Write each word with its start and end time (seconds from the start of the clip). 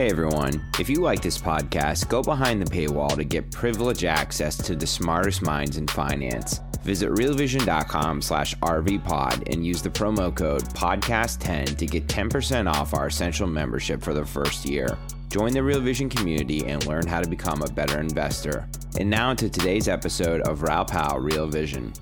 Hey 0.00 0.08
everyone, 0.08 0.64
if 0.78 0.88
you 0.88 1.02
like 1.02 1.20
this 1.20 1.36
podcast, 1.36 2.08
go 2.08 2.22
behind 2.22 2.62
the 2.62 2.70
paywall 2.70 3.14
to 3.16 3.22
get 3.22 3.50
privileged 3.50 4.06
access 4.06 4.56
to 4.56 4.74
the 4.74 4.86
smartest 4.86 5.42
minds 5.42 5.76
in 5.76 5.86
finance. 5.86 6.60
Visit 6.82 7.10
realvision.com 7.10 8.22
slash 8.22 8.54
rvpod 8.60 9.52
and 9.52 9.66
use 9.66 9.82
the 9.82 9.90
promo 9.90 10.34
code 10.34 10.62
podcast10 10.72 11.76
to 11.76 11.84
get 11.84 12.06
10% 12.06 12.72
off 12.72 12.94
our 12.94 13.08
essential 13.08 13.46
membership 13.46 14.00
for 14.00 14.14
the 14.14 14.24
first 14.24 14.64
year. 14.64 14.96
Join 15.28 15.52
the 15.52 15.62
Real 15.62 15.82
Vision 15.82 16.08
community 16.08 16.64
and 16.64 16.86
learn 16.86 17.06
how 17.06 17.20
to 17.20 17.28
become 17.28 17.60
a 17.60 17.70
better 17.70 18.00
investor. 18.00 18.66
And 18.98 19.10
now 19.10 19.34
to 19.34 19.50
today's 19.50 19.86
episode 19.86 20.40
of 20.48 20.62
Raoul 20.62 20.86
Pal 20.86 21.20
Real 21.20 21.46
Vision. 21.46 21.92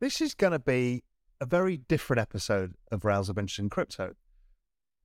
This 0.00 0.22
is 0.22 0.32
going 0.32 0.52
to 0.54 0.58
be 0.58 1.04
a 1.42 1.44
very 1.44 1.76
different 1.76 2.22
episode 2.22 2.72
of 2.90 3.04
Raoul's 3.04 3.28
Adventures 3.28 3.58
in 3.58 3.68
Crypto. 3.68 4.14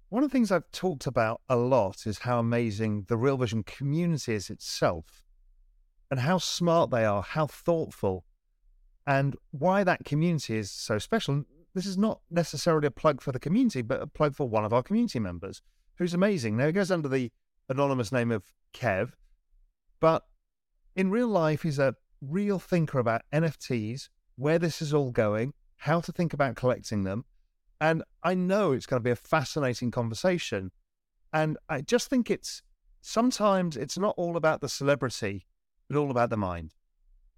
One 0.10 0.24
of 0.24 0.32
the 0.32 0.34
things 0.34 0.52
I've 0.52 0.72
talked 0.72 1.06
about 1.06 1.42
a 1.48 1.56
lot 1.56 2.08
is 2.08 2.20
how 2.20 2.40
amazing 2.40 3.06
the 3.10 3.18
Real 3.18 3.38
Vision 3.38 3.62
community 3.62 4.34
is 4.34 4.50
itself 4.50 5.24
and 6.10 6.22
how 6.22 6.40
smart 6.40 6.90
they 6.90 7.06
are, 7.06 7.22
how 7.22 7.46
thoughtful, 7.46 8.26
and 9.06 9.36
why 9.52 9.84
that 9.84 10.06
community 10.06 10.58
is 10.58 10.72
so 10.72 10.98
special. 10.98 11.44
This 11.76 11.86
is 11.86 11.96
not 11.96 12.22
necessarily 12.32 12.88
a 12.88 12.92
plug 12.92 13.22
for 13.22 13.32
the 13.32 13.40
community, 13.40 13.84
but 13.84 14.02
a 14.02 14.08
plug 14.08 14.34
for 14.34 14.50
one 14.50 14.66
of 14.66 14.74
our 14.74 14.82
community 14.82 15.20
members 15.20 15.62
who's 16.00 16.16
amazing. 16.16 16.58
Now, 16.58 16.66
he 16.66 16.72
goes 16.72 16.90
under 16.90 17.08
the 17.08 17.32
anonymous 17.70 18.12
name 18.12 18.32
of 18.32 18.52
Kev, 18.74 19.12
but 20.00 20.24
in 20.96 21.12
real 21.12 21.28
life, 21.28 21.62
he's 21.62 21.78
a 21.78 21.94
real 22.20 22.58
thinker 22.58 22.98
about 22.98 23.22
NFTs, 23.32 24.10
where 24.38 24.58
this 24.58 24.82
is 24.82 24.92
all 24.92 25.12
going, 25.12 25.54
how 25.78 26.00
to 26.02 26.12
think 26.12 26.34
about 26.34 26.56
collecting 26.56 27.04
them 27.04 27.26
and 27.82 28.04
I 28.24 28.34
know 28.34 28.74
it's 28.74 28.86
going 28.86 29.00
to 29.00 29.04
be 29.04 29.12
a 29.12 29.16
fascinating 29.16 29.92
conversation. 29.92 30.72
And 31.32 31.58
I 31.70 31.82
just 31.82 32.10
think 32.10 32.30
it's 32.30 32.62
sometimes 33.02 33.78
it's 33.78 33.98
not 33.98 34.16
all 34.18 34.36
about 34.36 34.62
the 34.62 34.70
celebrity, 34.70 35.46
but 35.90 35.98
all 35.98 36.12
about 36.12 36.30
the 36.30 36.38
mind. 36.38 36.74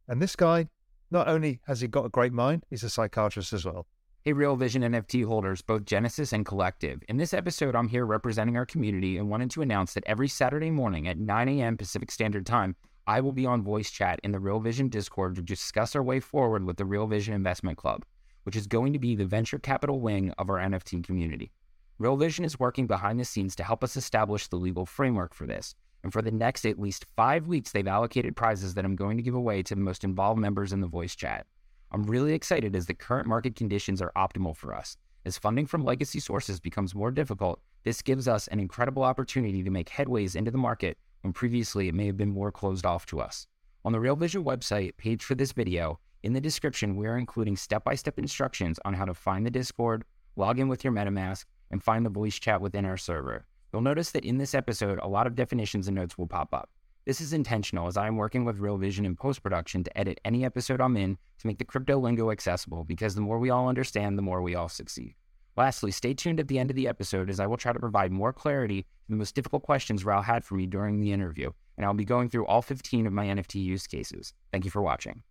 And 0.08 0.22
this 0.22 0.36
guy, 0.36 0.67
not 1.11 1.28
only 1.28 1.59
has 1.67 1.81
he 1.81 1.88
got 1.88 2.06
a 2.06 2.09
great 2.09 2.33
mind, 2.33 2.66
he's 2.70 2.83
a 2.83 2.89
psychiatrist 2.89 3.53
as 3.53 3.66
well. 3.66 3.86
Hey, 4.23 4.33
Real 4.33 4.56
Vision 4.56 4.83
NFT 4.83 5.25
holders, 5.25 5.61
both 5.61 5.86
Genesis 5.86 6.31
and 6.31 6.45
Collective. 6.45 7.02
In 7.09 7.17
this 7.17 7.33
episode, 7.33 7.76
I'm 7.76 7.88
here 7.88 8.05
representing 8.05 8.55
our 8.55 8.67
community 8.67 9.17
and 9.17 9.30
wanted 9.30 9.50
to 9.52 9.61
announce 9.61 9.94
that 9.94 10.03
every 10.05 10.28
Saturday 10.28 10.70
morning 10.70 11.08
at 11.08 11.17
9 11.17 11.50
a.m. 11.50 11.76
Pacific 11.76 12.11
Standard 12.11 12.45
Time, 12.45 12.76
I 13.08 13.20
will 13.22 13.31
be 13.31 13.48
on 13.48 13.64
voice 13.64 13.89
chat 13.89 14.20
in 14.23 14.31
the 14.31 14.39
Real 14.39 14.59
Vision 14.59 14.89
Discord 14.89 15.36
to 15.36 15.42
discuss 15.42 15.95
our 15.95 16.03
way 16.03 16.20
forward 16.20 16.66
with 16.66 16.78
the 16.78 16.86
Real 16.86 17.08
Vision 17.08 17.33
Investment 17.33 17.78
Club 17.78 18.05
which 18.44 18.56
is 18.56 18.67
going 18.67 18.94
to 18.94 19.00
be 19.00 19.16
the 19.16 19.25
venture 19.25 19.59
capital 19.59 20.00
wing 20.00 20.31
of 20.38 20.50
our 20.50 20.58
NFT 20.58 21.03
community. 21.03 21.52
Real 21.97 22.17
Vision 22.17 22.44
is 22.44 22.59
working 22.59 22.88
behind 22.88 23.20
the 23.20 23.25
scenes 23.25 23.56
to 23.56 23.64
help 23.64 23.83
us 23.83 23.95
establish 23.95 24.48
the 24.48 24.56
legal 24.56 24.86
framework 24.86 25.33
for 25.33 25.45
this. 25.45 25.75
And 26.03 26.11
for 26.11 26.22
the 26.22 26.31
next 26.31 26.66
at 26.66 26.80
least 26.80 27.06
five 27.16 27.48
weeks, 27.48 27.72
they've 27.72 27.88
allocated 27.88 28.36
prizes 28.36 28.73
that 28.73 28.86
I'm 28.86 28.95
going 28.95 29.17
to 29.17 29.23
give 29.23 29.36
away 29.36 29.61
to 29.64 29.76
the 29.76 29.82
most 29.82 30.04
involved 30.04 30.39
members 30.39 30.73
in 30.73 30.82
the 30.82 30.88
voice 30.88 31.15
chat. 31.15 31.45
I'm 31.92 32.04
really 32.04 32.33
excited 32.33 32.76
as 32.76 32.88
the 32.88 32.93
current 32.93 33.27
market 33.27 33.55
conditions 33.55 34.02
are 34.02 34.11
optimal 34.15 34.55
for 34.55 34.73
us. 34.73 34.98
As 35.26 35.38
funding 35.38 35.67
from 35.67 35.83
legacy 35.83 36.20
sources 36.20 36.60
becomes 36.60 36.95
more 36.95 37.11
difficult, 37.11 37.61
this 37.83 38.02
gives 38.02 38.27
us 38.27 38.48
an 38.48 38.60
incredible 38.60 39.04
opportunity 39.04 39.61
to 39.61 39.70
make 39.70 39.89
headways 39.89 40.36
into 40.36 40.49
the 40.49 40.58
market 40.58 40.98
when 41.21 41.33
previously 41.33 41.88
it 41.88 41.94
may 41.94 42.08
have 42.08 42.17
been 42.17 42.30
more 42.30 42.52
closed 42.52 42.86
off 42.86 43.05
to 43.08 43.20
us. 43.20 43.45
On 43.86 43.92
the 43.92 43.99
Real 43.99 44.15
Vision 44.15 44.44
website 44.44 44.98
page 44.98 45.23
for 45.23 45.36
this 45.36 45.52
video, 45.52 45.99
in 46.23 46.33
the 46.33 46.42
description, 46.42 46.95
we 46.95 47.08
are 47.08 47.17
including 47.17 47.58
step 47.58 47.83
by 47.83 47.95
step 47.95 48.20
instructions 48.20 48.80
on 48.86 48.93
how 48.93 49.05
to 49.05 49.14
find 49.14 49.43
the 49.43 49.49
Discord, 49.49 50.04
log 50.36 50.59
in 50.59 50.67
with 50.67 50.83
your 50.83 50.93
MetaMask, 50.93 51.45
and 51.71 51.83
find 51.83 52.05
the 52.05 52.11
voice 52.11 52.37
chat 52.37 52.61
within 52.61 52.86
our 52.86 52.98
server. 52.98 53.45
You'll 53.73 53.82
notice 53.82 54.11
that 54.11 54.26
in 54.26 54.37
this 54.37 54.54
episode, 54.54 54.99
a 55.02 55.08
lot 55.08 55.26
of 55.26 55.36
definitions 55.36 55.87
and 55.87 55.95
notes 55.95 56.20
will 56.20 56.27
pop 56.27 56.54
up. 56.54 56.70
This 57.05 57.21
is 57.21 57.33
intentional 57.33 57.87
as 57.87 57.98
I 57.98 58.05
am 58.05 58.17
working 58.17 58.45
with 58.45 58.59
Real 58.59 58.77
Vision 58.77 59.04
in 59.04 59.15
post 59.15 59.42
production 59.42 59.83
to 59.83 59.98
edit 59.98 60.20
any 60.23 60.45
episode 60.45 60.80
I'm 60.80 60.95
in 60.95 61.17
to 61.39 61.48
make 61.48 61.58
the 61.58 61.65
crypto 61.65 61.98
lingo 61.98 62.30
accessible 62.30 62.83
because 62.83 63.15
the 63.15 63.21
more 63.21 63.39
we 63.39 63.49
all 63.49 63.67
understand, 63.67 64.15
the 64.15 64.21
more 64.21 64.43
we 64.43 64.53
all 64.53 64.70
succeed. 64.70 65.15
Lastly, 65.58 65.89
stay 65.89 66.14
tuned 66.14 66.39
at 66.39 66.48
the 66.48 66.59
end 66.59 66.70
of 66.70 66.76
the 66.76 66.88
episode 66.88 67.32
as 67.32 67.39
I 67.39 67.48
will 67.48 67.58
try 67.58 67.73
to 67.73 67.80
provide 67.80 68.11
more 68.11 68.32
clarity 68.32 68.83
to 68.83 68.88
the 69.09 69.15
most 69.15 69.33
difficult 69.33 69.64
questions 69.64 70.05
Raoul 70.05 70.21
had 70.21 70.45
for 70.45 70.53
me 70.53 70.67
during 70.67 70.99
the 70.99 71.11
interview, 71.11 71.49
and 71.77 71.86
I'll 71.86 71.95
be 71.95 72.05
going 72.05 72.30
through 72.30 72.45
all 72.45 72.61
15 72.61 73.08
of 73.08 73.14
my 73.14 73.26
NFT 73.26 73.55
use 73.64 73.88
cases. 73.88 74.33
Thank 74.52 74.65
you 74.65 74.71
for 74.71 74.83
watching. 74.83 75.23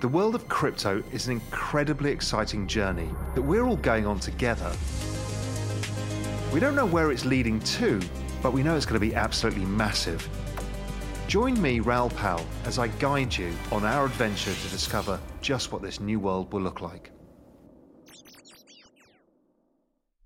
The 0.00 0.08
world 0.08 0.34
of 0.34 0.48
crypto 0.48 1.02
is 1.12 1.26
an 1.26 1.34
incredibly 1.34 2.10
exciting 2.10 2.66
journey 2.66 3.10
that 3.34 3.42
we're 3.42 3.64
all 3.64 3.76
going 3.76 4.06
on 4.06 4.18
together. 4.18 4.72
We 6.54 6.58
don't 6.58 6.74
know 6.74 6.86
where 6.86 7.12
it's 7.12 7.26
leading 7.26 7.60
to, 7.60 8.00
but 8.42 8.54
we 8.54 8.62
know 8.62 8.76
it's 8.76 8.86
going 8.86 8.98
to 8.98 9.06
be 9.06 9.14
absolutely 9.14 9.66
massive. 9.66 10.26
Join 11.26 11.60
me, 11.60 11.80
Raoul 11.80 12.08
Pal, 12.08 12.42
as 12.64 12.78
I 12.78 12.88
guide 12.88 13.36
you 13.36 13.52
on 13.70 13.84
our 13.84 14.06
adventure 14.06 14.54
to 14.54 14.68
discover 14.70 15.20
just 15.42 15.70
what 15.70 15.82
this 15.82 16.00
new 16.00 16.18
world 16.18 16.50
will 16.50 16.62
look 16.62 16.80
like. 16.80 17.10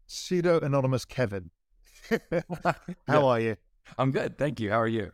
Pseudo 0.07 0.61
anonymous 0.61 1.05
Kevin. 1.05 1.51
How 2.11 2.75
yeah. 3.09 3.23
are 3.25 3.41
you? 3.41 3.57
I'm 3.99 4.13
good, 4.13 4.39
thank 4.39 4.61
you. 4.61 4.71
How 4.71 4.83
are 4.83 4.87
you? 4.87 5.11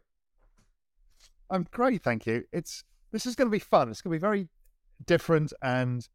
I'm 1.49 1.67
great, 1.71 2.03
thank 2.03 2.27
you. 2.27 2.45
It's 2.53 2.85
this 3.13 3.27
is 3.27 3.35
going 3.35 3.49
to 3.49 3.53
be 3.53 3.59
fun. 3.59 3.91
It's 3.91 4.03
going 4.03 4.13
to 4.13 4.19
be 4.19 4.21
very 4.21 4.49
different 5.07 5.53
and 5.63 6.07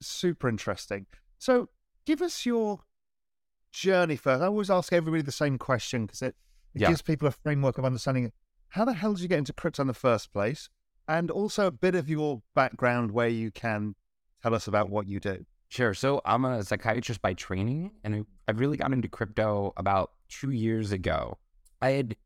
super 0.00 0.48
interesting. 0.48 1.06
So, 1.38 1.68
give 2.06 2.22
us 2.22 2.44
your 2.46 2.80
journey 3.72 4.16
first. 4.16 4.42
I 4.42 4.46
always 4.46 4.70
ask 4.70 4.92
everybody 4.92 5.22
the 5.22 5.32
same 5.32 5.58
question 5.58 6.06
because 6.06 6.22
it, 6.22 6.34
it 6.74 6.82
yeah. 6.82 6.88
gives 6.88 7.02
people 7.02 7.28
a 7.28 7.32
framework 7.32 7.78
of 7.78 7.84
understanding 7.84 8.32
how 8.68 8.84
the 8.84 8.92
hell 8.92 9.14
did 9.14 9.22
you 9.22 9.28
get 9.28 9.38
into 9.38 9.52
crypto 9.52 9.82
in 9.82 9.88
the 9.88 9.94
first 9.94 10.32
place, 10.32 10.68
and 11.08 11.30
also 11.30 11.66
a 11.66 11.72
bit 11.72 11.94
of 11.94 12.08
your 12.08 12.42
background 12.54 13.10
where 13.10 13.28
you 13.28 13.50
can 13.50 13.94
tell 14.42 14.54
us 14.54 14.68
about 14.68 14.90
what 14.90 15.08
you 15.08 15.20
do. 15.20 15.44
Sure. 15.68 15.94
So 15.94 16.20
I'm 16.24 16.44
a 16.44 16.62
psychiatrist 16.64 17.22
by 17.22 17.34
training, 17.34 17.92
and 18.04 18.26
I 18.48 18.52
really 18.52 18.76
got 18.76 18.92
into 18.92 19.08
crypto 19.08 19.72
about 19.76 20.12
two 20.28 20.50
years 20.50 20.92
ago. 20.92 21.38
I 21.80 21.90
had 21.90 22.16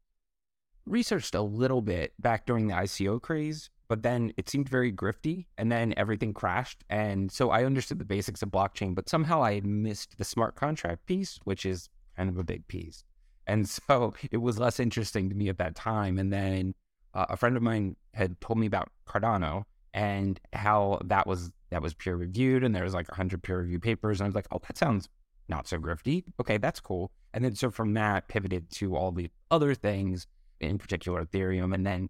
researched 0.86 1.34
a 1.34 1.42
little 1.42 1.82
bit 1.82 2.12
back 2.18 2.46
during 2.46 2.66
the 2.66 2.74
ICO 2.74 3.20
craze, 3.20 3.70
but 3.88 4.02
then 4.02 4.32
it 4.36 4.48
seemed 4.48 4.68
very 4.68 4.92
grifty 4.92 5.46
and 5.58 5.70
then 5.70 5.94
everything 5.96 6.32
crashed. 6.32 6.84
And 6.88 7.30
so 7.30 7.50
I 7.50 7.64
understood 7.64 7.98
the 7.98 8.04
basics 8.04 8.42
of 8.42 8.50
blockchain, 8.50 8.94
but 8.94 9.08
somehow 9.08 9.42
I 9.42 9.54
had 9.54 9.66
missed 9.66 10.16
the 10.16 10.24
smart 10.24 10.56
contract 10.56 11.06
piece, 11.06 11.38
which 11.44 11.66
is 11.66 11.88
kind 12.16 12.28
of 12.28 12.38
a 12.38 12.44
big 12.44 12.66
piece. 12.66 13.04
And 13.46 13.68
so 13.88 14.14
it 14.30 14.38
was 14.38 14.58
less 14.58 14.80
interesting 14.80 15.28
to 15.28 15.34
me 15.34 15.48
at 15.48 15.58
that 15.58 15.74
time. 15.74 16.18
And 16.18 16.32
then 16.32 16.74
uh, 17.12 17.26
a 17.28 17.36
friend 17.36 17.56
of 17.56 17.62
mine 17.62 17.96
had 18.14 18.40
told 18.40 18.58
me 18.58 18.66
about 18.66 18.90
Cardano 19.06 19.64
and 19.92 20.40
how 20.52 20.98
that 21.04 21.26
was 21.26 21.52
that 21.70 21.82
was 21.82 21.94
peer 21.94 22.16
reviewed 22.16 22.64
and 22.64 22.74
there 22.74 22.84
was 22.84 22.94
like 22.94 23.08
100 23.08 23.42
peer 23.42 23.60
review 23.60 23.78
papers 23.78 24.20
and 24.20 24.26
I 24.26 24.28
was 24.28 24.34
like, 24.34 24.48
"Oh, 24.50 24.60
that 24.66 24.76
sounds 24.76 25.08
not 25.48 25.68
so 25.68 25.78
grifty. 25.78 26.24
Okay, 26.40 26.58
that's 26.58 26.80
cool." 26.80 27.12
And 27.32 27.44
then 27.44 27.54
so 27.54 27.70
from 27.70 27.94
that 27.94 28.28
pivoted 28.28 28.70
to 28.72 28.96
all 28.96 29.12
the 29.12 29.30
other 29.50 29.74
things, 29.74 30.26
in 30.60 30.78
particular 30.78 31.24
Ethereum 31.24 31.74
and 31.74 31.86
then 31.86 32.08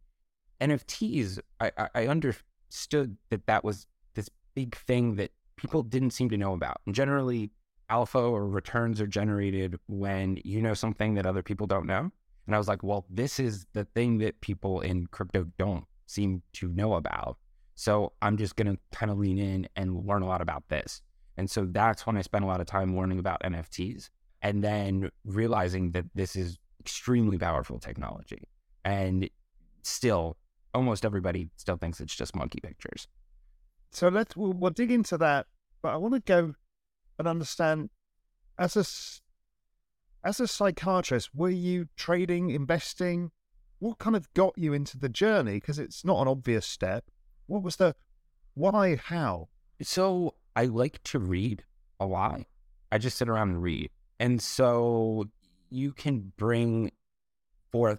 NFTs, 0.60 1.38
I, 1.60 1.70
I 1.94 2.06
understood 2.06 3.16
that 3.30 3.46
that 3.46 3.64
was 3.64 3.86
this 4.14 4.28
big 4.54 4.76
thing 4.76 5.16
that 5.16 5.30
people 5.56 5.82
didn't 5.82 6.10
seem 6.10 6.28
to 6.30 6.36
know 6.36 6.52
about. 6.52 6.80
And 6.86 6.94
generally, 6.94 7.50
alpha 7.90 8.18
or 8.18 8.48
returns 8.48 9.00
are 9.00 9.06
generated 9.06 9.78
when 9.86 10.38
you 10.44 10.62
know 10.62 10.74
something 10.74 11.14
that 11.14 11.26
other 11.26 11.42
people 11.42 11.66
don't 11.66 11.86
know. 11.86 12.10
And 12.46 12.54
I 12.54 12.58
was 12.58 12.68
like, 12.68 12.82
well, 12.82 13.06
this 13.10 13.38
is 13.40 13.66
the 13.72 13.84
thing 13.84 14.18
that 14.18 14.40
people 14.40 14.80
in 14.80 15.06
crypto 15.06 15.46
don't 15.58 15.84
seem 16.06 16.42
to 16.54 16.68
know 16.68 16.94
about. 16.94 17.38
So 17.74 18.12
I'm 18.22 18.36
just 18.36 18.56
going 18.56 18.68
to 18.68 18.78
kind 18.96 19.10
of 19.10 19.18
lean 19.18 19.38
in 19.38 19.68
and 19.76 20.06
learn 20.06 20.22
a 20.22 20.26
lot 20.26 20.40
about 20.40 20.68
this. 20.68 21.02
And 21.36 21.50
so 21.50 21.66
that's 21.70 22.06
when 22.06 22.16
I 22.16 22.22
spent 22.22 22.44
a 22.44 22.46
lot 22.46 22.60
of 22.60 22.66
time 22.66 22.96
learning 22.96 23.18
about 23.18 23.42
NFTs 23.42 24.10
and 24.42 24.62
then 24.62 25.10
realizing 25.24 25.90
that 25.92 26.04
this 26.14 26.36
is 26.36 26.58
extremely 26.78 27.38
powerful 27.38 27.78
technology. 27.78 28.46
And 28.84 29.28
still, 29.82 30.36
almost 30.74 31.04
everybody 31.04 31.48
still 31.56 31.76
thinks 31.76 32.00
it's 32.00 32.14
just 32.14 32.34
monkey 32.34 32.60
pictures. 32.62 33.08
So 33.90 34.08
let's 34.08 34.36
we'll, 34.36 34.52
we'll 34.52 34.70
dig 34.70 34.90
into 34.90 35.16
that, 35.18 35.46
but 35.82 35.94
I 35.94 35.96
want 35.96 36.14
to 36.14 36.20
go 36.20 36.54
and 37.18 37.28
understand 37.28 37.90
as 38.58 38.76
a 38.76 38.84
as 40.26 40.40
a 40.40 40.48
psychiatrist, 40.48 41.34
were 41.34 41.50
you 41.50 41.88
trading, 41.96 42.50
investing? 42.50 43.30
What 43.78 43.98
kind 43.98 44.16
of 44.16 44.32
got 44.34 44.56
you 44.56 44.72
into 44.72 44.98
the 44.98 45.08
journey? 45.08 45.54
Because 45.54 45.78
it's 45.78 46.04
not 46.04 46.22
an 46.22 46.28
obvious 46.28 46.66
step. 46.66 47.04
What 47.46 47.62
was 47.62 47.76
the 47.76 47.94
why? 48.54 48.96
How? 48.96 49.48
So 49.82 50.34
I 50.56 50.66
like 50.66 51.02
to 51.04 51.18
read 51.18 51.64
a 52.00 52.06
lot. 52.06 52.42
I 52.90 52.98
just 52.98 53.18
sit 53.18 53.28
around 53.28 53.50
and 53.50 53.62
read. 53.62 53.90
And 54.18 54.40
so 54.40 55.28
you 55.70 55.92
can 55.92 56.32
bring 56.36 56.92
forth 57.70 57.98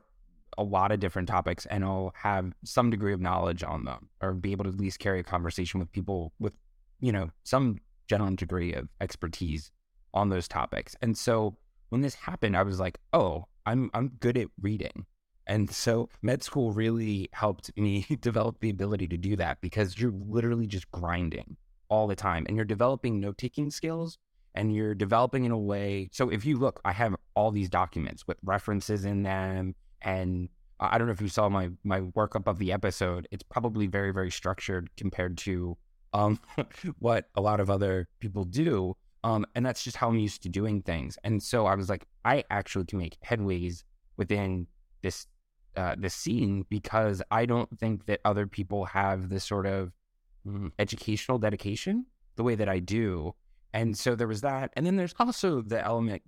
a 0.57 0.63
lot 0.63 0.91
of 0.91 0.99
different 0.99 1.27
topics 1.27 1.65
and 1.67 1.83
I'll 1.83 2.13
have 2.15 2.53
some 2.63 2.89
degree 2.89 3.13
of 3.13 3.21
knowledge 3.21 3.63
on 3.63 3.85
them 3.85 4.09
or 4.21 4.33
be 4.33 4.51
able 4.51 4.65
to 4.65 4.69
at 4.69 4.77
least 4.77 4.99
carry 4.99 5.19
a 5.19 5.23
conversation 5.23 5.79
with 5.79 5.91
people 5.91 6.33
with, 6.39 6.53
you 6.99 7.11
know, 7.11 7.31
some 7.43 7.79
general 8.07 8.35
degree 8.35 8.73
of 8.73 8.87
expertise 9.01 9.71
on 10.13 10.29
those 10.29 10.47
topics. 10.47 10.95
And 11.01 11.17
so 11.17 11.57
when 11.89 12.01
this 12.01 12.15
happened, 12.15 12.55
I 12.55 12.63
was 12.63 12.79
like, 12.79 12.99
oh, 13.13 13.45
I'm 13.65 13.89
I'm 13.93 14.09
good 14.19 14.37
at 14.37 14.47
reading. 14.61 15.05
And 15.47 15.69
so 15.69 16.09
med 16.21 16.43
school 16.43 16.71
really 16.71 17.29
helped 17.33 17.71
me 17.77 18.05
develop 18.21 18.59
the 18.59 18.69
ability 18.69 19.07
to 19.09 19.17
do 19.17 19.35
that 19.35 19.61
because 19.61 19.97
you're 19.99 20.13
literally 20.27 20.67
just 20.67 20.89
grinding 20.91 21.57
all 21.89 22.07
the 22.07 22.15
time 22.15 22.45
and 22.47 22.55
you're 22.55 22.65
developing 22.65 23.19
note 23.19 23.37
taking 23.37 23.69
skills 23.69 24.17
and 24.55 24.73
you're 24.73 24.95
developing 24.95 25.45
in 25.45 25.51
a 25.51 25.57
way. 25.57 26.09
So 26.11 26.29
if 26.29 26.45
you 26.45 26.57
look, 26.57 26.79
I 26.83 26.93
have 26.93 27.15
all 27.35 27.51
these 27.51 27.69
documents 27.69 28.25
with 28.25 28.37
references 28.43 29.05
in 29.05 29.23
them. 29.23 29.75
And 30.05 30.49
I 30.79 30.97
don't 30.97 31.07
know 31.07 31.13
if 31.13 31.21
you 31.21 31.27
saw 31.27 31.49
my, 31.49 31.69
my 31.83 32.01
workup 32.01 32.47
of 32.47 32.59
the 32.59 32.71
episode. 32.71 33.27
It's 33.31 33.43
probably 33.43 33.87
very, 33.87 34.11
very 34.11 34.31
structured 34.31 34.89
compared 34.95 35.37
to 35.39 35.77
um, 36.13 36.39
what 36.99 37.25
a 37.35 37.41
lot 37.41 37.59
of 37.59 37.69
other 37.69 38.07
people 38.19 38.45
do. 38.45 38.95
Um, 39.23 39.45
and 39.55 39.65
that's 39.65 39.83
just 39.83 39.97
how 39.97 40.09
I'm 40.09 40.19
used 40.19 40.43
to 40.43 40.49
doing 40.49 40.81
things. 40.83 41.17
And 41.23 41.41
so 41.41 41.65
I 41.65 41.75
was 41.75 41.89
like, 41.89 42.05
I 42.23 42.43
actually 42.51 42.85
can 42.85 42.99
make 42.99 43.17
headways 43.25 43.83
within 44.17 44.67
this 45.01 45.27
uh, 45.75 45.95
this 45.97 46.13
scene 46.13 46.65
because 46.69 47.21
I 47.31 47.45
don't 47.45 47.69
think 47.79 48.05
that 48.05 48.21
other 48.23 48.47
people 48.47 48.85
have 48.85 49.27
this 49.27 49.43
sort 49.43 49.65
of 49.65 49.91
mm, 50.47 50.71
educational 50.79 51.37
dedication 51.37 52.05
the 52.37 52.43
way 52.43 52.55
that 52.55 52.69
I 52.69 52.79
do. 52.79 53.35
And 53.73 53.97
so 53.97 54.15
there 54.15 54.27
was 54.27 54.41
that. 54.41 54.71
And 54.77 54.85
then 54.85 54.95
there's 54.95 55.15
also 55.19 55.61
the 55.61 55.83
element, 55.83 56.21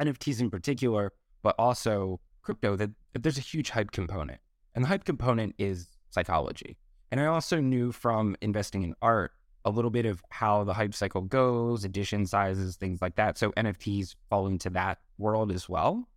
NFTs 0.00 0.40
in 0.40 0.48
particular, 0.48 1.12
but 1.42 1.54
also 1.58 2.20
crypto, 2.42 2.76
that, 2.76 2.90
that 3.12 3.22
there's 3.22 3.38
a 3.38 3.42
huge 3.42 3.70
hype 3.70 3.90
component. 3.90 4.40
And 4.74 4.84
the 4.84 4.88
hype 4.88 5.04
component 5.04 5.54
is 5.58 5.88
psychology. 6.10 6.76
And 7.10 7.20
I 7.20 7.26
also 7.26 7.60
knew 7.60 7.92
from 7.92 8.36
investing 8.40 8.82
in 8.82 8.94
art 9.02 9.32
a 9.64 9.70
little 9.70 9.90
bit 9.90 10.06
of 10.06 10.22
how 10.30 10.64
the 10.64 10.74
hype 10.74 10.94
cycle 10.94 11.22
goes, 11.22 11.84
edition 11.84 12.26
sizes, 12.26 12.76
things 12.76 13.00
like 13.00 13.16
that. 13.16 13.38
So 13.38 13.52
NFTs 13.52 14.14
fall 14.28 14.46
into 14.46 14.70
that 14.70 14.98
world 15.18 15.52
as 15.52 15.68
well. 15.68 16.08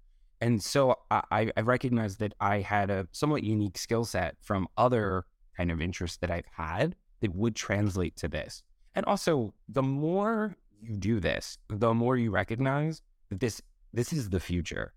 And 0.41 0.61
so 0.61 0.95
I, 1.11 1.51
I 1.55 1.61
recognized 1.61 2.19
that 2.19 2.33
I 2.39 2.59
had 2.59 2.89
a 2.89 3.07
somewhat 3.11 3.43
unique 3.43 3.77
skill 3.77 4.05
set 4.05 4.35
from 4.41 4.67
other 4.77 5.25
kind 5.55 5.71
of 5.71 5.81
interests 5.81 6.17
that 6.17 6.31
I've 6.31 6.47
had 6.51 6.95
that 7.21 7.33
would 7.33 7.55
translate 7.55 8.15
to 8.17 8.27
this. 8.27 8.63
And 8.95 9.05
also, 9.05 9.53
the 9.67 9.83
more 9.83 10.55
you 10.81 10.97
do 10.97 11.19
this, 11.19 11.57
the 11.69 11.93
more 11.93 12.17
you 12.17 12.31
recognize 12.31 13.01
that 13.29 13.39
this 13.39 13.61
this 13.93 14.11
is 14.11 14.29
the 14.29 14.39
future. 14.39 14.93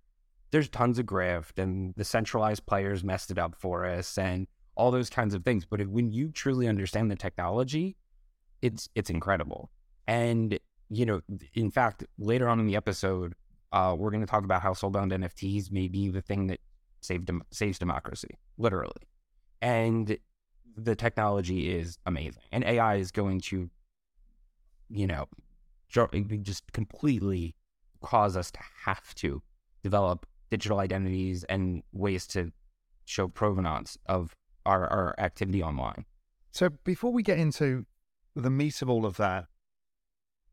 There's 0.50 0.69
tons 0.69 0.99
of 0.99 1.06
grift, 1.06 1.59
and 1.59 1.95
the 1.97 2.05
centralized 2.05 2.67
players 2.67 3.05
messed 3.05 3.31
it 3.31 3.39
up 3.39 3.55
for 3.55 3.85
us, 3.85 4.17
and 4.17 4.47
all 4.77 4.91
those 4.91 5.11
kinds 5.11 5.35
of 5.35 5.45
things. 5.45 5.67
But 5.67 5.81
if, 5.81 5.89
when 5.89 6.12
you 6.12 6.31
truly 6.31 6.69
understand 6.69 7.11
the 7.11 7.17
technology, 7.17 7.97
it's 8.62 8.89
it's 8.95 9.11
incredible. 9.11 9.71
And 10.06 10.59
you 10.89 11.05
know, 11.05 11.21
in 11.55 11.71
fact, 11.71 12.05
later 12.19 12.49
on 12.49 12.61
in 12.61 12.67
the 12.67 12.77
episode, 12.77 13.35
uh, 13.73 13.95
we're 13.99 14.11
going 14.11 14.23
to 14.23 14.27
talk 14.27 14.45
about 14.45 14.62
how 14.62 14.73
soulbound 14.73 15.12
NFTs 15.12 15.71
may 15.71 15.89
be 15.89 16.09
the 16.09 16.23
thing 16.23 16.47
that 16.47 16.61
saved 17.01 17.27
dem- 17.27 17.43
saves 17.51 17.79
democracy, 17.79 18.39
literally. 18.56 19.03
And 19.61 20.17
the 20.77 20.94
technology 20.94 21.75
is 21.75 21.99
amazing, 22.06 22.43
and 22.53 22.65
AI 22.65 22.97
is 22.97 23.11
going 23.11 23.41
to, 23.43 23.69
you 24.89 25.06
know, 25.06 25.27
just 25.91 26.73
completely 26.73 27.55
cause 28.01 28.37
us 28.37 28.51
to 28.53 28.61
have 28.85 29.15
to 29.17 29.43
develop 29.83 30.27
digital 30.50 30.81
identities 30.81 31.45
and 31.45 31.83
ways 31.93 32.27
to 32.29 32.53
show 33.05 33.29
provenance 33.29 33.99
of 34.06 34.35
our, 34.67 34.87
our 34.89 35.15
activity 35.19 35.62
online. 35.62 36.05
So 36.50 36.71
before 36.85 37.12
we 37.12 37.23
get 37.23 37.39
into 37.39 37.87
the 38.35 38.50
meat 38.50 38.83
of 38.83 38.91
all 38.91 39.06
of 39.06 39.17
that, 39.17 39.47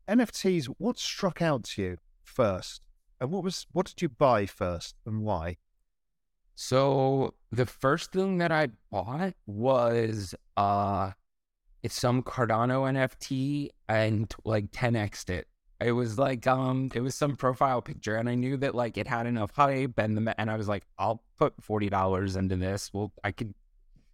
NFTs, 0.08 0.66
what 0.78 0.98
struck 0.98 1.42
out 1.42 1.64
to 1.64 1.82
you 1.82 1.96
first? 2.22 2.82
And 3.20 3.30
what 3.30 3.42
was 3.42 3.66
what 3.72 3.86
did 3.86 4.02
you 4.02 4.08
buy 4.08 4.46
first 4.46 4.94
and 5.06 5.22
why? 5.22 5.56
So 6.54 7.34
the 7.50 7.66
first 7.66 8.12
thing 8.12 8.38
that 8.38 8.52
I 8.52 8.68
bought 8.90 9.34
was 9.46 10.34
uh 10.56 11.12
it's 11.82 11.94
some 11.94 12.22
Cardano 12.22 12.82
NFT 12.92 13.70
and 13.88 14.32
like 14.44 14.70
10x 14.70 15.30
it. 15.30 15.46
It 15.80 15.92
was 15.92 16.18
like 16.18 16.46
um 16.46 16.90
it 16.94 17.00
was 17.00 17.14
some 17.14 17.36
profile 17.36 17.82
picture 17.82 18.16
and 18.16 18.28
I 18.28 18.34
knew 18.34 18.56
that 18.58 18.74
like 18.74 18.96
it 18.96 19.06
had 19.06 19.26
enough 19.26 19.50
hype 19.50 19.98
and 19.98 20.16
the 20.16 20.40
and 20.40 20.50
I 20.50 20.56
was 20.56 20.68
like 20.68 20.84
I'll 20.98 21.22
put 21.38 21.54
forty 21.62 21.90
dollars 21.90 22.36
into 22.36 22.56
this. 22.56 22.90
Well 22.92 23.12
I 23.22 23.32
could 23.32 23.54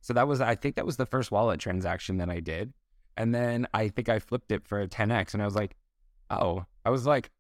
so 0.01 0.13
that 0.15 0.27
was 0.27 0.41
I 0.41 0.57
think 0.57 0.77
that 0.77 0.87
was 0.87 0.97
the 0.97 1.07
first 1.07 1.31
wallet 1.31 1.61
transaction 1.61 2.19
that 2.19 2.29
I 2.29 2.41
did. 2.41 2.73
And 3.17 3.35
then 3.35 3.69
I 3.73 3.89
think 3.89 4.09
I 4.09 4.19
flipped 4.19 4.51
it 4.53 4.67
for 4.67 4.81
a 4.81 4.89
10x 4.89 5.35
and 5.35 5.43
I 5.43 5.47
was 5.47 5.55
like, 5.55 5.77
oh, 6.31 6.65
I 6.85 6.91
was 6.91 7.07
like, 7.07 7.31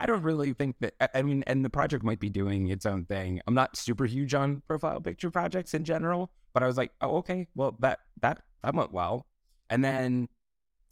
I 0.00 0.06
don't 0.06 0.22
really 0.22 0.52
think 0.52 0.76
that. 0.80 0.94
I 1.14 1.22
mean, 1.22 1.44
and 1.46 1.64
the 1.64 1.70
project 1.70 2.02
might 2.02 2.18
be 2.18 2.28
doing 2.28 2.68
its 2.68 2.86
own 2.86 3.04
thing. 3.04 3.40
I'm 3.46 3.54
not 3.54 3.76
super 3.76 4.04
huge 4.04 4.34
on 4.34 4.62
profile 4.66 5.00
picture 5.00 5.30
projects 5.30 5.74
in 5.74 5.84
general, 5.84 6.32
but 6.52 6.62
I 6.64 6.66
was 6.66 6.76
like, 6.76 6.90
oh, 7.00 7.18
okay, 7.18 7.46
well 7.54 7.76
that 7.80 8.00
that 8.20 8.42
that 8.64 8.74
went 8.74 8.92
well. 8.92 9.26
And 9.70 9.84
then 9.84 10.28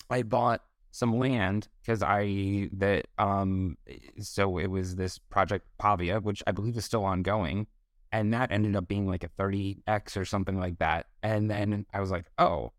I 0.08 0.22
bought 0.22 0.62
some 0.90 1.18
land 1.18 1.68
because 1.82 2.02
I 2.02 2.68
that 2.72 3.06
um 3.18 3.76
so 4.18 4.58
it 4.58 4.68
was 4.68 4.96
this 4.96 5.18
project 5.18 5.66
Pavia, 5.78 6.20
which 6.20 6.42
I 6.46 6.52
believe 6.52 6.76
is 6.76 6.84
still 6.84 7.04
ongoing, 7.04 7.66
and 8.12 8.32
that 8.34 8.50
ended 8.50 8.76
up 8.76 8.88
being 8.88 9.06
like 9.06 9.24
a 9.24 9.28
30x 9.28 10.16
or 10.16 10.24
something 10.24 10.58
like 10.58 10.78
that. 10.78 11.06
And 11.22 11.50
then 11.50 11.86
I 11.92 12.00
was 12.00 12.10
like, 12.10 12.26
oh, 12.38 12.72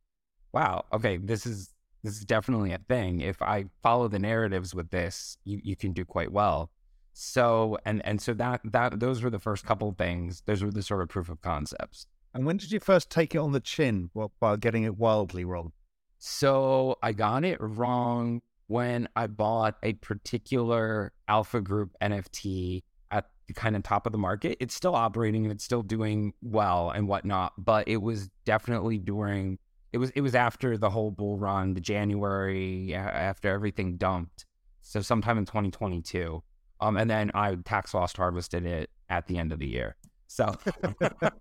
wow, 0.52 0.86
okay, 0.94 1.18
this 1.18 1.46
is 1.46 1.74
this 2.04 2.18
is 2.18 2.26
definitely 2.26 2.74
a 2.74 2.80
thing. 2.80 3.22
If 3.22 3.42
I 3.42 3.66
follow 3.84 4.08
the 4.08 4.20
narratives 4.20 4.74
with 4.74 4.90
this, 4.90 5.38
you, 5.44 5.62
you 5.64 5.76
can 5.76 5.94
do 5.94 6.04
quite 6.04 6.32
well. 6.32 6.72
So 7.14 7.78
and 7.86 8.06
and 8.06 8.22
so 8.22 8.34
that 8.34 8.62
that 8.66 9.00
those 9.00 9.22
were 9.22 9.30
the 9.30 9.40
first 9.40 9.66
couple 9.66 9.94
things. 9.98 10.44
Those 10.46 10.64
were 10.64 10.72
the 10.72 10.84
sort 10.84 11.02
of 11.02 11.10
proof 11.10 11.30
of 11.30 11.42
concepts. 11.42 12.08
And 12.34 12.46
when 12.46 12.58
did 12.58 12.72
you 12.72 12.80
first 12.80 13.10
take 13.10 13.36
it 13.36 13.40
on 13.40 13.52
the 13.52 13.60
chin 13.60 14.10
while, 14.14 14.32
while 14.40 14.56
getting 14.56 14.84
it 14.84 14.98
wildly 14.98 15.44
wrong? 15.44 15.74
So 16.24 17.00
I 17.02 17.14
got 17.14 17.44
it 17.44 17.58
wrong 17.60 18.44
when 18.68 19.10
I 19.16 19.26
bought 19.26 19.78
a 19.82 19.94
particular 19.94 21.14
Alpha 21.28 21.62
Group 21.62 21.96
NFT 22.00 22.84
at 23.10 23.26
the 23.48 23.56
kind 23.56 23.76
of 23.76 23.82
top 23.82 24.06
of 24.06 24.12
the 24.12 24.20
market. 24.20 24.56
It's 24.60 24.76
still 24.76 24.94
operating 24.94 25.46
and 25.46 25.52
it's 25.52 25.64
still 25.64 25.82
doing 25.82 26.34
well 26.44 26.92
and 26.92 27.08
whatnot, 27.08 27.54
but 27.58 27.88
it 27.88 28.04
was 28.04 28.30
definitely 28.46 29.00
during 29.00 29.58
it 29.94 29.98
was 29.98 30.12
it 30.12 30.22
was 30.22 30.36
after 30.36 30.78
the 30.78 30.92
whole 30.92 31.10
bull 31.10 31.40
run, 31.40 31.74
the 31.74 31.82
January 31.82 32.94
after 32.94 33.50
everything 33.50 33.98
dumped. 33.98 34.46
So 34.82 35.02
sometime 35.02 35.40
in 35.40 35.46
2022. 35.46 36.44
Um, 36.82 36.98
and 36.98 37.10
then 37.10 37.32
I 37.34 37.56
tax 37.66 37.96
loss 37.96 38.16
harvested 38.16 38.68
it 38.68 38.92
at 39.10 39.26
the 39.26 39.40
end 39.40 39.52
of 39.52 39.58
the 39.58 39.68
year. 39.68 39.96
So, 40.28 40.56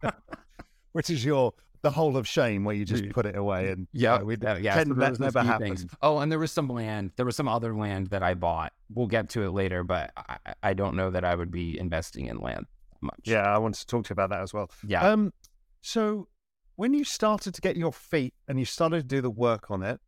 which 0.93 1.11
is 1.11 1.23
your 1.23 1.53
the 1.83 1.91
hole 1.91 2.17
of 2.17 2.29
shame 2.29 2.65
where 2.65 2.75
you 2.75 2.85
just 2.85 3.09
put 3.11 3.27
it 3.27 3.37
away 3.37 3.71
and 3.71 3.89
yeah, 3.93 4.15
uh, 4.15 4.25
we 4.25 4.35
uh, 4.37 4.57
yeah, 4.57 4.75
pretend 4.75 4.89
so 4.89 4.95
that 4.95 5.21
never 5.21 5.43
happened. 5.43 5.79
Things. 5.79 5.95
Oh, 6.03 6.19
and 6.19 6.31
there 6.31 6.39
was 6.39 6.53
some 6.53 6.69
land. 6.69 7.13
There 7.17 7.27
was 7.27 7.37
some 7.37 7.49
other 7.49 7.75
land 7.75 8.09
that 8.09 8.23
I 8.23 8.35
bought. 8.35 8.73
We'll 8.93 9.07
get 9.07 9.31
to 9.31 9.43
it 9.43 9.51
later, 9.51 9.83
but 9.83 10.13
I, 10.17 10.37
I 10.63 10.75
don't 10.75 10.95
know 10.95 11.11
that 11.11 11.25
I 11.25 11.35
would 11.35 11.51
be 11.51 11.79
investing 11.79 12.27
in 12.27 12.39
land 12.39 12.67
much. 13.01 13.21
Yeah, 13.25 13.43
I 13.43 13.59
wanted 13.59 13.81
to 13.81 13.87
talk 13.87 14.05
to 14.07 14.11
you 14.11 14.15
about 14.15 14.31
that 14.31 14.43
as 14.43 14.53
well. 14.53 14.71
Yeah. 14.87 15.09
Um. 15.09 15.33
So 15.81 16.29
when 16.77 16.95
you 16.95 17.05
started 17.05 17.55
to 17.55 17.61
get 17.61 17.77
your 17.77 17.93
feet 17.93 18.35
and 18.49 18.59
you 18.59 18.65
started 18.65 19.03
to 19.03 19.07
do 19.07 19.21
the 19.21 19.31
work 19.31 19.71
on 19.71 19.83
it, 19.83 20.01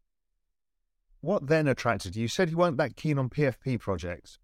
what 1.20 1.46
then 1.46 1.68
attracted 1.68 2.16
you? 2.16 2.22
You 2.22 2.28
said 2.28 2.50
you 2.50 2.56
weren't 2.56 2.76
that 2.78 2.96
keen 2.96 3.18
on 3.18 3.30
PFP 3.30 3.80
projects. 3.80 4.38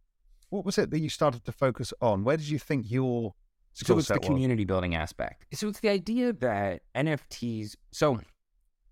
What 0.48 0.64
was 0.64 0.78
it 0.78 0.90
that 0.90 1.00
you 1.00 1.10
started 1.10 1.44
to 1.44 1.52
focus 1.52 1.92
on? 2.00 2.24
Where 2.24 2.36
did 2.36 2.48
you 2.48 2.58
think 2.58 2.90
your 2.90 3.34
skill 3.78 3.96
so 3.96 3.98
it's 3.98 4.08
set 4.08 4.14
the 4.14 4.20
was? 4.20 4.26
community 4.26 4.64
building 4.64 4.94
aspect. 4.94 5.46
So 5.54 5.68
it's 5.68 5.80
the 5.80 5.88
idea 5.88 6.32
that 6.32 6.82
NFTs. 6.96 7.76
So 7.92 8.20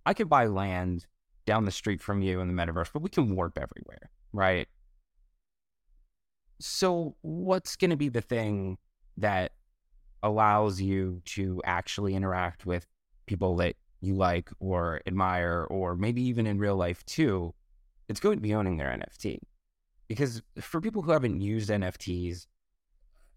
I 0.05 0.15
could 0.15 0.29
buy 0.29 0.47
land 0.47 1.07
down 1.45 1.65
the 1.65 1.73
street 1.73 2.01
from 2.01 2.23
you 2.23 2.41
in 2.41 2.49
the 2.49 2.55
metaverse, 2.55 2.91
but 2.93 3.03
we 3.03 3.09
can 3.09 3.35
warp 3.35 3.59
everywhere, 3.59 4.11
right? 4.33 4.69
So 6.61 7.17
what's 7.23 7.75
going 7.77 7.91
to 7.91 7.97
be 7.97 8.09
the 8.09 8.21
thing 8.21 8.79
that 9.17 9.53
allows 10.23 10.81
you 10.81 11.21
to 11.25 11.61
actually 11.65 12.15
interact 12.15 12.65
with 12.65 12.87
people 13.27 13.57
that 13.57 13.75
you 14.01 14.15
like 14.15 14.51
or 14.61 15.01
admire, 15.07 15.67
or 15.69 15.97
maybe 15.97 16.23
even 16.23 16.47
in 16.47 16.59
real 16.59 16.77
life 16.77 17.05
too? 17.07 17.53
It's 18.09 18.21
going 18.21 18.39
to 18.39 18.43
be 18.43 18.55
owning 18.55 18.77
their 18.77 18.89
NFT. 18.89 19.39
because 20.09 20.43
for 20.61 20.81
people 20.81 21.03
who 21.03 21.11
haven't 21.11 21.41
used 21.41 21.71
NFTs, 21.71 22.47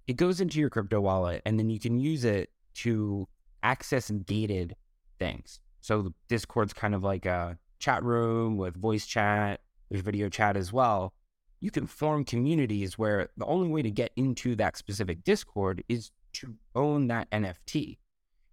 it 0.09 0.17
goes 0.17 0.41
into 0.41 0.59
your 0.59 0.71
crypto 0.71 0.99
wallet 0.99 1.39
and 1.45 1.59
then 1.59 1.69
you 1.69 1.79
can 1.79 1.99
use 1.99 2.25
it 2.25 2.49
to 2.73 3.27
access 3.61 4.09
gated 4.09 4.75
things. 5.19 5.59
So 5.81 6.15
Discord's 6.27 6.73
kind 6.73 6.95
of 6.95 7.03
like 7.03 7.27
a 7.27 7.59
chat 7.77 8.03
room 8.03 8.57
with 8.57 8.75
voice 8.75 9.05
chat, 9.05 9.61
there's 9.87 10.01
video 10.01 10.27
chat 10.27 10.57
as 10.57 10.73
well. 10.73 11.13
You 11.61 11.69
can 11.69 11.85
form 11.85 12.25
communities 12.25 12.97
where 12.97 13.29
the 13.37 13.45
only 13.45 13.69
way 13.69 13.83
to 13.83 13.91
get 13.91 14.11
into 14.15 14.55
that 14.55 14.77
specific 14.77 15.23
Discord 15.23 15.83
is 15.87 16.09
to 16.33 16.55
own 16.73 17.05
that 17.09 17.29
NFT. 17.29 17.99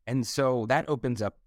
And 0.06 0.26
so 0.26 0.66
that 0.68 0.86
opens 0.90 1.22
up 1.22 1.38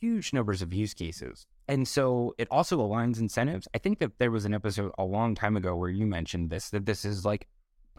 huge 0.00 0.32
numbers 0.32 0.62
of 0.62 0.72
use 0.72 0.94
cases. 0.94 1.46
And 1.68 1.86
so 1.86 2.34
it 2.38 2.48
also 2.50 2.78
aligns 2.78 3.20
incentives. 3.20 3.68
I 3.74 3.78
think 3.78 3.98
that 3.98 4.18
there 4.18 4.30
was 4.30 4.46
an 4.46 4.54
episode 4.54 4.92
a 4.96 5.04
long 5.04 5.34
time 5.34 5.58
ago 5.58 5.76
where 5.76 5.90
you 5.90 6.06
mentioned 6.06 6.48
this, 6.48 6.70
that 6.70 6.86
this 6.86 7.04
is 7.04 7.26
like 7.26 7.48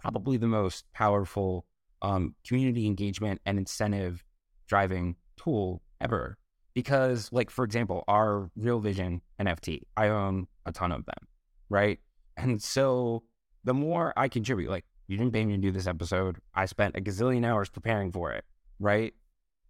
probably 0.04 0.36
the 0.36 0.48
most 0.48 0.84
powerful 0.94 1.66
um, 2.02 2.36
community 2.46 2.86
engagement 2.86 3.40
and 3.46 3.58
incentive 3.58 4.24
driving 4.68 5.16
tool 5.38 5.82
ever. 6.02 6.38
Because, 6.74 7.30
like, 7.32 7.50
for 7.50 7.64
example, 7.64 8.04
our 8.08 8.52
Real 8.56 8.80
Vision 8.80 9.22
NFT, 9.40 9.84
I 9.96 10.10
own 10.10 10.48
a 10.66 10.72
ton 10.72 10.92
of 10.92 11.06
them, 11.06 11.28
right? 11.70 12.00
And 12.36 12.62
so 12.62 13.24
the 13.64 13.74
more 13.74 14.12
I 14.18 14.28
contribute, 14.28 14.70
like, 14.70 14.86
you 15.08 15.18
didn't 15.18 15.34
pay 15.34 15.46
me 15.46 15.56
to 15.56 15.62
do 15.62 15.72
this 15.72 15.88
episode. 15.88 16.38
I 16.54 16.66
spent 16.66 16.98
a 16.98 17.02
gazillion 17.02 17.46
hours 17.46 17.70
preparing 17.70 18.12
for 18.12 18.32
it, 18.32 18.44
right? 18.80 19.14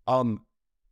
Um, 0.08 0.46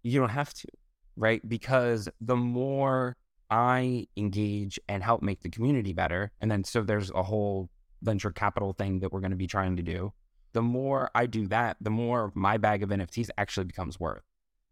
you 0.03 0.19
don't 0.19 0.29
have 0.29 0.53
to, 0.53 0.67
right? 1.15 1.47
Because 1.47 2.09
the 2.19 2.35
more 2.35 3.15
I 3.49 4.07
engage 4.17 4.79
and 4.87 5.01
help 5.01 5.21
make 5.21 5.41
the 5.41 5.49
community 5.49 5.93
better, 5.93 6.31
and 6.41 6.51
then 6.51 6.63
so 6.63 6.81
there's 6.81 7.09
a 7.11 7.23
whole 7.23 7.69
venture 8.01 8.31
capital 8.31 8.73
thing 8.73 8.99
that 8.99 9.11
we're 9.11 9.19
going 9.19 9.31
to 9.31 9.37
be 9.37 9.47
trying 9.47 9.77
to 9.77 9.83
do. 9.83 10.13
The 10.53 10.61
more 10.61 11.09
I 11.15 11.25
do 11.27 11.47
that, 11.47 11.77
the 11.79 11.89
more 11.89 12.31
my 12.35 12.57
bag 12.57 12.83
of 12.83 12.89
NFTs 12.89 13.29
actually 13.37 13.65
becomes 13.65 13.99
worth. 13.99 14.23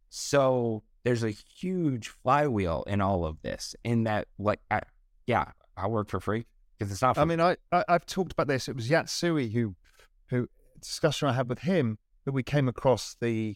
So 0.10 0.84
there's 1.04 1.24
a 1.24 1.30
huge 1.30 2.10
flywheel 2.10 2.84
in 2.88 3.02
all 3.02 3.26
of 3.26 3.42
this. 3.42 3.76
In 3.84 4.04
that, 4.04 4.28
like, 4.38 4.60
I, 4.70 4.82
yeah, 5.26 5.46
I 5.78 5.88
work 5.88 6.10
for 6.10 6.20
free 6.20 6.46
because 6.78 6.92
it's 6.92 7.02
not. 7.02 7.16
Free. 7.16 7.22
I 7.22 7.26
mean, 7.26 7.40
I, 7.40 7.56
I 7.72 7.84
have 7.88 8.06
talked 8.06 8.34
about 8.34 8.48
this. 8.48 8.68
It 8.68 8.76
was 8.76 8.90
Yatsui 8.90 9.54
who, 9.54 9.76
who 10.30 10.50
discussion 10.82 11.30
I 11.30 11.34
had 11.34 11.48
with 11.48 11.60
him 11.60 11.98
that 12.26 12.34
we 12.34 12.44
came 12.44 12.68
across 12.68 13.16
the 13.22 13.56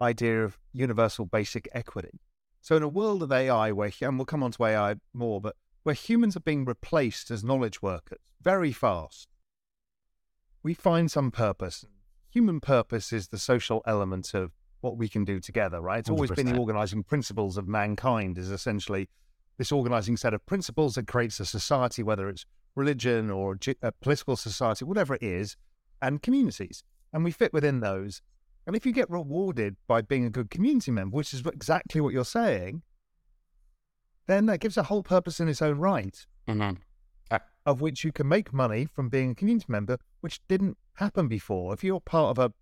idea 0.00 0.44
of 0.44 0.58
universal 0.72 1.26
basic 1.26 1.68
equity. 1.72 2.20
So 2.60 2.76
in 2.76 2.82
a 2.82 2.88
world 2.88 3.22
of 3.22 3.32
AI, 3.32 3.72
where 3.72 3.92
and 4.00 4.18
we'll 4.18 4.26
come 4.26 4.42
on 4.42 4.50
to 4.52 4.64
AI 4.64 4.94
more, 5.12 5.40
but 5.40 5.56
where 5.84 5.94
humans 5.94 6.36
are 6.36 6.40
being 6.40 6.64
replaced 6.64 7.30
as 7.30 7.44
knowledge 7.44 7.80
workers 7.80 8.18
very 8.44 8.72
fast, 8.72 9.28
we 10.62 10.74
find 10.74 11.10
some 11.10 11.30
purpose. 11.30 11.86
Human 12.30 12.60
purpose 12.60 13.12
is 13.12 13.28
the 13.28 13.38
social 13.38 13.82
element 13.86 14.34
of 14.34 14.52
what 14.80 14.98
we 14.98 15.08
can 15.08 15.24
do 15.24 15.40
together, 15.40 15.80
right? 15.80 16.00
It's 16.00 16.10
always 16.10 16.30
100%. 16.30 16.36
been 16.36 16.52
the 16.52 16.58
organizing 16.58 17.02
principles 17.02 17.56
of 17.56 17.66
mankind 17.66 18.36
is 18.36 18.50
essentially 18.50 19.08
this 19.56 19.72
organizing 19.72 20.16
set 20.16 20.34
of 20.34 20.44
principles 20.44 20.96
that 20.96 21.06
creates 21.06 21.40
a 21.40 21.46
society, 21.46 22.02
whether 22.02 22.28
it's 22.28 22.44
religion 22.74 23.30
or 23.30 23.56
a 23.66 23.74
uh, 23.86 23.90
political 24.00 24.36
society, 24.36 24.84
whatever 24.84 25.14
it 25.14 25.22
is, 25.22 25.56
and 26.02 26.22
communities. 26.22 26.84
And 27.12 27.24
we 27.24 27.30
fit 27.30 27.52
within 27.52 27.80
those. 27.80 28.20
And 28.66 28.74
if 28.76 28.84
you 28.84 28.92
get 28.92 29.08
rewarded 29.08 29.76
by 29.86 30.02
being 30.02 30.24
a 30.24 30.30
good 30.30 30.50
community 30.50 30.90
member, 30.90 31.16
which 31.16 31.32
is 31.32 31.42
exactly 31.46 32.00
what 32.00 32.12
you're 32.12 32.24
saying, 32.24 32.82
then 34.26 34.46
that 34.46 34.60
gives 34.60 34.76
a 34.76 34.84
whole 34.84 35.02
purpose 35.02 35.40
in 35.40 35.48
its 35.48 35.62
own 35.62 35.78
right, 35.78 36.26
mm-hmm. 36.48 36.76
uh, 37.30 37.38
of 37.66 37.80
which 37.80 38.04
you 38.04 38.12
can 38.12 38.28
make 38.28 38.52
money 38.52 38.86
from 38.86 39.08
being 39.08 39.32
a 39.32 39.34
community 39.34 39.66
member, 39.68 39.98
which 40.20 40.40
didn't 40.48 40.76
happen 40.94 41.28
before. 41.28 41.72
If 41.74 41.84
you're 41.84 42.00
part 42.00 42.36
of 42.36 42.38
a, 42.38 42.52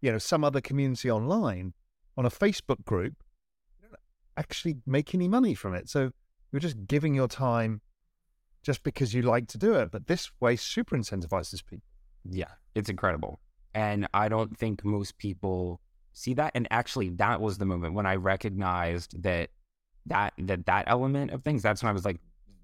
you 0.00 0.12
know, 0.12 0.18
some 0.18 0.44
other 0.44 0.60
community 0.60 1.10
online 1.10 1.72
on 2.16 2.26
a 2.26 2.30
Facebook 2.30 2.84
group, 2.84 3.14
you 3.80 3.88
don't 3.88 3.96
actually 4.36 4.76
make 4.86 5.14
any 5.14 5.28
money 5.28 5.54
from 5.54 5.74
it. 5.74 5.88
So 5.88 6.10
you're 6.52 6.60
just 6.60 6.86
giving 6.86 7.14
your 7.14 7.28
time 7.28 7.80
just 8.62 8.82
because 8.82 9.14
you 9.14 9.22
like 9.22 9.48
to 9.48 9.58
do 9.58 9.74
it. 9.74 9.90
But 9.90 10.06
this 10.06 10.30
way 10.40 10.56
super 10.56 10.96
incentivizes 10.96 11.64
people. 11.64 11.86
Yeah, 12.28 12.52
it's 12.74 12.90
incredible. 12.90 13.40
And 13.74 14.08
I 14.12 14.28
don't 14.28 14.56
think 14.56 14.84
most 14.84 15.18
people 15.18 15.80
see 16.12 16.34
that. 16.34 16.52
And 16.54 16.66
actually, 16.70 17.10
that 17.10 17.40
was 17.40 17.58
the 17.58 17.64
moment 17.64 17.94
when 17.94 18.06
I 18.06 18.16
recognized 18.16 19.22
that 19.22 19.50
that 20.08 20.34
that 20.38 20.66
that 20.66 20.84
element 20.86 21.30
of 21.30 21.42
things. 21.42 21.62
That's 21.62 21.82
when 21.82 21.90
I 21.90 21.92
was 21.92 22.04
like, 22.04 22.20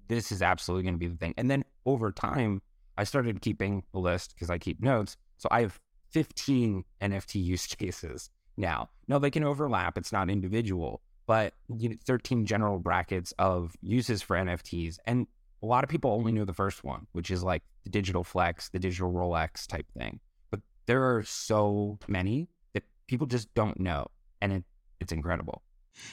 this 0.07 0.31
is 0.31 0.41
absolutely 0.41 0.83
going 0.83 0.95
to 0.95 0.99
be 0.99 1.07
the 1.07 1.17
thing. 1.17 1.33
And 1.37 1.49
then 1.49 1.63
over 1.85 2.11
time, 2.11 2.61
I 2.97 3.03
started 3.03 3.41
keeping 3.41 3.83
a 3.93 3.99
list 3.99 4.35
because 4.35 4.49
I 4.49 4.57
keep 4.57 4.81
notes. 4.81 5.17
So 5.37 5.47
I 5.51 5.61
have 5.61 5.79
15 6.11 6.83
NFT 7.01 7.43
use 7.43 7.65
cases 7.75 8.29
now. 8.57 8.89
Now 9.07 9.19
they 9.19 9.31
can 9.31 9.43
overlap. 9.43 9.97
It's 9.97 10.11
not 10.11 10.29
individual, 10.29 11.01
but 11.27 11.53
you 11.77 11.89
know, 11.89 11.95
13 12.05 12.45
general 12.45 12.79
brackets 12.79 13.33
of 13.37 13.75
uses 13.81 14.21
for 14.21 14.35
NFTs. 14.37 14.97
And 15.05 15.27
a 15.61 15.65
lot 15.65 15.83
of 15.83 15.89
people 15.89 16.11
only 16.11 16.31
know 16.31 16.45
the 16.45 16.53
first 16.53 16.83
one, 16.83 17.07
which 17.11 17.31
is 17.31 17.43
like 17.43 17.63
the 17.83 17.89
digital 17.89 18.23
flex, 18.23 18.69
the 18.69 18.79
digital 18.79 19.11
Rolex 19.11 19.67
type 19.67 19.87
thing 19.97 20.19
But 20.51 20.61
there 20.85 21.15
are 21.15 21.23
so 21.23 21.97
many 22.07 22.49
that 22.73 22.83
people 23.07 23.27
just 23.27 23.53
don't 23.53 23.79
know. 23.79 24.07
And 24.41 24.53
it, 24.53 24.63
it's 24.99 25.11
incredible. 25.11 25.63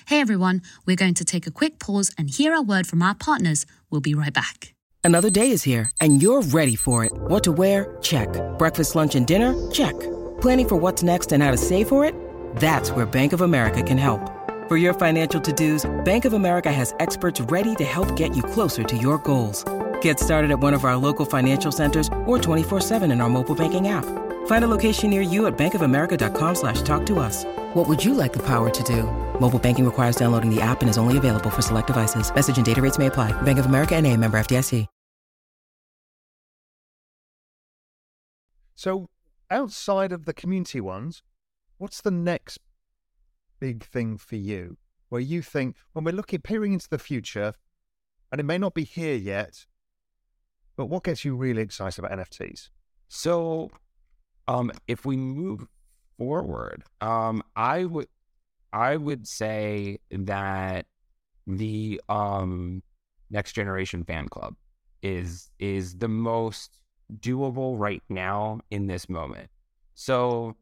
Hey 0.06 0.20
everyone, 0.20 0.62
we're 0.86 0.96
going 0.96 1.14
to 1.14 1.24
take 1.24 1.46
a 1.46 1.50
quick 1.50 1.78
pause 1.78 2.10
and 2.18 2.28
hear 2.28 2.54
a 2.54 2.62
word 2.62 2.86
from 2.86 3.02
our 3.02 3.14
partners. 3.14 3.66
We'll 3.90 4.00
be 4.00 4.14
right 4.14 4.32
back. 4.32 4.74
Another 5.04 5.30
day 5.30 5.50
is 5.50 5.62
here 5.62 5.90
and 6.00 6.22
you're 6.22 6.42
ready 6.42 6.76
for 6.76 7.04
it. 7.04 7.12
What 7.12 7.42
to 7.44 7.52
wear? 7.52 7.96
Check. 8.02 8.28
Breakfast, 8.58 8.94
lunch, 8.94 9.14
and 9.14 9.26
dinner? 9.26 9.54
Check. 9.70 9.98
Planning 10.40 10.68
for 10.68 10.76
what's 10.76 11.02
next 11.02 11.32
and 11.32 11.42
how 11.42 11.50
to 11.50 11.56
save 11.56 11.88
for 11.88 12.04
it? 12.04 12.14
That's 12.56 12.90
where 12.92 13.06
Bank 13.06 13.32
of 13.32 13.40
America 13.40 13.82
can 13.82 13.98
help. 13.98 14.20
For 14.68 14.76
your 14.76 14.94
financial 14.94 15.40
to 15.40 15.52
dos, 15.52 15.90
Bank 16.04 16.24
of 16.24 16.32
America 16.34 16.70
has 16.70 16.94
experts 17.00 17.40
ready 17.40 17.74
to 17.76 17.84
help 17.84 18.14
get 18.16 18.36
you 18.36 18.42
closer 18.42 18.84
to 18.84 18.96
your 18.96 19.18
goals. 19.18 19.64
Get 20.00 20.20
started 20.20 20.50
at 20.50 20.60
one 20.60 20.74
of 20.74 20.84
our 20.84 20.96
local 20.96 21.24
financial 21.24 21.72
centers 21.72 22.08
or 22.26 22.38
24 22.38 22.80
7 22.80 23.10
in 23.10 23.20
our 23.20 23.28
mobile 23.28 23.54
banking 23.54 23.88
app. 23.88 24.04
Find 24.46 24.64
a 24.64 24.68
location 24.68 25.10
near 25.10 25.22
you 25.22 25.46
at 25.46 25.58
bankofamerica.com 25.58 26.54
slash 26.54 26.82
talk 26.82 27.04
to 27.06 27.18
us. 27.18 27.44
What 27.74 27.88
would 27.88 28.04
you 28.04 28.14
like 28.14 28.32
the 28.32 28.44
power 28.46 28.70
to 28.70 28.82
do? 28.84 29.02
Mobile 29.40 29.58
banking 29.58 29.84
requires 29.84 30.14
downloading 30.14 30.54
the 30.54 30.60
app 30.60 30.82
and 30.82 30.88
is 30.88 30.98
only 30.98 31.18
available 31.18 31.50
for 31.50 31.62
select 31.62 31.88
devices. 31.88 32.32
Message 32.32 32.56
and 32.56 32.64
data 32.64 32.80
rates 32.80 32.98
may 32.98 33.06
apply. 33.06 33.32
Bank 33.42 33.58
of 33.58 33.66
America 33.66 33.96
and 33.96 34.06
a 34.06 34.16
member 34.16 34.38
FDIC. 34.38 34.86
So 38.82 39.08
outside 39.48 40.10
of 40.10 40.24
the 40.24 40.32
community 40.34 40.80
ones, 40.80 41.22
what's 41.78 42.00
the 42.00 42.10
next 42.10 42.58
big 43.60 43.84
thing 43.84 44.18
for 44.18 44.34
you? 44.34 44.76
Where 45.08 45.20
you 45.20 45.40
think, 45.40 45.76
when 45.92 46.04
we're 46.04 46.10
looking, 46.10 46.40
peering 46.40 46.72
into 46.72 46.88
the 46.88 46.98
future, 46.98 47.54
and 48.32 48.40
it 48.40 48.44
may 48.44 48.58
not 48.58 48.74
be 48.74 48.82
here 48.82 49.14
yet, 49.14 49.66
but 50.74 50.86
what 50.86 51.04
gets 51.04 51.24
you 51.24 51.36
really 51.36 51.62
excited 51.62 52.04
about 52.04 52.18
NFTs? 52.18 52.70
So 53.06 53.70
um, 54.48 54.72
if 54.86 55.04
we 55.04 55.16
move 55.16 55.66
forward, 56.18 56.84
um, 57.00 57.42
I 57.56 57.84
would 57.84 58.08
I 58.72 58.96
would 58.96 59.26
say 59.26 59.98
that 60.10 60.86
the 61.46 62.00
um, 62.08 62.82
next 63.30 63.52
generation 63.52 64.04
fan 64.04 64.28
club 64.28 64.54
is 65.02 65.50
is 65.58 65.96
the 65.96 66.08
most 66.08 66.82
doable 67.20 67.78
right 67.78 68.02
now 68.08 68.60
in 68.70 68.86
this 68.86 69.08
moment. 69.08 69.50
So, 69.94 70.56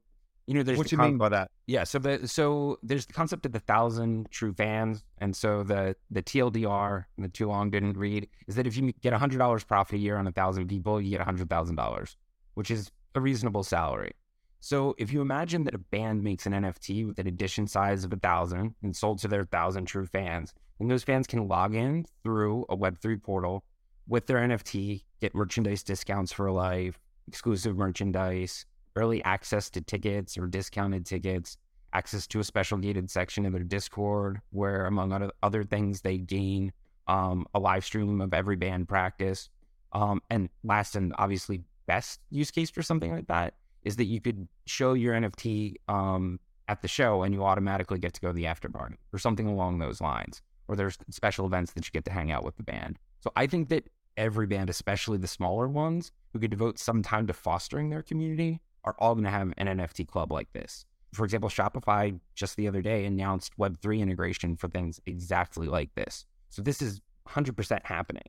you 0.46 0.54
know, 0.54 0.62
there's 0.62 0.78
what 0.78 0.88
do 0.88 0.94
you 0.94 0.98
con- 0.98 1.10
mean 1.10 1.18
by 1.18 1.28
that? 1.28 1.50
Yeah, 1.66 1.84
so 1.84 1.98
the 1.98 2.26
so 2.26 2.78
there's 2.82 3.06
the 3.06 3.12
concept 3.12 3.46
of 3.46 3.52
the 3.52 3.60
thousand 3.60 4.30
true 4.30 4.52
fans, 4.52 5.04
and 5.18 5.36
so 5.36 5.62
the 5.62 5.94
the 6.10 6.22
TLDR, 6.22 7.04
the 7.18 7.28
too 7.28 7.46
long 7.46 7.70
didn't 7.70 7.96
read, 7.96 8.28
is 8.48 8.56
that 8.56 8.66
if 8.66 8.76
you 8.76 8.92
get 9.00 9.12
hundred 9.12 9.38
dollars 9.38 9.62
profit 9.62 9.94
a 9.96 9.98
year 9.98 10.16
on 10.16 10.26
a 10.26 10.32
thousand 10.32 10.66
people, 10.68 11.00
you 11.00 11.10
get 11.10 11.20
hundred 11.20 11.48
thousand 11.48 11.76
dollars, 11.76 12.16
which 12.54 12.70
is 12.70 12.90
a 13.14 13.20
reasonable 13.20 13.62
salary. 13.62 14.12
So 14.60 14.94
if 14.98 15.12
you 15.12 15.22
imagine 15.22 15.64
that 15.64 15.74
a 15.74 15.78
band 15.78 16.22
makes 16.22 16.46
an 16.46 16.52
NFT 16.52 17.06
with 17.06 17.18
an 17.18 17.26
edition 17.26 17.66
size 17.66 18.04
of 18.04 18.12
a 18.12 18.16
thousand 18.16 18.74
and 18.82 18.94
sold 18.94 19.18
to 19.20 19.28
their 19.28 19.46
thousand 19.46 19.86
true 19.86 20.06
fans, 20.06 20.52
and 20.78 20.90
those 20.90 21.02
fans 21.02 21.26
can 21.26 21.48
log 21.48 21.74
in 21.74 22.04
through 22.22 22.66
a 22.68 22.76
Web3 22.76 23.22
portal 23.22 23.64
with 24.06 24.26
their 24.26 24.38
NFT, 24.38 25.04
get 25.20 25.34
merchandise 25.34 25.82
discounts 25.82 26.32
for 26.32 26.50
life, 26.50 26.98
exclusive 27.26 27.76
merchandise, 27.76 28.66
early 28.96 29.22
access 29.24 29.70
to 29.70 29.80
tickets 29.80 30.36
or 30.36 30.46
discounted 30.46 31.06
tickets, 31.06 31.56
access 31.92 32.26
to 32.26 32.40
a 32.40 32.44
special 32.44 32.78
gated 32.78 33.10
section 33.10 33.46
of 33.46 33.52
their 33.52 33.62
Discord, 33.62 34.40
where 34.50 34.86
among 34.86 35.30
other 35.42 35.64
things 35.64 36.00
they 36.00 36.18
gain 36.18 36.72
um, 37.06 37.46
a 37.54 37.60
live 37.60 37.84
stream 37.84 38.20
of 38.20 38.34
every 38.34 38.56
band 38.56 38.88
practice. 38.88 39.48
Um, 39.92 40.22
and 40.30 40.48
last 40.62 40.96
and 40.96 41.14
obviously 41.18 41.62
best 41.86 42.20
use 42.30 42.50
case 42.50 42.70
for 42.70 42.82
something 42.82 43.12
like 43.12 43.26
that 43.28 43.54
is 43.82 43.96
that 43.96 44.04
you 44.04 44.20
could 44.20 44.48
show 44.66 44.92
your 44.92 45.14
NFT 45.14 45.76
um, 45.88 46.38
at 46.68 46.82
the 46.82 46.88
show 46.88 47.22
and 47.22 47.34
you 47.34 47.44
automatically 47.44 47.98
get 47.98 48.14
to 48.14 48.20
go 48.20 48.28
to 48.28 48.34
the 48.34 48.46
after 48.46 48.68
party 48.68 48.96
or 49.12 49.18
something 49.18 49.46
along 49.46 49.78
those 49.78 50.00
lines. 50.00 50.42
Or 50.68 50.76
there's 50.76 50.98
special 51.10 51.46
events 51.46 51.72
that 51.72 51.86
you 51.86 51.90
get 51.92 52.04
to 52.04 52.12
hang 52.12 52.30
out 52.30 52.44
with 52.44 52.56
the 52.56 52.62
band. 52.62 52.98
So 53.20 53.32
I 53.34 53.46
think 53.46 53.68
that 53.70 53.88
every 54.16 54.46
band, 54.46 54.70
especially 54.70 55.18
the 55.18 55.26
smaller 55.26 55.66
ones, 55.66 56.12
who 56.32 56.38
could 56.38 56.50
devote 56.50 56.78
some 56.78 57.02
time 57.02 57.26
to 57.26 57.32
fostering 57.32 57.90
their 57.90 58.02
community, 58.02 58.60
are 58.84 58.94
all 58.98 59.14
going 59.14 59.24
to 59.24 59.30
have 59.30 59.52
an 59.56 59.66
NFT 59.66 60.06
club 60.06 60.30
like 60.30 60.52
this. 60.52 60.84
For 61.12 61.24
example, 61.24 61.50
Shopify 61.50 62.18
just 62.34 62.56
the 62.56 62.68
other 62.68 62.82
day 62.82 63.04
announced 63.04 63.56
Web3 63.58 64.00
integration 64.00 64.56
for 64.56 64.68
things 64.68 65.00
exactly 65.06 65.66
like 65.66 65.92
this. 65.96 66.24
So 66.50 66.62
this 66.62 66.80
is 66.80 67.00
100% 67.28 67.84
happening. 67.84 68.22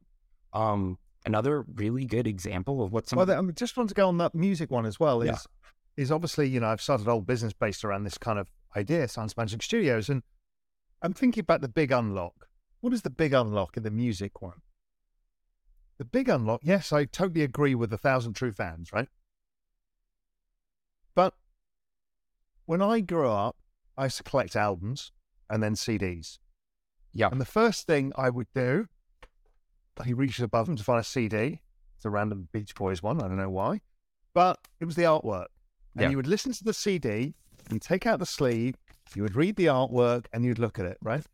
Um, 0.53 0.97
another 1.25 1.61
really 1.75 2.05
good 2.05 2.27
example 2.27 2.83
of 2.83 2.91
what 2.91 3.07
some. 3.07 3.17
Well, 3.17 3.29
I 3.29 3.35
mean, 3.35 3.49
um, 3.49 3.55
just 3.55 3.77
want 3.77 3.89
to 3.89 3.95
go 3.95 4.07
on 4.07 4.17
that 4.17 4.33
music 4.35 4.71
one 4.71 4.85
as 4.85 4.99
well. 4.99 5.21
Is 5.21 5.27
Yeah. 5.29 5.37
is 6.03 6.11
obviously 6.11 6.47
you 6.49 6.59
know 6.59 6.67
I've 6.67 6.81
started 6.81 7.07
a 7.07 7.11
whole 7.11 7.21
business 7.21 7.53
based 7.53 7.83
around 7.83 8.03
this 8.03 8.17
kind 8.17 8.39
of 8.39 8.49
idea, 8.75 9.07
Science 9.07 9.35
Magic 9.37 9.61
Studios, 9.61 10.09
and 10.09 10.23
I'm 11.01 11.13
thinking 11.13 11.41
about 11.41 11.61
the 11.61 11.67
big 11.67 11.91
unlock. 11.91 12.47
What 12.79 12.93
is 12.93 13.01
the 13.03 13.09
big 13.09 13.33
unlock 13.33 13.77
in 13.77 13.83
the 13.83 13.91
music 13.91 14.41
one? 14.41 14.61
The 15.97 16.05
big 16.05 16.29
unlock, 16.29 16.61
yes, 16.63 16.91
I 16.91 17.05
totally 17.05 17.43
agree 17.43 17.75
with 17.75 17.93
a 17.93 17.97
thousand 17.97 18.33
true 18.33 18.51
fans, 18.51 18.91
right? 18.91 19.07
But 21.13 21.35
when 22.65 22.81
I 22.81 23.01
grew 23.01 23.29
up, 23.29 23.57
I 23.97 24.05
used 24.05 24.17
to 24.17 24.23
collect 24.23 24.55
albums 24.55 25.11
and 25.49 25.61
then 25.61 25.75
CDs. 25.75 26.39
yeah, 27.13 27.27
And 27.31 27.39
the 27.41 27.45
first 27.45 27.85
thing 27.85 28.13
I 28.15 28.29
would 28.29 28.47
do, 28.55 28.87
he 30.05 30.13
reaches 30.13 30.41
above 30.43 30.67
him 30.69 30.75
to 30.75 30.83
find 30.83 30.99
a 30.99 31.03
CD. 31.03 31.61
It's 31.95 32.05
a 32.05 32.09
random 32.09 32.47
Beach 32.51 32.73
Boys 32.75 33.03
one. 33.03 33.21
I 33.21 33.27
don't 33.27 33.37
know 33.37 33.49
why. 33.49 33.81
But 34.33 34.59
it 34.79 34.85
was 34.85 34.95
the 34.95 35.03
artwork. 35.03 35.47
And 35.95 36.03
Yeah. 36.03 36.09
you 36.09 36.17
would 36.17 36.27
listen 36.27 36.51
to 36.53 36.63
the 36.63 36.73
CD, 36.73 37.33
and 37.69 37.81
take 37.81 38.05
out 38.05 38.19
the 38.19 38.25
sleeve, 38.25 38.75
you 39.15 39.21
would 39.23 39.35
read 39.35 39.55
the 39.55 39.65
artwork, 39.65 40.25
and 40.33 40.43
you'd 40.45 40.59
look 40.59 40.79
at 40.79 40.85
it, 40.85 40.97
right? 41.01 41.25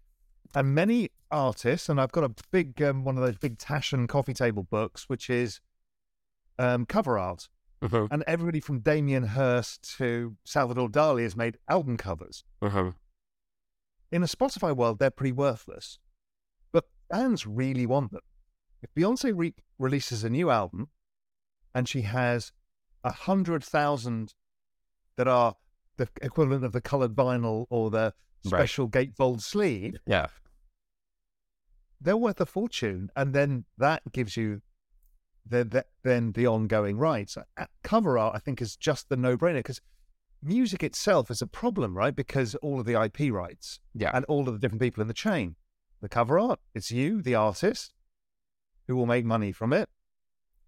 And 0.55 0.73
many 0.75 1.09
artists, 1.31 1.89
and 1.89 2.01
I've 2.01 2.11
got 2.11 2.23
a 2.23 2.33
big 2.51 2.81
um, 2.81 3.03
one 3.03 3.17
of 3.17 3.23
those 3.23 3.37
big 3.37 3.57
Taschen 3.57 4.07
coffee 4.07 4.33
table 4.33 4.63
books, 4.63 5.07
which 5.07 5.29
is 5.29 5.61
um, 6.59 6.85
cover 6.85 7.17
art. 7.17 7.47
Uh-huh. 7.81 8.07
And 8.09 8.23
everybody 8.25 8.59
from 8.59 8.79
Damien 8.79 9.23
Hirst 9.23 9.95
to 9.97 10.35
Salvador 10.43 10.89
Dali 10.89 11.21
has 11.23 11.35
made 11.35 11.57
album 11.69 11.95
covers 11.97 12.43
Uh-huh. 12.61 12.93
in 14.11 14.23
a 14.23 14.25
Spotify 14.25 14.75
world, 14.75 14.97
they're 14.99 15.11
pretty 15.11 15.31
worthless. 15.33 15.99
But 16.71 16.85
fans 17.11 17.45
really 17.45 17.85
want 17.85 18.11
them. 18.11 18.21
If 18.81 18.93
Beyonce 18.93 19.33
re- 19.35 19.55
releases 19.79 20.23
a 20.23 20.29
new 20.29 20.49
album 20.49 20.89
and 21.73 21.87
she 21.87 22.01
has 22.01 22.51
a 23.03 23.11
hundred 23.11 23.63
thousand 23.63 24.33
that 25.15 25.27
are 25.27 25.55
the 25.97 26.07
equivalent 26.21 26.63
of 26.63 26.73
the 26.73 26.81
colored 26.81 27.15
vinyl 27.15 27.65
or 27.69 27.89
the 27.89 28.13
Right. 28.45 28.59
special 28.59 28.87
gatefold 28.87 29.41
sleeve, 29.41 29.95
yeah, 30.05 30.27
they're 31.99 32.15
worth 32.15 32.39
a 32.39 32.45
fortune. 32.45 33.09
And 33.15 33.33
then 33.33 33.65
that 33.77 34.03
gives 34.11 34.37
you 34.37 34.61
the, 35.45 35.63
the, 35.63 35.85
then 36.03 36.31
the 36.33 36.47
ongoing 36.47 36.97
rights. 36.97 37.37
Cover 37.83 38.17
art, 38.17 38.35
I 38.35 38.39
think, 38.39 38.61
is 38.61 38.75
just 38.77 39.09
the 39.09 39.17
no 39.17 39.37
brainer 39.37 39.55
because 39.55 39.81
music 40.41 40.83
itself 40.83 41.31
is 41.31 41.41
a 41.41 41.47
problem, 41.47 41.97
right? 41.97 42.15
Because 42.15 42.55
all 42.55 42.79
of 42.79 42.85
the 42.85 43.01
IP 43.01 43.33
rights 43.33 43.79
yeah. 43.93 44.11
and 44.13 44.23
all 44.25 44.47
of 44.47 44.53
the 44.53 44.59
different 44.59 44.81
people 44.81 45.01
in 45.01 45.07
the 45.07 45.13
chain. 45.13 45.55
The 46.01 46.09
cover 46.09 46.37
art, 46.39 46.59
it's 46.75 46.91
you, 46.91 47.21
the 47.21 47.35
artist, 47.35 47.93
who 48.87 48.95
will 48.95 49.05
make 49.05 49.25
money 49.25 49.51
from 49.51 49.73
it. 49.73 49.89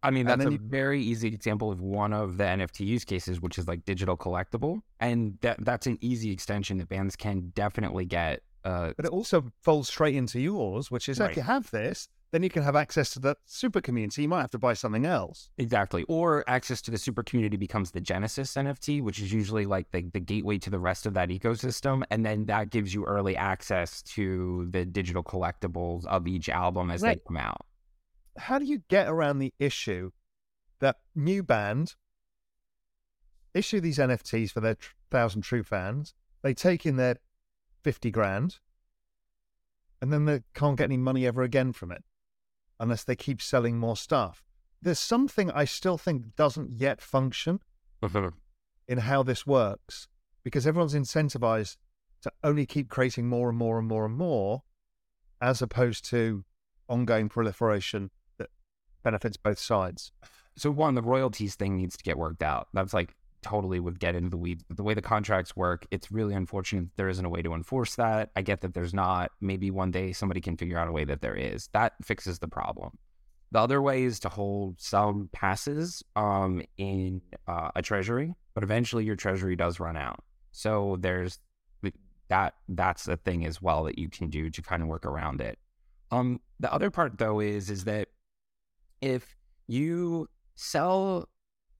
I 0.01 0.11
mean, 0.11 0.25
that's 0.25 0.45
a 0.45 0.51
you- 0.53 0.59
very 0.61 1.01
easy 1.01 1.27
example 1.27 1.71
of 1.71 1.81
one 1.81 2.13
of 2.13 2.37
the 2.37 2.45
NFT 2.45 2.85
use 2.85 3.03
cases, 3.03 3.41
which 3.41 3.57
is 3.57 3.67
like 3.67 3.83
digital 3.83 4.15
collectible, 4.15 4.81
and 4.99 5.37
that 5.41 5.57
that's 5.65 5.87
an 5.87 5.97
easy 6.01 6.31
extension 6.31 6.77
that 6.77 6.87
bands 6.87 7.15
can 7.17 7.51
definitely 7.53 8.05
get. 8.05 8.41
Uh, 8.63 8.93
But 8.95 9.05
it 9.05 9.11
also 9.11 9.51
folds 9.61 9.89
straight 9.89 10.15
into 10.15 10.39
yours, 10.39 10.89
which 10.89 11.09
is 11.09 11.19
Right. 11.19 11.31
if 11.31 11.37
you 11.37 11.43
have 11.43 11.69
this, 11.71 12.07
then 12.31 12.43
you 12.43 12.49
can 12.49 12.61
have 12.63 12.75
access 12.75 13.09
to 13.11 13.19
the 13.19 13.35
super 13.45 13.81
community. 13.81 14.21
You 14.21 14.27
might 14.29 14.41
have 14.41 14.51
to 14.51 14.59
buy 14.59 14.73
something 14.73 15.05
else. 15.05 15.49
exactly, 15.57 16.03
or 16.07 16.47
access 16.47 16.81
to 16.83 16.91
the 16.91 16.97
super 16.97 17.23
community 17.23 17.57
becomes 17.57 17.91
the 17.91 17.99
Genesis 18.01 18.55
NFT, 18.55 19.01
which 19.01 19.19
is 19.19 19.33
usually 19.33 19.65
like 19.65 19.91
the 19.91 20.03
the 20.13 20.19
gateway 20.21 20.59
to 20.59 20.69
the 20.69 20.79
rest 20.79 21.05
of 21.07 21.13
that 21.15 21.27
ecosystem, 21.29 22.03
and 22.09 22.25
then 22.25 22.45
that 22.45 22.69
gives 22.69 22.93
you 22.93 23.03
early 23.05 23.35
access 23.35 24.01
to 24.03 24.67
the 24.71 24.85
digital 24.85 25.23
collectibles 25.23 26.05
of 26.05 26.25
each 26.27 26.47
album 26.47 26.89
as 26.91 27.01
Right. 27.01 27.17
they 27.17 27.23
come 27.27 27.37
out. 27.37 27.65
How 28.39 28.57
do 28.57 28.65
you 28.65 28.81
get 28.87 29.07
around 29.07 29.39
the 29.39 29.53
issue 29.59 30.11
that 30.79 30.97
new 31.15 31.43
band 31.43 31.95
issue 33.53 33.79
these 33.81 33.97
NFTs 33.97 34.51
for 34.51 34.61
their 34.61 34.75
tr- 34.75 34.93
thousand 35.11 35.41
true 35.41 35.63
fans? 35.63 36.13
They 36.41 36.53
take 36.53 36.85
in 36.85 36.95
their 36.95 37.17
50 37.83 38.11
grand 38.11 38.59
and 40.01 40.11
then 40.13 40.25
they 40.25 40.41
can't 40.53 40.77
get 40.77 40.85
any 40.85 40.97
money 40.97 41.25
ever 41.25 41.41
again 41.41 41.73
from 41.73 41.91
it 41.91 42.03
unless 42.79 43.03
they 43.03 43.15
keep 43.15 43.41
selling 43.41 43.77
more 43.77 43.97
stuff. 43.97 44.45
There's 44.81 44.99
something 44.99 45.51
I 45.51 45.65
still 45.65 45.97
think 45.97 46.35
doesn't 46.35 46.71
yet 46.71 47.01
function 47.01 47.59
mm-hmm. 48.01 48.29
in 48.87 48.97
how 48.99 49.23
this 49.23 49.45
works 49.45 50.07
because 50.43 50.65
everyone's 50.65 50.95
incentivized 50.95 51.75
to 52.21 52.31
only 52.43 52.65
keep 52.65 52.89
creating 52.89 53.27
more 53.27 53.49
and 53.49 53.57
more 53.57 53.77
and 53.77 53.87
more 53.87 54.05
and 54.05 54.15
more 54.15 54.63
as 55.41 55.61
opposed 55.61 56.05
to 56.05 56.43
ongoing 56.87 57.29
proliferation 57.29 58.09
benefits 59.03 59.37
both 59.37 59.59
sides. 59.59 60.11
So 60.55 60.71
one, 60.71 60.95
the 60.95 61.01
royalties 61.01 61.55
thing 61.55 61.77
needs 61.77 61.95
to 61.97 62.03
get 62.03 62.17
worked 62.17 62.43
out. 62.43 62.67
That's 62.73 62.93
like 62.93 63.15
totally 63.41 63.79
would 63.79 63.99
get 63.99 64.15
into 64.15 64.29
the 64.29 64.37
weeds. 64.37 64.63
The 64.69 64.83
way 64.83 64.93
the 64.93 65.01
contracts 65.01 65.55
work, 65.55 65.87
it's 65.91 66.11
really 66.11 66.33
unfortunate 66.33 66.89
there 66.97 67.09
isn't 67.09 67.25
a 67.25 67.29
way 67.29 67.41
to 67.41 67.53
enforce 67.53 67.95
that. 67.95 68.31
I 68.35 68.41
get 68.41 68.61
that 68.61 68.73
there's 68.73 68.93
not. 68.93 69.31
Maybe 69.39 69.71
one 69.71 69.91
day 69.91 70.11
somebody 70.11 70.41
can 70.41 70.57
figure 70.57 70.77
out 70.77 70.87
a 70.87 70.91
way 70.91 71.05
that 71.05 71.21
there 71.21 71.35
is. 71.35 71.69
That 71.73 71.93
fixes 72.03 72.39
the 72.39 72.47
problem. 72.47 72.97
The 73.51 73.59
other 73.59 73.81
way 73.81 74.03
is 74.03 74.19
to 74.21 74.29
hold 74.29 74.79
some 74.79 75.29
passes 75.31 76.03
um, 76.15 76.61
in 76.77 77.21
uh, 77.47 77.71
a 77.75 77.81
treasury, 77.81 78.35
but 78.53 78.63
eventually 78.63 79.05
your 79.05 79.15
treasury 79.15 79.55
does 79.55 79.79
run 79.79 79.97
out. 79.97 80.23
So 80.51 80.97
there's 80.99 81.39
that. 82.27 82.55
That's 82.67 83.07
a 83.07 83.17
thing 83.17 83.45
as 83.45 83.61
well 83.61 83.85
that 83.85 83.97
you 83.97 84.07
can 84.09 84.29
do 84.29 84.49
to 84.51 84.61
kind 84.61 84.83
of 84.83 84.87
work 84.87 85.05
around 85.05 85.41
it. 85.41 85.57
Um, 86.11 86.41
the 86.59 86.71
other 86.71 86.89
part 86.89 87.17
though 87.17 87.39
is 87.39 87.69
is 87.69 87.85
that 87.85 88.09
if 89.01 89.35
you 89.67 90.27
sell 90.55 91.29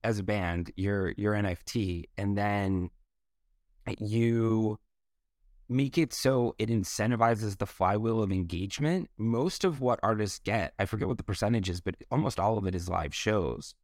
as 0.02 0.18
a 0.18 0.22
band 0.22 0.72
your 0.76 1.12
your 1.16 1.34
NFT 1.34 2.04
and 2.16 2.36
then 2.36 2.90
you 3.98 4.78
make 5.68 5.96
it 5.96 6.12
so 6.12 6.54
it 6.58 6.68
incentivizes 6.68 7.58
the 7.58 7.66
flywheel 7.66 8.22
of 8.22 8.32
engagement, 8.32 9.08
most 9.16 9.64
of 9.64 9.80
what 9.80 10.00
artists 10.02 10.40
get, 10.40 10.74
I 10.78 10.84
forget 10.84 11.06
what 11.06 11.16
the 11.16 11.24
percentage 11.24 11.70
is, 11.70 11.80
but 11.80 11.94
almost 12.10 12.40
all 12.40 12.58
of 12.58 12.66
it 12.66 12.74
is 12.74 12.88
live 12.88 13.14
shows. 13.14 13.74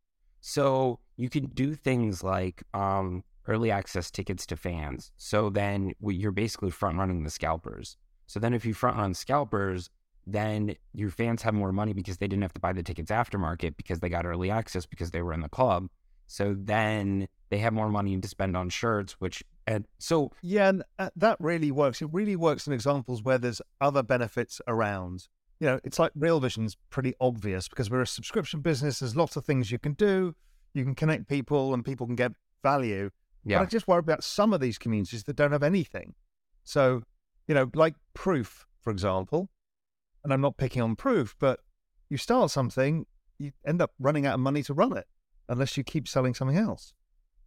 So 0.40 0.99
you 1.16 1.29
can 1.29 1.46
do 1.46 1.75
things 1.75 2.25
like 2.25 2.64
um, 2.75 3.22
early 3.46 3.70
access 3.70 4.11
tickets 4.11 4.46
to 4.46 4.57
fans. 4.57 5.12
So 5.16 5.49
then 5.49 5.92
you're 6.01 6.33
basically 6.33 6.70
front 6.70 6.99
running 6.99 7.22
the 7.22 7.31
scalpers. 7.31 7.96
So 8.27 8.40
then 8.40 8.53
if 8.53 8.64
you 8.64 8.75
front 8.75 8.96
run 8.96 9.14
scalpers, 9.14 9.88
then 10.27 10.75
your 10.93 11.11
fans 11.11 11.43
have 11.43 11.55
more 11.55 11.73
money 11.73 11.93
because 11.93 12.19
they 12.19 12.27
didn't 12.27 12.43
have 12.43 12.55
to 12.55 12.61
buy 12.61 12.73
the 12.73 12.83
tickets 12.83 13.11
aftermarket 13.11 13.77
because 13.77 14.01
they 14.01 14.09
got 14.09 14.27
early 14.27 14.51
access 14.51 14.85
because 14.87 15.11
they 15.12 15.23
were 15.23 15.33
in 15.33 15.41
the 15.41 15.49
club. 15.49 15.89
So 16.27 16.57
then 16.59 17.29
they 17.51 17.59
have 17.59 17.73
more 17.73 17.89
money 17.89 18.19
to 18.19 18.29
spend 18.29 18.57
on 18.57 18.69
shirts, 18.69 19.12
which 19.21 19.45
and 19.67 19.87
so 19.99 20.33
Yeah, 20.43 20.69
and 20.69 20.83
uh, 20.99 21.11
that 21.17 21.37
really 21.41 21.71
works. 21.71 22.03
It 22.03 22.09
really 22.12 22.37
works 22.37 22.67
in 22.67 22.73
examples 22.73 23.23
where 23.23 23.39
there's 23.39 23.62
other 23.81 24.03
benefits 24.03 24.61
around. 24.67 25.29
You 25.61 25.69
know, 25.69 25.81
it's 25.85 25.99
like 25.99 26.12
Real 26.15 26.41
Vision's 26.41 26.77
pretty 26.91 27.15
obvious 27.21 27.69
because 27.69 27.89
we're 27.89 28.03
a 28.03 28.07
subscription 28.07 28.61
business. 28.61 28.99
There's 28.99 29.17
lots 29.17 29.37
of 29.37 29.45
things 29.45 29.71
you 29.71 29.79
can 29.79 29.93
do. 29.93 30.35
You 30.75 30.85
can 30.85 30.95
connect 30.95 31.29
people 31.29 31.73
and 31.73 31.85
people 31.85 32.07
can 32.07 32.17
get 32.17 32.33
value. 32.62 33.11
yeah, 33.45 33.59
But 33.59 33.62
I 33.62 33.67
just 33.67 33.89
worry 33.89 34.01
about 34.01 34.23
some 34.23 34.53
of 34.53 34.61
these 34.61 34.77
communities 34.77 35.25
that 35.25 35.37
don't 35.37 35.53
have 35.53 35.62
anything. 35.62 36.15
So, 36.65 37.05
you 37.47 37.55
know, 37.55 37.71
like 37.75 37.95
Proof, 38.12 38.67
for 38.81 38.91
example, 38.91 39.49
and 40.27 40.33
I'm 40.33 40.41
not 40.41 40.57
picking 40.57 40.83
on 40.83 40.97
Proof, 40.97 41.37
but 41.39 41.61
you 42.11 42.17
start 42.17 42.51
something, 42.51 43.07
you 43.39 43.53
end 43.65 43.81
up 43.81 43.93
running 44.01 44.27
out 44.27 44.35
of 44.35 44.41
money 44.41 44.61
to 44.65 44.75
run 44.75 44.97
it 44.97 45.07
unless 45.49 45.77
you 45.77 45.85
keep 45.85 46.09
selling 46.09 46.35
something 46.35 46.57
else. 46.57 46.95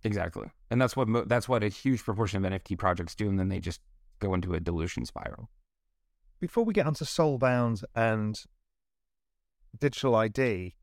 exactly, 0.06 0.48
and 0.72 0.82
that's 0.82 0.96
what 0.96 1.10
mo- 1.10 1.26
that's 1.26 1.50
what 1.50 1.62
a 1.62 1.68
huge 1.68 2.02
proportion 2.06 2.44
of 2.44 2.50
NFT 2.50 2.78
projects 2.78 3.16
do, 3.16 3.28
and 3.28 3.38
then 3.38 3.50
they 3.50 3.60
just 3.60 3.82
go 4.20 4.34
into 4.34 4.54
a 4.54 4.62
dilution 4.62 5.04
spiral. 5.06 5.50
Before 6.40 6.64
we 6.64 6.74
get 6.74 6.88
onto 6.88 7.04
Soulbound 7.04 7.84
and 7.94 8.42
digital 9.78 10.16
ID, 10.16 10.76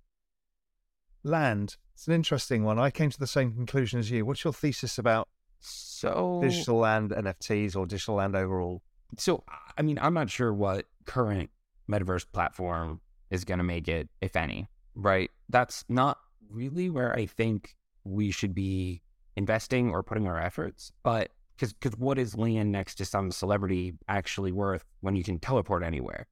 land, 1.24 1.76
it's 1.94 2.06
an 2.06 2.12
interesting 2.12 2.62
one. 2.62 2.78
I 2.78 2.90
came 2.90 3.08
to 3.08 3.18
the 3.18 3.26
same 3.26 3.54
conclusion 3.54 3.98
as 4.00 4.10
you. 4.10 4.26
What's 4.26 4.44
your 4.44 4.52
thesis 4.52 4.98
about 4.98 5.28
So 5.60 6.40
digital 6.42 6.76
land 6.76 7.10
NFTs 7.10 7.74
or 7.74 7.86
digital 7.86 8.16
land 8.16 8.36
overall? 8.36 8.82
So, 9.16 9.44
I 9.78 9.80
mean, 9.80 9.98
I'm 9.98 10.12
not 10.12 10.28
sure 10.28 10.52
what 10.52 10.84
current 11.06 11.48
metaverse 11.90 12.26
platform 12.32 13.00
is 13.30 13.44
going 13.44 13.58
to 13.58 13.64
make 13.64 13.88
it, 13.88 14.08
if 14.20 14.36
any, 14.36 14.68
right? 14.94 15.30
That's 15.48 15.84
not 15.88 16.18
really 16.50 16.90
where 16.90 17.14
I 17.14 17.26
think 17.26 17.74
we 18.04 18.30
should 18.30 18.54
be 18.54 19.02
investing 19.36 19.90
or 19.90 20.02
putting 20.02 20.26
our 20.26 20.40
efforts. 20.40 20.92
But 21.02 21.30
because 21.56 21.72
because 21.72 21.98
what 21.98 22.18
is 22.18 22.36
land 22.36 22.72
next 22.72 22.96
to 22.96 23.04
some 23.04 23.30
celebrity 23.30 23.94
actually 24.08 24.52
worth 24.52 24.84
when 25.00 25.16
you 25.16 25.24
can 25.24 25.38
teleport 25.38 25.82
anywhere? 25.82 26.26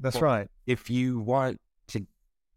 That's 0.00 0.16
Well, 0.16 0.24
right. 0.24 0.48
If 0.66 0.90
you 0.90 1.20
want 1.20 1.60
to 1.88 2.06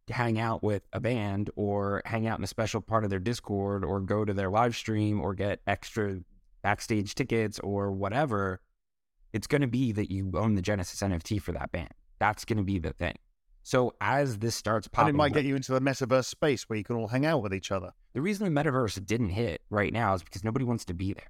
hang 0.09 0.39
out 0.39 0.63
with 0.63 0.83
a 0.93 0.99
band 0.99 1.49
or 1.55 2.01
hang 2.05 2.27
out 2.27 2.39
in 2.39 2.43
a 2.43 2.47
special 2.47 2.81
part 2.81 3.03
of 3.03 3.09
their 3.09 3.19
Discord 3.19 3.83
or 3.83 3.99
go 3.99 4.25
to 4.25 4.33
their 4.33 4.49
live 4.49 4.75
stream 4.75 5.21
or 5.21 5.33
get 5.33 5.59
extra 5.67 6.19
backstage 6.61 7.13
tickets 7.15 7.59
or 7.59 7.91
whatever, 7.91 8.61
it's 9.37 9.45
going 9.45 9.61
to 9.61 9.67
be 9.67 9.91
that 9.91 10.09
you 10.11 10.31
own 10.33 10.55
the 10.55 10.63
Genesis 10.63 10.99
NFT 10.99 11.39
for 11.39 11.51
that 11.51 11.71
band. 11.71 11.91
That's 12.19 12.43
going 12.43 12.57
to 12.57 12.63
be 12.63 12.79
the 12.79 12.91
thing. 12.91 13.13
So 13.61 13.93
as 14.01 14.39
this 14.39 14.55
starts 14.55 14.87
popping, 14.87 15.09
and 15.09 15.15
it 15.15 15.17
might 15.17 15.33
get 15.33 15.45
you 15.45 15.55
into 15.55 15.73
the 15.73 15.79
metaverse 15.79 16.25
space 16.25 16.67
where 16.67 16.77
you 16.77 16.83
can 16.83 16.95
all 16.95 17.07
hang 17.07 17.23
out 17.23 17.43
with 17.43 17.53
each 17.53 17.71
other. 17.71 17.91
The 18.13 18.21
reason 18.21 18.51
the 18.51 18.63
metaverse 18.63 19.05
didn't 19.05 19.29
hit 19.29 19.61
right 19.69 19.93
now 19.93 20.15
is 20.15 20.23
because 20.23 20.43
nobody 20.43 20.65
wants 20.65 20.85
to 20.85 20.95
be 20.95 21.13
there. 21.13 21.29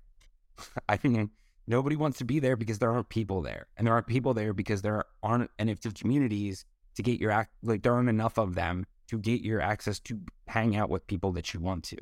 I 0.90 0.98
mean, 1.04 1.32
nobody 1.68 1.98
wants 1.98 2.18
to 2.20 2.26
be 2.26 2.40
there 2.40 2.56
because 2.56 2.80
there 2.80 2.92
aren't 2.92 3.10
people 3.10 3.42
there, 3.42 3.68
and 3.76 3.86
there 3.86 3.94
aren't 3.94 4.08
people 4.08 4.34
there 4.34 4.54
because 4.54 4.82
there 4.82 5.04
aren't 5.22 5.52
NFT 5.58 6.00
communities 6.00 6.64
to 6.96 7.04
get 7.04 7.20
your 7.20 7.32
act 7.32 7.52
like 7.62 7.84
there 7.84 7.94
aren't 7.94 8.08
enough 8.08 8.38
of 8.38 8.56
them 8.56 8.86
to 9.10 9.18
get 9.18 9.42
your 9.42 9.60
access 9.60 10.00
to 10.00 10.18
hang 10.48 10.78
out 10.78 10.90
with 10.90 11.06
people 11.08 11.34
that 11.34 11.54
you 11.54 11.60
want 11.60 11.84
to. 11.86 11.98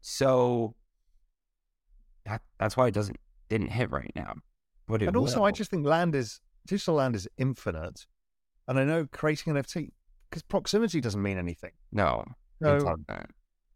So 0.00 0.76
that 2.24 2.42
that's 2.60 2.76
why 2.76 2.86
it 2.86 2.94
doesn't 2.94 3.18
didn't 3.48 3.72
hit 3.72 3.90
right 3.90 4.12
now. 4.14 4.34
But 4.86 5.02
and 5.02 5.16
also, 5.16 5.40
will. 5.40 5.46
I 5.46 5.50
just 5.50 5.70
think 5.70 5.86
land 5.86 6.14
is 6.14 6.40
digital 6.66 6.94
land 6.94 7.16
is 7.16 7.28
infinite, 7.38 8.06
and 8.68 8.78
I 8.78 8.84
know 8.84 9.06
creating 9.10 9.56
an 9.56 9.62
NFT 9.62 9.90
because 10.30 10.42
proximity 10.42 11.00
doesn't 11.00 11.22
mean 11.22 11.38
anything. 11.38 11.72
no. 11.92 12.24
So 12.62 12.76
it's 12.76 12.84
not 12.84 13.06
that. 13.08 13.30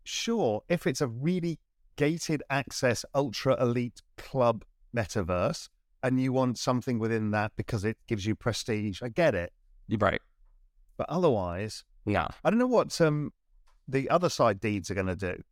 sure, 0.04 0.62
if 0.68 0.86
it's 0.86 1.00
a 1.00 1.08
really 1.08 1.58
gated 1.96 2.42
access, 2.48 3.04
ultra 3.14 3.60
elite 3.60 4.00
club 4.16 4.64
metaverse, 4.96 5.68
and 6.02 6.20
you 6.20 6.32
want 6.32 6.58
something 6.58 6.98
within 6.98 7.32
that 7.32 7.52
because 7.56 7.84
it 7.84 7.98
gives 8.06 8.24
you 8.24 8.34
prestige, 8.34 9.02
I 9.02 9.08
get 9.08 9.34
it. 9.34 9.52
You're 9.88 9.98
right. 9.98 10.20
But 10.96 11.08
otherwise, 11.10 11.84
Yeah. 12.06 12.28
I 12.44 12.50
don't 12.50 12.58
know 12.58 12.66
what 12.66 12.98
um, 13.00 13.32
the 13.88 14.06
Otherside 14.10 14.60
deeds 14.60 14.90
are 14.90 14.94
going 14.94 15.06
to 15.08 15.16
do. 15.16 15.42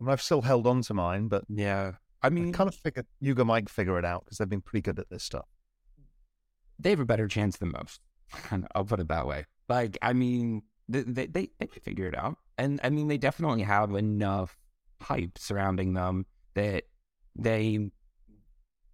I 0.00 0.04
mean, 0.04 0.10
I've 0.10 0.22
still 0.22 0.42
held 0.42 0.66
on 0.66 0.82
to 0.82 0.94
mine, 0.94 1.28
but 1.28 1.44
Yeah. 1.48 1.92
I 2.24 2.28
I 2.28 2.30
mean, 2.30 2.52
kind 2.52 2.68
of 2.68 2.74
figured 2.74 3.06
Yuga 3.20 3.44
might 3.44 3.68
figure 3.68 3.98
it 3.98 4.04
out 4.04 4.24
because 4.24 4.38
they've 4.38 4.48
been 4.48 4.62
pretty 4.62 4.82
good 4.82 4.98
at 4.98 5.10
this 5.10 5.22
stuff. 5.22 5.46
they 6.78 6.90
have 6.90 7.00
a 7.00 7.04
better 7.04 7.28
chance 7.28 7.58
than 7.58 7.70
most. 7.72 8.00
I'll 8.74 8.84
put 8.84 9.00
it 9.00 9.08
that 9.08 9.26
way. 9.26 9.44
Like, 9.68 9.98
I 10.02 10.14
mean, 10.14 10.62
they 10.88 11.02
they 11.02 11.26
they, 11.26 11.50
they 11.58 11.66
figure 11.66 12.06
it 12.06 12.16
out, 12.16 12.38
and 12.58 12.80
I 12.82 12.90
mean, 12.90 13.08
they 13.08 13.18
definitely 13.18 13.62
have 13.62 13.94
enough 13.94 14.56
hype 15.00 15.38
surrounding 15.38 15.92
them 15.92 16.24
that 16.54 16.84
they 17.36 17.90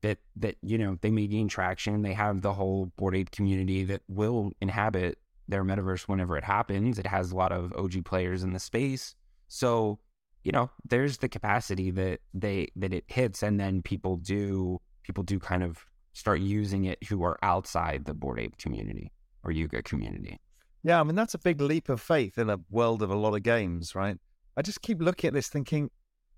that 0.02 0.18
that 0.36 0.56
you 0.62 0.78
know 0.78 0.98
they 1.00 1.10
may 1.10 1.26
gain 1.28 1.48
traction. 1.48 2.02
They 2.02 2.14
have 2.14 2.42
the 2.42 2.52
whole 2.52 2.86
Bored 2.96 3.14
Ape 3.14 3.30
community 3.30 3.84
that 3.84 4.02
will 4.08 4.52
inhabit 4.60 5.18
their 5.48 5.64
metaverse 5.64 6.02
whenever 6.02 6.36
it 6.36 6.44
happens. 6.44 6.98
It 6.98 7.06
has 7.06 7.30
a 7.32 7.36
lot 7.36 7.52
of 7.52 7.72
OG 7.74 8.04
players 8.04 8.42
in 8.42 8.52
the 8.52 8.60
space, 8.60 9.14
so 9.48 10.00
you 10.42 10.52
know 10.52 10.70
there's 10.88 11.18
the 11.18 11.28
capacity 11.28 11.90
that 11.90 12.20
they 12.34 12.68
that 12.76 12.92
it 12.92 13.04
hits, 13.06 13.42
and 13.42 13.58
then 13.60 13.82
people 13.82 14.16
do 14.16 14.80
people 15.02 15.22
do 15.24 15.38
kind 15.38 15.62
of 15.62 15.84
start 16.12 16.40
using 16.40 16.84
it 16.84 17.02
who 17.04 17.22
are 17.22 17.38
outside 17.42 18.04
the 18.04 18.14
Bored 18.14 18.40
Ape 18.40 18.56
community 18.58 19.12
or 19.44 19.52
Yuga 19.52 19.82
community. 19.82 20.38
Yeah, 20.82 21.00
I 21.00 21.02
mean, 21.02 21.14
that's 21.14 21.34
a 21.34 21.38
big 21.38 21.60
leap 21.60 21.88
of 21.88 22.00
faith 22.00 22.38
in 22.38 22.48
a 22.48 22.58
world 22.70 23.02
of 23.02 23.10
a 23.10 23.16
lot 23.16 23.34
of 23.34 23.42
games, 23.42 23.94
right? 23.94 24.16
I 24.56 24.62
just 24.62 24.82
keep 24.82 25.00
looking 25.00 25.28
at 25.28 25.34
this 25.34 25.48
thinking, 25.48 25.90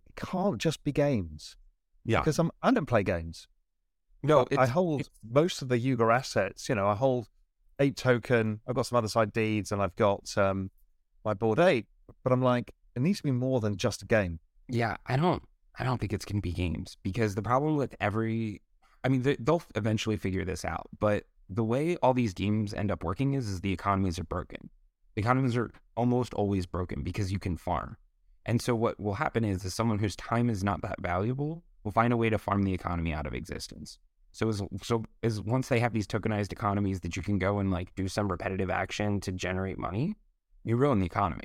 it 0.09 0.17
can't 0.17 0.59
just 0.59 0.83
be 0.85 0.93
games. 0.93 1.57
Yeah. 2.05 2.21
Because 2.21 2.38
I'm, 2.38 2.51
I 2.62 2.73
don't 2.73 2.87
play 2.87 3.05
games. 3.05 3.47
No, 4.25 4.47
I 4.57 4.67
hold 4.67 5.09
most 5.29 5.62
of 5.62 5.69
the 5.69 5.79
Yuga 5.79 6.05
assets. 6.05 6.69
You 6.69 6.75
know, 6.75 6.87
I 6.87 6.95
hold 6.95 7.29
eight 7.79 7.97
token. 7.97 8.61
I've 8.69 8.75
got 8.75 8.87
some 8.87 8.97
other 8.97 9.09
side 9.09 9.33
deeds, 9.33 9.73
and 9.73 9.83
I've 9.83 9.97
got 9.97 10.37
um, 10.37 10.71
my 11.25 11.35
board 11.35 11.59
eight. 11.59 11.87
But 12.23 12.33
I'm 12.33 12.43
like, 12.43 12.73
it 12.95 13.03
needs 13.03 13.19
to 13.19 13.25
be 13.25 13.33
more 13.33 13.61
than 13.61 13.77
just 13.77 14.03
a 14.03 14.07
game. 14.07 14.41
yeah, 14.69 14.97
I 15.07 15.17
don't 15.17 15.43
I 15.79 15.85
don't 15.85 15.99
think 15.99 16.13
it's 16.13 16.25
going 16.25 16.41
to 16.41 16.43
be 16.43 16.53
games 16.53 16.97
because 17.03 17.35
the 17.35 17.43
problem 17.43 17.77
with 17.77 17.95
every 18.01 18.63
I 19.05 19.09
mean 19.09 19.23
they, 19.23 19.37
they'll 19.39 19.63
eventually 19.75 20.17
figure 20.17 20.45
this 20.45 20.65
out, 20.65 20.89
but 20.99 21.25
the 21.49 21.65
way 21.65 21.97
all 21.97 22.15
these 22.15 22.35
games 22.35 22.73
end 22.73 22.91
up 22.91 23.05
working 23.05 23.35
is 23.35 23.49
is 23.49 23.61
the 23.61 23.73
economies 23.73 24.19
are 24.19 24.25
broken. 24.25 24.71
The 25.15 25.21
economies 25.21 25.57
are 25.57 25.71
almost 25.97 26.33
always 26.35 26.67
broken 26.67 27.03
because 27.03 27.33
you 27.33 27.39
can 27.39 27.57
farm. 27.57 27.97
And 28.47 28.61
so 28.61 28.75
what 28.75 28.99
will 28.99 29.15
happen 29.15 29.45
is 29.45 29.65
is 29.65 29.75
someone 29.75 29.99
whose 29.99 30.17
time 30.17 30.51
is 30.51 30.65
not 30.65 30.83
that 30.83 31.01
valuable 31.01 31.65
will 31.85 31.93
find 31.93 32.13
a 32.13 32.17
way 32.17 32.31
to 32.31 32.39
farm 32.39 32.63
the 32.63 32.73
economy 32.73 33.13
out 33.13 33.27
of 33.27 33.35
existence. 33.35 33.99
So 34.33 34.49
as 34.49 34.63
so 34.83 35.05
as 35.23 35.41
once 35.41 35.69
they 35.69 35.81
have 35.81 35.93
these 35.93 36.07
tokenized 36.07 36.53
economies 36.53 37.01
that 37.01 37.17
you 37.17 37.23
can 37.23 37.39
go 37.39 37.59
and 37.59 37.71
like 37.71 37.95
do 37.95 38.09
some 38.09 38.31
repetitive 38.31 38.71
action 38.71 39.21
to 39.21 39.33
generate 39.33 39.79
money, 39.79 40.15
you 40.65 40.77
ruin 40.77 41.01
the 41.01 41.07
economy. 41.07 41.45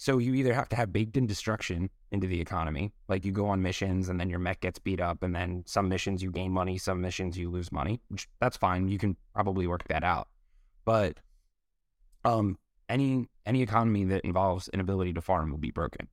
So 0.00 0.18
you 0.18 0.34
either 0.34 0.54
have 0.54 0.68
to 0.68 0.76
have 0.76 0.92
baked 0.92 1.16
in 1.16 1.26
destruction 1.26 1.90
into 2.12 2.28
the 2.28 2.40
economy, 2.40 2.92
like 3.08 3.24
you 3.24 3.32
go 3.32 3.48
on 3.48 3.60
missions 3.60 4.08
and 4.08 4.20
then 4.20 4.30
your 4.30 4.38
mech 4.38 4.60
gets 4.60 4.78
beat 4.78 5.00
up, 5.00 5.24
and 5.24 5.34
then 5.34 5.64
some 5.66 5.88
missions 5.88 6.22
you 6.22 6.30
gain 6.30 6.52
money, 6.52 6.78
some 6.78 7.00
missions 7.00 7.36
you 7.36 7.50
lose 7.50 7.72
money, 7.72 8.00
which 8.06 8.28
that's 8.38 8.56
fine. 8.56 8.86
You 8.86 8.96
can 8.96 9.16
probably 9.34 9.66
work 9.66 9.82
that 9.88 10.04
out. 10.04 10.28
But 10.84 11.18
um, 12.24 12.58
any 12.88 13.26
any 13.44 13.60
economy 13.60 14.04
that 14.04 14.20
involves 14.24 14.68
an 14.68 14.78
ability 14.78 15.14
to 15.14 15.20
farm 15.20 15.50
will 15.50 15.58
be 15.58 15.72
broken. 15.72 16.06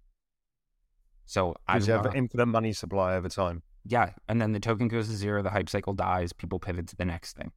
So 1.27 1.55
I 1.67 1.77
you 1.77 1.91
have 1.91 2.07
an 2.07 2.15
infinite 2.15 2.47
money 2.47 2.73
supply 2.73 3.15
over 3.15 3.29
time. 3.29 3.61
yeah, 3.85 4.13
and 4.27 4.41
then 4.41 4.51
the 4.51 4.59
token 4.59 4.87
goes 4.87 5.09
to 5.09 5.15
zero, 5.15 5.43
the 5.43 5.51
hype 5.51 5.69
cycle 5.69 5.93
dies, 5.93 6.33
people 6.33 6.57
pivot 6.57 6.87
to 6.87 6.95
the 6.95 7.05
next 7.05 7.37
thing. 7.37 7.51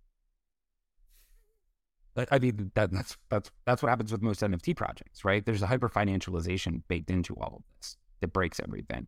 I 2.31 2.39
mean 2.39 2.71
that, 2.75 2.93
that's 2.93 3.17
that's 3.29 3.51
that's 3.67 3.83
what 3.83 3.91
happens 3.91 4.13
with 4.13 4.23
most 4.23 4.41
NFT 4.41 4.77
projects, 4.77 5.25
right? 5.25 5.45
There's 5.45 5.63
a 5.63 5.67
hyper 5.67 5.89
financialization 5.89 6.83
baked 6.89 7.11
into 7.11 7.35
all 7.35 7.57
of 7.59 7.63
this 7.77 7.97
that 8.21 8.33
breaks 8.33 8.61
everything. 8.61 9.07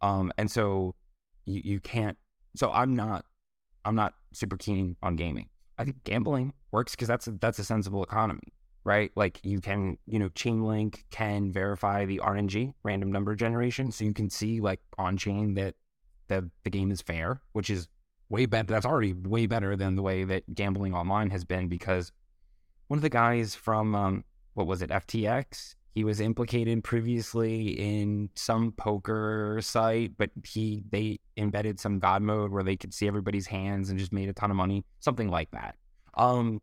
Um, 0.00 0.32
and 0.38 0.50
so 0.50 0.94
you 1.46 1.60
you 1.64 1.80
can't. 1.80 2.16
So 2.56 2.70
I'm 2.70 2.94
not 2.94 3.24
I'm 3.84 3.94
not 3.94 4.14
super 4.32 4.56
keen 4.56 4.96
on 5.02 5.16
gaming. 5.16 5.48
I 5.78 5.84
think 5.84 6.02
gambling 6.04 6.52
works 6.72 6.92
because 6.92 7.08
that's 7.08 7.26
a, 7.26 7.32
that's 7.32 7.58
a 7.58 7.64
sensible 7.64 8.02
economy, 8.02 8.52
right? 8.84 9.10
Like 9.16 9.40
you 9.44 9.60
can 9.60 9.98
you 10.06 10.18
know 10.18 10.28
Chainlink 10.30 11.04
can 11.10 11.52
verify 11.52 12.04
the 12.04 12.20
RNG 12.22 12.74
random 12.82 13.12
number 13.12 13.34
generation, 13.34 13.92
so 13.92 14.04
you 14.04 14.12
can 14.12 14.30
see 14.30 14.60
like 14.60 14.80
on 14.98 15.16
chain 15.16 15.54
that 15.54 15.74
the 16.28 16.50
the 16.64 16.70
game 16.70 16.90
is 16.90 17.00
fair, 17.00 17.40
which 17.52 17.70
is 17.70 17.88
way 18.28 18.46
better. 18.46 18.66
That's 18.66 18.86
already 18.86 19.12
way 19.12 19.46
better 19.46 19.76
than 19.76 19.94
the 19.96 20.02
way 20.02 20.24
that 20.24 20.54
gambling 20.54 20.94
online 20.94 21.30
has 21.30 21.44
been 21.44 21.68
because 21.68 22.12
one 22.88 22.98
of 22.98 23.02
the 23.02 23.08
guys 23.08 23.54
from 23.54 23.94
um, 23.94 24.24
what 24.54 24.66
was 24.66 24.82
it 24.82 24.90
FTX 24.90 25.74
he 25.98 26.04
was 26.04 26.20
implicated 26.20 26.84
previously 26.84 27.70
in 27.70 28.30
some 28.36 28.70
poker 28.70 29.58
site 29.60 30.12
but 30.16 30.30
he 30.44 30.84
they 30.90 31.18
embedded 31.36 31.80
some 31.80 31.98
god 31.98 32.22
mode 32.22 32.52
where 32.52 32.62
they 32.62 32.76
could 32.76 32.94
see 32.94 33.08
everybody's 33.08 33.48
hands 33.48 33.90
and 33.90 33.98
just 33.98 34.12
made 34.12 34.28
a 34.28 34.32
ton 34.32 34.48
of 34.48 34.56
money 34.56 34.84
something 35.00 35.28
like 35.28 35.50
that. 35.50 35.74
Um 36.14 36.60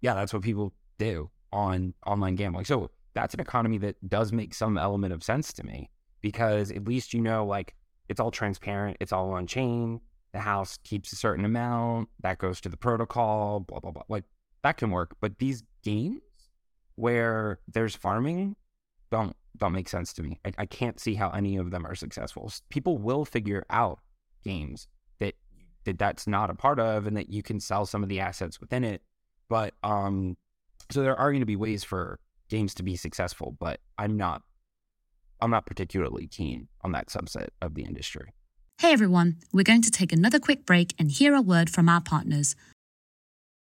yeah 0.00 0.14
that's 0.14 0.32
what 0.32 0.42
people 0.42 0.72
do 0.98 1.30
on 1.52 1.94
online 2.04 2.34
gambling. 2.34 2.64
So 2.64 2.90
that's 3.14 3.32
an 3.32 3.38
economy 3.38 3.78
that 3.78 3.96
does 4.08 4.32
make 4.32 4.52
some 4.54 4.76
element 4.76 5.12
of 5.12 5.22
sense 5.22 5.52
to 5.52 5.64
me 5.64 5.88
because 6.20 6.72
at 6.72 6.88
least 6.88 7.14
you 7.14 7.20
know 7.20 7.46
like 7.46 7.76
it's 8.08 8.18
all 8.18 8.32
transparent 8.32 8.96
it's 8.98 9.12
all 9.12 9.30
on 9.30 9.46
chain 9.46 10.00
the 10.32 10.40
house 10.40 10.78
keeps 10.82 11.12
a 11.12 11.16
certain 11.16 11.44
amount 11.44 12.08
that 12.22 12.38
goes 12.38 12.60
to 12.60 12.68
the 12.68 12.76
protocol 12.76 13.60
blah 13.60 13.78
blah 13.78 13.92
blah 13.92 14.02
like 14.08 14.24
that 14.68 14.76
can 14.76 14.90
work 14.90 15.16
but 15.20 15.38
these 15.38 15.62
games 15.82 16.20
where 16.96 17.58
there's 17.66 17.94
farming 17.94 18.54
don't 19.10 19.34
don't 19.56 19.72
make 19.72 19.88
sense 19.88 20.12
to 20.12 20.22
me. 20.22 20.38
I, 20.44 20.52
I 20.58 20.66
can't 20.66 21.00
see 21.00 21.14
how 21.14 21.30
any 21.30 21.56
of 21.56 21.70
them 21.70 21.86
are 21.86 21.94
successful. 21.94 22.52
People 22.68 22.98
will 22.98 23.24
figure 23.24 23.64
out 23.70 23.98
games 24.44 24.86
that 25.18 25.34
that 25.84 25.98
that's 25.98 26.26
not 26.26 26.50
a 26.50 26.54
part 26.54 26.78
of 26.78 27.06
and 27.06 27.16
that 27.16 27.30
you 27.30 27.42
can 27.42 27.60
sell 27.60 27.86
some 27.86 28.02
of 28.02 28.08
the 28.08 28.20
assets 28.20 28.60
within 28.60 28.84
it 28.84 29.02
but 29.48 29.74
um 29.82 30.36
so 30.90 31.02
there 31.02 31.16
are 31.16 31.30
going 31.32 31.40
to 31.40 31.46
be 31.46 31.56
ways 31.56 31.82
for 31.82 32.20
games 32.48 32.72
to 32.74 32.82
be 32.82 32.94
successful 32.94 33.56
but 33.58 33.80
i'm 33.98 34.16
not 34.16 34.42
i'm 35.40 35.50
not 35.50 35.66
particularly 35.66 36.26
keen 36.26 36.68
on 36.82 36.92
that 36.92 37.08
subset 37.08 37.48
of 37.60 37.74
the 37.74 37.82
industry. 37.82 38.32
Hey 38.80 38.92
everyone, 38.92 39.38
we're 39.52 39.64
going 39.64 39.82
to 39.82 39.90
take 39.90 40.12
another 40.12 40.38
quick 40.38 40.64
break 40.64 40.94
and 41.00 41.10
hear 41.10 41.34
a 41.34 41.42
word 41.42 41.68
from 41.68 41.88
our 41.88 42.00
partners. 42.00 42.54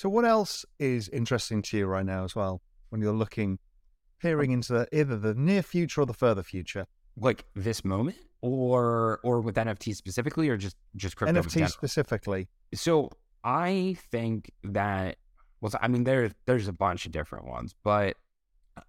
So, 0.00 0.08
what 0.08 0.24
else 0.24 0.64
is 0.78 1.10
interesting 1.10 1.60
to 1.60 1.76
you 1.76 1.84
right 1.84 2.06
now 2.06 2.24
as 2.24 2.34
well 2.34 2.62
when 2.88 3.02
you're 3.02 3.12
looking, 3.12 3.58
peering 4.18 4.50
into 4.50 4.72
the, 4.72 4.98
either 4.98 5.18
the 5.18 5.34
near 5.34 5.62
future 5.62 6.00
or 6.00 6.06
the 6.06 6.14
further 6.14 6.42
future? 6.42 6.86
Like 7.18 7.44
this 7.54 7.84
moment, 7.84 8.16
or 8.40 9.20
or 9.22 9.42
with 9.42 9.56
NFT 9.56 9.94
specifically, 9.94 10.48
or 10.48 10.56
just 10.56 10.74
just 10.96 11.16
crypto 11.16 11.42
NFT 11.42 11.68
specifically. 11.68 12.48
So 12.72 13.10
I 13.44 13.98
think 14.10 14.50
that 14.64 15.16
well, 15.60 15.70
I 15.82 15.88
mean, 15.88 16.04
there's 16.04 16.32
there's 16.46 16.66
a 16.66 16.72
bunch 16.72 17.04
of 17.04 17.12
different 17.12 17.44
ones, 17.44 17.74
but 17.84 18.16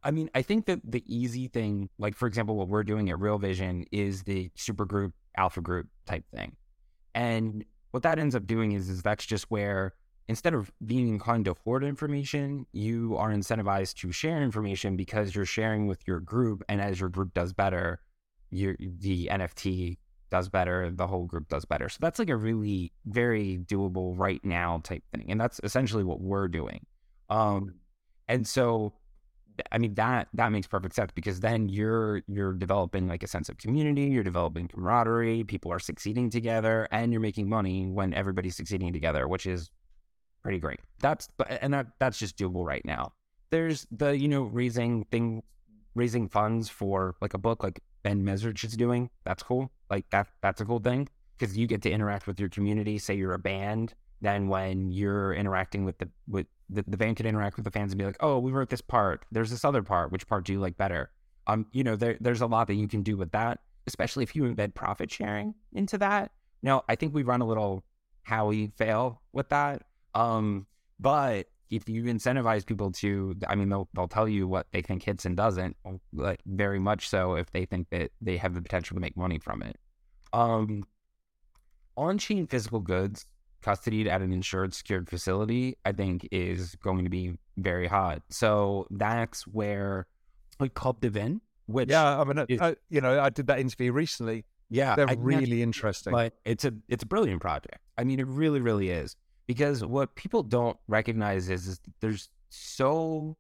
I 0.06 0.12
mean, 0.12 0.30
I 0.34 0.42
think 0.44 0.66
that 0.68 0.80
the 0.86 1.04
easy 1.14 1.50
thing, 1.50 1.90
like 2.00 2.16
for 2.16 2.26
example, 2.26 2.56
what 2.56 2.70
we're 2.70 2.86
doing 2.86 3.10
at 3.10 3.20
Real 3.20 3.38
Vision 3.38 3.84
is 3.92 4.24
the 4.24 4.50
super 4.56 4.86
group, 4.86 5.14
alpha 5.36 5.60
group 5.60 5.88
type 6.06 6.24
thing, 6.34 6.56
and 7.14 7.66
what 7.90 8.04
that 8.04 8.18
ends 8.18 8.34
up 8.34 8.48
doing 8.48 8.72
is 8.72 8.88
is 8.88 9.02
that's 9.02 9.26
just 9.26 9.52
where 9.52 9.94
instead 10.28 10.54
of 10.54 10.72
being 10.86 11.08
inclined 11.08 11.46
to 11.46 11.56
hoard 11.64 11.84
information, 11.84 12.66
you 12.72 13.16
are 13.18 13.32
incentivized 13.32 13.96
to 13.96 14.12
share 14.12 14.42
information 14.42 14.96
because 14.96 15.36
you're 15.36 15.46
sharing 15.46 15.88
with 15.88 16.08
your 16.08 16.20
group, 16.20 16.64
and 16.70 16.82
as 16.82 17.00
your 17.00 17.10
group 17.10 17.34
does 17.34 17.54
better, 17.54 18.00
your 18.50 18.76
the 18.80 19.28
NFT 19.32 19.98
does 20.32 20.50
better, 20.50 20.90
the 20.90 21.06
whole 21.06 21.26
group 21.26 21.50
does 21.50 21.66
better. 21.66 21.90
So 21.90 21.98
that's 22.02 22.18
like 22.18 22.30
a 22.30 22.36
really 22.36 22.92
very 23.06 23.60
doable 23.66 24.18
right 24.18 24.44
now 24.44 24.80
type 24.84 25.04
thing. 25.14 25.26
And 25.30 25.40
that's 25.40 25.60
essentially 25.64 26.04
what 26.04 26.22
we're 26.22 26.48
doing. 26.48 26.86
Um 27.30 27.76
and 28.28 28.48
so 28.48 28.94
I 29.72 29.78
mean 29.78 29.94
that 29.96 30.30
that 30.34 30.52
makes 30.52 30.68
perfect 30.68 30.96
sense 30.96 31.12
because 31.14 31.42
then 31.42 31.68
you're 31.70 32.22
you're 32.28 32.54
developing 32.54 33.08
like 33.08 33.24
a 33.24 33.28
sense 33.28 33.50
of 33.50 33.58
community, 33.58 34.04
you're 34.04 34.24
developing 34.24 34.70
camaraderie, 34.70 35.44
people 35.44 35.72
are 35.72 35.80
succeeding 35.80 36.30
together 36.30 36.88
and 36.92 37.12
you're 37.12 37.22
making 37.22 37.50
money 37.50 37.88
when 37.88 38.14
everybody's 38.14 38.56
succeeding 38.56 38.94
together, 38.94 39.28
which 39.28 39.46
is 39.46 39.70
pretty 40.42 40.60
great. 40.60 40.80
That's 41.00 41.30
and 41.62 41.74
that 41.74 41.88
that's 42.00 42.18
just 42.18 42.38
doable 42.38 42.66
right 42.66 42.86
now. 42.86 43.14
There's 43.50 43.88
the, 43.92 44.18
you 44.18 44.28
know, 44.28 44.44
raising 44.44 45.06
thing 45.06 45.44
raising 45.96 46.30
funds 46.30 46.70
for 46.70 47.16
like 47.22 47.34
a 47.34 47.38
book 47.38 47.64
like 47.64 47.82
Ben 48.04 48.24
Mezrich 48.24 48.64
is 48.64 48.78
doing. 48.78 49.10
That's 49.26 49.44
cool. 49.44 49.72
Like 49.90 50.10
that 50.12 50.28
that's 50.42 50.62
a 50.62 50.66
cool 50.66 50.80
thing 50.80 51.10
because 51.38 51.58
you 51.58 51.68
get 51.68 51.82
to 51.84 51.92
interact 51.92 52.28
with 52.28 52.40
your 52.40 52.50
community. 52.50 52.98
Say 52.98 53.16
you're 53.16 53.34
a 53.34 53.40
band, 53.40 53.94
then 54.22 54.48
when 54.48 54.92
you're 54.92 55.34
interacting 55.34 55.84
with 55.86 55.98
the 55.98 56.10
with 56.28 56.48
the, 56.70 56.84
the 56.88 56.98
band 56.98 57.18
can 57.18 57.26
interact 57.26 57.58
with 57.58 57.66
the 57.66 57.72
fans 57.72 57.92
and 57.92 58.00
be 58.00 58.06
like, 58.06 58.18
oh, 58.22 58.40
we 58.40 58.52
wrote 58.52 58.70
this 58.70 58.82
part. 58.82 59.26
There's 59.32 59.52
this 59.52 59.66
other 59.66 59.84
part. 59.84 60.12
Which 60.12 60.28
part 60.28 60.46
do 60.46 60.54
you 60.54 60.60
like 60.60 60.78
better? 60.78 61.12
Um, 61.48 61.66
you 61.74 61.84
know, 61.84 61.96
there, 61.96 62.18
there's 62.22 62.42
a 62.42 62.46
lot 62.46 62.68
that 62.68 62.76
you 62.76 62.88
can 62.88 63.02
do 63.02 63.18
with 63.18 63.32
that, 63.32 63.60
especially 63.88 64.24
if 64.24 64.36
you 64.36 64.44
embed 64.44 64.74
profit 64.74 65.12
sharing 65.12 65.56
into 65.74 65.98
that. 65.98 66.32
Now, 66.64 66.84
I 66.88 66.96
think 66.96 67.14
we 67.14 67.24
run 67.24 67.42
a 67.42 67.46
little 67.46 67.84
Howey 68.30 68.72
fail 68.78 69.22
with 69.34 69.50
that. 69.50 69.82
Um, 70.14 70.68
but 71.00 71.48
if 71.70 71.88
you 71.88 72.04
incentivize 72.04 72.66
people 72.66 72.92
to, 72.92 73.36
I 73.48 73.56
mean, 73.56 73.70
they'll 73.70 73.88
they'll 73.94 74.08
tell 74.08 74.28
you 74.28 74.48
what 74.48 74.68
they 74.72 74.82
think 74.82 75.04
hits 75.04 75.26
and 75.26 75.38
doesn't, 75.38 75.78
like 76.14 76.42
very 76.46 76.80
much 76.80 77.08
so 77.10 77.36
if 77.36 77.50
they 77.52 77.66
think 77.66 77.88
that 77.92 78.12
they 78.22 78.38
have 78.38 78.54
the 78.54 78.62
potential 78.62 78.96
to 78.96 79.02
make 79.02 79.16
money 79.16 79.40
from 79.40 79.62
it. 79.64 79.78
Um, 80.34 80.84
on-chain 81.98 82.48
physical 82.48 82.80
goods 82.80 83.26
custodied 83.64 84.08
at 84.08 84.22
an 84.22 84.34
insured 84.34 84.74
secured 84.74 85.10
facility, 85.10 85.78
I 85.86 85.92
think 85.92 86.28
is 86.32 86.76
going 86.76 87.04
to 87.04 87.10
be 87.10 87.38
very 87.58 87.88
hot. 87.88 88.22
So 88.30 88.88
that's 88.90 89.44
where 89.48 90.08
like 90.60 90.74
Club 90.74 91.00
Divin, 91.00 91.42
which 91.68 91.90
Yeah, 91.90 92.20
I 92.20 92.24
mean, 92.24 92.46
is- 92.50 92.60
I, 92.62 92.76
you 92.90 93.02
know, 93.02 93.20
I 93.20 93.30
did 93.30 93.48
that 93.48 93.60
interview 93.60 93.92
recently. 93.92 94.46
yeah, 94.70 94.96
They're 94.96 95.10
I 95.10 95.14
really 95.18 95.62
interesting. 95.62 96.12
but 96.12 96.34
it's 96.46 96.66
a 96.66 96.74
it's 96.90 97.04
a 97.04 97.06
brilliant 97.08 97.42
project. 97.42 97.78
I 97.98 98.04
mean, 98.04 98.20
it 98.20 98.28
really, 98.28 98.62
really 98.62 98.90
is. 98.90 99.16
Because 99.52 99.84
what 99.84 100.16
people 100.16 100.44
don't 100.44 100.78
recognize 100.88 101.50
is, 101.50 101.68
is 101.68 101.82
there's 102.00 102.30
so 102.50 103.36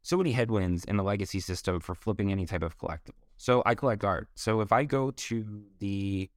so 0.00 0.16
many 0.16 0.32
headwinds 0.32 0.84
in 0.84 0.96
the 0.96 1.02
legacy 1.02 1.40
system 1.40 1.80
for 1.80 1.94
flipping 1.94 2.30
any 2.30 2.46
type 2.46 2.62
of 2.62 2.78
collectible. 2.78 3.24
So 3.36 3.62
I 3.66 3.74
collect 3.74 4.04
art. 4.04 4.28
So 4.34 4.60
if 4.60 4.72
I 4.72 4.84
go 4.84 5.10
to 5.10 5.62
the 5.80 6.30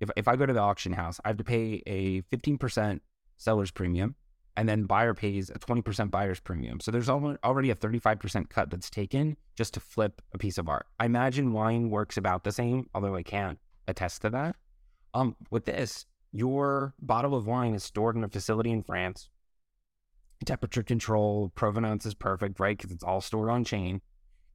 if 0.00 0.08
if 0.16 0.28
I 0.28 0.36
go 0.36 0.46
to 0.46 0.52
the 0.52 0.60
auction 0.60 0.92
house, 0.92 1.20
I 1.24 1.28
have 1.28 1.36
to 1.36 1.44
pay 1.44 1.82
a 1.86 2.22
15% 2.22 3.00
seller's 3.36 3.70
premium 3.70 4.14
and 4.56 4.68
then 4.68 4.84
buyer 4.84 5.14
pays 5.14 5.50
a 5.50 5.58
20% 5.58 6.10
buyer's 6.10 6.40
premium. 6.40 6.80
So 6.80 6.90
there's 6.90 7.08
already 7.08 7.70
a 7.70 7.76
35% 7.76 8.48
cut 8.48 8.70
that's 8.70 8.90
taken 8.90 9.36
just 9.54 9.74
to 9.74 9.80
flip 9.80 10.20
a 10.32 10.38
piece 10.38 10.58
of 10.58 10.68
art. 10.68 10.86
I 10.98 11.06
imagine 11.06 11.52
wine 11.52 11.90
works 11.90 12.16
about 12.16 12.42
the 12.42 12.50
same, 12.50 12.88
although 12.92 13.14
I 13.14 13.22
can't 13.22 13.58
attest 13.86 14.22
to 14.22 14.30
that. 14.30 14.56
Um, 15.14 15.36
with 15.50 15.64
this, 15.64 16.06
your 16.32 16.94
bottle 17.00 17.34
of 17.34 17.46
wine 17.46 17.74
is 17.74 17.84
stored 17.84 18.16
in 18.16 18.24
a 18.24 18.28
facility 18.28 18.70
in 18.70 18.82
France. 18.82 19.28
Temperature 20.44 20.82
control, 20.82 21.50
provenance 21.54 22.06
is 22.06 22.14
perfect, 22.14 22.60
right? 22.60 22.76
Because 22.76 22.92
it's 22.92 23.04
all 23.04 23.20
stored 23.20 23.50
on 23.50 23.64
chain. 23.64 24.00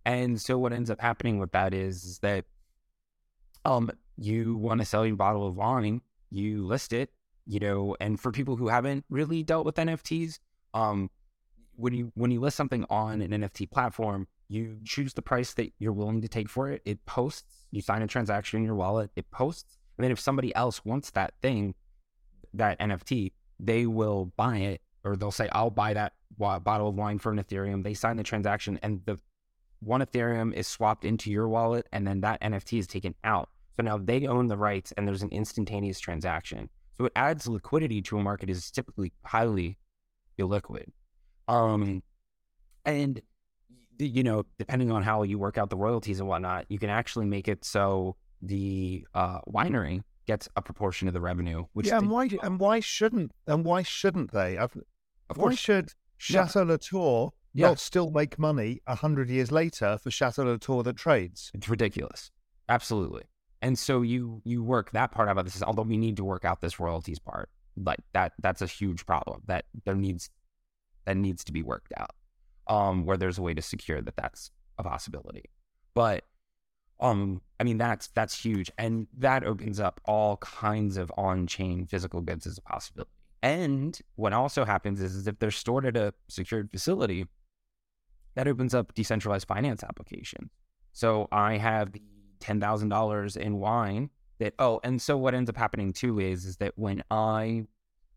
And 0.06 0.40
so 0.40 0.58
what 0.58 0.74
ends 0.74 0.90
up 0.90 1.02
happening 1.02 1.40
with 1.40 1.52
that 1.52 1.74
is, 1.74 2.04
is 2.04 2.20
that 2.20 2.46
um 3.66 3.90
you 4.18 4.56
want 4.58 4.80
to 4.80 4.86
sell 4.86 5.06
your 5.06 5.16
bottle 5.16 5.48
of 5.48 5.56
wine, 5.56 6.02
you 6.30 6.66
list 6.66 6.94
it, 6.94 7.10
you 7.46 7.60
know, 7.60 7.96
and 8.00 8.20
for 8.20 8.32
people 8.32 8.56
who 8.56 8.68
haven't 8.68 9.06
really 9.10 9.44
dealt 9.44 9.66
with 9.66 9.76
NFTs, 9.76 10.40
um 10.74 11.10
when 11.76 11.94
you 11.94 12.12
when 12.16 12.32
you 12.32 12.40
list 12.40 12.58
something 12.58 12.86
on 12.90 13.22
an 13.22 13.32
NFT 13.32 13.72
platform, 13.72 14.28
you 14.48 14.78
choose 14.84 15.14
the 15.14 15.22
price 15.22 15.54
that 15.56 15.74
you're 15.80 15.94
willing 15.94 16.22
to 16.22 16.28
take 16.28 16.50
for 16.50 16.70
it. 16.70 16.82
It 16.86 17.06
posts, 17.06 17.66
you 17.72 17.82
sign 17.82 18.02
a 18.02 18.08
transaction 18.08 18.60
in 18.60 18.66
your 18.66 18.76
wallet, 18.76 19.10
it 19.16 19.30
posts, 19.32 19.78
and 19.98 20.04
then 20.04 20.12
if 20.12 20.20
somebody 20.20 20.54
else 20.56 20.84
wants 20.84 21.12
that 21.12 21.34
thing, 21.42 21.76
that 22.54 22.80
NFT, 22.80 23.32
they 23.60 23.86
will 23.86 24.32
buy 24.38 24.58
it 24.58 24.82
or 25.04 25.16
they'll 25.16 25.32
say, 25.32 25.50
I'll 25.52 25.70
buy 25.70 25.94
that 25.94 26.14
bottle 26.38 26.90
of 26.90 26.96
wine 26.96 27.20
for 27.20 27.32
an 27.32 27.42
Ethereum. 27.44 27.84
They 27.84 27.94
sign 27.94 28.18
the 28.18 28.24
transaction 28.24 28.80
and 28.82 29.02
the 29.06 29.20
one 29.80 30.02
Ethereum 30.02 30.54
is 30.54 30.68
swapped 30.68 31.06
into 31.06 31.32
your 31.32 31.48
wallet 31.48 31.88
and 31.92 32.08
then 32.08 32.22
that 32.22 32.42
NFT 32.42 32.80
is 32.80 32.88
taken 32.88 33.16
out. 33.24 33.50
So 33.76 33.84
now 33.84 33.98
they 33.98 34.28
own 34.28 34.48
the 34.48 34.58
rights 34.58 34.94
and 34.94 35.08
there's 35.08 35.24
an 35.24 35.30
instantaneous 35.30 36.00
transaction. 36.00 36.70
So 36.98 37.06
it 37.06 37.12
adds 37.16 37.48
liquidity 37.48 38.02
to 38.04 38.18
a 38.18 38.24
market 38.24 38.50
is 38.50 38.70
typically 38.72 39.12
highly 39.26 39.78
illiquid. 40.40 40.86
Um, 41.48 42.04
and 42.86 43.22
you 44.00 44.24
know, 44.24 44.46
depending 44.58 44.92
on 44.92 45.04
how 45.04 45.24
you 45.24 45.38
work 45.38 45.58
out 45.58 45.70
the 45.70 45.78
royalties 45.78 46.20
and 46.20 46.28
whatnot, 46.28 46.66
you 46.70 46.80
can 46.80 46.90
actually 46.90 47.26
make 47.26 47.48
it 47.48 47.64
so 47.64 48.16
the 48.44 49.06
uh, 49.14 49.40
winery 49.48 50.02
gets 50.28 50.48
a 50.56 50.62
proportion 50.62 51.08
of 51.08 51.14
the 51.14 51.22
revenue. 51.22 51.66
Which 51.74 51.88
yeah, 51.88 51.98
and 51.98 52.10
why 52.10 52.30
and 52.44 52.60
why 52.60 52.80
shouldn't 52.80 53.32
and 53.48 53.66
why 53.66 53.84
shouldn't 53.84 54.32
they? 54.32 54.58
I've, 54.58 54.76
of 55.30 55.38
why 55.38 55.44
course, 55.50 55.60
should 55.60 55.90
Yeah. 56.30 56.46
Chateau 56.46 56.64
Latour 56.64 57.34
Yeah. 57.54 57.68
not 57.68 57.80
still 57.80 58.12
make 58.12 58.38
money 58.38 58.82
a 58.88 58.96
hundred 58.96 59.30
years 59.30 59.52
later 59.52 59.98
for 59.98 60.12
Chateau 60.12 60.44
Latour 60.44 60.84
that 60.84 60.98
trades? 60.98 61.52
It's 61.54 61.68
ridiculous. 61.70 62.32
Absolutely. 62.70 63.24
And 63.62 63.80
so 63.80 64.02
you 64.02 64.42
you 64.44 64.64
work 64.64 64.92
that 64.92 65.12
part 65.12 65.30
out 65.30 65.38
of 65.38 65.46
this, 65.46 65.62
although 65.64 65.84
we 65.84 65.98
need 65.98 66.18
to 66.18 66.24
work 66.24 66.46
out 66.46 66.62
this 66.62 66.80
royalties 66.80 67.20
part. 67.20 67.50
Like 67.76 68.00
that 68.14 68.34
that's 68.42 68.62
a 68.62 68.68
huge 68.68 69.06
problem 69.06 69.42
that 69.48 69.66
there 69.86 69.96
needs 69.96 70.30
that 71.06 71.18
needs 71.18 71.44
to 71.46 71.52
be 71.52 71.64
worked 71.64 71.94
out. 71.98 72.12
Um, 72.68 73.06
where 73.06 73.18
there's 73.18 73.38
a 73.38 73.42
way 73.42 73.54
to 73.54 73.62
secure 73.62 74.02
that 74.02 74.16
that's 74.16 74.50
a 74.78 74.84
possibility. 74.84 75.50
But 75.94 76.24
um, 77.04 77.42
I 77.60 77.64
mean 77.64 77.78
that's 77.78 78.08
that's 78.08 78.34
huge, 78.44 78.72
and 78.78 79.08
that 79.18 79.44
opens 79.44 79.80
up 79.80 80.02
all 80.06 80.38
kinds 80.38 80.98
of 80.98 81.12
on-chain 81.18 81.86
physical 81.86 82.22
goods 82.22 82.48
as 82.48 82.58
a 82.58 82.62
possibility. 82.62 83.12
And 83.44 84.00
what 84.16 84.32
also 84.32 84.64
happens 84.64 85.02
is, 85.02 85.14
is 85.16 85.28
if 85.28 85.38
they're 85.38 85.52
stored 85.52 85.86
at 85.86 85.98
a 85.98 86.14
secured 86.30 86.72
facility, 86.72 87.28
that 88.36 88.48
opens 88.48 88.74
up 88.74 88.94
decentralized 88.94 89.48
finance 89.48 89.84
applications. 89.84 90.50
So 90.94 91.28
I 91.32 91.58
have 91.58 91.92
the 91.92 92.02
ten 92.40 92.62
thousand 92.62 92.90
dollars 92.90 93.36
in 93.36 93.60
wine 93.60 94.10
that 94.40 94.54
oh, 94.60 94.80
and 94.84 95.02
so 95.02 95.18
what 95.18 95.36
ends 95.36 95.50
up 95.50 95.58
happening 95.58 95.92
too 95.92 96.20
is 96.20 96.46
is 96.46 96.58
that 96.58 96.72
when 96.78 97.04
I 97.12 97.66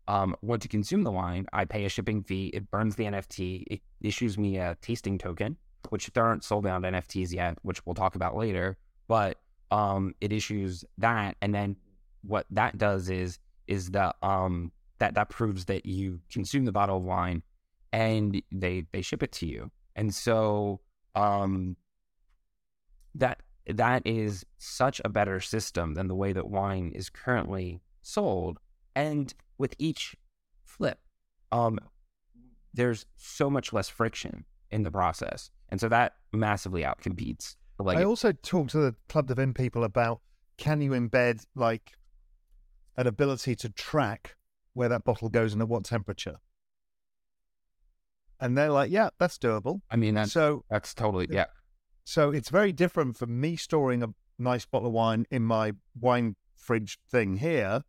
um, 0.07 0.35
want 0.41 0.61
to 0.61 0.69
consume 0.69 1.03
the 1.03 1.11
wine, 1.11 1.45
I 1.51 1.65
pay 1.65 1.83
a 1.83 1.89
shipping 1.89 2.23
fee. 2.23 2.47
It 2.53 2.71
burns 2.71 2.95
the 2.95 3.03
NFT. 3.03 3.65
It 3.67 3.81
issues 3.99 4.37
me 4.37 4.57
a 4.57 4.77
tasting 4.81 5.17
token, 5.17 5.57
which 5.91 6.11
there 6.13 6.25
aren't 6.25 6.43
sold 6.43 6.65
out 6.67 6.81
NFTs 6.81 7.33
yet, 7.33 7.57
which 7.61 7.85
we'll 7.85 7.95
talk 7.95 8.15
about 8.15 8.35
later. 8.35 8.77
But 9.07 9.37
um, 9.71 10.15
it 10.21 10.31
issues 10.31 10.85
that, 10.97 11.35
and 11.41 11.53
then 11.53 11.75
what 12.21 12.45
that 12.51 12.77
does 12.77 13.09
is 13.09 13.39
is 13.67 13.91
that 13.91 14.15
um, 14.21 14.71
that 14.99 15.15
that 15.15 15.29
proves 15.29 15.65
that 15.65 15.85
you 15.85 16.19
consume 16.31 16.65
the 16.65 16.71
bottle 16.71 16.97
of 16.97 17.03
wine, 17.03 17.43
and 17.91 18.41
they 18.51 18.85
they 18.91 19.01
ship 19.01 19.23
it 19.23 19.31
to 19.33 19.45
you. 19.45 19.71
And 19.95 20.13
so 20.13 20.79
um, 21.15 21.75
that 23.15 23.41
that 23.67 24.03
is 24.05 24.45
such 24.57 25.01
a 25.03 25.09
better 25.09 25.39
system 25.39 25.93
than 25.93 26.07
the 26.07 26.15
way 26.15 26.33
that 26.33 26.49
wine 26.49 26.91
is 26.95 27.09
currently 27.09 27.81
sold. 28.01 28.59
And 28.95 29.33
with 29.57 29.75
each 29.77 30.15
flip, 30.63 30.99
um, 31.51 31.79
there's 32.73 33.05
so 33.17 33.49
much 33.49 33.73
less 33.73 33.89
friction 33.89 34.45
in 34.71 34.83
the 34.83 34.91
process, 34.91 35.49
and 35.69 35.79
so 35.79 35.89
that 35.89 36.13
massively 36.31 36.83
outcompetes. 36.83 37.55
the 37.77 37.83
I 37.97 38.03
also 38.03 38.31
talked 38.31 38.71
to 38.71 38.79
the 38.79 38.95
Club 39.09 39.27
Divin 39.27 39.53
people 39.53 39.83
about 39.83 40.21
can 40.57 40.81
you 40.81 40.91
embed 40.91 41.45
like 41.55 41.93
an 42.95 43.07
ability 43.07 43.55
to 43.55 43.69
track 43.69 44.35
where 44.73 44.89
that 44.89 45.03
bottle 45.03 45.29
goes 45.29 45.53
and 45.53 45.61
at 45.61 45.67
what 45.67 45.83
temperature? 45.83 46.37
And 48.39 48.57
they're 48.57 48.71
like, 48.71 48.91
yeah, 48.91 49.09
that's 49.19 49.37
doable. 49.37 49.81
I 49.89 49.95
mean, 49.95 50.13
that's 50.15 50.31
so 50.31 50.63
that's 50.69 50.93
totally 50.93 51.27
yeah. 51.29 51.45
So 52.03 52.31
it's 52.31 52.49
very 52.49 52.71
different 52.71 53.17
from 53.17 53.39
me 53.39 53.55
storing 53.55 54.03
a 54.03 54.09
nice 54.39 54.65
bottle 54.65 54.87
of 54.87 54.93
wine 54.93 55.25
in 55.31 55.43
my 55.43 55.73
wine 55.99 56.35
fridge 56.55 56.99
thing 57.09 57.37
here 57.37 57.81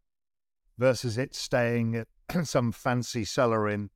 versus 0.79 1.19
it 1.19 1.35
staying 1.35 1.95
at 1.95 2.09
some 2.47 2.73
fancy 2.73 3.25
cellar 3.25 3.69
in 3.69 3.91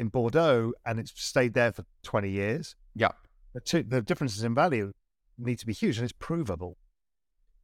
in 0.00 0.08
Bordeaux 0.08 0.72
and 0.84 0.98
it's 0.98 1.12
stayed 1.14 1.54
there 1.54 1.72
for 1.72 1.84
20 2.02 2.30
years. 2.30 2.74
Yeah. 2.96 3.10
The, 3.52 3.60
two, 3.60 3.82
the 3.82 4.02
differences 4.02 4.42
in 4.42 4.54
value 4.54 4.92
need 5.38 5.58
to 5.58 5.66
be 5.66 5.72
huge 5.72 5.98
and 5.98 6.04
it's 6.04 6.14
provable. 6.18 6.76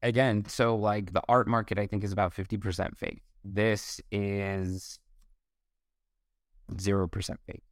Again, 0.03 0.45
so 0.47 0.77
like 0.77 1.13
the 1.13 1.23
art 1.29 1.49
market, 1.49 1.79
I 1.79 1.87
think 1.87 2.05
is 2.05 2.13
about 2.13 2.35
50% 2.35 2.97
fake. 2.97 3.23
This 3.45 4.01
is 4.13 4.99
0% 6.73 7.37
fake, 7.47 7.63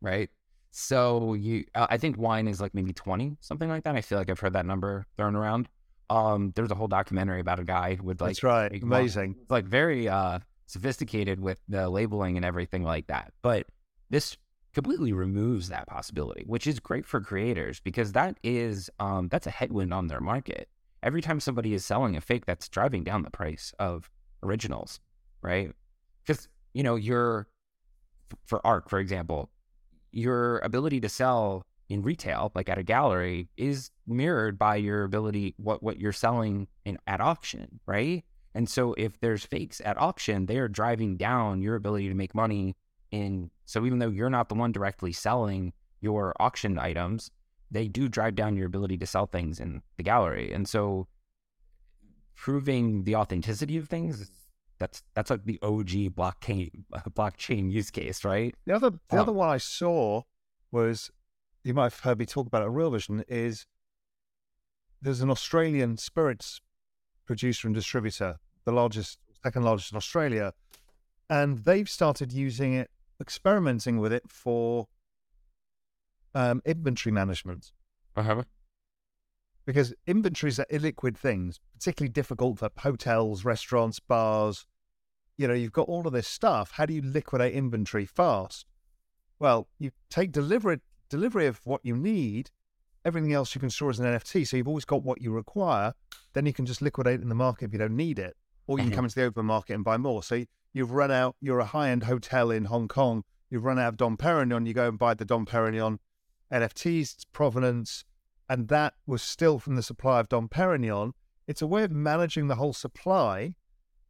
right? 0.00 0.30
So 0.70 1.34
you, 1.34 1.64
uh, 1.74 1.88
I 1.90 1.98
think 1.98 2.16
wine 2.16 2.48
is 2.48 2.60
like 2.60 2.72
maybe 2.74 2.92
20, 2.92 3.36
something 3.40 3.68
like 3.68 3.84
that. 3.84 3.96
I 3.96 4.00
feel 4.00 4.18
like 4.18 4.30
I've 4.30 4.40
heard 4.40 4.54
that 4.54 4.64
number 4.64 5.06
thrown 5.16 5.34
around. 5.34 5.68
Um, 6.08 6.52
there's 6.54 6.70
a 6.70 6.74
whole 6.74 6.88
documentary 6.88 7.40
about 7.40 7.58
a 7.58 7.64
guy 7.64 7.98
with 8.02 8.20
like, 8.20 8.30
That's 8.30 8.42
right. 8.42 8.70
make 8.70 8.82
wine. 8.82 8.92
Amazing. 8.92 9.36
Like 9.48 9.64
very 9.64 10.08
uh 10.08 10.38
sophisticated 10.72 11.40
with 11.40 11.60
the 11.68 11.88
labeling 11.88 12.36
and 12.36 12.44
everything 12.44 12.82
like 12.82 13.06
that. 13.08 13.32
But 13.42 13.66
this 14.10 14.36
completely 14.74 15.12
removes 15.12 15.68
that 15.68 15.86
possibility, 15.86 16.44
which 16.46 16.66
is 16.66 16.80
great 16.80 17.06
for 17.06 17.20
creators 17.20 17.80
because 17.80 18.12
that 18.12 18.38
is 18.42 18.90
um 18.98 19.28
that's 19.28 19.46
a 19.46 19.50
headwind 19.50 19.92
on 19.92 20.08
their 20.08 20.20
market. 20.20 20.68
Every 21.02 21.20
time 21.20 21.40
somebody 21.40 21.74
is 21.74 21.84
selling 21.84 22.16
a 22.16 22.20
fake, 22.20 22.46
that's 22.46 22.68
driving 22.68 23.04
down 23.04 23.22
the 23.22 23.30
price 23.30 23.74
of 23.78 24.08
originals, 24.42 25.00
right? 25.42 25.72
Because 26.24 26.48
you 26.74 26.82
know, 26.82 26.96
your 26.96 27.48
for 28.46 28.66
art, 28.66 28.88
for 28.88 28.98
example, 28.98 29.50
your 30.10 30.58
ability 30.60 31.00
to 31.00 31.08
sell 31.08 31.66
in 31.88 32.02
retail, 32.02 32.50
like 32.54 32.70
at 32.70 32.78
a 32.78 32.82
gallery, 32.82 33.48
is 33.58 33.90
mirrored 34.06 34.58
by 34.58 34.76
your 34.76 35.04
ability 35.04 35.54
what 35.58 35.82
what 35.82 35.98
you're 35.98 36.12
selling 36.12 36.66
in 36.84 36.96
at 37.06 37.20
auction, 37.20 37.80
right? 37.86 38.24
And 38.54 38.68
so 38.68 38.94
if 38.98 39.18
there's 39.20 39.44
fakes 39.44 39.80
at 39.84 39.98
auction, 40.00 40.46
they 40.46 40.58
are 40.58 40.68
driving 40.68 41.16
down 41.16 41.62
your 41.62 41.74
ability 41.74 42.08
to 42.08 42.14
make 42.14 42.34
money 42.34 42.76
in 43.10 43.50
so 43.64 43.84
even 43.86 43.98
though 43.98 44.08
you're 44.10 44.30
not 44.30 44.48
the 44.48 44.54
one 44.54 44.72
directly 44.72 45.12
selling 45.12 45.72
your 46.00 46.34
auction 46.40 46.78
items, 46.78 47.30
they 47.70 47.88
do 47.88 48.08
drive 48.08 48.34
down 48.34 48.56
your 48.56 48.66
ability 48.66 48.98
to 48.98 49.06
sell 49.06 49.26
things 49.26 49.60
in 49.60 49.82
the 49.96 50.02
gallery. 50.02 50.52
And 50.52 50.68
so 50.68 51.06
proving 52.34 53.04
the 53.04 53.16
authenticity 53.16 53.76
of 53.76 53.88
things 53.88 54.30
that's 54.78 55.02
that's 55.14 55.30
like 55.30 55.44
the 55.44 55.58
OG 55.62 56.14
blockchain 56.16 56.70
blockchain 57.10 57.70
use 57.70 57.90
case, 57.90 58.24
right? 58.24 58.54
The 58.66 58.74
other 58.74 58.90
the 58.90 59.16
Oh. 59.16 59.20
other 59.20 59.32
one 59.32 59.48
I 59.48 59.58
saw 59.58 60.22
was 60.70 61.10
you 61.64 61.72
might 61.74 61.84
have 61.84 62.00
heard 62.00 62.18
me 62.18 62.26
talk 62.26 62.46
about 62.46 62.62
it 62.62 62.66
at 62.66 62.72
Real 62.72 62.90
Vision 62.90 63.24
is 63.28 63.66
there's 65.00 65.20
an 65.20 65.30
Australian 65.30 65.96
spirits 65.98 66.60
producer 67.26 67.66
and 67.68 67.74
distributor, 67.74 68.38
the 68.64 68.72
largest 68.72 69.18
second 69.42 69.62
largest 69.64 69.92
in 69.92 69.96
Australia, 69.96 70.52
and 71.28 71.58
they've 71.64 71.88
started 71.88 72.32
using 72.32 72.74
it, 72.74 72.90
experimenting 73.20 73.98
with 73.98 74.12
it 74.12 74.28
for 74.28 74.88
um, 76.34 76.62
inventory 76.64 77.12
management 77.12 77.72
Uh-huh. 78.16 78.42
because 79.66 79.94
inventories 80.06 80.58
are 80.58 80.66
illiquid 80.70 81.16
things, 81.16 81.60
particularly 81.74 82.10
difficult 82.12 82.58
for 82.58 82.70
hotels, 82.78 83.44
restaurants, 83.44 84.00
bars. 84.00 84.66
You 85.36 85.48
know, 85.48 85.54
you've 85.54 85.72
got 85.72 85.88
all 85.88 86.06
of 86.06 86.12
this 86.12 86.28
stuff. 86.28 86.72
How 86.72 86.86
do 86.86 86.94
you 86.94 87.02
liquidate 87.02 87.54
inventory 87.54 88.06
fast? 88.06 88.66
Well, 89.38 89.68
you 89.78 89.90
take 90.10 90.30
delivery 90.32 90.80
delivery 91.08 91.46
of 91.46 91.60
what 91.64 91.80
you 91.84 91.96
need. 91.96 92.50
Everything 93.04 93.32
else 93.32 93.54
you 93.54 93.60
can 93.60 93.70
store 93.70 93.90
as 93.90 93.98
an 93.98 94.06
NFT. 94.06 94.46
So 94.46 94.56
you've 94.56 94.68
always 94.68 94.84
got 94.84 95.02
what 95.02 95.20
you 95.20 95.32
require. 95.32 95.94
Then 96.34 96.46
you 96.46 96.52
can 96.52 96.66
just 96.66 96.82
liquidate 96.82 97.20
in 97.20 97.28
the 97.28 97.34
market 97.34 97.66
if 97.66 97.72
you 97.72 97.78
don't 97.78 97.96
need 97.96 98.18
it, 98.18 98.36
or 98.66 98.78
you 98.78 98.84
can 98.84 98.92
Mhm. 98.92 98.96
come 98.96 99.04
into 99.06 99.16
the 99.16 99.24
open 99.24 99.46
market 99.46 99.74
and 99.74 99.84
buy 99.84 99.96
more. 99.96 100.22
So 100.22 100.44
you've 100.72 100.92
run 100.92 101.10
out. 101.10 101.36
You're 101.40 101.58
a 101.58 101.64
high 101.64 101.90
end 101.90 102.04
hotel 102.04 102.50
in 102.50 102.66
Hong 102.66 102.88
Kong. 102.88 103.24
You've 103.50 103.64
run 103.64 103.78
out 103.78 103.88
of 103.88 103.96
Dom 103.96 104.16
Perignon. 104.16 104.66
You 104.66 104.72
go 104.74 104.88
and 104.88 104.98
buy 104.98 105.14
the 105.14 105.24
Dom 105.24 105.44
Perignon 105.46 105.98
NFTs, 106.50 107.24
provenance, 107.32 108.04
and 108.48 108.68
that 108.68 108.94
was 109.06 109.22
still 109.22 109.58
from 109.58 109.76
the 109.76 109.82
supply 109.82 110.20
of 110.20 110.28
Dom 110.28 110.48
Perignon. 110.48 111.12
It's 111.46 111.62
a 111.62 111.66
way 111.66 111.82
of 111.82 111.90
managing 111.90 112.46
the 112.48 112.56
whole 112.56 112.72
supply, 112.72 113.54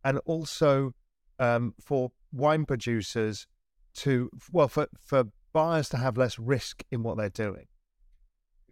and 0.04 0.18
also 0.24 0.94
um, 1.38 1.74
for 1.80 2.12
wine 2.32 2.64
producers 2.66 3.46
to 3.94 4.30
well 4.52 4.68
for 4.68 4.88
for 5.00 5.24
buyers 5.52 5.88
to 5.90 5.96
have 5.96 6.16
less 6.16 6.38
risk 6.38 6.82
in 6.90 7.02
what 7.02 7.16
they're 7.16 7.28
doing. 7.28 7.66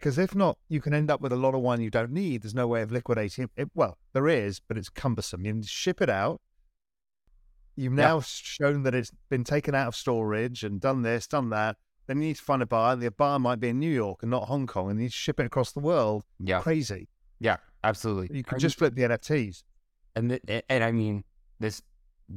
Because 0.01 0.17
if 0.17 0.35
not, 0.35 0.57
you 0.71 0.81
can 0.81 0.95
end 0.95 1.11
up 1.11 1.21
with 1.21 1.31
a 1.31 1.37
lot 1.37 1.55
of 1.55 1.61
wine 1.61 1.83
you 1.83 1.91
don't 1.91 2.11
need. 2.11 2.41
There's 2.43 2.55
no 2.55 2.67
way 2.67 2.81
of 2.81 2.91
liquidating 2.91 3.51
it. 3.55 3.69
Well, 3.75 3.99
there 4.15 4.29
is, 4.29 4.59
but 4.59 4.79
it's 4.79 4.89
cumbersome. 4.89 5.45
You 5.45 5.63
ship 5.63 6.01
it 6.01 6.09
out. 6.09 6.41
You've 7.77 7.93
now 7.93 8.21
shown 8.21 8.83
that 8.85 8.95
it's 8.95 9.11
been 9.29 9.45
taken 9.45 9.75
out 9.75 9.89
of 9.89 9.95
storage 9.95 10.65
and 10.65 10.81
done 10.81 11.03
this, 11.03 11.27
done 11.27 11.51
that. 11.51 11.77
Then 12.07 12.17
you 12.23 12.29
need 12.29 12.37
to 12.37 12.43
find 12.43 12.63
a 12.63 12.67
buyer. 12.67 12.97
The 12.97 13.11
buyer 13.11 13.39
might 13.39 13.61
be 13.61 13.69
in 13.69 13.79
New 13.79 13.91
York 13.91 14.21
and 14.23 14.31
not 14.31 14.45
Hong 14.45 14.67
Kong, 14.67 14.91
and 14.91 14.99
you 14.99 15.05
need 15.05 15.11
to 15.11 15.17
ship 15.17 15.39
it 15.39 15.45
across 15.47 15.73
the 15.73 15.81
world. 15.81 16.25
Yeah. 16.39 16.61
Crazy. 16.61 17.09
Yeah, 17.39 17.59
absolutely. 17.85 18.39
You 18.39 18.43
can 18.43 18.59
just 18.59 18.79
flip 18.79 18.95
the 18.95 19.03
NFTs. 19.03 19.63
and 20.17 20.31
th- 20.31 20.65
and 20.69 20.83
I 20.83 20.93
mean 20.93 21.25
this 21.61 21.83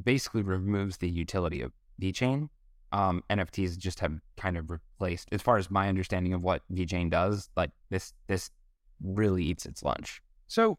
basically 0.04 0.44
removes 0.44 0.98
the 0.98 1.10
utility 1.10 1.62
of 1.62 1.72
VeChain. 2.02 2.50
Um, 2.94 3.24
NFTs 3.30 3.78
just 3.78 4.00
have 4.00 4.20
kind 4.38 4.56
of 4.56 4.70
replaced, 4.70 5.28
as 5.32 5.42
far 5.42 5.58
as 5.58 5.70
my 5.70 5.90
understanding 5.90 6.34
of 6.34 6.44
what 6.44 6.62
VeChain 6.72 7.10
does. 7.10 7.50
Like 7.58 7.72
this, 7.90 8.14
this 8.28 8.50
really 9.04 9.44
eats 9.44 9.66
its 9.66 9.84
lunch. 9.84 10.22
So, 10.48 10.78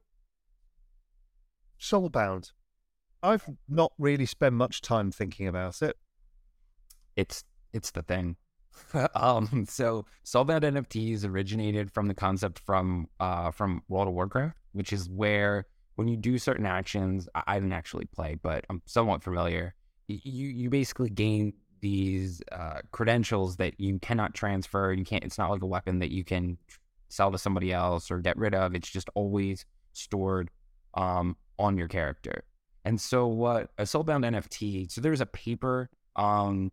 Soulbound. 1.80 2.52
I've 3.22 3.44
not 3.68 3.92
really 3.98 4.26
spent 4.26 4.54
much 4.54 4.82
time 4.82 5.10
thinking 5.10 5.48
about 5.48 5.82
it. 5.82 5.96
It's 7.16 7.44
it's 7.72 7.90
the 7.90 8.02
thing. 8.02 8.36
um, 9.14 9.66
so 9.68 10.04
Soulbound 10.24 10.62
NFTs 10.62 11.24
originated 11.24 11.90
from 11.90 12.06
the 12.08 12.14
concept 12.14 12.58
from 12.58 13.08
uh 13.20 13.50
from 13.50 13.82
World 13.88 14.08
of 14.08 14.14
Warcraft, 14.14 14.56
which 14.72 14.92
is 14.92 15.08
where 15.08 15.66
when 15.96 16.08
you 16.08 16.16
do 16.16 16.38
certain 16.38 16.66
actions, 16.66 17.28
I, 17.34 17.42
I 17.46 17.54
didn't 17.54 17.72
actually 17.72 18.06
play, 18.06 18.36
but 18.42 18.64
I'm 18.68 18.82
somewhat 18.86 19.22
familiar. 19.22 19.74
You 20.06 20.48
you 20.48 20.70
basically 20.70 21.08
gain 21.08 21.54
these 21.84 22.40
uh, 22.50 22.78
credentials 22.92 23.56
that 23.56 23.78
you 23.78 23.98
cannot 23.98 24.32
transfer. 24.32 24.90
You 24.90 25.04
can't. 25.04 25.22
It's 25.22 25.36
not 25.36 25.50
like 25.50 25.60
a 25.60 25.66
weapon 25.66 25.98
that 25.98 26.10
you 26.10 26.24
can 26.24 26.56
sell 27.10 27.30
to 27.30 27.36
somebody 27.36 27.74
else 27.74 28.10
or 28.10 28.20
get 28.20 28.38
rid 28.38 28.54
of. 28.54 28.74
It's 28.74 28.88
just 28.88 29.10
always 29.14 29.66
stored 29.92 30.50
um, 30.94 31.36
on 31.58 31.76
your 31.76 31.86
character. 31.86 32.44
And 32.86 32.98
so, 32.98 33.26
what 33.26 33.68
a 33.76 33.82
Soulbound 33.82 34.24
NFT? 34.24 34.90
So 34.90 35.02
there's 35.02 35.20
a 35.20 35.26
paper 35.26 35.90
um, 36.16 36.72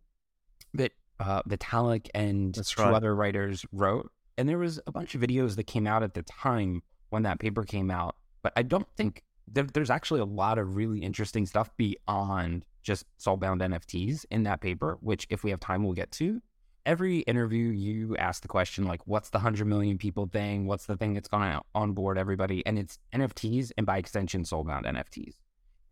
that 0.72 0.92
uh, 1.20 1.42
Vitalik 1.42 2.08
and 2.14 2.54
That's 2.54 2.70
two 2.70 2.82
right. 2.82 2.94
other 2.94 3.14
writers 3.14 3.66
wrote, 3.70 4.10
and 4.38 4.48
there 4.48 4.58
was 4.58 4.80
a 4.86 4.92
bunch 4.92 5.14
of 5.14 5.20
videos 5.20 5.56
that 5.56 5.64
came 5.64 5.86
out 5.86 6.02
at 6.02 6.14
the 6.14 6.22
time 6.22 6.82
when 7.10 7.24
that 7.24 7.38
paper 7.38 7.64
came 7.64 7.90
out. 7.90 8.16
But 8.42 8.54
I 8.56 8.62
don't 8.62 8.88
think 8.96 9.24
there, 9.46 9.64
there's 9.64 9.90
actually 9.90 10.20
a 10.20 10.24
lot 10.24 10.56
of 10.56 10.74
really 10.74 11.00
interesting 11.00 11.44
stuff 11.44 11.68
beyond 11.76 12.64
just 12.82 13.06
Soulbound 13.18 13.60
NFTs 13.60 14.24
in 14.30 14.42
that 14.44 14.60
paper, 14.60 14.98
which 15.00 15.26
if 15.30 15.44
we 15.44 15.50
have 15.50 15.60
time, 15.60 15.84
we'll 15.84 15.94
get 15.94 16.10
to. 16.12 16.40
Every 16.84 17.20
interview, 17.20 17.68
you 17.68 18.16
ask 18.16 18.42
the 18.42 18.48
question 18.48 18.84
like, 18.84 19.06
"What's 19.06 19.30
the 19.30 19.38
hundred 19.38 19.66
million 19.66 19.98
people 19.98 20.26
thing? 20.26 20.66
What's 20.66 20.86
the 20.86 20.96
thing 20.96 21.14
that's 21.14 21.28
going 21.28 21.52
to 21.52 21.62
onboard 21.74 22.18
everybody?" 22.18 22.66
And 22.66 22.78
it's 22.78 22.98
NFTs, 23.14 23.70
and 23.76 23.86
by 23.86 23.98
extension, 23.98 24.42
Soulbound 24.42 24.84
NFTs. 24.84 25.34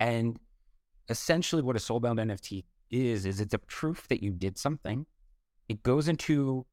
And 0.00 0.38
essentially, 1.08 1.62
what 1.62 1.76
a 1.76 1.78
Soulbound 1.78 2.18
NFT 2.18 2.64
is 2.90 3.24
is 3.24 3.40
it's 3.40 3.54
a 3.54 3.58
proof 3.58 4.08
that 4.08 4.22
you 4.22 4.32
did 4.32 4.58
something. 4.58 5.06
It 5.68 5.82
goes 5.84 6.08
into, 6.08 6.66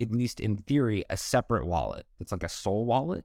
at 0.00 0.12
least 0.12 0.38
in 0.38 0.58
theory, 0.58 1.04
a 1.10 1.16
separate 1.16 1.66
wallet. 1.66 2.06
It's 2.20 2.30
like 2.30 2.44
a 2.44 2.48
soul 2.48 2.86
wallet, 2.86 3.24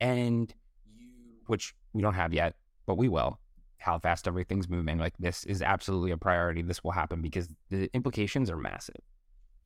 and 0.00 0.54
you, 0.86 1.08
which 1.46 1.74
we 1.92 2.02
don't 2.02 2.14
have 2.14 2.32
yet, 2.32 2.54
but 2.86 2.96
we 2.96 3.08
will. 3.08 3.40
How 3.84 3.98
fast 3.98 4.26
everything's 4.26 4.68
moving, 4.68 4.98
like 4.98 5.14
this 5.18 5.44
is 5.44 5.60
absolutely 5.60 6.10
a 6.10 6.16
priority. 6.16 6.62
This 6.62 6.82
will 6.82 6.92
happen 6.92 7.20
because 7.20 7.48
the 7.68 7.90
implications 7.92 8.50
are 8.50 8.56
massive, 8.56 9.02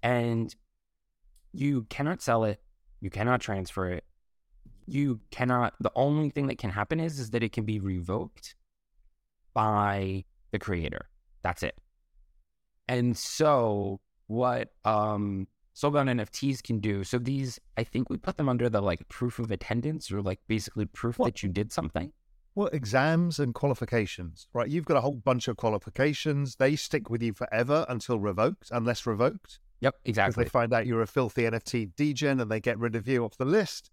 and 0.02 0.54
you 1.52 1.86
cannot 1.88 2.20
sell 2.20 2.42
it, 2.44 2.60
you 3.00 3.10
cannot 3.10 3.40
transfer 3.40 3.88
it, 3.90 4.04
you 4.86 5.20
cannot. 5.30 5.74
The 5.80 5.92
only 5.94 6.30
thing 6.30 6.48
that 6.48 6.58
can 6.58 6.70
happen 6.70 6.98
is 6.98 7.20
is 7.20 7.30
that 7.30 7.42
it 7.42 7.52
can 7.52 7.64
be 7.64 7.78
revoked 7.78 8.56
by 9.54 10.24
the 10.50 10.58
creator. 10.58 11.08
That's 11.42 11.62
it. 11.62 11.78
And 12.88 13.16
so 13.16 14.00
what 14.26 14.72
um 14.84 15.46
Soulbound 15.74 16.10
NFTs 16.10 16.60
can 16.60 16.80
do, 16.80 17.04
so 17.04 17.18
these 17.18 17.60
I 17.76 17.84
think 17.84 18.10
we 18.10 18.16
put 18.16 18.36
them 18.36 18.48
under 18.48 18.68
the 18.68 18.80
like 18.80 19.08
proof 19.08 19.38
of 19.38 19.52
attendance 19.52 20.10
or 20.10 20.20
like 20.22 20.40
basically 20.48 20.86
proof 20.86 21.20
What? 21.20 21.26
that 21.26 21.42
you 21.44 21.48
did 21.48 21.72
something. 21.72 22.12
Well, 22.58 22.70
exams 22.72 23.38
and 23.38 23.54
qualifications, 23.54 24.48
right? 24.52 24.68
You've 24.68 24.84
got 24.84 24.96
a 24.96 25.00
whole 25.00 25.14
bunch 25.14 25.46
of 25.46 25.56
qualifications. 25.56 26.56
They 26.56 26.74
stick 26.74 27.08
with 27.08 27.22
you 27.22 27.32
forever 27.32 27.86
until 27.88 28.18
revoked, 28.18 28.72
unless 28.72 29.06
revoked. 29.06 29.60
Yep, 29.78 29.94
exactly. 30.04 30.42
they 30.42 30.50
find 30.50 30.72
out 30.72 30.84
you're 30.84 31.02
a 31.02 31.06
filthy 31.06 31.42
NFT 31.42 31.94
degen 31.94 32.40
and 32.40 32.50
they 32.50 32.58
get 32.58 32.76
rid 32.76 32.96
of 32.96 33.06
you 33.06 33.24
off 33.24 33.36
the 33.36 33.44
list. 33.44 33.92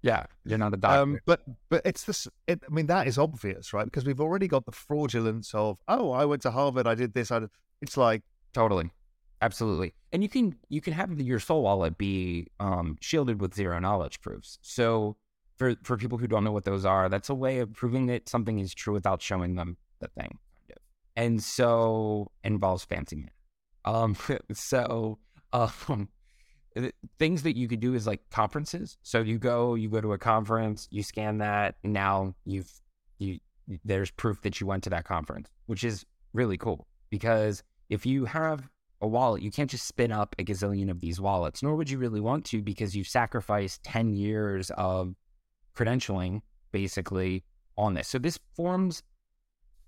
Yeah, 0.00 0.24
you're 0.46 0.56
not 0.56 0.72
a 0.72 0.78
doctor. 0.78 0.98
Um, 0.98 1.18
but 1.26 1.42
but 1.68 1.82
it's 1.84 2.04
this. 2.04 2.26
It, 2.46 2.62
I 2.66 2.72
mean, 2.72 2.86
that 2.86 3.06
is 3.06 3.18
obvious, 3.18 3.74
right? 3.74 3.84
Because 3.84 4.06
we've 4.06 4.22
already 4.22 4.48
got 4.48 4.64
the 4.64 4.72
fraudulence 4.72 5.52
of, 5.52 5.78
oh, 5.86 6.10
I 6.10 6.24
went 6.24 6.40
to 6.40 6.52
Harvard, 6.52 6.86
I 6.86 6.94
did 6.94 7.12
this. 7.12 7.30
I 7.30 7.40
did. 7.40 7.50
It's 7.82 7.98
like, 7.98 8.22
Totally. 8.54 8.90
Absolutely. 9.42 9.92
And 10.10 10.22
you 10.22 10.30
can 10.30 10.56
you 10.70 10.80
can 10.80 10.94
have 10.94 11.20
your 11.20 11.38
soul 11.38 11.64
wallet 11.64 11.98
be 11.98 12.46
um, 12.60 12.96
shielded 13.02 13.42
with 13.42 13.54
zero 13.54 13.78
knowledge 13.78 14.22
proofs. 14.22 14.58
So 14.62 15.18
for 15.60 15.76
for 15.82 15.98
people 15.98 16.16
who 16.16 16.26
don't 16.26 16.42
know 16.42 16.52
what 16.52 16.64
those 16.64 16.86
are, 16.86 17.10
that's 17.10 17.28
a 17.28 17.34
way 17.34 17.58
of 17.58 17.70
proving 17.74 18.06
that 18.06 18.30
something 18.30 18.58
is 18.58 18.72
true 18.72 18.94
without 18.94 19.20
showing 19.20 19.56
them 19.56 19.76
the 20.00 20.08
thing. 20.08 20.38
And 21.16 21.42
so 21.42 22.30
involves 22.42 22.82
fancy 22.82 23.16
math. 23.16 23.30
Um 23.84 24.16
so 24.54 25.18
um 25.52 26.08
things 27.18 27.42
that 27.42 27.58
you 27.58 27.68
could 27.68 27.80
do 27.80 27.92
is 27.92 28.06
like 28.06 28.22
conferences. 28.30 28.96
So 29.02 29.20
you 29.20 29.38
go 29.38 29.74
you 29.74 29.90
go 29.90 30.00
to 30.00 30.14
a 30.14 30.18
conference, 30.18 30.88
you 30.90 31.02
scan 31.02 31.36
that, 31.38 31.74
now 31.84 32.34
you've 32.46 32.72
you 33.18 33.38
there's 33.84 34.10
proof 34.10 34.40
that 34.40 34.62
you 34.62 34.66
went 34.66 34.82
to 34.84 34.90
that 34.90 35.04
conference, 35.04 35.50
which 35.66 35.84
is 35.84 36.06
really 36.32 36.56
cool 36.56 36.86
because 37.10 37.62
if 37.90 38.06
you 38.06 38.24
have 38.24 38.66
a 39.02 39.06
wallet, 39.06 39.42
you 39.42 39.50
can't 39.50 39.70
just 39.70 39.86
spin 39.86 40.10
up 40.10 40.34
a 40.38 40.44
gazillion 40.44 40.90
of 40.90 41.00
these 41.00 41.20
wallets, 41.20 41.62
nor 41.62 41.76
would 41.76 41.90
you 41.90 41.98
really 41.98 42.20
want 42.20 42.46
to 42.46 42.62
because 42.62 42.96
you've 42.96 43.08
sacrificed 43.08 43.82
10 43.82 44.14
years 44.14 44.70
of 44.70 45.14
credentialing 45.80 46.42
basically 46.72 47.44
on 47.76 47.94
this. 47.94 48.08
So 48.08 48.18
this 48.18 48.38
forms 48.54 49.02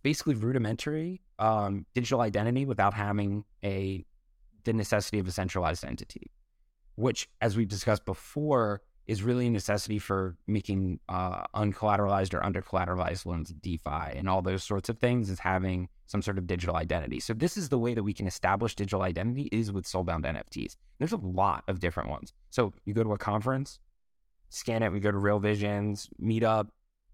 basically 0.02 0.34
rudimentary 0.34 1.20
um, 1.38 1.86
digital 1.94 2.20
identity 2.20 2.64
without 2.64 2.94
having 2.94 3.44
a 3.64 4.04
the 4.64 4.72
necessity 4.72 5.18
of 5.18 5.26
a 5.26 5.32
centralized 5.32 5.84
entity, 5.84 6.30
which, 6.94 7.28
as 7.40 7.56
we've 7.56 7.68
discussed 7.68 8.04
before, 8.04 8.80
is 9.06 9.22
really 9.22 9.48
a 9.48 9.50
necessity 9.50 9.98
for 9.98 10.36
making 10.46 11.00
uh, 11.08 11.42
uncollateralized 11.56 12.32
or 12.32 12.40
undercollateralized 12.40 13.26
loans 13.26 13.52
DeFi 13.60 14.16
and 14.16 14.28
all 14.28 14.40
those 14.40 14.62
sorts 14.62 14.88
of 14.88 14.98
things 14.98 15.28
is 15.28 15.40
having 15.40 15.88
some 16.06 16.22
sort 16.22 16.38
of 16.38 16.46
digital 16.46 16.76
identity. 16.76 17.18
So 17.18 17.34
this 17.34 17.56
is 17.56 17.68
the 17.68 17.78
way 17.78 17.94
that 17.94 18.02
we 18.02 18.12
can 18.12 18.28
establish 18.28 18.76
digital 18.76 19.02
identity 19.02 19.48
is 19.50 19.72
with 19.72 19.86
soulbound 19.86 20.24
NFTs. 20.24 20.76
There's 20.98 21.12
a 21.12 21.16
lot 21.16 21.64
of 21.66 21.80
different 21.80 22.10
ones. 22.10 22.32
So 22.50 22.72
you 22.84 22.94
go 22.94 23.02
to 23.02 23.12
a 23.12 23.18
conference, 23.18 23.80
scan 24.52 24.82
it. 24.82 24.92
We 24.92 25.00
go 25.00 25.10
to 25.10 25.18
Real 25.18 25.38
Visions, 25.38 26.08
Meetup, 26.22 26.68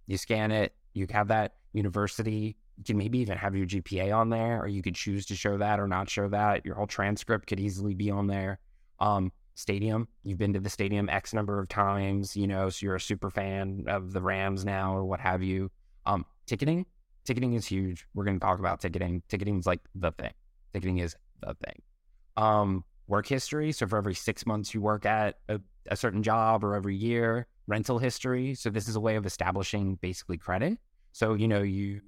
you 0.06 0.16
scan 0.16 0.50
it. 0.50 0.74
You 0.94 1.06
have 1.10 1.28
that 1.28 1.54
university. 1.72 2.56
You 2.76 2.84
can 2.84 2.96
maybe 2.96 3.18
even 3.18 3.36
have 3.38 3.54
your 3.54 3.66
GPA 3.66 4.16
on 4.16 4.30
there, 4.30 4.60
or 4.60 4.68
you 4.68 4.82
could 4.82 4.94
choose 4.94 5.26
to 5.26 5.36
show 5.36 5.58
that 5.58 5.78
or 5.78 5.86
not 5.86 6.08
show 6.08 6.28
that. 6.28 6.64
Your 6.64 6.74
whole 6.74 6.86
transcript 6.86 7.46
could 7.46 7.60
easily 7.60 7.94
be 7.94 8.10
on 8.10 8.26
there. 8.26 8.58
Um, 9.00 9.30
stadium, 9.54 10.08
you've 10.22 10.38
been 10.38 10.52
to 10.54 10.60
the 10.60 10.70
stadium 10.70 11.08
X 11.08 11.34
number 11.34 11.58
of 11.58 11.68
times, 11.68 12.36
you 12.36 12.46
know, 12.46 12.70
so 12.70 12.86
you're 12.86 12.96
a 12.96 13.00
super 13.00 13.30
fan 13.30 13.84
of 13.86 14.12
the 14.12 14.22
Rams 14.22 14.64
now 14.64 14.96
or 14.96 15.04
what 15.04 15.20
have 15.20 15.42
you. 15.42 15.70
Um, 16.06 16.24
ticketing, 16.46 16.86
ticketing 17.24 17.52
is 17.54 17.66
huge. 17.66 18.06
We're 18.14 18.24
going 18.24 18.38
to 18.38 18.44
talk 18.44 18.60
about 18.60 18.80
ticketing. 18.80 19.22
Ticketing 19.28 19.58
is 19.58 19.66
like 19.66 19.80
the 19.94 20.12
thing. 20.12 20.32
Ticketing 20.72 20.98
is 20.98 21.16
the 21.40 21.54
thing. 21.54 21.82
Um, 22.36 22.84
work 23.08 23.26
history. 23.26 23.72
So 23.72 23.86
for 23.86 23.96
every 23.96 24.14
six 24.14 24.46
months 24.46 24.72
you 24.72 24.80
work 24.80 25.04
at 25.04 25.38
a, 25.48 25.60
a 25.88 25.96
certain 25.96 26.22
job 26.22 26.62
or 26.62 26.74
every 26.74 26.94
year, 26.94 27.46
rental 27.66 27.98
history. 27.98 28.54
So 28.54 28.70
this 28.70 28.86
is 28.86 28.96
a 28.96 29.00
way 29.00 29.16
of 29.16 29.26
establishing 29.26 29.96
basically 29.96 30.38
credit. 30.38 30.78
So, 31.12 31.34
you 31.34 31.48
know, 31.48 31.62
you 31.62 32.00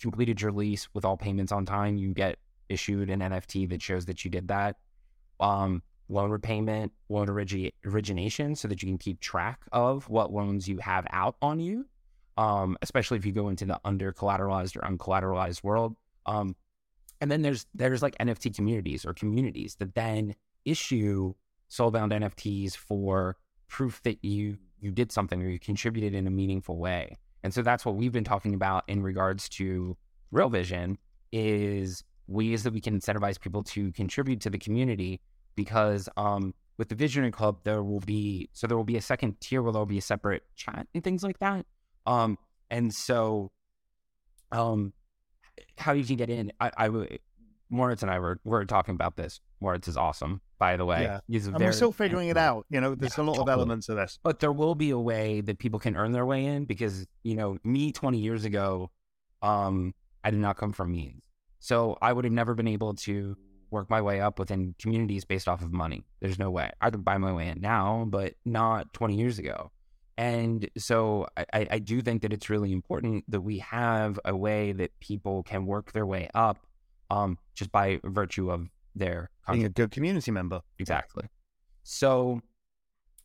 completed 0.00 0.40
your 0.40 0.50
lease 0.50 0.88
with 0.94 1.04
all 1.04 1.16
payments 1.16 1.52
on 1.52 1.64
time, 1.64 1.96
you 1.96 2.12
get 2.12 2.38
issued 2.68 3.10
an 3.10 3.20
NFT 3.20 3.68
that 3.70 3.82
shows 3.82 4.06
that 4.06 4.24
you 4.24 4.30
did 4.30 4.48
that. 4.48 4.76
Um, 5.40 5.82
loan 6.08 6.30
repayment, 6.30 6.92
loan 7.08 7.28
origi- 7.28 7.72
origination, 7.86 8.54
so 8.54 8.68
that 8.68 8.82
you 8.82 8.88
can 8.88 8.98
keep 8.98 9.20
track 9.20 9.60
of 9.72 10.08
what 10.08 10.32
loans 10.32 10.68
you 10.68 10.78
have 10.78 11.06
out 11.10 11.36
on 11.40 11.60
you, 11.60 11.86
um, 12.36 12.76
especially 12.82 13.18
if 13.18 13.26
you 13.26 13.32
go 13.32 13.48
into 13.48 13.64
the 13.64 13.80
under 13.84 14.12
collateralized 14.12 14.76
or 14.76 14.80
uncollateralized 14.80 15.62
world. 15.62 15.96
Um, 16.26 16.56
and 17.24 17.30
then 17.30 17.40
there's 17.40 17.64
there's 17.74 18.02
like 18.02 18.14
NFT 18.18 18.54
communities 18.54 19.06
or 19.06 19.14
communities 19.14 19.76
that 19.76 19.94
then 19.94 20.34
issue 20.66 21.32
soulbound 21.70 22.12
NFTs 22.12 22.76
for 22.76 23.38
proof 23.66 24.02
that 24.02 24.22
you 24.22 24.58
you 24.78 24.90
did 24.90 25.10
something 25.10 25.42
or 25.42 25.48
you 25.48 25.58
contributed 25.58 26.14
in 26.14 26.26
a 26.26 26.30
meaningful 26.30 26.76
way. 26.76 27.16
And 27.42 27.54
so 27.54 27.62
that's 27.62 27.86
what 27.86 27.94
we've 27.94 28.12
been 28.12 28.24
talking 28.24 28.52
about 28.52 28.84
in 28.88 29.02
regards 29.02 29.48
to 29.60 29.96
Real 30.32 30.50
Vision 30.50 30.98
is 31.32 32.04
ways 32.26 32.62
that 32.64 32.74
we 32.74 32.80
can 32.82 33.00
incentivize 33.00 33.40
people 33.40 33.62
to 33.62 33.90
contribute 33.92 34.42
to 34.42 34.50
the 34.50 34.58
community 34.58 35.22
because 35.56 36.10
um, 36.18 36.52
with 36.76 36.90
the 36.90 36.94
Visionary 36.94 37.32
Club 37.32 37.60
there 37.64 37.82
will 37.82 38.00
be 38.00 38.50
so 38.52 38.66
there 38.66 38.76
will 38.76 38.84
be 38.84 38.98
a 38.98 39.02
second 39.02 39.40
tier 39.40 39.62
where 39.62 39.72
there 39.72 39.80
will 39.80 39.86
be 39.86 39.96
a 39.96 40.02
separate 40.02 40.42
chat 40.56 40.86
and 40.92 41.02
things 41.02 41.22
like 41.22 41.38
that. 41.38 41.64
Um, 42.04 42.36
and 42.70 42.92
so 42.92 43.50
um, 44.52 44.92
how 45.78 45.92
you 45.92 46.04
can 46.04 46.16
get 46.16 46.30
in, 46.30 46.52
I, 46.60 46.70
I 46.76 47.18
Moritz 47.70 48.02
and 48.02 48.10
I 48.10 48.18
were 48.18 48.40
were 48.44 48.64
talking 48.64 48.94
about 48.94 49.16
this. 49.16 49.40
Moritz 49.60 49.88
is 49.88 49.96
awesome, 49.96 50.40
by 50.58 50.76
the 50.76 50.84
way. 50.84 51.02
Yeah. 51.02 51.20
He's 51.28 51.46
and 51.46 51.56
very 51.56 51.68
we're 51.68 51.72
still 51.72 51.92
figuring 51.92 52.28
it 52.28 52.36
out. 52.36 52.66
You 52.70 52.80
know, 52.80 52.94
there's 52.94 53.16
Yeah, 53.16 53.24
a 53.24 53.26
lot 53.26 53.38
of 53.38 53.48
elements 53.48 53.88
of 53.88 53.96
this. 53.96 54.18
but 54.22 54.40
there 54.40 54.52
will 54.52 54.74
be 54.74 54.90
a 54.90 54.98
way 54.98 55.40
that 55.40 55.58
people 55.58 55.80
can 55.80 55.96
earn 55.96 56.12
their 56.12 56.26
way 56.26 56.44
in 56.44 56.64
because 56.66 57.06
you 57.22 57.34
know 57.34 57.58
me 57.64 57.92
20 57.92 58.18
years 58.18 58.44
ago 58.44 58.90
um 59.42 59.94
i 60.22 60.30
did 60.30 60.40
not 60.40 60.56
come 60.56 60.72
from 60.72 60.90
means 60.92 61.22
so 61.58 61.96
i 62.00 62.12
would 62.12 62.24
have 62.24 62.32
never 62.32 62.54
been 62.54 62.68
able 62.68 62.94
to 62.94 63.36
work 63.70 63.90
my 63.90 64.00
way 64.00 64.20
up 64.20 64.38
within 64.38 64.74
communities 64.78 65.24
based 65.24 65.48
off 65.48 65.60
of 65.62 65.72
money 65.72 66.04
there's 66.20 66.38
no 66.38 66.50
way 66.50 66.70
i 66.80 66.88
could 66.90 67.04
buy 67.04 67.18
my 67.18 67.32
way 67.32 67.48
in 67.48 67.60
now 67.60 68.06
but 68.08 68.34
not 68.44 68.90
20 68.92 69.16
years 69.16 69.38
ago 69.38 69.70
and 70.16 70.68
so 70.78 71.26
I, 71.36 71.66
I 71.70 71.78
do 71.78 72.00
think 72.00 72.22
that 72.22 72.32
it's 72.32 72.48
really 72.48 72.72
important 72.72 73.24
that 73.28 73.40
we 73.40 73.58
have 73.58 74.18
a 74.24 74.34
way 74.34 74.72
that 74.72 74.98
people 75.00 75.42
can 75.42 75.66
work 75.66 75.92
their 75.92 76.06
way 76.06 76.28
up 76.34 76.58
um, 77.10 77.38
just 77.54 77.72
by 77.72 78.00
virtue 78.04 78.50
of 78.50 78.68
their 78.94 79.30
Being 79.50 79.64
a 79.64 79.68
good 79.68 79.90
community 79.90 80.30
member. 80.30 80.60
Exactly. 80.78 81.24
So, 81.82 82.40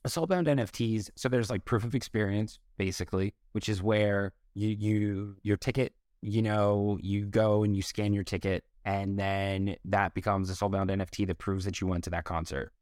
soulbound 0.08 0.48
NFTs. 0.48 1.12
So 1.16 1.30
there's 1.30 1.50
like 1.50 1.66
proof 1.66 1.84
of 1.84 1.96
experience, 1.96 2.60
basically, 2.78 3.34
which 3.52 3.70
is 3.70 3.82
where 3.82 4.34
you 4.54 4.70
you 4.70 5.36
your 5.44 5.58
ticket. 5.58 5.94
You 6.22 6.42
know, 6.42 6.98
you 7.02 7.26
go 7.26 7.64
and 7.64 7.76
you 7.76 7.82
scan 7.82 8.14
your 8.14 8.24
ticket, 8.24 8.64
and 8.84 9.18
then 9.18 9.76
that 9.86 10.14
becomes 10.14 10.50
a 10.50 10.54
soulbound 10.54 10.90
NFT 10.90 11.28
that 11.28 11.38
proves 11.38 11.66
that 11.66 11.80
you 11.80 11.88
went 11.88 12.04
to 12.06 12.10
that 12.10 12.26
concert. 12.26 12.74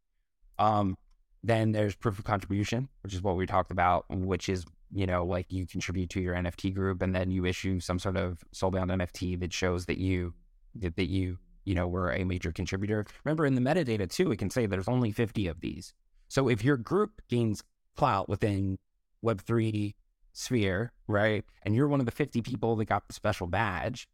Um, 0.58 0.98
then 1.48 1.72
there's 1.72 1.96
proof 1.96 2.20
of 2.20 2.26
contribution, 2.26 2.90
which 3.02 3.14
is 3.14 3.22
what 3.22 3.38
we 3.38 3.46
talked 3.46 3.72
about, 3.72 4.06
which 4.10 4.50
is 4.50 4.66
you 4.94 5.06
know 5.06 5.26
like 5.26 5.52
you 5.52 5.66
contribute 5.66 6.10
to 6.12 6.22
your 6.22 6.36
NFT 6.36 6.74
group, 6.74 7.02
and 7.02 7.16
then 7.16 7.32
you 7.32 7.46
issue 7.46 7.80
some 7.80 8.00
sort 8.00 8.18
of 8.18 8.44
soulbound 8.54 8.92
NFT 8.92 9.40
that 9.40 9.54
shows 9.54 9.86
that 9.86 9.98
you 9.98 10.34
that, 10.76 10.96
that 10.98 11.10
you 11.10 11.38
you 11.66 11.74
know 11.74 11.88
were 11.88 12.12
a 12.12 12.24
major 12.24 12.52
contributor. 12.52 13.06
Remember 13.24 13.46
in 13.46 13.56
the 13.56 13.62
metadata 13.62 14.10
too, 14.10 14.32
it 14.32 14.38
can 14.38 14.50
say 14.50 14.66
there's 14.66 14.88
only 14.88 15.12
50 15.12 15.48
of 15.48 15.62
these. 15.62 15.94
So 16.28 16.50
if 16.50 16.64
your 16.64 16.78
group 16.78 17.22
gains 17.30 17.64
clout 17.96 18.28
within 18.28 18.78
Web3 19.26 19.96
sphere, 20.34 20.92
right, 21.08 21.46
and 21.64 21.74
you're 21.74 21.88
one 21.88 22.02
of 22.02 22.06
the 22.06 22.12
50 22.12 22.42
people 22.42 22.76
that 22.76 22.86
got 22.86 23.08
the 23.08 23.14
special 23.14 23.48
badge, 23.48 24.08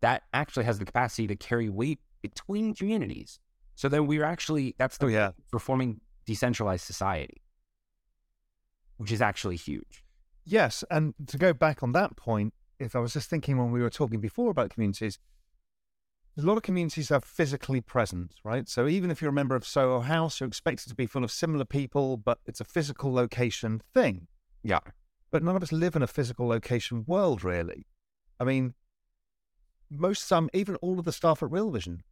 that 0.00 0.24
actually 0.34 0.64
has 0.64 0.78
the 0.78 0.84
capacity 0.84 1.28
to 1.28 1.36
carry 1.36 1.68
weight 1.68 2.00
between 2.20 2.74
communities. 2.74 3.38
So 3.76 3.88
then 3.88 4.06
we're 4.06 4.24
actually 4.24 4.74
that's 4.78 4.98
the 4.98 5.06
Oh, 5.06 5.08
yeah. 5.08 5.30
for 5.48 5.58
forming 5.58 6.00
decentralized 6.26 6.84
society, 6.84 7.42
which 8.96 9.12
is 9.12 9.22
actually 9.22 9.56
huge. 9.56 10.04
Yes, 10.44 10.84
and 10.90 11.14
to 11.28 11.38
go 11.38 11.52
back 11.52 11.82
on 11.82 11.92
that 11.92 12.16
point, 12.16 12.54
if 12.78 12.96
I 12.96 12.98
was 12.98 13.12
just 13.12 13.30
thinking 13.30 13.58
when 13.58 13.70
we 13.70 13.80
were 13.80 13.90
talking 13.90 14.20
before 14.20 14.50
about 14.50 14.70
communities, 14.70 15.18
a 16.38 16.42
lot 16.42 16.56
of 16.56 16.62
communities 16.62 17.10
are 17.10 17.20
physically 17.20 17.80
present, 17.80 18.34
right? 18.42 18.68
So 18.68 18.88
even 18.88 19.10
if 19.10 19.20
you're 19.20 19.30
a 19.30 19.34
member 19.34 19.54
of 19.54 19.66
Soho 19.66 20.00
House, 20.00 20.40
you're 20.40 20.48
expected 20.48 20.88
to 20.88 20.94
be 20.94 21.06
full 21.06 21.24
of 21.24 21.30
similar 21.30 21.64
people, 21.64 22.16
but 22.16 22.38
it's 22.46 22.60
a 22.60 22.64
physical 22.64 23.12
location 23.12 23.82
thing. 23.92 24.28
Yeah. 24.62 24.80
But 25.30 25.42
none 25.42 25.56
of 25.56 25.62
us 25.62 25.72
live 25.72 25.94
in 25.94 26.02
a 26.02 26.06
physical 26.06 26.48
location 26.48 27.04
world, 27.06 27.44
really. 27.44 27.86
I 28.40 28.44
mean, 28.44 28.74
most 29.90 30.26
some, 30.26 30.48
even 30.54 30.76
all 30.76 30.98
of 30.98 31.04
the 31.04 31.12
staff 31.12 31.42
at 31.42 31.50
Real 31.50 31.70
Vision, 31.70 32.02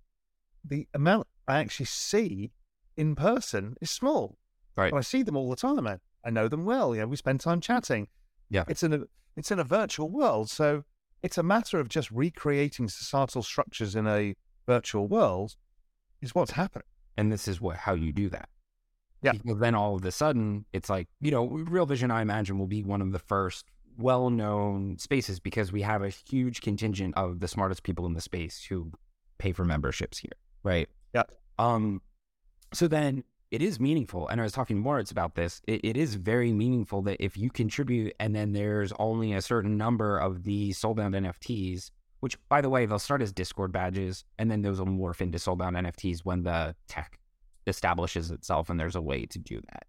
the 0.63 0.87
amount 0.95 1.27
I 1.49 1.59
actually 1.59 1.87
see 1.87 2.53
in 3.01 3.15
person 3.15 3.77
is 3.81 3.91
small. 3.91 4.37
Right. 4.77 4.93
I 4.93 5.01
see 5.01 5.23
them 5.23 5.35
all 5.35 5.49
the 5.49 5.57
time. 5.57 5.87
I, 5.87 5.97
I 6.23 6.29
know 6.29 6.49
them 6.49 6.67
well. 6.67 6.95
You 6.95 7.01
know, 7.01 7.07
we 7.07 7.17
spend 7.17 7.41
time 7.41 7.61
chatting. 7.63 8.09
Yeah. 8.51 8.65
It's 8.69 8.83
in 8.83 8.93
a 8.93 9.01
it's 9.39 9.51
in 9.51 9.59
a 9.59 9.65
virtual 9.65 10.11
world. 10.11 10.51
So 10.51 10.85
it's 11.23 11.39
a 11.39 11.43
matter 11.43 11.81
of 11.81 11.89
just 11.89 12.11
recreating 12.11 12.89
societal 12.89 13.43
structures 13.43 13.97
in 13.97 14.07
a 14.07 14.35
virtual 14.67 15.09
world 15.09 15.57
is 16.21 16.35
what's 16.35 16.51
happening. 16.53 16.85
And 17.17 17.33
this 17.33 17.49
is 17.49 17.59
what 17.59 17.77
how 17.79 17.95
you 17.95 18.13
do 18.13 18.29
that. 18.29 18.51
Yeah. 19.23 19.33
Because 19.33 19.59
then 19.59 19.75
all 19.75 19.97
of 19.97 20.05
a 20.05 20.13
sudden, 20.13 20.67
it's 20.75 20.91
like, 20.91 21.09
you 21.21 21.31
know, 21.31 21.47
Real 21.47 21.87
Vision, 21.87 22.11
I 22.11 22.21
imagine, 22.21 22.59
will 22.59 22.67
be 22.67 22.83
one 22.83 23.01
of 23.01 23.13
the 23.13 23.19
first 23.19 23.65
well 23.97 24.29
known 24.29 24.99
spaces 24.99 25.41
because 25.41 25.73
we 25.73 25.81
have 25.83 26.03
a 26.03 26.11
huge 26.11 26.61
contingent 26.61 27.15
of 27.17 27.41
the 27.41 27.49
smartest 27.49 27.83
people 27.83 28.05
in 28.05 28.13
the 28.13 28.21
space 28.21 28.63
who 28.69 28.93
pay 29.39 29.53
for 29.53 29.65
memberships 29.65 30.19
here. 30.19 30.33
Right. 30.63 30.89
Yeah. 31.15 31.25
Um, 31.59 32.03
so 32.73 32.89
then 32.89 33.25
it 33.51 33.63
is 33.63 33.81
meaningful. 33.81 34.29
And 34.29 34.41
I 34.41 34.45
was 34.45 34.53
talking 34.53 34.77
to 34.77 34.83
Moritz 34.83 35.11
about 35.11 35.35
this. 35.35 35.61
It, 35.67 35.81
it 35.83 35.97
is 35.97 36.15
very 36.15 36.53
meaningful 36.53 37.03
that 37.03 37.23
if 37.23 37.37
you 37.37 37.51
contribute 37.51 38.15
and 38.21 38.35
then 38.35 38.53
there's 38.53 38.93
only 38.99 39.33
a 39.33 39.43
certain 39.43 39.77
number 39.77 40.19
of 40.19 40.45
the 40.45 40.71
soulbound 40.71 41.17
NFTs, 41.17 41.91
which 42.21 42.39
by 42.49 42.61
the 42.61 42.71
way, 42.71 42.87
they'll 42.87 42.99
start 42.99 43.23
as 43.23 43.33
Discord 43.33 43.73
badges 43.73 44.25
and 44.39 44.51
then 44.51 44.63
those 44.63 44.79
will 44.79 44.87
morph 44.87 45.21
into 45.21 45.39
soulbound 45.39 45.77
NFTs 45.77 46.21
when 46.21 46.45
the 46.45 46.77
tech 46.87 47.19
establishes 47.67 48.31
itself 48.31 48.71
and 48.71 48.79
there's 48.79 48.97
a 48.97 49.03
way 49.03 49.27
to 49.27 49.39
do 49.39 49.61
that. 49.73 49.87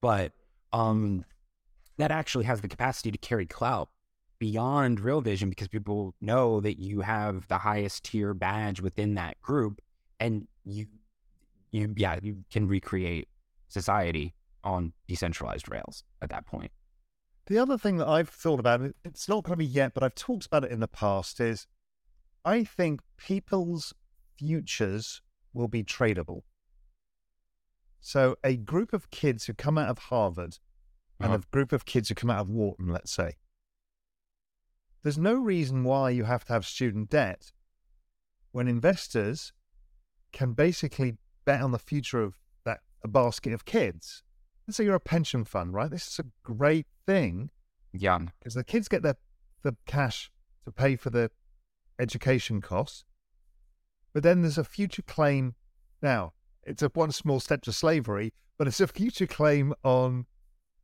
But 0.00 0.32
um, 0.72 1.24
that 1.98 2.10
actually 2.10 2.44
has 2.46 2.60
the 2.60 2.68
capacity 2.68 3.12
to 3.12 3.18
carry 3.18 3.46
clout 3.46 3.90
beyond 4.40 5.00
Real 5.00 5.20
Vision 5.20 5.48
because 5.48 5.68
people 5.68 6.14
know 6.20 6.60
that 6.60 6.80
you 6.80 7.00
have 7.00 7.46
the 7.46 7.58
highest 7.58 8.04
tier 8.04 8.34
badge 8.34 8.80
within 8.80 9.14
that 9.14 9.40
group 9.40 9.80
and 10.18 10.48
you 10.64 10.86
you 11.74 11.92
yeah 11.96 12.18
you 12.22 12.44
can 12.50 12.68
recreate 12.68 13.28
society 13.68 14.34
on 14.62 14.92
decentralized 15.08 15.68
rails 15.70 16.04
at 16.22 16.30
that 16.30 16.46
point. 16.46 16.70
The 17.46 17.58
other 17.58 17.76
thing 17.76 17.98
that 17.98 18.08
i've 18.08 18.28
thought 18.28 18.60
about 18.60 18.80
it's 19.04 19.28
not 19.28 19.44
going 19.44 19.52
to 19.52 19.56
be 19.58 19.66
yet 19.66 19.92
but 19.92 20.02
i've 20.02 20.14
talked 20.14 20.46
about 20.46 20.64
it 20.64 20.70
in 20.70 20.80
the 20.80 20.88
past 20.88 21.40
is 21.40 21.66
i 22.44 22.64
think 22.64 23.00
people's 23.18 23.92
futures 24.38 25.20
will 25.52 25.68
be 25.68 25.84
tradable. 25.84 26.40
So 28.00 28.36
a 28.42 28.56
group 28.56 28.92
of 28.92 29.10
kids 29.10 29.44
who 29.46 29.54
come 29.54 29.78
out 29.78 29.88
of 29.88 29.98
harvard 29.98 30.58
and 31.20 31.32
Uh-huh. 31.32 31.38
a 31.38 31.50
group 31.52 31.72
of 31.72 31.84
kids 31.84 32.08
who 32.08 32.14
come 32.14 32.30
out 32.30 32.40
of 32.40 32.50
wharton 32.50 32.88
let's 32.88 33.12
say. 33.12 33.36
There's 35.02 35.18
no 35.18 35.34
reason 35.34 35.84
why 35.84 36.10
you 36.10 36.24
have 36.24 36.44
to 36.46 36.52
have 36.54 36.64
student 36.66 37.10
debt 37.10 37.52
when 38.52 38.68
investors 38.68 39.52
can 40.32 40.54
basically 40.54 41.18
bet 41.44 41.60
on 41.60 41.72
the 41.72 41.78
future 41.78 42.22
of 42.22 42.38
that 42.64 42.80
a 43.02 43.08
basket 43.08 43.52
of 43.52 43.64
kids. 43.64 44.22
Let's 44.66 44.76
say 44.76 44.84
you're 44.84 44.94
a 44.94 45.00
pension 45.00 45.44
fund, 45.44 45.74
right? 45.74 45.90
This 45.90 46.06
is 46.06 46.18
a 46.18 46.24
great 46.42 46.86
thing 47.06 47.50
yeah 47.92 48.18
because 48.38 48.54
the 48.54 48.64
kids 48.64 48.88
get 48.88 49.02
the 49.02 49.16
the 49.62 49.76
cash 49.86 50.30
to 50.64 50.72
pay 50.72 50.96
for 50.96 51.10
the 51.10 51.30
education 51.98 52.60
costs, 52.60 53.04
but 54.12 54.22
then 54.22 54.42
there's 54.42 54.58
a 54.58 54.64
future 54.64 55.02
claim. 55.02 55.54
Now 56.02 56.32
it's 56.64 56.82
a 56.82 56.88
one 56.88 57.12
small 57.12 57.40
step 57.40 57.62
to 57.62 57.72
slavery, 57.72 58.32
but 58.58 58.66
it's 58.66 58.80
a 58.80 58.86
future 58.86 59.26
claim 59.26 59.74
on 59.84 60.26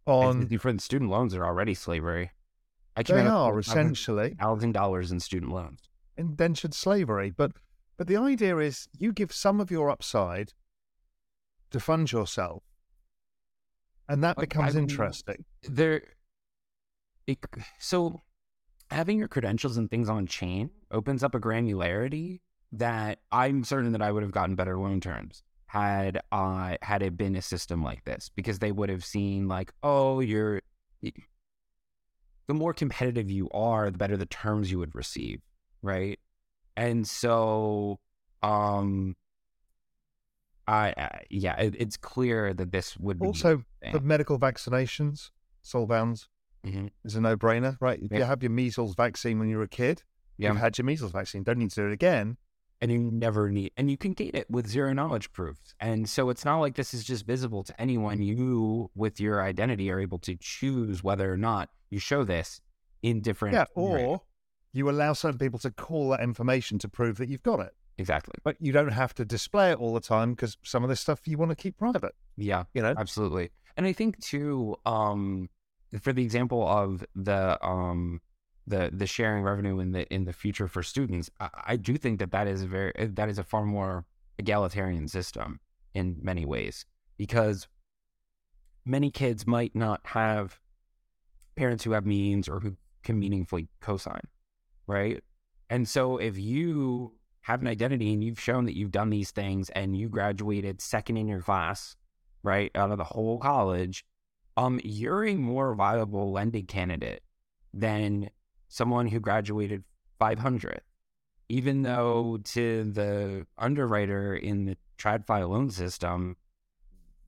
on 0.07 0.47
different 0.47 0.83
student 0.83 1.11
loans 1.11 1.35
are 1.35 1.45
already 1.45 1.75
slavery 1.75 2.31
i 2.97 3.03
they 3.03 3.21
are 3.21 3.59
essentially 3.59 4.35
thousand 4.41 4.73
dollars 4.73 5.13
in 5.13 5.21
student 5.21 5.53
loans 5.53 5.91
indentured 6.21 6.75
slavery. 6.75 7.31
But 7.31 7.53
but 8.01 8.07
the 8.07 8.17
idea 8.17 8.57
is 8.57 8.89
you 8.97 9.13
give 9.13 9.31
some 9.31 9.61
of 9.61 9.71
your 9.71 9.91
upside 9.91 10.55
to 11.71 11.79
fund 11.79 12.11
yourself, 12.11 12.63
and 14.09 14.25
that 14.25 14.39
becomes 14.39 14.75
I 14.75 14.79
mean, 14.79 14.89
interesting. 14.89 15.45
there 15.65 16.05
it, 17.27 17.45
so 17.79 18.23
having 18.91 19.19
your 19.19 19.29
credentials 19.29 19.77
and 19.77 19.91
things 19.91 20.09
on 20.09 20.27
chain 20.27 20.71
opens 20.91 21.23
up 21.23 21.35
a 21.35 21.39
granularity 21.39 22.41
that 22.73 23.19
I'm 23.31 23.65
certain 23.65 23.93
that 23.93 24.01
I 24.01 24.11
would 24.11 24.23
have 24.23 24.33
gotten 24.33 24.55
better 24.55 24.79
loan 24.79 25.03
terms 25.03 25.43
had 25.67 26.23
uh 26.33 26.79
had 26.81 27.03
it 27.03 27.19
been 27.19 27.37
a 27.37 27.43
system 27.43 27.85
like 27.85 28.03
this 28.07 28.31
because 28.35 28.61
they 28.61 28.73
would 28.73 28.89
have 28.89 29.05
seen 29.05 29.47
like 29.47 29.75
oh 29.83 30.21
you're 30.21 30.63
the 31.03 32.55
more 32.55 32.73
competitive 32.73 33.31
you 33.31 33.51
are 33.51 33.91
the 33.91 33.99
better 33.99 34.17
the 34.17 34.25
terms 34.25 34.71
you 34.71 34.79
would 34.79 34.95
receive 34.95 35.43
right 35.83 36.19
and 36.77 37.07
so 37.07 37.99
um 38.43 39.17
I, 40.67 40.95
I 40.97 41.25
yeah 41.31 41.57
it, 41.61 41.75
it's 41.79 41.97
clear 41.97 42.55
that 42.55 42.71
this 42.73 42.97
would 42.99 43.19
be 43.19 43.27
Also, 43.27 43.65
the 43.93 44.01
medical 44.01 44.39
vaccinations, 44.39 45.31
soulbounds, 45.65 46.29
Mhm. 46.65 46.91
is 47.05 47.17
a 47.17 47.21
no-brainer, 47.23 47.79
right? 47.81 47.99
If 48.03 48.13
you 48.13 48.23
have 48.25 48.43
your 48.43 48.51
measles 48.51 48.95
vaccine 48.95 49.39
when 49.39 49.49
you 49.49 49.57
were 49.57 49.65
a 49.65 49.69
kid, 49.69 50.03
yeah 50.37 50.51
you've 50.53 50.61
had 50.61 50.77
your 50.79 50.85
measles 50.85 51.13
vaccine. 51.13 51.43
Don't 51.43 51.59
need 51.59 51.71
to 51.71 51.81
do 51.83 51.87
it 51.87 51.93
again. 51.93 52.37
and 52.83 52.91
you 52.91 53.11
never 53.13 53.51
need 53.51 53.71
and 53.77 53.91
you 53.91 53.99
can 53.99 54.15
gate 54.15 54.35
it 54.35 54.49
with 54.51 54.67
zero 54.67 54.95
knowledge 54.95 55.31
proofs 55.33 55.75
and 55.81 56.09
so 56.09 56.31
it's 56.31 56.47
not 56.47 56.61
like 56.61 56.77
this 56.77 56.95
is 56.95 57.05
just 57.05 57.27
visible 57.27 57.63
to 57.63 57.79
anyone 57.79 58.23
you 58.23 58.91
with 58.95 59.21
your 59.21 59.43
identity 59.43 59.91
are 59.91 60.01
able 60.01 60.19
to 60.19 60.35
choose 60.41 61.05
whether 61.05 61.31
or 61.31 61.37
not 61.37 61.69
you 61.91 61.99
show 61.99 62.25
this 62.25 62.63
in 63.03 63.21
different 63.21 63.53
Yeah, 63.53 63.67
or 63.75 64.23
you 64.73 64.89
allow 64.89 65.13
certain 65.13 65.39
people 65.39 65.59
to 65.61 65.71
call 65.71 66.11
that 66.11 66.21
information 66.21 66.79
to 66.79 66.89
prove 66.89 67.19
that 67.19 67.29
you've 67.29 67.43
got 67.43 67.61
it, 67.61 67.73
exactly. 67.99 68.35
But 68.45 68.57
you 68.61 68.73
don't 68.73 68.93
have 68.93 69.15
to 69.15 69.25
display 69.25 69.73
it 69.73 69.79
all 69.79 69.95
the 69.95 70.01
time 70.01 70.35
because 70.35 70.57
some 70.63 70.83
of 70.85 70.89
this 70.89 71.01
stuff 71.01 71.27
you 71.27 71.39
want 71.39 71.51
to 71.51 71.57
keep 71.57 71.77
private. 71.77 72.15
yeah 72.37 72.65
You 72.75 72.83
know, 72.83 72.95
absolutely. 72.97 73.51
And 73.77 73.87
i 73.87 73.93
think 73.93 74.21
too 74.21 74.77
um 74.85 75.49
for 76.01 76.13
the 76.13 76.23
example 76.23 76.67
of 76.67 77.05
the 77.15 77.59
um 77.67 78.21
the 78.67 78.91
the 78.93 79.07
sharing 79.07 79.43
revenue 79.43 79.81
in 79.81 79.93
the 79.93 80.07
in 80.15 80.25
the 80.25 80.33
future 80.33 80.69
for 80.69 80.83
students 80.83 81.31
i, 81.41 81.49
I 81.69 81.77
do 81.77 81.97
think 81.97 82.19
that 82.19 82.31
that 82.33 82.47
is 82.47 82.63
a 82.63 82.67
very 82.67 82.93
that 82.99 83.29
is 83.29 83.39
a 83.39 83.43
far 83.45 83.65
more 83.65 84.05
egalitarian 84.39 85.09
system 85.09 85.61
in 85.95 86.17
many 86.23 86.45
ways 86.45 86.85
because 87.17 87.69
many 88.85 89.11
kids 89.11 89.47
might 89.47 89.75
not 89.75 90.01
have 90.05 90.61
parents 91.57 91.85
who 91.85 91.93
have 91.93 92.07
means 92.07 92.49
or 92.49 92.61
who 92.61 92.77
can 93.03 93.19
meaningfully 93.19 93.69
cosign 93.83 94.23
right? 94.91 95.23
And 95.69 95.89
so 95.89 96.17
if 96.17 96.39
you 96.39 97.13
have 97.43 97.61
an 97.61 97.69
identity 97.69 98.13
and 98.13 98.23
you've 98.23 98.41
shown 98.41 98.65
that 98.67 98.77
you've 98.77 98.91
done 98.91 99.11
these 99.11 99.31
things 99.31 99.71
and 99.71 99.97
you 99.97 100.09
graduated 100.09 100.81
second 100.81 101.17
in 101.17 101.29
your 101.29 101.41
class 101.41 101.97
right 102.43 102.71
out 102.75 102.91
of 102.91 102.99
the 102.99 103.05
whole 103.05 103.39
college 103.39 104.05
um 104.57 104.81
you're 104.85 105.27
a 105.27 105.35
more 105.35 105.75
viable 105.75 106.33
lending 106.33 106.67
candidate 106.67 107.23
than 107.73 108.31
someone 108.69 109.07
who 109.07 109.21
graduated 109.21 109.83
500 110.19 110.81
even 111.49 111.83
though 111.83 112.39
to 112.45 112.85
the 112.93 113.47
underwriter 113.59 114.35
in 114.35 114.65
the 114.67 114.77
tradfi 114.99 115.49
loan 115.49 115.71
system 115.71 116.37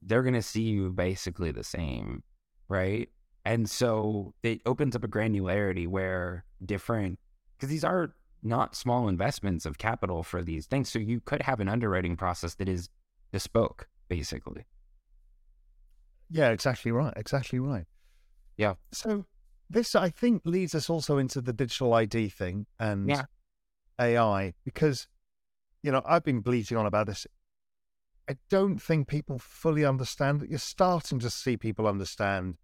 they're 0.02 0.22
going 0.22 0.34
to 0.34 0.42
see 0.42 0.62
you 0.62 0.90
basically 0.90 1.52
the 1.52 1.64
same 1.64 2.22
right? 2.72 3.10
And 3.44 3.68
so 3.68 4.34
it 4.42 4.62
opens 4.64 4.96
up 4.96 5.04
a 5.04 5.08
granularity 5.08 5.86
where 5.86 6.44
different 6.64 7.18
because 7.62 7.70
these 7.70 7.84
are 7.84 8.12
not 8.42 8.74
small 8.74 9.08
investments 9.08 9.64
of 9.64 9.78
capital 9.78 10.24
for 10.24 10.42
these 10.42 10.66
things 10.66 10.90
so 10.90 10.98
you 10.98 11.20
could 11.20 11.42
have 11.42 11.60
an 11.60 11.68
underwriting 11.68 12.16
process 12.16 12.56
that 12.56 12.68
is 12.68 12.88
bespoke 13.30 13.86
basically 14.08 14.66
yeah, 16.32 16.48
exactly 16.48 16.90
right, 16.90 17.12
exactly 17.14 17.58
right. 17.58 17.84
Yeah. 18.56 18.74
So 18.90 19.26
this, 19.68 19.94
I 19.94 20.08
think, 20.08 20.42
leads 20.46 20.74
us 20.74 20.88
also 20.88 21.18
into 21.18 21.42
the 21.42 21.52
digital 21.52 21.92
ID 21.92 22.30
thing 22.30 22.66
and 22.80 23.08
Yeah. 23.08 23.24
AI 24.00 24.54
because, 24.64 25.08
you 25.82 25.92
know, 25.92 26.00
I've 26.06 26.24
been 26.24 26.40
bleating 26.40 26.78
on 26.78 26.86
about 26.86 27.06
this. 27.06 27.26
I 28.28 28.38
don't 28.48 28.78
think 28.78 29.08
people 29.08 29.38
fully 29.38 29.84
understand 29.84 30.40
that 30.40 30.48
you're 30.48 30.58
starting 30.58 31.18
to 31.18 31.28
see 31.28 31.58
people 31.58 31.86
understand 31.86 32.56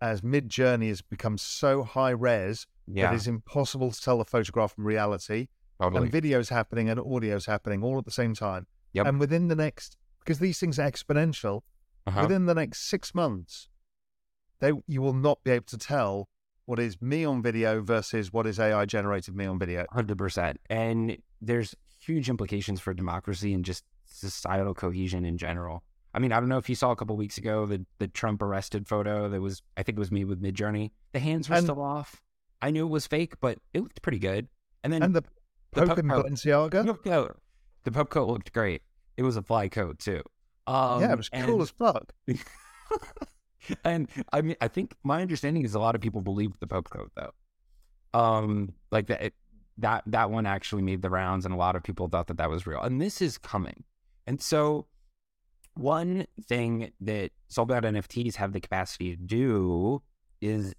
as 0.00 0.22
Midjourney 0.22 0.88
has 0.88 1.02
become 1.02 1.36
so 1.36 1.82
high 1.82 2.10
res 2.10 2.66
that 2.94 3.14
it's 3.14 3.26
impossible 3.26 3.90
to 3.90 4.00
tell 4.00 4.18
the 4.18 4.24
photograph 4.24 4.74
from 4.74 4.86
reality. 4.86 5.48
totally 5.80 6.02
And 6.02 6.12
video's 6.12 6.48
happening 6.48 6.88
and 6.88 7.00
audio's 7.00 7.46
happening 7.46 7.82
all 7.82 7.98
at 7.98 8.04
the 8.04 8.10
same 8.10 8.34
time. 8.34 8.66
Yep. 8.92 9.06
And 9.06 9.20
within 9.20 9.48
the 9.48 9.56
next, 9.56 9.96
because 10.20 10.38
these 10.38 10.58
things 10.58 10.78
are 10.78 10.90
exponential, 10.90 11.62
uh-huh. 12.06 12.22
within 12.22 12.46
the 12.46 12.54
next 12.54 12.88
six 12.88 13.14
months, 13.14 13.68
they 14.60 14.72
you 14.86 15.00
will 15.00 15.14
not 15.14 15.42
be 15.44 15.52
able 15.52 15.66
to 15.66 15.78
tell 15.78 16.28
what 16.66 16.78
is 16.78 17.00
me 17.00 17.24
on 17.24 17.42
video 17.42 17.80
versus 17.80 18.32
what 18.32 18.46
is 18.46 18.58
AI 18.58 18.84
generated 18.84 19.34
me 19.34 19.46
on 19.46 19.58
video. 19.58 19.86
Hundred 19.90 20.18
percent, 20.18 20.58
and 20.68 21.16
there's 21.40 21.74
huge 22.00 22.28
implications 22.28 22.80
for 22.80 22.94
democracy 22.94 23.52
and 23.52 23.64
just 23.64 23.84
societal 24.04 24.74
cohesion 24.74 25.24
in 25.24 25.38
general. 25.38 25.82
I 26.12 26.18
mean, 26.18 26.32
I 26.32 26.40
don't 26.40 26.48
know 26.48 26.58
if 26.58 26.68
you 26.68 26.74
saw 26.74 26.90
a 26.90 26.96
couple 26.96 27.16
weeks 27.16 27.38
ago 27.38 27.66
the 27.66 27.84
the 27.98 28.08
Trump 28.08 28.42
arrested 28.42 28.88
photo 28.88 29.28
that 29.28 29.40
was, 29.40 29.62
I 29.76 29.82
think 29.82 29.96
it 29.96 30.00
was 30.00 30.10
me 30.10 30.24
with 30.24 30.42
Midjourney. 30.42 30.90
The 31.12 31.20
hands 31.20 31.48
were 31.48 31.56
And- 31.56 31.64
still 31.64 31.80
off. 31.80 32.22
I 32.62 32.70
knew 32.70 32.86
it 32.86 32.90
was 32.90 33.06
fake, 33.06 33.34
but 33.40 33.58
it 33.74 33.80
looked 33.80 34.02
pretty 34.02 34.18
good. 34.18 34.48
And 34.84 34.92
then 34.92 35.02
And 35.02 35.14
the 35.16 35.22
the 35.72 35.86
Pope 35.86 35.96
coat- 35.96 36.04
Balenciaga, 36.04 36.84
the 36.84 36.94
coat, 36.94 37.36
the 37.84 37.92
Pope 37.92 38.10
coat 38.10 38.28
looked 38.28 38.52
great. 38.52 38.82
It 39.16 39.22
was 39.22 39.36
a 39.36 39.42
fly 39.42 39.68
coat 39.68 39.98
too. 39.98 40.22
Um, 40.66 41.00
yeah, 41.00 41.12
it 41.12 41.16
was 41.16 41.28
cool 41.28 41.40
and- 41.54 41.62
as 41.62 41.70
fuck. 41.70 42.12
and 43.84 44.08
I 44.32 44.40
mean, 44.42 44.56
I 44.60 44.68
think 44.68 44.94
my 45.04 45.20
understanding 45.22 45.64
is 45.64 45.74
a 45.74 45.78
lot 45.80 45.94
of 45.94 46.00
people 46.00 46.20
believed 46.20 46.60
the 46.60 46.66
Pope 46.66 46.90
coat 46.90 47.10
though. 47.16 47.32
Um, 48.18 48.72
like 48.90 49.06
that, 49.08 49.22
it- 49.22 49.34
that 49.78 50.02
that 50.06 50.30
one 50.30 50.44
actually 50.44 50.82
made 50.82 51.00
the 51.02 51.08
rounds, 51.10 51.44
and 51.46 51.54
a 51.54 51.56
lot 51.56 51.74
of 51.76 51.82
people 51.82 52.08
thought 52.08 52.26
that 52.26 52.36
that 52.36 52.50
was 52.50 52.66
real. 52.66 52.80
And 52.82 53.00
this 53.00 53.22
is 53.22 53.38
coming. 53.38 53.84
And 54.26 54.40
so, 54.42 54.86
one 55.74 56.26
thing 56.48 56.90
that 57.00 57.30
soulbound 57.50 57.82
NFTs 57.84 58.34
have 58.36 58.52
the 58.52 58.60
capacity 58.60 59.16
to 59.16 59.22
do 59.22 60.02
is 60.42 60.74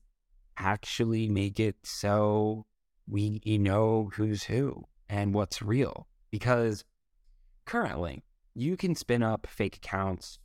actually 0.61 1.27
make 1.27 1.59
it 1.59 1.75
so 1.83 2.65
we 3.07 3.41
know 3.45 4.09
who's 4.13 4.43
who 4.43 4.83
and 5.09 5.33
what's 5.33 5.61
real. 5.61 6.07
Because 6.31 6.83
currently, 7.65 8.23
you 8.53 8.77
can 8.77 8.95
spin 8.95 9.23
up 9.23 9.47
fake 9.47 9.77
accounts. 9.77 10.39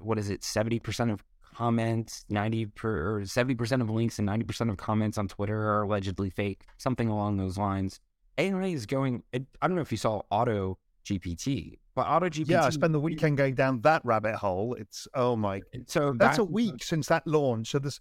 What 0.00 0.18
is 0.18 0.30
it? 0.30 0.42
Seventy 0.42 0.78
percent 0.78 1.10
of 1.10 1.22
comments, 1.54 2.24
ninety 2.28 2.66
per 2.66 3.16
or 3.18 3.24
seventy 3.26 3.54
percent 3.54 3.82
of 3.82 3.90
links, 3.90 4.18
and 4.18 4.26
ninety 4.26 4.44
percent 4.44 4.70
of 4.70 4.76
comments 4.78 5.18
on 5.18 5.28
Twitter 5.28 5.56
are 5.70 5.82
allegedly 5.82 6.30
fake. 6.30 6.64
Something 6.78 7.08
along 7.08 7.36
those 7.36 7.58
lines. 7.58 8.00
AI 8.38 8.66
is 8.68 8.86
going. 8.86 9.22
I 9.32 9.40
don't 9.60 9.76
know 9.76 9.82
if 9.82 9.92
you 9.92 9.98
saw 9.98 10.22
Auto 10.30 10.78
GPT, 11.04 11.78
but 11.94 12.06
Auto 12.06 12.28
GPT. 12.28 12.48
Yeah, 12.48 12.64
I 12.64 12.70
spent 12.70 12.92
the 12.92 13.00
weekend 13.00 13.36
going 13.36 13.54
down 13.54 13.80
that 13.82 14.02
rabbit 14.04 14.36
hole. 14.36 14.74
It's 14.74 15.06
oh 15.14 15.36
my. 15.36 15.60
So 15.86 16.14
That's 16.16 16.38
that- 16.38 16.42
a 16.42 16.46
week 16.46 16.82
since 16.82 17.06
that 17.08 17.26
launch. 17.26 17.70
So 17.70 17.78
there's 17.78 18.00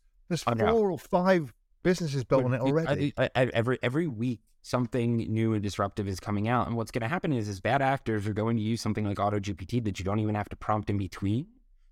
there's 0.57 0.71
four 0.73 0.91
or 0.91 0.97
five 0.99 1.53
businesses 1.84 2.23
built 2.23 2.45
on 2.45 2.53
it 2.53 2.61
already. 2.61 3.13
I- 3.17 3.29
I- 3.36 3.45
every 3.53 3.77
every 3.82 4.07
week, 4.07 4.41
something 4.61 5.17
new 5.17 5.53
and 5.53 5.63
disruptive 5.63 6.07
is 6.07 6.19
coming 6.19 6.47
out, 6.47 6.67
and 6.67 6.75
what's 6.77 6.91
going 6.91 7.01
to 7.01 7.07
happen 7.07 7.34
is, 7.34 7.47
is 7.47 7.59
bad 7.59 7.82
actors 7.82 8.27
are 8.27 8.34
going 8.34 8.57
to 8.57 8.63
use 8.63 8.79
something 8.82 9.05
like 9.05 9.17
AutoGPT 9.17 9.84
that 9.86 9.97
you 9.99 10.05
don't 10.05 10.19
even 10.19 10.36
have 10.36 10.49
to 10.49 10.55
prompt 10.55 10.89
in 10.89 10.97
between 10.97 11.47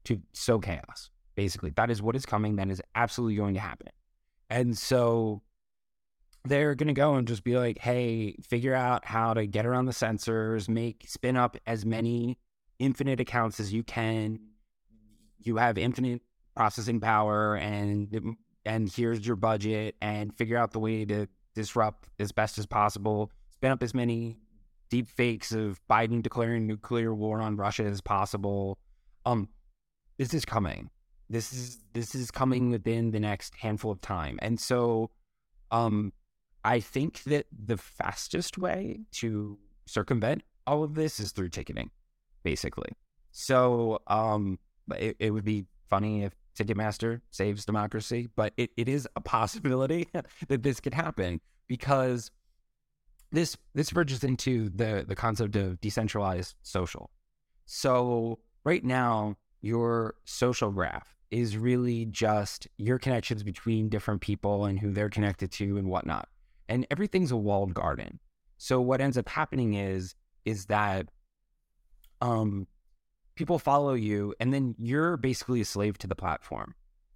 to 0.06 0.22
sow 0.34 0.60
chaos. 0.60 1.10
Basically, 1.36 1.72
that 1.72 1.90
is 1.90 2.02
what 2.02 2.16
is 2.16 2.26
coming. 2.26 2.56
That 2.58 2.70
is 2.70 2.82
absolutely 2.96 3.36
going 3.36 3.54
to 3.56 3.60
happen, 3.60 3.88
and 4.50 4.78
so 4.78 5.42
they're 6.46 6.74
going 6.76 6.88
to 6.88 6.94
go 6.94 7.16
and 7.16 7.28
just 7.28 7.44
be 7.44 7.58
like, 7.58 7.80
"Hey, 7.80 8.34
figure 8.42 8.74
out 8.74 9.06
how 9.06 9.34
to 9.34 9.46
get 9.46 9.66
around 9.66 9.86
the 9.86 9.92
sensors, 9.92 10.70
make 10.70 11.06
spin 11.08 11.36
up 11.36 11.58
as 11.66 11.86
many 11.86 12.38
infinite 12.80 13.20
accounts 13.20 13.60
as 13.60 13.74
you 13.74 13.84
can. 13.84 14.40
You 15.42 15.58
have 15.58 15.78
infinite 15.78 16.22
processing 16.56 17.00
power, 17.00 17.56
and 17.56 18.36
and 18.66 18.92
here's 18.92 19.26
your 19.26 19.36
budget, 19.36 19.96
and 20.02 20.36
figure 20.38 20.58
out 20.58 20.72
the 20.72 20.80
way 20.80 21.06
to 21.06 21.28
disrupt 21.56 22.10
as 22.20 22.32
best 22.32 22.58
as 22.58 22.66
possible. 22.66 23.32
Spin 23.52 23.72
up 23.72 23.84
as 23.84 23.94
many 23.94 24.38
deep 24.90 25.08
fakes 25.08 25.52
of 25.52 25.80
Biden 25.90 26.22
declaring 26.22 26.68
nuclear 26.68 27.14
war 27.14 27.42
on 27.42 27.56
Russia 27.56 27.84
as 27.84 28.02
possible. 28.02 28.78
Um, 29.26 29.50
this 30.18 30.34
is 30.34 30.46
coming. 30.46 30.90
This 31.30 31.54
is 31.54 31.78
this 31.94 32.16
is 32.16 32.32
coming 32.32 32.72
within 32.72 33.12
the 33.12 33.20
next 33.20 33.56
handful 33.56 33.92
of 33.92 34.02
time, 34.02 34.40
and 34.42 34.60
so, 34.60 35.12
um, 35.72 36.12
I 36.66 36.80
think 36.80 37.24
that 37.24 37.46
the 37.52 37.78
fastest 37.78 38.58
way 38.58 39.02
to 39.14 39.58
circumvent 39.86 40.44
all 40.66 40.84
of 40.84 40.96
this 40.96 41.20
is 41.20 41.32
through 41.32 41.50
ticketing, 41.50 41.92
basically. 42.44 42.90
So, 43.32 44.02
um, 44.08 44.58
it, 44.96 45.18
it 45.20 45.30
would 45.32 45.46
be 45.46 45.66
funny 45.88 46.24
if 46.24 46.34
Ticketmaster 46.60 47.22
saves 47.32 47.66
democracy, 47.66 48.30
but 48.36 48.54
it, 48.58 48.72
it 48.76 48.90
is 48.90 49.08
a 49.16 49.22
possibility 49.22 50.10
that 50.48 50.64
this 50.64 50.80
could 50.80 50.94
happen 50.94 51.40
because 51.68 52.32
this 53.32 53.58
this 53.74 53.92
verges 53.92 54.24
into 54.24 54.70
the 54.70 55.06
the 55.08 55.16
concept 55.16 55.56
of 55.56 55.80
decentralized 55.82 56.56
social. 56.62 57.12
So 57.66 58.40
right 58.64 58.84
now, 58.84 59.36
your 59.62 60.16
social 60.26 60.72
graph 60.72 61.16
is 61.32 61.58
really 61.58 62.06
just 62.06 62.68
your 62.78 62.98
connections 62.98 63.44
between 63.44 63.88
different 63.88 64.22
people 64.22 64.66
and 64.66 64.80
who 64.80 64.92
they're 64.92 65.10
connected 65.10 65.52
to 65.52 65.78
and 65.78 65.88
whatnot. 65.88 66.28
And 66.68 66.88
everything's 66.90 67.32
a 67.32 67.38
walled 67.38 67.74
garden. 67.74 68.20
So 68.58 68.82
what 68.82 69.02
ends 69.02 69.18
up 69.18 69.30
happening 69.30 69.76
is 69.76 70.16
is 70.46 70.66
that 70.66 71.08
um 72.22 72.68
people 73.40 73.58
follow 73.58 73.94
you 73.94 74.36
and 74.42 74.54
then 74.54 74.76
you're 74.78 75.16
basically 75.16 75.62
a 75.62 75.66
slave 75.66 75.98
to 75.98 76.08
the 76.08 76.16
platform. 76.16 76.76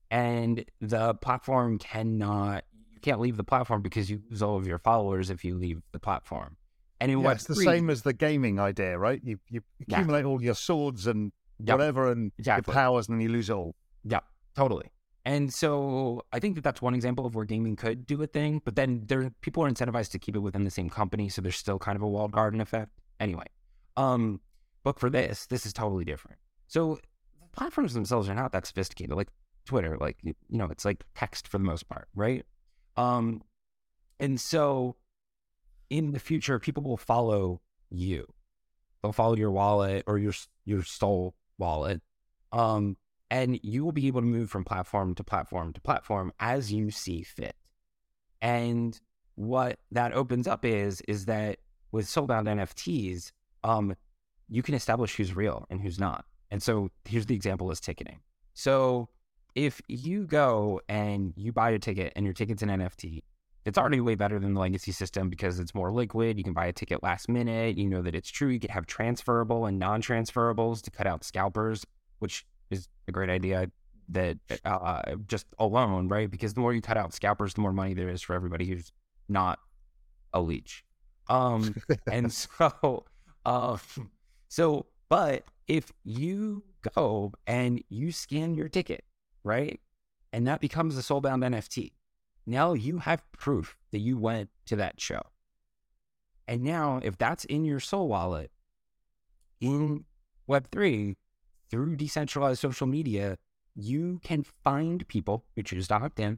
And 0.09 0.63
the 0.79 1.13
platform 1.15 1.77
cannot 1.77 2.63
you 2.93 2.99
can't 3.01 3.19
leave 3.19 3.35
the 3.35 3.43
platform 3.43 3.81
because 3.81 4.09
you 4.09 4.21
lose 4.29 4.41
all 4.41 4.55
of 4.55 4.65
your 4.65 4.79
followers 4.79 5.29
if 5.29 5.43
you 5.43 5.55
leave 5.55 5.81
the 5.91 5.99
platform. 5.99 6.55
And 7.01 7.11
in 7.11 7.17
yeah, 7.19 7.23
what 7.25 7.35
it's 7.35 7.45
the 7.45 7.55
same 7.55 7.89
as 7.89 8.03
the 8.03 8.13
gaming 8.13 8.57
idea, 8.57 8.97
right? 8.97 9.19
You 9.23 9.37
you 9.49 9.61
Yeah. 9.85 9.97
accumulate 9.97 10.23
all 10.23 10.41
your 10.41 10.55
swords 10.55 11.07
and 11.07 11.33
Yeah. 11.59 11.73
whatever 11.73 12.09
and 12.09 12.31
Exactly. 12.39 12.71
your 12.71 12.73
powers, 12.81 13.09
and 13.09 13.15
then 13.17 13.21
you 13.21 13.29
lose 13.29 13.49
it 13.49 13.53
all. 13.53 13.75
Yeah, 14.05 14.21
totally. 14.55 14.89
And 15.25 15.53
so 15.53 16.21
I 16.31 16.39
think 16.39 16.55
that 16.55 16.63
that's 16.63 16.81
one 16.81 16.95
example 16.95 17.25
of 17.25 17.35
where 17.35 17.45
gaming 17.45 17.75
could 17.75 18.05
do 18.05 18.21
a 18.23 18.27
thing, 18.27 18.61
but 18.63 18.75
then 18.77 19.03
there 19.07 19.29
people 19.41 19.63
are 19.65 19.69
incentivized 19.69 20.11
to 20.11 20.19
keep 20.19 20.35
it 20.37 20.39
within 20.47 20.63
the 20.63 20.71
same 20.79 20.89
company, 20.89 21.27
so 21.27 21.41
there's 21.41 21.57
still 21.57 21.79
kind 21.79 21.97
of 21.97 22.01
a 22.01 22.07
walled 22.07 22.31
garden 22.31 22.61
effect. 22.61 22.91
Anyway, 23.19 23.47
um, 23.97 24.39
but 24.83 24.99
for 24.99 25.09
this, 25.09 25.45
this 25.47 25.65
is 25.65 25.73
totally 25.73 26.05
different. 26.05 26.37
So 26.67 26.99
the 27.41 27.47
platforms 27.51 27.93
themselves 27.93 28.29
are 28.29 28.35
not 28.35 28.51
that 28.51 28.65
sophisticated, 28.65 29.15
like 29.15 29.29
Twitter, 29.65 29.97
like 29.99 30.17
you 30.21 30.35
know, 30.49 30.67
it's 30.69 30.85
like 30.85 31.03
text 31.15 31.47
for 31.47 31.57
the 31.57 31.63
most 31.63 31.87
part, 31.87 32.07
right? 32.15 32.45
Um, 32.97 33.41
and 34.19 34.39
so 34.39 34.95
in 35.89 36.11
the 36.11 36.19
future, 36.19 36.59
people 36.59 36.83
will 36.83 36.97
follow 36.97 37.61
you. 37.89 38.25
They'll 39.01 39.11
follow 39.13 39.35
your 39.35 39.51
wallet 39.51 40.03
or 40.07 40.17
your 40.17 40.33
your 40.65 40.83
soul 40.83 41.35
wallet. 41.57 42.01
Um, 42.51 42.97
and 43.29 43.59
you 43.63 43.83
will 43.83 43.91
be 43.91 44.07
able 44.07 44.21
to 44.21 44.27
move 44.27 44.49
from 44.49 44.63
platform 44.63 45.15
to 45.15 45.23
platform 45.23 45.73
to 45.73 45.81
platform 45.81 46.31
as 46.39 46.71
you 46.71 46.91
see 46.91 47.23
fit. 47.23 47.55
And 48.41 48.99
what 49.35 49.79
that 49.91 50.13
opens 50.13 50.47
up 50.47 50.65
is 50.65 51.01
is 51.01 51.25
that 51.25 51.57
with 51.91 52.05
soulbound 52.05 52.47
NFTs, 52.47 53.31
um, 53.63 53.95
you 54.53 54.61
can 54.61 54.75
establish 54.75 55.15
who's 55.15 55.35
real 55.35 55.65
and 55.71 55.81
who's 55.81 55.99
not. 55.99 56.25
And 56.51 56.61
so 56.61 56.91
here's 57.05 57.25
the 57.25 57.33
example 57.33 57.71
is 57.71 57.79
ticketing. 57.79 58.19
So 58.53 59.09
if 59.55 59.81
you 59.87 60.27
go 60.27 60.79
and 60.87 61.33
you 61.35 61.51
buy 61.51 61.71
a 61.71 61.79
ticket 61.79 62.13
and 62.15 62.23
your 62.23 62.35
ticket's 62.35 62.61
an 62.61 62.69
NFT, 62.69 63.23
it's 63.65 63.79
already 63.79 63.99
way 63.99 64.13
better 64.13 64.37
than 64.37 64.53
the 64.53 64.59
legacy 64.59 64.91
system 64.91 65.27
because 65.27 65.59
it's 65.59 65.73
more 65.73 65.91
liquid. 65.91 66.37
You 66.37 66.43
can 66.43 66.53
buy 66.53 66.67
a 66.67 66.71
ticket 66.71 67.01
last 67.01 67.29
minute. 67.29 67.79
You 67.79 67.89
know 67.89 68.03
that 68.03 68.13
it's 68.13 68.29
true. 68.29 68.49
You 68.49 68.59
can 68.59 68.69
have 68.69 68.85
transferable 68.85 69.65
and 69.65 69.79
non-transferables 69.79 70.83
to 70.83 70.91
cut 70.91 71.07
out 71.07 71.23
scalpers, 71.23 71.83
which 72.19 72.45
is 72.69 72.87
a 73.07 73.11
great 73.11 73.31
idea. 73.31 73.71
That 74.09 74.37
uh, 74.65 75.15
just 75.27 75.47
alone, 75.57 76.09
right? 76.09 76.29
Because 76.29 76.53
the 76.53 76.59
more 76.59 76.73
you 76.73 76.81
cut 76.81 76.97
out 76.97 77.11
scalpers, 77.13 77.55
the 77.55 77.61
more 77.61 77.73
money 77.73 77.95
there 77.95 78.09
is 78.09 78.21
for 78.21 78.35
everybody 78.35 78.65
who's 78.67 78.91
not 79.27 79.57
a 80.31 80.41
leech. 80.41 80.83
Um, 81.27 81.73
and 82.11 82.31
so, 82.59 83.05
uh, 83.45 83.77
so, 84.53 84.85
but 85.09 85.45
if 85.67 85.91
you 86.03 86.61
go 86.93 87.33
and 87.47 87.83
you 87.89 88.11
scan 88.11 88.53
your 88.53 88.69
ticket, 88.69 89.03
right, 89.43 89.79
and 90.31 90.45
that 90.45 90.61
becomes 90.61 90.95
a 90.95 91.01
soulbound 91.01 91.43
NFT, 91.43 91.93
now 92.45 92.73
you 92.73 92.99
have 92.99 93.23
proof 93.31 93.75
that 93.89 93.97
you 93.97 94.15
went 94.15 94.51
to 94.67 94.75
that 94.75 95.01
show. 95.01 95.23
And 96.47 96.61
now, 96.61 96.99
if 97.01 97.17
that's 97.17 97.45
in 97.45 97.65
your 97.65 97.79
soul 97.79 98.07
wallet 98.07 98.51
in 99.59 100.05
Web3 100.47 101.15
through 101.71 101.95
decentralized 101.95 102.59
social 102.59 102.85
media, 102.85 103.39
you 103.73 104.19
can 104.23 104.45
find 104.63 105.07
people 105.07 105.45
who 105.55 105.63
choose 105.63 105.87
to 105.87 105.95
opt 105.95 106.19
in 106.19 106.37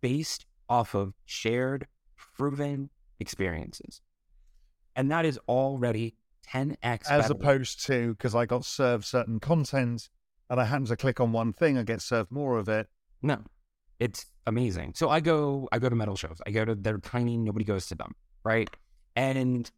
based 0.00 0.46
off 0.68 0.94
of 0.94 1.14
shared, 1.24 1.88
proven 2.16 2.88
experiences. 3.18 4.00
And 4.94 5.10
that 5.10 5.24
is 5.24 5.40
already 5.48 6.14
10x 6.48 6.78
As 6.82 7.08
better. 7.08 7.32
opposed 7.32 7.86
to 7.86 8.10
because 8.14 8.34
I 8.34 8.46
got 8.46 8.64
served 8.64 9.04
certain 9.04 9.40
content 9.40 10.08
and 10.48 10.60
I 10.60 10.64
happen 10.64 10.86
to 10.86 10.96
click 10.96 11.20
on 11.20 11.32
one 11.32 11.52
thing, 11.52 11.78
I 11.78 11.82
get 11.82 12.00
served 12.02 12.30
more 12.30 12.58
of 12.58 12.68
it. 12.68 12.88
No, 13.22 13.42
it's 13.98 14.26
amazing. 14.46 14.94
So 14.96 15.08
I 15.08 15.20
go, 15.20 15.68
I 15.70 15.78
go 15.78 15.88
to 15.88 15.94
metal 15.94 16.16
shows. 16.16 16.38
I 16.46 16.50
go 16.50 16.64
to 16.64 16.74
they're 16.74 16.98
tiny. 16.98 17.36
Nobody 17.36 17.64
goes 17.64 17.86
to 17.88 17.94
them, 17.94 18.14
right? 18.44 18.68
And 19.14 19.70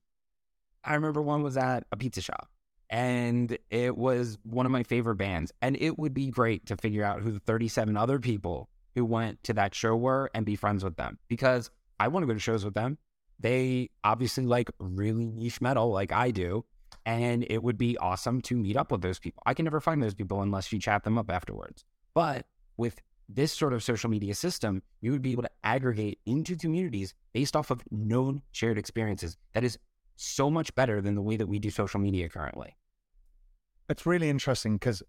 I 0.84 0.94
remember 0.94 1.20
one 1.20 1.42
was 1.42 1.56
at 1.56 1.84
a 1.92 1.96
pizza 1.96 2.20
shop, 2.20 2.48
and 2.88 3.56
it 3.70 3.96
was 3.96 4.38
one 4.44 4.66
of 4.66 4.72
my 4.72 4.82
favorite 4.82 5.16
bands. 5.16 5.52
And 5.60 5.76
it 5.76 5.98
would 5.98 6.14
be 6.14 6.28
great 6.28 6.66
to 6.66 6.76
figure 6.76 7.04
out 7.04 7.20
who 7.20 7.32
the 7.32 7.40
37 7.40 7.96
other 7.96 8.18
people 8.18 8.68
who 8.94 9.04
went 9.04 9.42
to 9.44 9.54
that 9.54 9.74
show 9.74 9.96
were 9.96 10.30
and 10.34 10.46
be 10.46 10.56
friends 10.56 10.84
with 10.84 10.96
them 10.96 11.18
because 11.28 11.70
I 11.98 12.08
want 12.08 12.22
to 12.22 12.26
go 12.26 12.34
to 12.34 12.40
shows 12.40 12.64
with 12.64 12.74
them. 12.74 12.98
They 13.42 13.90
obviously 14.04 14.46
like 14.46 14.70
really 14.78 15.26
niche 15.26 15.60
metal, 15.60 15.90
like 15.90 16.12
I 16.12 16.30
do. 16.30 16.64
And 17.04 17.44
it 17.50 17.62
would 17.62 17.76
be 17.76 17.98
awesome 17.98 18.40
to 18.42 18.56
meet 18.56 18.76
up 18.76 18.92
with 18.92 19.02
those 19.02 19.18
people. 19.18 19.42
I 19.44 19.54
can 19.54 19.64
never 19.64 19.80
find 19.80 20.00
those 20.00 20.14
people 20.14 20.40
unless 20.40 20.72
you 20.72 20.78
chat 20.78 21.02
them 21.02 21.18
up 21.18 21.30
afterwards. 21.30 21.84
But 22.14 22.46
with 22.76 23.00
this 23.28 23.52
sort 23.52 23.72
of 23.72 23.82
social 23.82 24.08
media 24.08 24.34
system, 24.34 24.82
you 25.00 25.10
would 25.10 25.22
be 25.22 25.32
able 25.32 25.42
to 25.42 25.50
aggregate 25.64 26.20
into 26.26 26.56
communities 26.56 27.14
based 27.32 27.56
off 27.56 27.70
of 27.70 27.82
known 27.90 28.42
shared 28.52 28.78
experiences. 28.78 29.36
That 29.54 29.64
is 29.64 29.78
so 30.14 30.48
much 30.48 30.72
better 30.76 31.00
than 31.00 31.16
the 31.16 31.22
way 31.22 31.36
that 31.36 31.48
we 31.48 31.58
do 31.58 31.70
social 31.70 31.98
media 31.98 32.28
currently. 32.28 32.76
It's 33.88 34.06
really 34.06 34.30
interesting 34.30 34.74
because 34.74 35.02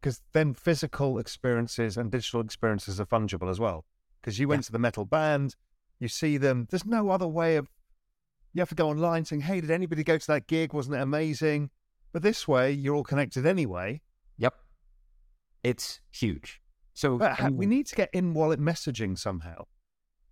because 0.00 0.20
then 0.32 0.52
physical 0.52 1.18
experiences 1.18 1.96
and 1.96 2.10
digital 2.10 2.40
experiences 2.40 3.00
are 3.00 3.06
fungible 3.06 3.48
as 3.48 3.60
well. 3.60 3.84
Because 4.20 4.38
you 4.38 4.48
went 4.48 4.64
to 4.64 4.72
the 4.72 4.78
metal 4.78 5.04
band, 5.04 5.54
you 6.02 6.08
see 6.08 6.36
them. 6.36 6.66
There's 6.70 6.84
no 6.84 7.10
other 7.10 7.28
way 7.28 7.56
of. 7.56 7.68
You 8.52 8.60
have 8.60 8.68
to 8.70 8.74
go 8.74 8.88
online 8.90 9.24
saying, 9.24 9.42
"Hey, 9.42 9.60
did 9.60 9.70
anybody 9.70 10.02
go 10.04 10.18
to 10.18 10.26
that 10.26 10.46
gig? 10.46 10.72
Wasn't 10.74 10.94
it 10.94 11.00
amazing?" 11.00 11.70
But 12.12 12.22
this 12.22 12.46
way, 12.46 12.72
you're 12.72 12.94
all 12.94 13.04
connected 13.04 13.46
anyway. 13.46 14.02
Yep. 14.36 14.54
It's 15.62 16.00
huge. 16.10 16.60
So 16.92 17.16
we 17.52 17.64
need 17.66 17.86
to 17.86 17.94
get 17.94 18.10
in 18.12 18.34
wallet 18.34 18.60
messaging 18.60 19.16
somehow, 19.18 19.54
Oh, 19.60 19.66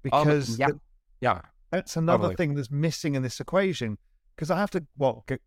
because 0.03 0.59
yeah, 0.59 0.66
th- 0.66 0.79
yeah. 1.23 1.41
that's 1.71 1.97
another 1.97 2.25
Totally. 2.25 2.37
thing 2.37 2.55
that's 2.55 2.71
missing 2.71 3.14
in 3.14 3.23
this 3.23 3.41
equation. 3.41 3.97
Because 4.37 4.51
I 4.51 4.59
have 4.59 4.71
to 4.73 4.85
what 4.97 5.27
get, 5.27 5.41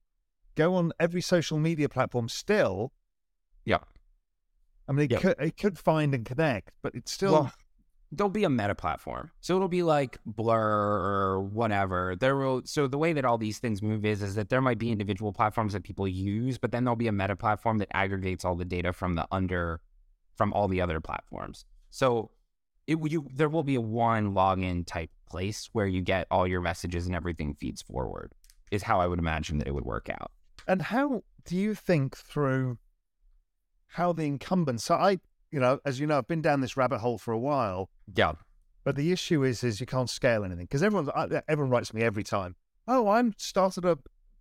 go 0.55 0.73
on 0.75 0.91
every 0.99 1.21
social 1.21 1.59
media 1.59 1.87
platform 1.89 2.29
still. 2.29 2.93
Yeah. 3.65 3.79
I 4.87 4.91
mean, 4.93 5.05
it 5.05 5.11
Yeah. 5.11 5.19
could 5.19 5.35
it 5.39 5.57
could 5.57 5.77
find 5.77 6.15
and 6.15 6.25
connect, 6.25 6.71
but 6.81 6.95
it's 6.95 7.11
still 7.11 7.33
Well, 7.33 7.53
there'll 8.15 8.29
be 8.29 8.43
a 8.43 8.49
meta 8.49 8.75
platform. 8.75 9.31
So 9.41 9.55
it'll 9.55 9.67
be 9.67 9.83
like 9.83 10.19
Blur 10.25 10.59
or 10.59 11.41
whatever. 11.41 12.15
There 12.15 12.35
will 12.35 12.61
so 12.65 12.87
the 12.87 12.97
way 12.97 13.13
that 13.13 13.25
all 13.25 13.37
these 13.37 13.59
things 13.59 13.81
move 13.81 14.05
is 14.05 14.21
is 14.21 14.35
that 14.35 14.49
there 14.49 14.61
might 14.61 14.77
be 14.77 14.91
individual 14.91 15.33
platforms 15.33 15.73
that 15.73 15.83
people 15.83 16.07
use, 16.07 16.57
but 16.57 16.71
then 16.71 16.83
there'll 16.83 16.95
be 16.95 17.07
a 17.07 17.11
meta 17.11 17.35
platform 17.35 17.79
that 17.79 17.89
aggregates 17.93 18.45
all 18.45 18.55
the 18.55 18.65
data 18.65 18.93
from 18.93 19.15
the 19.15 19.27
under 19.31 19.81
from 20.35 20.53
all 20.53 20.67
the 20.67 20.81
other 20.81 20.99
platforms. 20.99 21.65
So 21.89 22.31
it 22.87 22.97
you 23.09 23.27
there 23.33 23.49
will 23.49 23.63
be 23.63 23.75
a 23.75 23.81
one 23.81 24.33
login 24.33 24.85
type 24.85 25.09
place 25.29 25.69
where 25.73 25.87
you 25.87 26.01
get 26.01 26.27
all 26.29 26.47
your 26.47 26.61
messages 26.61 27.07
and 27.07 27.15
everything 27.15 27.55
feeds 27.55 27.81
forward. 27.81 28.31
Is 28.71 28.83
how 28.83 28.99
I 28.99 29.07
would 29.07 29.19
imagine 29.19 29.57
that 29.59 29.67
it 29.67 29.73
would 29.73 29.85
work 29.85 30.09
out. 30.09 30.31
And 30.67 30.81
how 30.81 31.23
do 31.45 31.55
you 31.55 31.75
think 31.75 32.15
through 32.17 32.77
how 33.87 34.13
the 34.13 34.23
incumbents? 34.23 34.83
So 34.85 34.95
I, 34.95 35.19
you 35.53 35.59
know, 35.59 35.79
as 35.85 35.99
you 35.99 36.07
know, 36.07 36.17
I've 36.17 36.27
been 36.27 36.41
down 36.41 36.61
this 36.61 36.75
rabbit 36.75 36.97
hole 36.97 37.19
for 37.19 37.31
a 37.31 37.37
while. 37.37 37.91
Yeah. 38.15 38.33
But 38.83 38.95
the 38.95 39.11
issue 39.11 39.43
is, 39.43 39.63
is 39.63 39.79
you 39.79 39.85
can't 39.85 40.09
scale 40.09 40.43
anything 40.43 40.65
because 40.65 40.81
everyone, 40.81 41.09
everyone 41.47 41.69
writes 41.69 41.89
to 41.89 41.95
me 41.95 42.01
every 42.01 42.23
time. 42.23 42.55
Oh, 42.87 43.07
I'm 43.07 43.33
started 43.37 43.85
a 43.85 43.97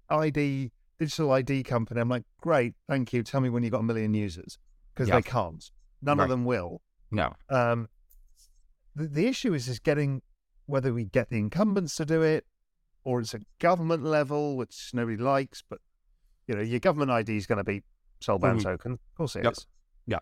ID 0.09 0.73
digital 0.99 1.31
ID 1.33 1.65
company. 1.65 2.01
I'm 2.01 2.09
like, 2.09 2.25
great, 2.41 2.75
thank 2.89 3.13
you. 3.13 3.23
Tell 3.23 3.43
me 3.43 3.51
when 3.51 3.63
you've 3.63 3.73
got 3.73 3.81
a 3.81 3.85
million 3.85 4.15
users 4.15 4.59
because 4.95 5.09
Yeah. 5.09 5.17
they 5.17 5.23
can't. 5.23 5.71
None 6.01 6.17
Right. 6.17 6.25
of 6.25 6.31
them 6.31 6.45
will. 6.47 6.81
No. 7.11 7.35
Um, 7.51 7.89
the, 8.97 9.07
the 9.07 9.27
issue 9.27 9.53
is 9.53 9.69
is 9.69 9.79
getting 9.79 10.23
whether 10.65 10.95
we 10.95 11.05
get 11.05 11.29
the 11.29 11.39
incumbents 11.39 11.95
to 11.97 12.07
do 12.07 12.23
it 12.23 12.47
or 13.05 13.21
it's 13.21 13.35
a 13.35 13.41
government 13.59 14.03
level 14.03 14.57
which 14.57 14.91
nobody 14.95 15.19
likes. 15.19 15.63
But 15.69 15.81
you 16.49 16.55
know, 16.55 16.63
your 16.63 16.81
government 16.81 17.11
ID 17.11 17.37
is 17.37 17.47
going 17.47 17.59
to 17.59 17.65
be 17.65 17.83
soulbound 18.23 18.61
Mhm. 18.61 18.63
token. 18.63 18.93
Of 18.93 19.15
course 19.15 19.37
it 19.37 19.41
is. 19.41 19.45
Yep. 19.45 19.55
Yeah. 20.07 20.19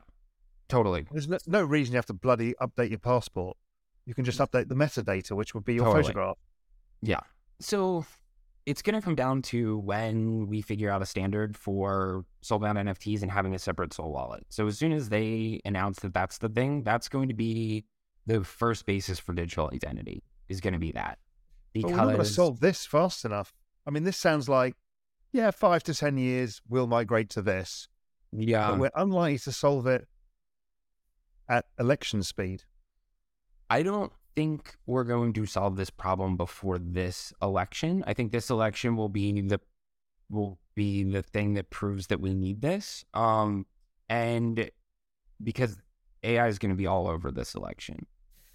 Totally. 0.71 1.07
There's 1.11 1.29
no, 1.29 1.39
no 1.47 1.63
reason 1.63 1.93
you 1.93 1.99
have 1.99 2.07
to 2.07 2.15
bloody 2.15 2.55
update 2.61 2.91
your 2.91 2.99
passport. 2.99 3.57
You 4.07 4.15
can 4.15 4.25
just 4.25 4.39
mm. 4.39 4.49
update 4.49 4.69
the 4.69 4.75
metadata, 4.75 5.33
which 5.33 5.55
would 5.55 5.65
be 5.65 5.75
your 5.75 5.85
Totally. 5.85 6.03
photograph. 6.05 6.39
Yeah. 7.03 7.21
So 7.61 8.05
it's 8.67 8.83
going 8.83 8.95
to 8.95 9.03
come 9.03 9.15
down 9.15 9.43
to 9.43 9.79
when 9.79 10.47
we 10.47 10.63
figure 10.63 10.91
out 10.91 11.03
a 11.03 11.07
standard 11.07 11.57
for 11.57 12.25
soulbound 12.43 12.77
NFTs 12.77 13.23
and 13.23 13.31
having 13.31 13.55
a 13.55 13.59
separate 13.59 13.93
soul 13.93 14.13
wallet. 14.13 14.47
So 14.49 14.67
as 14.67 14.79
soon 14.79 14.93
as 14.93 15.09
they 15.09 15.61
announce 15.65 16.01
that 16.01 16.15
that's 16.15 16.39
the 16.39 16.49
thing, 16.49 16.83
that's 16.83 17.09
going 17.09 17.29
to 17.29 17.35
be 17.35 17.85
the 18.27 18.45
first 18.45 18.87
basis 18.87 19.19
for 19.19 19.33
digital 19.33 19.71
identity 19.73 20.23
is 20.49 20.61
going 20.61 20.75
to 20.75 20.79
be 20.79 20.93
that. 20.93 21.19
But 21.75 21.85
we're 21.85 21.97
not 21.97 22.05
going 22.05 22.19
to 22.19 22.25
solve 22.25 22.61
this 22.61 22.87
fast 22.87 23.25
enough. 23.25 23.53
I 23.87 23.91
mean, 23.91 24.05
this 24.05 24.17
sounds 24.17 24.49
like, 24.49 24.75
yeah, 25.33 25.51
five 25.51 25.83
to 25.85 25.95
10 25.95 26.19
years, 26.19 26.61
we'll 26.69 26.87
migrate 26.87 27.31
to 27.31 27.43
this. 27.43 27.89
yeah, 28.33 28.71
but 28.71 28.79
we're 28.79 28.91
unlikely 28.95 29.39
to 29.39 29.53
solve 29.53 29.87
it 29.87 30.07
at 31.51 31.67
election 31.79 32.23
speed. 32.23 32.63
I 33.69 33.83
don't 33.83 34.13
think 34.37 34.77
we're 34.87 35.05
going 35.05 35.33
to 35.35 35.45
solve 35.45 35.77
this 35.77 35.91
problem 35.91 36.37
before 36.37 36.79
this 36.79 37.33
election. 37.43 38.05
I 38.07 38.15
think 38.15 38.33
this 38.33 38.49
election 38.49 38.97
will 38.97 39.09
be 39.09 39.43
the 39.43 39.61
will 40.31 40.59
be 40.77 41.03
the 41.03 41.23
thing 41.23 41.55
that 41.55 41.71
proves 41.71 42.07
that 42.07 42.21
we 42.21 42.33
need 42.33 42.63
this. 42.63 43.05
Um, 43.13 43.67
and 44.09 44.71
because 45.43 45.77
AI 46.23 46.47
is 46.47 46.59
going 46.59 46.71
to 46.71 46.77
be 46.77 46.87
all 46.87 47.09
over 47.09 47.33
this 47.33 47.55
election, 47.55 48.07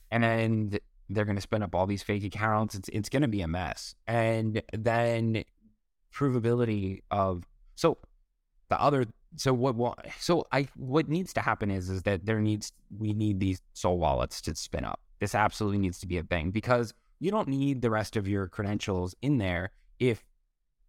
and 0.10 0.24
then 0.24 0.80
they're 1.10 1.26
going 1.26 1.36
to 1.36 1.42
spin 1.42 1.64
up 1.64 1.76
all 1.76 1.86
these 1.86 2.04
fake 2.04 2.24
accounts. 2.24 2.76
It's 2.76 2.90
it's 2.90 3.10
going 3.10 3.22
to 3.22 3.28
be 3.28 3.42
a 3.42 3.48
mess. 3.48 3.96
And 4.08 4.62
then 4.74 5.44
provability 6.14 7.02
of 7.12 7.44
so 7.76 7.98
the 8.70 8.82
other 8.82 9.06
so 9.38 9.54
what, 9.54 9.76
what 9.76 10.06
so 10.20 10.46
I 10.52 10.68
what 10.76 11.10
needs 11.10 11.34
to 11.34 11.42
happen 11.42 11.72
is 11.72 11.90
is 11.90 12.04
that 12.04 12.26
there 12.26 12.40
needs 12.40 12.72
we 12.98 13.14
need 13.14 13.40
these 13.40 13.62
soul 13.74 13.98
wallets 13.98 14.42
to 14.42 14.56
spin 14.56 14.86
up. 14.86 15.00
This 15.20 15.36
absolutely 15.36 15.80
needs 15.80 16.00
to 16.00 16.08
be 16.08 16.18
a 16.18 16.24
thing 16.24 16.52
because 16.52 16.94
you 17.20 17.32
don't 17.32 17.48
need 17.48 17.82
the 17.82 17.90
rest 17.90 18.16
of 18.16 18.28
your 18.28 18.48
credentials 18.48 19.16
in 19.22 19.38
there 19.38 19.72
if 20.00 20.24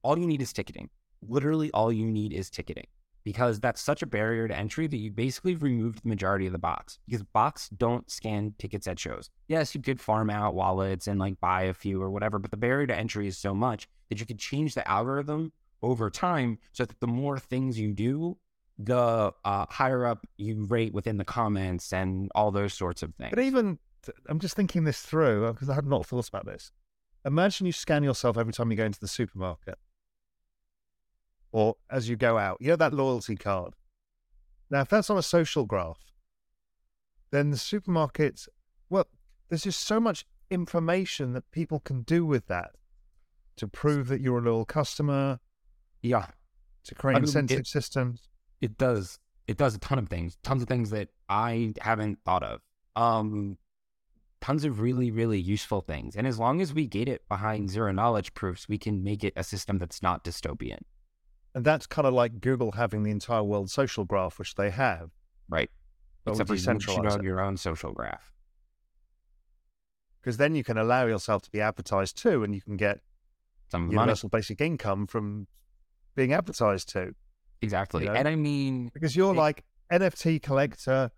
all 0.03 0.19
you 0.19 0.27
need 0.27 0.43
is 0.43 0.53
ticketing. 0.53 0.91
Literally 1.27 1.71
all 1.73 1.93
you 1.93 2.11
need 2.11 2.33
is 2.33 2.51
ticketing 2.51 2.87
because 3.25 3.59
that's 3.59 3.81
such 3.81 4.03
a 4.03 4.07
barrier 4.07 4.47
to 4.47 4.57
entry 4.57 4.87
that 4.87 4.97
you 4.97 5.11
basically 5.11 5.57
removed 5.57 6.01
the 6.03 6.09
majority 6.09 6.47
of 6.47 6.53
the 6.53 6.59
bots 6.59 7.01
because 7.07 7.25
bots 7.25 7.69
don't 7.71 8.09
scan 8.09 8.55
tickets 8.59 8.87
at 8.87 9.01
shows. 9.01 9.31
Yes, 9.49 9.75
you 9.75 9.83
could 9.83 10.01
farm 10.01 10.31
out 10.31 10.55
wallets 10.55 11.09
and 11.09 11.19
like 11.19 11.41
buy 11.41 11.63
a 11.63 11.75
few 11.75 12.01
or 12.01 12.11
whatever, 12.11 12.39
but 12.39 12.53
the 12.53 12.57
barrier 12.57 12.87
to 12.87 12.95
entry 12.95 13.27
is 13.27 13.37
so 13.37 13.53
much 13.53 13.89
that 14.09 14.21
you 14.21 14.27
could 14.27 14.39
change 14.39 14.75
the 14.75 14.89
algorithm 14.89 15.53
over 15.83 16.11
time 16.11 16.59
so 16.73 16.85
that 16.85 17.01
the 17.01 17.07
more 17.07 17.39
things 17.39 17.79
you 17.79 17.93
do, 17.93 18.37
the 18.79 19.33
uh, 19.45 19.67
higher 19.71 20.07
up 20.07 20.27
you 20.37 20.65
rate 20.67 20.93
within 20.93 21.17
the 21.17 21.25
comments 21.25 21.93
and 21.93 22.31
all 22.35 22.51
those 22.51 22.75
sorts 22.75 23.03
of 23.03 23.15
things. 23.15 23.31
But 23.31 23.45
even, 23.45 23.79
I'm 24.29 24.39
just 24.39 24.57
thinking 24.57 24.85
this 24.85 25.01
through 25.01 25.53
because 25.53 25.71
I 25.71 25.75
had 25.75 25.87
not 25.87 26.07
thought 26.07 26.29
about 26.29 26.47
this. 26.47 26.73
Imagine 27.25 27.67
you 27.67 27.73
scan 27.73 28.03
yourself 28.03 28.37
every 28.37 28.53
time 28.53 28.71
you 28.71 28.77
go 28.77 28.85
into 28.85 29.01
the 29.01 29.09
supermarket 29.09 29.79
or 31.53 31.77
as 31.91 32.09
you 32.09 32.17
go 32.17 32.39
out. 32.39 32.59
You 32.61 32.69
know 32.69 32.77
that 32.77 32.93
loyalty 32.93 33.37
card. 33.37 33.75
Now, 34.71 34.83
if 34.83 34.89
that's 34.89 35.11
on 35.11 35.17
a 35.17 35.23
social 35.23 35.65
graph, 35.65 36.13
then 37.31 37.51
the 37.51 37.57
supermarkets, 37.57 38.49
well, 38.91 39.07
there's 39.49 39.63
just 39.63 39.81
so 39.87 39.99
much 40.01 40.27
information 40.51 41.33
that 41.33 41.51
people 41.51 41.81
can 41.81 42.03
do 42.03 42.27
with 42.27 42.47
that 42.49 42.73
to 43.57 43.67
prove 43.67 44.09
that 44.09 44.21
you're 44.21 44.39
a 44.39 44.43
loyal 44.43 44.65
customer, 44.65 45.39
yeah, 46.07 46.27
to 46.85 46.95
create 46.95 47.17
I 47.17 47.19
mean, 47.19 47.25
incentive 47.25 47.61
it- 47.61 47.67
systems. 47.67 48.29
it 48.61 48.77
does. 48.79 49.19
It 49.47 49.57
does 49.57 49.75
a 49.77 49.79
ton 49.79 49.99
of 49.99 50.09
things, 50.09 50.37
tons 50.43 50.63
of 50.63 50.69
things 50.69 50.91
that 50.91 51.09
I 51.29 51.73
haven't 51.81 52.19
thought 52.25 52.43
of. 52.43 52.61
Um, 52.97 53.59
tons 54.41 54.65
of 54.65 54.81
really, 54.81 55.11
really 55.13 55.39
useful 55.41 55.81
things. 55.83 56.17
And 56.17 56.27
as 56.27 56.39
long 56.39 56.61
as 56.61 56.75
we 56.75 56.87
gate 56.87 57.09
it 57.09 57.23
behind 57.29 57.71
zero 57.71 57.93
knowledge 57.93 58.35
proofs, 58.35 58.69
we 58.69 58.77
can 58.77 59.05
make 59.05 59.23
it 59.23 59.33
a 59.37 59.45
system 59.45 59.79
that's 59.79 60.03
not 60.03 60.25
dystopian, 60.25 60.81
And 61.55 61.65
that's 61.65 61.87
kind 61.87 62.07
of 62.09 62.13
like 62.15 62.41
Google 62.41 62.73
having 62.73 63.03
the 63.05 63.11
entire 63.13 63.45
world 63.45 63.71
social 63.71 64.05
graph, 64.05 64.39
which 64.39 64.57
they 64.57 64.71
have. 64.71 65.11
right? 65.49 65.71
But 66.25 66.33
Except 66.33 66.51
you 66.51 67.03
have 67.05 67.21
it. 67.21 67.23
your 67.23 67.41
own 67.41 67.57
social 67.57 67.93
graph. 67.93 68.33
Because 70.21 70.39
then 70.39 70.55
you 70.57 70.65
can 70.65 70.77
allow 70.77 71.07
yourself 71.07 71.43
to 71.43 71.51
be 71.51 71.61
advertised 71.61 72.19
too, 72.21 72.43
and 72.43 72.53
you 72.55 72.61
can 72.61 72.77
get 72.77 72.99
Some 73.71 73.83
money. 73.87 73.95
universal 73.95 74.29
basic 74.29 74.61
income 74.61 75.07
from 75.07 75.47
being 76.17 76.33
advertised 76.33 76.89
to. 76.91 77.15
Exactly. 77.63 78.03
you 78.05 78.09
know? 78.11 78.15
And 78.17 78.27
I 78.27 78.35
mean, 78.35 78.91
Because 78.93 79.15
you're 79.15 79.35
It- 79.35 79.39
like 79.39 79.65
NFT 79.93 80.43
collector, 80.43 81.11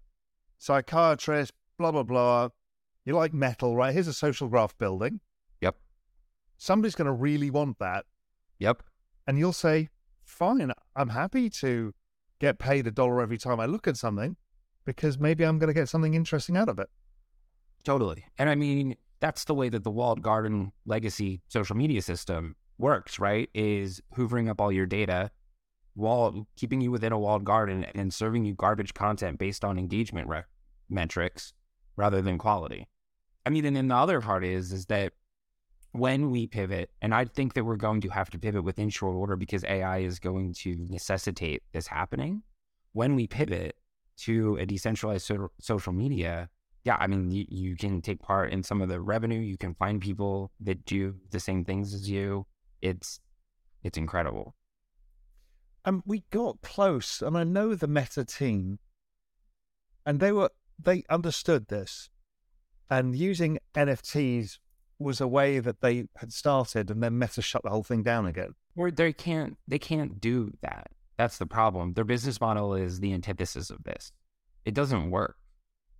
psychiatrist, 0.58 1.52
blah 1.78 1.92
blah 1.92 2.02
blah. 2.02 2.48
You 3.04 3.14
like 3.14 3.32
metal, 3.32 3.74
right? 3.76 3.94
Here's 3.94 4.08
a 4.08 4.12
social 4.12 4.48
graph 4.48 4.76
building. 4.76 5.20
yep, 5.60 5.76
Somebody's 6.58 6.94
going 6.94 7.06
to 7.06 7.12
really 7.12 7.50
want 7.50 7.78
that, 7.78 8.04
yep. 8.58 8.82
and 9.26 9.38
you'll 9.38 9.52
say, 9.54 9.88
"Fine, 10.24 10.72
I'm 10.94 11.08
happy 11.10 11.48
to 11.62 11.94
get 12.38 12.58
paid 12.58 12.86
a 12.86 12.90
dollar 12.90 13.22
every 13.22 13.38
time 13.38 13.58
I 13.60 13.66
look 13.66 13.88
at 13.88 13.96
something, 13.96 14.36
because 14.84 15.18
maybe 15.18 15.44
I'm 15.44 15.58
going 15.58 15.68
to 15.68 15.74
get 15.74 15.88
something 15.88 16.14
interesting 16.14 16.56
out 16.56 16.68
of 16.68 16.78
it." 16.78 16.90
Totally. 17.84 18.26
And 18.36 18.50
I 18.50 18.54
mean, 18.56 18.96
that's 19.20 19.44
the 19.44 19.54
way 19.54 19.68
that 19.70 19.84
the 19.84 19.90
walled 19.90 20.20
garden 20.22 20.72
legacy 20.84 21.40
social 21.48 21.76
media 21.76 22.02
system 22.02 22.56
works, 22.78 23.18
right? 23.18 23.48
Is 23.54 24.00
hoovering 24.16 24.48
up 24.48 24.60
all 24.60 24.72
your 24.72 24.86
data, 24.86 25.30
while 25.94 26.46
keeping 26.56 26.80
you 26.80 26.90
within 26.90 27.12
a 27.12 27.18
walled 27.18 27.44
garden 27.44 27.84
and 27.94 28.12
serving 28.14 28.44
you 28.44 28.54
garbage 28.54 28.94
content 28.94 29.38
based 29.38 29.64
on 29.64 29.78
engagement 29.78 30.28
re- 30.28 30.44
metrics 30.88 31.52
rather 31.96 32.22
than 32.22 32.38
quality. 32.38 32.86
I 33.44 33.50
mean, 33.50 33.64
and 33.64 33.76
then 33.76 33.88
the 33.88 33.96
other 33.96 34.20
part 34.20 34.44
is 34.44 34.72
is 34.72 34.86
that 34.86 35.12
when 35.92 36.30
we 36.30 36.46
pivot, 36.46 36.90
and 37.02 37.14
I 37.14 37.24
think 37.24 37.54
that 37.54 37.64
we're 37.64 37.76
going 37.76 38.00
to 38.02 38.08
have 38.10 38.30
to 38.30 38.38
pivot 38.38 38.62
within 38.62 38.90
short 38.90 39.16
order 39.16 39.36
because 39.36 39.64
AI 39.64 39.98
is 39.98 40.18
going 40.18 40.52
to 40.54 40.76
necessitate 40.88 41.62
this 41.72 41.86
happening. 41.86 42.42
When 42.92 43.14
we 43.14 43.26
pivot 43.26 43.76
to 44.18 44.56
a 44.56 44.66
decentralized 44.66 45.26
so- 45.26 45.50
social 45.60 45.92
media, 45.92 46.48
yeah, 46.84 46.96
I 47.00 47.06
mean, 47.06 47.30
you, 47.30 47.44
you 47.48 47.76
can 47.76 48.00
take 48.00 48.20
part 48.20 48.52
in 48.52 48.62
some 48.62 48.80
of 48.80 48.88
the 48.88 49.00
revenue. 49.00 49.40
You 49.40 49.58
can 49.58 49.74
find 49.74 50.00
people 50.00 50.52
that 50.60 50.84
do 50.84 51.14
the 51.30 51.40
same 51.40 51.64
things 51.64 51.94
as 51.94 52.08
you. 52.08 52.46
It's 52.80 53.20
it's 53.82 53.98
incredible. 53.98 54.54
and 55.84 56.02
we 56.04 56.24
got 56.30 56.60
close 56.62 57.22
and 57.22 57.36
i 57.38 57.44
know 57.44 57.74
the 57.74 57.86
meta 57.86 58.24
team 58.24 58.78
and 60.04 60.18
they 60.20 60.32
were 60.32 60.50
they 60.78 61.04
understood 61.08 61.68
this 61.68 62.10
and 62.90 63.14
using 63.16 63.58
nfts 63.74 64.58
was 64.98 65.20
a 65.20 65.28
way 65.28 65.60
that 65.60 65.80
they 65.80 66.06
had 66.16 66.32
started 66.32 66.90
and 66.90 67.02
then 67.02 67.18
meta 67.18 67.40
shut 67.40 67.62
the 67.62 67.70
whole 67.70 67.84
thing 67.84 68.02
down 68.02 68.26
again 68.26 68.52
Or 68.76 68.90
they 68.90 69.12
can't 69.12 69.56
they 69.66 69.78
can't 69.78 70.20
do 70.20 70.52
that. 70.62 70.88
That's 71.16 71.38
the 71.38 71.46
problem. 71.46 71.94
Their 71.94 72.04
business 72.04 72.40
model 72.40 72.74
is 72.74 73.00
the 73.00 73.12
antithesis 73.12 73.70
of 73.70 73.82
this. 73.82 74.12
It 74.64 74.74
doesn't 74.74 75.10
work 75.10 75.36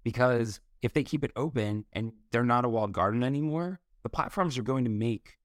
because 0.04 0.60
if 0.80 0.92
they 0.92 1.02
keep 1.02 1.24
it 1.24 1.32
open 1.34 1.84
and 1.92 2.12
they're 2.30 2.44
not 2.44 2.64
a 2.64 2.68
walled 2.68 2.92
garden 2.92 3.24
anymore, 3.24 3.80
the 4.04 4.08
platforms 4.08 4.56
are 4.56 4.62
going 4.62 4.84
to 4.84 4.90
make 4.90 5.38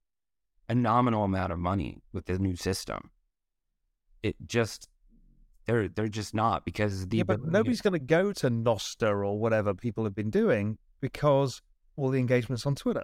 a 0.70 0.76
nominal 0.76 1.24
amount 1.24 1.52
of 1.52 1.60
money 1.60 2.02
with 2.14 2.26
the 2.26 2.40
new 2.40 2.56
system. 2.56 3.10
it 4.24 4.36
just 4.46 4.88
they're 5.66 5.88
they're 5.88 6.08
just 6.08 6.34
not 6.34 6.66
because 6.66 7.08
the 7.08 7.18
yeah, 7.18 7.24
but 7.24 7.44
nobody's 7.44 7.82
going 7.82 7.94
to 7.94 8.00
go 8.00 8.34
to 8.34 8.50
Nostr 8.50 9.26
or 9.26 9.38
whatever 9.38 9.74
people 9.74 10.04
have 10.06 10.16
been 10.16 10.30
doing 10.30 10.78
because 11.00 11.62
all 11.96 12.10
the 12.10 12.20
engagements 12.20 12.66
on 12.66 12.76
Twitter. 12.76 13.04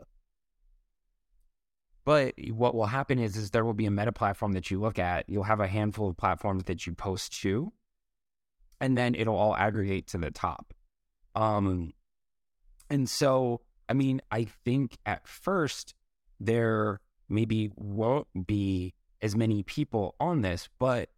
But 2.05 2.33
what 2.51 2.73
will 2.73 2.87
happen 2.87 3.19
is, 3.19 3.37
is 3.37 3.51
there 3.51 3.63
will 3.63 3.73
be 3.73 3.85
a 3.85 3.91
meta 3.91 4.11
platform 4.11 4.53
that 4.53 4.71
you 4.71 4.79
look 4.79 4.97
at. 4.97 5.29
You'll 5.29 5.43
have 5.43 5.59
a 5.59 5.67
handful 5.67 6.09
of 6.09 6.17
platforms 6.17 6.63
that 6.63 6.87
you 6.87 6.93
post 6.93 7.39
to, 7.41 7.71
and 8.81 8.97
then 8.97 9.13
it'll 9.13 9.35
all 9.35 9.55
aggregate 9.55 10.07
to 10.07 10.17
the 10.17 10.31
top. 10.31 10.73
Um, 11.35 11.93
and 12.89 13.07
so, 13.07 13.61
I 13.87 13.93
mean, 13.93 14.21
I 14.31 14.45
think 14.65 14.97
at 15.05 15.27
first 15.27 15.93
there 16.39 16.99
maybe 17.29 17.71
won't 17.75 18.27
be 18.47 18.93
as 19.21 19.35
many 19.35 19.63
people 19.63 20.15
on 20.19 20.41
this, 20.41 20.69
but 20.79 21.09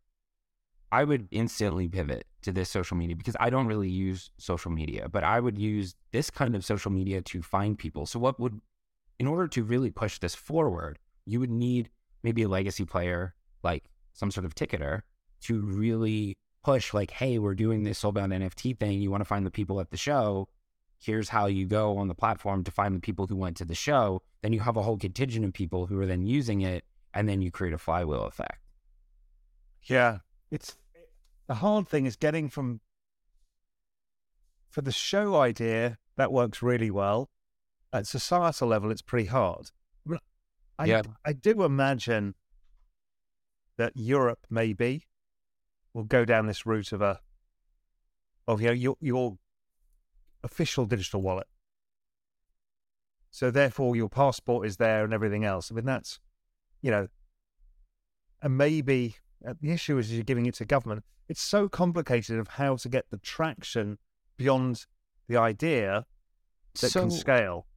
I 0.92 1.04
would 1.04 1.28
instantly 1.32 1.88
pivot 1.88 2.26
to 2.42 2.52
this 2.52 2.70
social 2.70 2.98
media 2.98 3.16
because 3.16 3.38
I 3.40 3.50
don't 3.50 3.68
really 3.68 3.90
use 3.90 4.30
social 4.38 4.72
media, 4.72 5.08
but 5.08 5.24
I 5.24 5.40
would 5.40 5.58
use 5.58 5.96
this 6.12 6.30
kind 6.30 6.56
of 6.56 6.66
social 6.66 6.92
media 6.92 7.22
to 7.22 7.42
find 7.42 7.78
people. 7.78 8.06
So, 8.06 8.20
what 8.20 8.40
would 8.40 8.60
in 9.20 9.28
order 9.28 9.48
to 9.48 9.64
really 9.64 9.92
push 9.92 10.18
this 10.18 10.36
forward, 10.36 10.98
you 11.26 11.40
would 11.40 11.52
need 11.52 11.90
maybe 12.24 12.42
a 12.42 12.48
legacy 12.48 12.86
player, 12.86 13.36
like 13.64 13.84
some 14.14 14.32
sort 14.32 14.46
of 14.46 14.56
ticketer, 14.56 15.02
to 15.42 15.62
really 15.62 16.36
push, 16.64 16.94
like, 16.94 17.12
hey, 17.12 17.38
we're 17.38 17.56
doing 17.56 17.84
this 17.84 18.02
soulbound 18.02 18.34
NFT 18.34 18.80
thing. 18.80 19.02
You 19.02 19.12
want 19.12 19.22
to 19.22 19.26
find 19.26 19.46
the 19.46 19.52
people 19.52 19.80
at 19.80 19.92
the 19.92 19.98
show. 19.98 20.48
Here's 21.02 21.30
how 21.30 21.48
you 21.48 21.66
go 21.66 21.98
on 21.98 22.08
the 22.08 22.16
platform 22.16 22.64
to 22.64 22.72
find 22.72 22.96
the 22.96 23.00
people 23.00 23.26
who 23.26 23.36
went 23.36 23.58
to 23.58 23.66
the 23.66 23.74
show. 23.74 24.22
Then 24.44 24.54
you 24.54 24.60
have 24.60 24.78
a 24.78 24.84
whole 24.84 24.98
contingent 24.98 25.44
of 25.44 25.52
people 25.52 25.88
who 25.88 26.00
are 26.00 26.06
then 26.06 26.28
using 26.28 26.62
it, 26.62 26.86
and 27.14 27.28
then 27.28 27.42
you 27.42 27.50
create 27.50 27.74
a 27.74 27.80
flywheel 27.80 28.26
effect. 28.26 28.60
Yeah, 29.84 30.20
it's 30.52 30.78
the 31.48 31.56
hard 31.56 31.88
thing 31.88 32.06
is 32.06 32.16
getting 32.16 32.50
from 32.50 32.82
for 34.70 34.82
the 34.82 34.92
show 34.92 35.36
idea 35.36 35.98
that 36.18 36.32
works 36.32 36.62
really 36.62 36.92
well. 36.92 37.30
At 37.92 38.08
societal 38.08 38.70
level, 38.70 38.92
it's 38.92 39.02
pretty 39.02 39.28
hard. 39.28 39.72
I, 40.80 40.86
Yeah. 40.86 41.02
I 41.26 41.34
do 41.34 41.64
imagine 41.64 42.36
that 43.78 43.94
Europe 43.96 44.46
maybe 44.50 45.08
will 45.94 46.06
go 46.06 46.26
down 46.26 46.48
this 46.48 46.66
route 46.66 46.92
of 46.92 47.02
a 47.02 47.20
of 48.48 48.62
you 48.62 48.68
know, 48.68 48.74
your 48.74 48.98
your 49.00 49.38
official 50.44 50.86
digital 50.86 51.22
wallet. 51.22 51.48
So 53.30 53.50
therefore, 53.50 53.96
your 53.96 54.10
passport 54.10 54.68
is 54.68 54.78
there 54.78 55.04
and 55.04 55.14
everything 55.14 55.46
else. 55.46 55.72
I 55.72 55.76
mean, 55.76 55.86
that's 55.86 56.20
you 56.82 56.92
know, 56.92 57.08
and 58.42 58.58
maybe 58.58 59.16
uh, 59.48 59.54
the 59.62 59.72
issue 59.72 59.98
is 59.98 60.14
you're 60.14 60.24
giving 60.24 60.46
it 60.46 60.56
to 60.56 60.66
government. 60.66 61.04
It's 61.30 61.42
so 61.42 61.70
complicated 61.70 62.40
of 62.40 62.48
how 62.48 62.76
to 62.78 62.90
get 62.90 63.06
the 63.10 63.18
traction 63.18 63.98
beyond 64.38 64.86
the 65.28 65.38
idea 65.38 66.06
that 66.82 66.92
can 66.92 67.12
scale. 67.12 67.68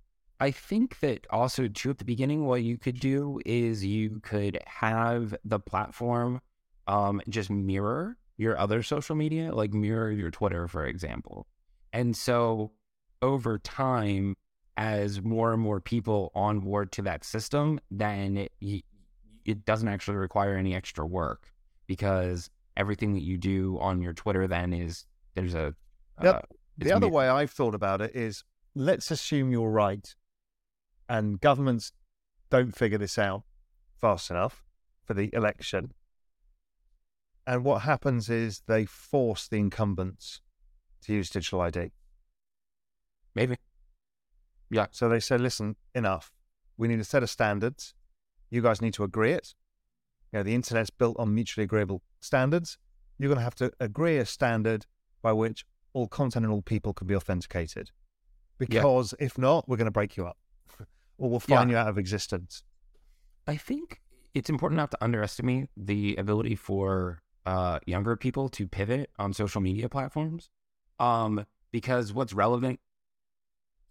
I 0.41 0.51
think 0.51 0.99
that 1.01 1.27
also 1.31 1.69
too 1.69 1.91
at 1.91 1.99
the 1.99 2.05
beginning, 2.05 2.45
what 2.45 2.63
you 2.63 2.77
could 2.77 2.99
do 2.99 3.41
is 3.47 3.85
you 3.85 4.21
could 4.23 4.59
have 4.67 5.35
the 5.45 5.61
platform 5.61 6.41
um, 6.87 7.23
just 7.29 7.51
mirror 7.51 8.17
your 8.37 8.59
other 8.59 8.83
social 8.83 9.15
media, 9.15 9.55
like 9.55 9.73
mirror 9.73 10.11
your 10.11 10.31
Twitter, 10.31 10.67
for 10.67 10.87
example. 10.87 11.47
And 11.95 12.17
so 12.17 12.73
over 13.23 13.57
time, 13.59 14.35
as 14.77 15.23
more 15.23 15.53
and 15.53 15.63
more 15.63 15.81
people 15.81 16.33
onboard 16.35 16.91
to 16.93 17.03
that 17.03 17.25
system, 17.25 17.79
then 17.89 18.49
it, 18.61 18.85
it 19.45 19.65
doesn't 19.65 19.87
actually 19.87 20.17
require 20.17 20.57
any 20.57 20.75
extra 20.75 21.07
work 21.07 21.53
because 21.87 22.51
everything 22.77 23.15
that 23.15 23.23
you 23.23 23.39
do 23.39 23.79
on 23.81 24.03
your 24.03 24.13
Twitter 24.13 24.49
then 24.49 24.73
is 24.75 25.07
there's 25.35 25.55
a 25.55 25.75
Yep. 26.23 26.35
uh, 26.35 26.41
The 26.79 26.93
other 26.93 27.07
mir- 27.07 27.13
way 27.13 27.29
I've 27.29 27.53
thought 27.53 27.75
about 27.75 28.01
it 28.01 28.15
is 28.17 28.43
let's 28.75 29.13
assume 29.13 29.53
you're 29.53 29.71
right 29.71 30.13
and 31.09 31.41
governments 31.41 31.93
don't 32.51 32.77
figure 32.77 32.99
this 32.99 33.19
out 33.19 33.45
fast 34.01 34.31
enough 34.31 34.65
for 35.05 35.15
the 35.15 35.31
election. 35.33 35.93
And 37.47 37.65
what 37.65 37.83
happens 37.83 38.29
is 38.29 38.63
they 38.67 38.85
force 38.87 39.47
the 39.47 39.59
incumbents 39.59 40.41
to 41.05 41.13
use 41.15 41.31
digital 41.31 41.61
ID. 41.61 41.93
maybe 43.35 43.57
Yeah. 44.71 44.87
So 44.91 45.09
they 45.09 45.21
said, 45.21 45.41
listen, 45.41 45.77
enough. 45.95 46.33
We 46.77 46.89
need 46.89 47.01
a 47.01 47.05
set 47.05 47.23
of 47.23 47.31
standards. 47.31 47.95
You 48.51 48.63
guys 48.63 48.81
need 48.83 48.95
to 48.95 49.05
agree 49.05 49.33
it. 49.33 49.55
You 50.33 50.39
know, 50.39 50.43
the 50.43 50.55
internet's 50.55 50.91
built 50.91 51.17
on 51.19 51.35
mutually 51.35 51.65
agreeable 51.65 52.03
standards. 52.21 52.79
You're 53.19 53.29
going 53.29 53.39
to 53.39 53.45
have 53.45 53.55
to 53.57 53.73
agree 53.79 54.17
a 54.19 54.27
standard 54.27 54.87
by 55.23 55.33
which 55.33 55.65
all 55.93 56.09
content 56.09 56.45
and 56.45 56.53
all 56.53 56.63
people 56.63 56.93
can 56.93 57.07
be 57.07 57.15
authenticated. 57.15 57.91
Because 58.59 59.15
if 59.19 59.39
not, 59.39 59.69
we're 59.69 59.77
going 59.77 59.87
to 59.87 59.93
break 59.93 60.17
you 60.17 60.27
up 60.27 60.39
or 61.19 61.31
we'll 61.31 61.43
Yeah. 61.47 61.65
you 61.67 61.77
out 61.77 61.89
of 61.89 61.99
existence. 61.99 62.65
I 63.47 63.57
think 63.57 64.01
it's 64.33 64.51
important 64.51 64.77
not 64.79 64.91
to 64.93 64.99
underestimate 65.05 65.69
the 65.77 66.17
ability 66.17 66.57
for 66.57 67.23
uh, 67.47 67.79
younger 67.87 68.17
people 68.17 68.49
to 68.49 68.67
pivot 68.67 69.11
on 69.19 69.33
social 69.33 69.61
media 69.61 69.89
platforms. 69.89 70.51
Um, 70.99 71.45
because 71.73 72.13
what's 72.13 72.33
relevant 72.33 72.79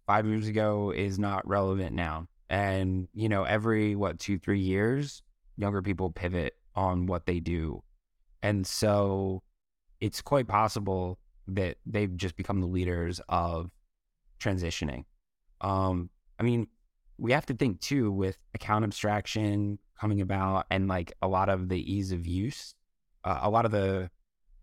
five 0.08 0.26
years 0.26 0.48
ago 0.48 0.92
is 0.92 1.20
not 1.20 1.48
relevant 1.48 1.94
now. 1.96 2.28
And, 2.50 3.08
you 3.14 3.30
know, 3.30 3.44
every, 3.44 3.96
what, 3.96 4.20
two, 4.20 4.38
three 4.38 4.60
years, 4.60 5.24
younger 5.58 5.82
people 5.82 6.12
pivot 6.12 6.56
on 6.76 7.06
what 7.06 7.26
they 7.26 7.40
do. 7.40 7.84
And 8.42 8.66
so 8.66 9.44
it's 10.00 10.22
quite 10.22 10.48
possible 10.48 11.20
that 11.48 11.78
they've 11.86 12.16
just 12.16 12.36
become 12.36 12.62
the 12.62 12.68
leaders 12.68 13.22
of 13.30 13.72
transitioning. 14.40 15.06
Um, 15.62 16.10
I 16.40 16.44
mean, 16.44 16.68
we 17.18 17.32
have 17.32 17.46
to 17.48 17.54
think 17.54 17.80
too 17.80 18.12
with 18.12 18.38
account 18.54 18.84
abstraction 18.84 19.80
coming 20.00 20.22
about 20.22 20.66
and 20.70 20.88
like 20.88 21.14
a 21.22 21.28
lot 21.28 21.50
of 21.50 21.70
the 21.70 21.92
ease 21.92 22.12
of 22.12 22.26
use, 22.26 22.76
uh, 23.24 23.40
a 23.42 23.50
lot 23.50 23.66
of 23.66 23.72
the 23.72 24.10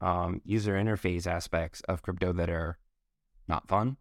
um, 0.01 0.41
user 0.45 0.75
interface 0.75 1.27
aspects 1.27 1.81
of 1.83 2.03
crypto 2.03 2.33
that 2.33 2.51
are 2.51 2.79
not 3.49 3.69
fun 3.69 3.97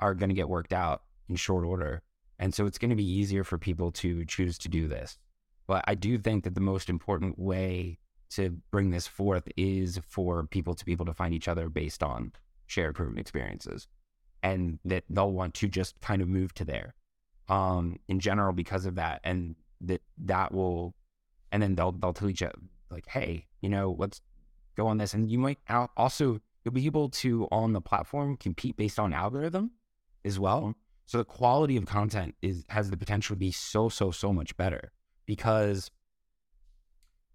are 0.00 0.14
going 0.14 0.28
to 0.28 0.34
get 0.34 0.48
worked 0.48 0.72
out 0.72 1.02
in 1.28 1.36
short 1.36 1.64
order. 1.64 2.02
And 2.38 2.52
so 2.52 2.66
it's 2.66 2.78
going 2.78 2.90
to 2.90 2.96
be 2.96 3.08
easier 3.08 3.44
for 3.44 3.58
people 3.58 3.92
to 3.92 4.24
choose 4.24 4.58
to 4.58 4.68
do 4.68 4.88
this. 4.88 5.18
But 5.66 5.84
I 5.86 5.94
do 5.94 6.18
think 6.18 6.44
that 6.44 6.54
the 6.54 6.60
most 6.60 6.90
important 6.90 7.38
way 7.38 7.98
to 8.30 8.58
bring 8.70 8.90
this 8.90 9.06
forth 9.06 9.48
is 9.56 10.00
for 10.06 10.44
people 10.46 10.74
to 10.74 10.84
be 10.84 10.92
able 10.92 11.06
to 11.06 11.14
find 11.14 11.32
each 11.32 11.48
other 11.48 11.68
based 11.68 12.02
on 12.02 12.32
shared 12.66 12.94
proven 12.94 13.18
experiences 13.18 13.86
and 14.42 14.78
that 14.84 15.04
they'll 15.08 15.32
want 15.32 15.54
to 15.54 15.68
just 15.68 16.00
kind 16.00 16.20
of 16.20 16.28
move 16.28 16.52
to 16.54 16.64
there 16.64 16.94
um 17.48 17.98
in 18.08 18.18
general 18.18 18.52
because 18.52 18.86
of 18.86 18.94
that 18.94 19.20
and 19.22 19.54
that 19.80 20.00
that 20.18 20.52
will 20.52 20.94
and 21.52 21.62
then 21.62 21.74
they'll 21.74 21.92
they'll 21.92 22.12
tell 22.12 22.30
each 22.30 22.42
other 22.42 22.58
like 22.90 23.06
hey 23.06 23.46
you 23.60 23.68
know 23.68 23.94
let's 23.98 24.22
go 24.76 24.86
on 24.86 24.98
this 24.98 25.14
and 25.14 25.30
you 25.30 25.38
might 25.38 25.58
also 25.96 26.40
you'll 26.64 26.72
be 26.72 26.86
able 26.86 27.08
to 27.08 27.46
on 27.50 27.72
the 27.72 27.80
platform 27.80 28.36
compete 28.36 28.76
based 28.76 28.98
on 28.98 29.12
algorithm 29.12 29.70
as 30.24 30.38
well 30.38 30.74
so 31.06 31.18
the 31.18 31.24
quality 31.24 31.76
of 31.76 31.86
content 31.86 32.34
is 32.42 32.64
has 32.68 32.90
the 32.90 32.96
potential 32.96 33.34
to 33.34 33.38
be 33.38 33.52
so 33.52 33.88
so 33.88 34.10
so 34.10 34.32
much 34.32 34.56
better 34.56 34.92
because 35.26 35.90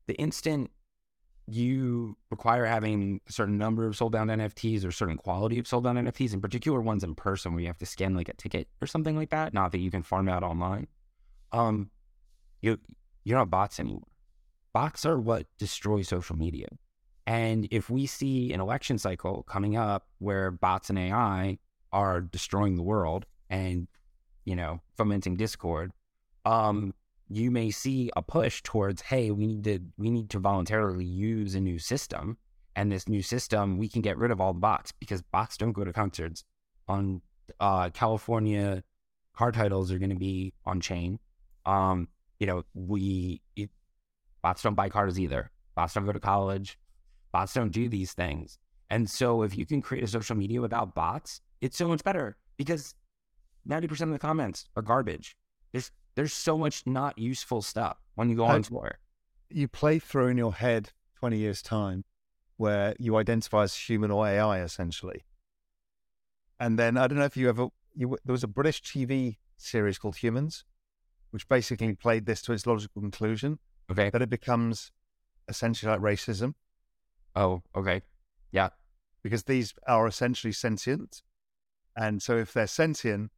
the 0.08 0.16
instant 0.16 0.72
you 1.52 2.16
require 2.30 2.66
having 2.66 3.20
a 3.28 3.32
certain 3.32 3.58
number 3.58 3.88
of 3.88 3.96
soulbound 3.96 4.32
NFTs 4.32 4.86
or 4.86 4.92
certain 4.92 5.18
quality 5.18 5.58
of 5.60 5.66
soulbound 5.66 6.00
NFTs, 6.00 6.34
in 6.34 6.42
particular 6.42 6.80
ones 6.80 7.04
in 7.04 7.16
person 7.16 7.54
where 7.54 7.62
you 7.62 7.68
have 7.68 7.78
to 7.80 7.86
scan 7.86 8.16
like 8.16 8.30
a 8.30 8.34
ticket 8.34 8.68
or 8.82 8.88
something 8.88 9.16
like 9.16 9.32
that, 9.32 9.54
not 9.54 9.72
that 9.72 9.80
you 9.80 9.90
can 9.90 10.04
farm 10.04 10.30
out 10.30 10.44
online. 10.44 10.88
Um, 11.52 11.90
you 12.62 12.80
you're 13.24 13.38
not 13.38 13.50
bots 13.50 13.80
anymore. 13.80 14.04
Bots 14.74 15.06
are 15.06 15.20
what 15.20 15.48
destroy 15.58 16.02
social 16.04 16.36
media. 16.36 16.68
And 17.30 17.68
if 17.70 17.92
we 17.92 18.08
see 18.08 18.52
an 18.54 18.60
election 18.60 18.98
cycle 18.98 19.44
coming 19.44 19.78
up 19.78 20.08
where 20.18 20.50
bots 20.50 20.90
and 20.90 20.98
AI 20.98 21.60
are 21.92 22.22
destroying 22.22 22.76
the 22.76 22.82
world 22.82 23.28
and 23.52 23.88
you 24.46 24.56
know 24.56 24.82
fomenting 24.98 25.36
discord, 25.36 25.92
um, 26.46 26.92
you 27.30 27.52
may 27.52 27.70
see 27.70 28.10
a 28.18 28.24
push 28.24 28.64
towards 28.64 29.04
hey 29.04 29.30
we 29.30 29.46
need 29.46 29.64
to 29.66 29.80
we 29.96 30.10
need 30.10 30.32
to 30.32 30.40
voluntarily 30.40 31.06
use 31.06 31.54
a 31.54 31.60
new 31.60 31.78
system. 31.78 32.36
And 32.76 32.92
this 32.92 33.08
new 33.08 33.22
system 33.22 33.78
we 33.78 33.88
can 33.88 34.02
get 34.02 34.18
rid 34.18 34.32
of 34.32 34.42
all 34.42 34.54
the 34.54 34.60
bots 34.60 34.92
because 34.92 35.22
bots 35.22 35.56
don't 35.56 35.74
go 35.74 35.84
to 35.84 35.94
concerts 35.94 36.44
on 36.88 37.22
uh, 37.60 37.92
california 37.92 38.84
car 39.36 39.52
titles 39.52 39.92
are 39.92 40.00
going 40.00 40.10
to 40.10 40.16
be 40.16 40.52
on 40.66 40.82
chain. 40.82 41.20
Um 41.68 42.08
you 42.40 42.48
know 42.48 42.64
we 42.74 43.44
it, 43.56 43.70
bots 44.42 44.64
don't 44.64 44.74
buy 44.74 44.90
cars 44.90 45.20
either. 45.20 45.52
Bots 45.76 45.94
don't 45.94 46.08
go 46.08 46.12
to 46.12 46.20
college 46.20 46.80
bots 47.32 47.54
don't 47.54 47.72
do 47.72 47.90
these 47.90 48.14
things 48.14 48.58
and 48.90 49.10
so 49.10 49.44
if 49.44 49.58
you 49.58 49.66
can 49.66 49.82
create 49.82 50.04
a 50.04 50.08
social 50.08 50.36
media 50.36 50.62
without 50.62 50.96
bots 50.96 51.42
it's 51.62 51.78
so 51.78 51.88
much 51.88 52.04
better 52.04 52.38
because 52.58 52.96
90% 53.68 54.02
of 54.02 54.10
the 54.10 54.20
comments 54.20 54.66
are 54.76 54.82
garbage 54.82 55.36
there's 55.72 55.92
there's 56.16 56.34
so 56.34 56.58
much 56.58 56.86
not 56.86 57.18
useful 57.18 57.62
stuff 57.62 57.98
when 58.16 58.30
you 58.30 58.36
go 58.36 58.46
on 58.46 58.64
tour. 58.64 59.00
You 59.50 59.68
play 59.68 60.00
through 60.00 60.28
in 60.28 60.38
your 60.38 60.54
head 60.54 60.92
20 61.20 61.38
years' 61.38 61.62
time 61.62 62.04
where 62.58 62.94
you 63.00 63.16
identify 63.16 63.64
as 63.64 63.76
human 63.76 64.12
or 64.12 64.28
AI 64.28 64.62
essentially. 64.62 65.24
And 66.60 66.78
then 66.78 66.98
I 66.98 67.08
don't 67.08 67.18
know 67.18 67.26
if 67.26 67.38
you 67.38 67.48
ever, 67.48 67.68
you, 67.96 68.18
there 68.26 68.34
was 68.34 68.44
a 68.44 68.48
British 68.48 68.82
TV 68.82 69.38
series 69.56 69.98
called 69.98 70.18
Humans, 70.18 70.66
which 71.32 71.48
basically 71.48 71.96
played 71.96 72.26
this 72.26 72.42
to 72.44 72.54
its 72.54 72.68
logical 72.68 73.02
conclusion 73.02 73.60
Okay. 73.90 74.10
that 74.10 74.22
it 74.22 74.30
becomes 74.30 74.92
essentially 75.48 75.90
like 75.90 76.02
racism 76.02 76.54
Oh, 77.36 77.62
okay. 77.76 78.02
Yeah. 78.52 78.70
because 79.22 79.44
these 79.44 79.74
are 79.88 80.08
essentially 80.08 80.54
sentient. 80.54 81.22
And 81.96 82.22
so 82.22 82.38
if 82.38 82.54
they're 82.54 82.68
sentient 82.68 83.32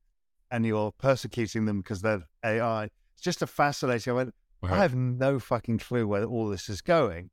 and 0.51 0.65
you're 0.65 0.91
persecuting 0.91 1.65
them 1.65 1.81
because 1.81 2.01
they're 2.01 2.23
AI, 2.45 2.85
it's 2.85 3.21
just 3.21 3.41
a 3.41 3.47
fascinating. 3.47 4.11
I 4.11 4.15
went, 4.15 4.35
I 4.63 4.77
have 4.77 4.95
no 4.95 5.39
fucking 5.39 5.79
clue 5.79 6.07
where 6.07 6.23
all 6.23 6.47
this 6.49 6.69
is 6.69 6.81
going, 6.81 7.31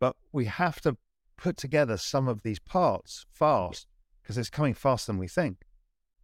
but 0.00 0.16
we 0.32 0.46
have 0.46 0.80
to 0.82 0.96
put 1.36 1.56
together 1.58 1.96
some 1.98 2.28
of 2.28 2.42
these 2.42 2.58
parts 2.58 3.26
fast 3.30 3.86
because 4.22 4.38
it's 4.38 4.48
coming 4.50 4.72
faster 4.74 5.12
than 5.12 5.18
we 5.18 5.28
think. 5.28 5.58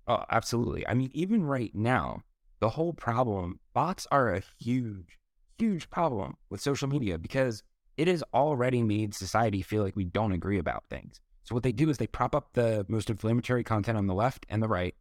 Oh, 0.06 0.24
absolutely. 0.30 0.86
I 0.88 0.94
mean, 0.94 1.10
even 1.12 1.44
right 1.44 1.74
now, 1.74 2.22
the 2.60 2.70
whole 2.70 2.94
problem, 2.94 3.60
bots 3.74 4.06
are 4.10 4.34
a 4.34 4.42
huge, 4.58 5.18
huge 5.58 5.90
problem 5.90 6.36
with 6.48 6.60
social 6.60 6.88
media 6.88 7.18
because 7.18 7.62
it 7.96 8.08
has 8.08 8.22
already 8.34 8.82
made 8.82 9.14
society 9.14 9.62
feel 9.62 9.82
like 9.82 9.96
we 9.96 10.04
don't 10.04 10.32
agree 10.32 10.58
about 10.58 10.84
things. 10.88 11.20
So 11.44 11.54
what 11.54 11.62
they 11.62 11.72
do 11.72 11.90
is 11.90 11.98
they 11.98 12.06
prop 12.06 12.34
up 12.34 12.52
the 12.52 12.86
most 12.88 13.10
inflammatory 13.10 13.64
content 13.64 13.98
on 13.98 14.06
the 14.06 14.14
left 14.14 14.46
and 14.48 14.62
the 14.62 14.68
right. 14.68 14.94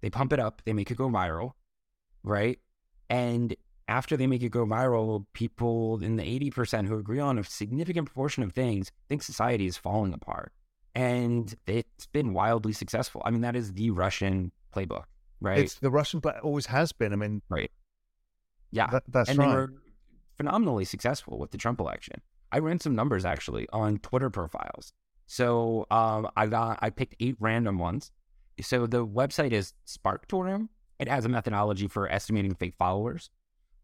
They 0.00 0.10
pump 0.10 0.32
it 0.32 0.40
up, 0.40 0.62
they 0.64 0.72
make 0.72 0.90
it 0.90 0.96
go 0.96 1.08
viral, 1.08 1.52
right? 2.22 2.58
And 3.08 3.54
after 3.88 4.16
they 4.16 4.26
make 4.26 4.42
it 4.42 4.50
go 4.50 4.66
viral, 4.66 5.26
people 5.32 6.02
in 6.02 6.16
the 6.16 6.22
80% 6.50 6.86
who 6.86 6.98
agree 6.98 7.20
on 7.20 7.38
a 7.38 7.44
significant 7.44 8.06
proportion 8.06 8.42
of 8.42 8.52
things 8.52 8.90
think 9.08 9.22
society 9.22 9.66
is 9.66 9.76
falling 9.76 10.12
apart. 10.12 10.52
And 10.94 11.54
it's 11.66 12.06
been 12.06 12.34
wildly 12.34 12.72
successful. 12.72 13.22
I 13.24 13.30
mean, 13.30 13.40
that 13.42 13.56
is 13.56 13.72
the 13.72 13.90
Russian 13.90 14.52
playbook, 14.74 15.04
right? 15.40 15.58
It's 15.58 15.76
the 15.76 15.90
Russian 15.90 16.20
play 16.20 16.34
always 16.42 16.66
has 16.66 16.92
been. 16.92 17.12
I 17.12 17.16
mean, 17.16 17.42
right. 17.48 17.70
Yeah. 18.70 18.88
that, 18.88 19.04
that's 19.08 19.30
and 19.30 19.38
right. 19.38 19.68
Phenomenally 20.36 20.84
successful 20.84 21.38
with 21.38 21.50
the 21.50 21.58
Trump 21.58 21.80
election. 21.80 22.20
I 22.50 22.58
ran 22.58 22.80
some 22.80 22.94
numbers 22.94 23.24
actually 23.24 23.68
on 23.72 23.98
Twitter 23.98 24.30
profiles. 24.30 24.92
So 25.26 25.86
um, 25.90 26.28
I 26.36 26.46
got 26.46 26.78
I 26.82 26.90
picked 26.90 27.16
eight 27.20 27.36
random 27.40 27.78
ones. 27.78 28.10
So 28.60 28.86
the 28.86 29.06
website 29.06 29.52
is 29.52 29.72
Sparktorium. 29.84 30.68
It 30.98 31.08
has 31.08 31.24
a 31.24 31.28
methodology 31.28 31.88
for 31.88 32.10
estimating 32.10 32.54
fake 32.54 32.74
followers. 32.78 33.30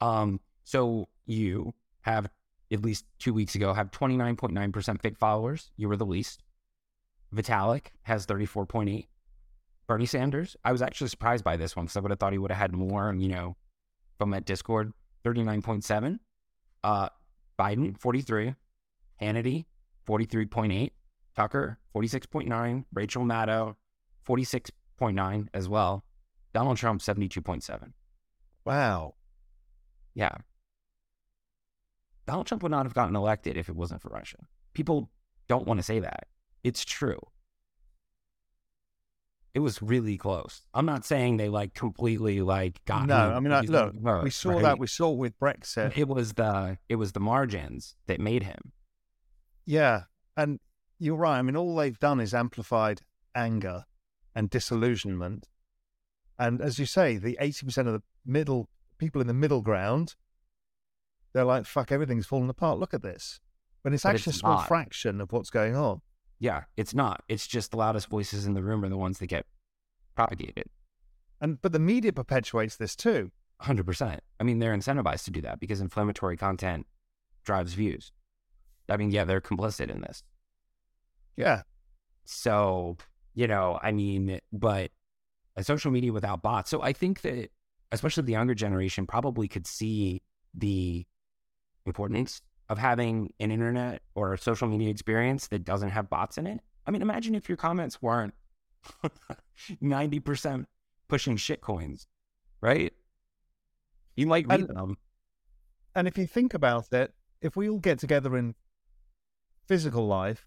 Um, 0.00 0.40
so 0.64 1.08
you 1.26 1.74
have 2.02 2.28
at 2.70 2.82
least 2.82 3.06
two 3.18 3.32
weeks 3.32 3.54
ago 3.54 3.72
have 3.72 3.90
29.9% 3.90 5.00
fake 5.00 5.18
followers. 5.18 5.70
You 5.76 5.88
were 5.88 5.96
the 5.96 6.06
least. 6.06 6.42
Vitalik 7.34 7.88
has 8.02 8.26
34.8. 8.26 9.06
Bernie 9.86 10.06
Sanders, 10.06 10.54
I 10.64 10.72
was 10.72 10.82
actually 10.82 11.08
surprised 11.08 11.44
by 11.44 11.56
this 11.56 11.74
one 11.74 11.86
because 11.86 11.96
I 11.96 12.00
would 12.00 12.10
have 12.10 12.20
thought 12.20 12.32
he 12.32 12.38
would 12.38 12.50
have 12.50 12.60
had 12.60 12.74
more, 12.74 13.12
you 13.14 13.28
know, 13.28 13.56
from 14.18 14.30
that 14.30 14.44
Discord, 14.44 14.92
39.7. 15.24 16.18
Uh, 16.84 17.08
Biden, 17.58 17.98
43. 17.98 18.54
Hannity, 19.20 19.64
43.8. 20.06 20.90
Tucker, 21.34 21.78
46.9. 21.94 22.84
Rachel 22.92 23.24
Maddow, 23.24 23.76
46.9 24.26 25.48
as 25.54 25.68
well. 25.68 26.04
Donald 26.52 26.76
Trump, 26.76 27.00
72.7. 27.00 27.92
Wow. 28.64 29.14
Yeah. 30.14 30.36
Donald 32.26 32.46
Trump 32.46 32.62
would 32.62 32.72
not 32.72 32.86
have 32.86 32.94
gotten 32.94 33.16
elected 33.16 33.56
if 33.56 33.68
it 33.68 33.76
wasn't 33.76 34.02
for 34.02 34.08
Russia. 34.08 34.38
People 34.74 35.10
don't 35.48 35.66
want 35.66 35.78
to 35.78 35.84
say 35.84 36.00
that. 36.00 36.26
It's 36.64 36.84
true. 36.84 37.20
It 39.58 39.62
was 39.62 39.82
really 39.82 40.16
close. 40.16 40.62
I'm 40.72 40.86
not 40.86 41.04
saying 41.04 41.36
they 41.36 41.48
like 41.48 41.74
completely 41.74 42.42
like 42.42 42.80
got 42.84 43.08
no. 43.08 43.16
I 43.16 43.40
mean, 43.40 43.52
He's 43.60 43.68
look, 43.68 43.92
worst, 43.92 44.22
we 44.22 44.30
saw 44.30 44.50
right? 44.52 44.62
that. 44.62 44.78
We 44.78 44.86
saw 44.86 45.10
with 45.10 45.36
Brexit. 45.40 45.98
It 45.98 46.06
was 46.06 46.34
the 46.34 46.78
it 46.88 46.94
was 46.94 47.10
the 47.10 47.18
margins 47.18 47.96
that 48.06 48.20
made 48.20 48.44
him. 48.44 48.70
Yeah. 49.66 50.02
And 50.36 50.60
you're 51.00 51.16
right. 51.16 51.40
I 51.40 51.42
mean, 51.42 51.56
all 51.56 51.74
they've 51.74 51.98
done 51.98 52.20
is 52.20 52.32
amplified 52.34 53.02
anger 53.34 53.86
and 54.32 54.48
disillusionment. 54.48 55.48
And 56.38 56.60
as 56.60 56.78
you 56.78 56.86
say, 56.86 57.16
the 57.16 57.36
80% 57.42 57.78
of 57.88 57.92
the 57.94 58.02
middle 58.24 58.68
people 58.96 59.20
in 59.20 59.26
the 59.26 59.34
middle 59.34 59.60
ground, 59.60 60.14
they're 61.32 61.42
like, 61.44 61.66
fuck, 61.66 61.90
everything's 61.90 62.26
falling 62.26 62.48
apart. 62.48 62.78
Look 62.78 62.94
at 62.94 63.02
this. 63.02 63.40
But 63.82 63.92
it's 63.92 64.04
But 64.04 64.10
actually 64.10 64.30
it's 64.30 64.36
a 64.36 64.40
small 64.40 64.58
not. 64.58 64.68
fraction 64.68 65.20
of 65.20 65.32
what's 65.32 65.50
going 65.50 65.74
on. 65.74 66.00
Yeah, 66.40 66.64
it's 66.76 66.94
not. 66.94 67.22
It's 67.28 67.46
just 67.46 67.70
the 67.70 67.76
loudest 67.76 68.08
voices 68.08 68.46
in 68.46 68.54
the 68.54 68.62
room 68.62 68.84
are 68.84 68.88
the 68.88 68.96
ones 68.96 69.18
that 69.18 69.26
get 69.26 69.46
propagated. 70.14 70.66
And 71.40 71.60
but 71.60 71.72
the 71.72 71.78
media 71.78 72.12
perpetuates 72.12 72.76
this 72.76 72.94
too. 72.96 73.30
100%. 73.62 74.18
I 74.38 74.44
mean, 74.44 74.60
they're 74.60 74.76
incentivized 74.76 75.24
to 75.24 75.30
do 75.32 75.40
that 75.40 75.58
because 75.58 75.80
inflammatory 75.80 76.36
content 76.36 76.86
drives 77.44 77.74
views. 77.74 78.12
I 78.88 78.96
mean, 78.96 79.10
yeah, 79.10 79.24
they're 79.24 79.40
complicit 79.40 79.90
in 79.90 80.00
this. 80.00 80.22
Yeah. 81.36 81.62
So, 82.24 82.96
you 83.34 83.48
know, 83.48 83.78
I 83.82 83.90
mean, 83.90 84.40
but 84.52 84.90
a 85.56 85.64
social 85.64 85.90
media 85.90 86.12
without 86.12 86.42
bots. 86.42 86.70
So 86.70 86.82
I 86.82 86.92
think 86.92 87.22
that 87.22 87.50
especially 87.90 88.24
the 88.24 88.32
younger 88.32 88.54
generation 88.54 89.06
probably 89.06 89.48
could 89.48 89.66
see 89.66 90.22
the 90.54 91.04
importance 91.84 92.42
of 92.68 92.78
having 92.78 93.32
an 93.40 93.50
internet 93.50 94.02
or 94.14 94.32
a 94.34 94.38
social 94.38 94.68
media 94.68 94.90
experience 94.90 95.48
that 95.48 95.64
doesn't 95.64 95.90
have 95.90 96.10
bots 96.10 96.36
in 96.38 96.46
it. 96.46 96.60
I 96.86 96.90
mean, 96.90 97.02
imagine 97.02 97.34
if 97.34 97.48
your 97.48 97.56
comments 97.56 98.00
weren't 98.02 98.34
90% 99.82 100.66
pushing 101.08 101.36
shit 101.36 101.60
coins, 101.60 102.06
right? 102.60 102.92
You 104.16 104.26
might 104.26 104.46
read 104.48 104.60
And- 104.60 104.68
them. 104.76 104.96
And 105.94 106.06
if 106.06 106.16
you 106.18 106.26
think 106.26 106.54
about 106.54 106.92
it, 106.92 107.14
if 107.40 107.56
we 107.56 107.68
all 107.68 107.78
get 107.78 107.98
together 107.98 108.36
in 108.36 108.54
physical 109.66 110.06
life, 110.06 110.46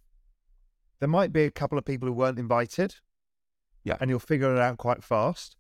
there 1.00 1.10
might 1.10 1.34
be 1.34 1.44
a 1.44 1.52
couple 1.52 1.78
of 1.78 1.86
people 1.86 2.08
who 2.08 2.14
weren't 2.14 2.40
invited. 2.40 2.96
Yeah. 3.84 3.98
And 4.00 4.10
you'll 4.10 4.20
figure 4.20 4.54
it 4.56 4.60
out 4.60 4.78
quite 4.78 5.04
fast. 5.04 5.58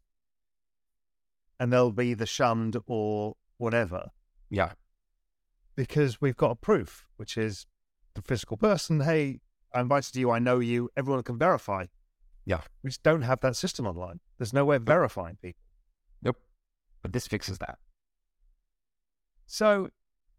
And 1.59 1.73
they'll 1.73 1.91
be 1.91 2.13
the 2.13 2.25
shunned 2.25 2.77
or 2.87 3.35
whatever. 3.57 4.11
Yeah. 4.49 4.73
Because 5.75 6.19
we've 6.19 6.37
got 6.37 6.51
a 6.51 6.55
proof, 6.55 7.05
which 7.17 7.37
is 7.37 7.65
the 8.13 8.21
physical 8.21 8.57
person. 8.57 9.01
Hey, 9.01 9.39
I 9.73 9.81
invited 9.81 10.15
you, 10.15 10.31
I 10.31 10.39
know 10.39 10.59
you, 10.59 10.89
everyone 10.97 11.23
can 11.23 11.37
verify. 11.37 11.85
Yeah. 12.45 12.61
We 12.83 12.89
just 12.89 13.03
don't 13.03 13.21
have 13.21 13.39
that 13.41 13.55
system 13.55 13.85
online. 13.87 14.19
There's 14.37 14.53
no 14.53 14.65
way 14.65 14.75
of 14.75 14.83
verifying 14.83 15.37
people. 15.41 15.61
Nope. 16.21 16.37
But 17.01 17.13
this 17.13 17.27
fixes 17.27 17.59
that. 17.59 17.77
So, 19.45 19.89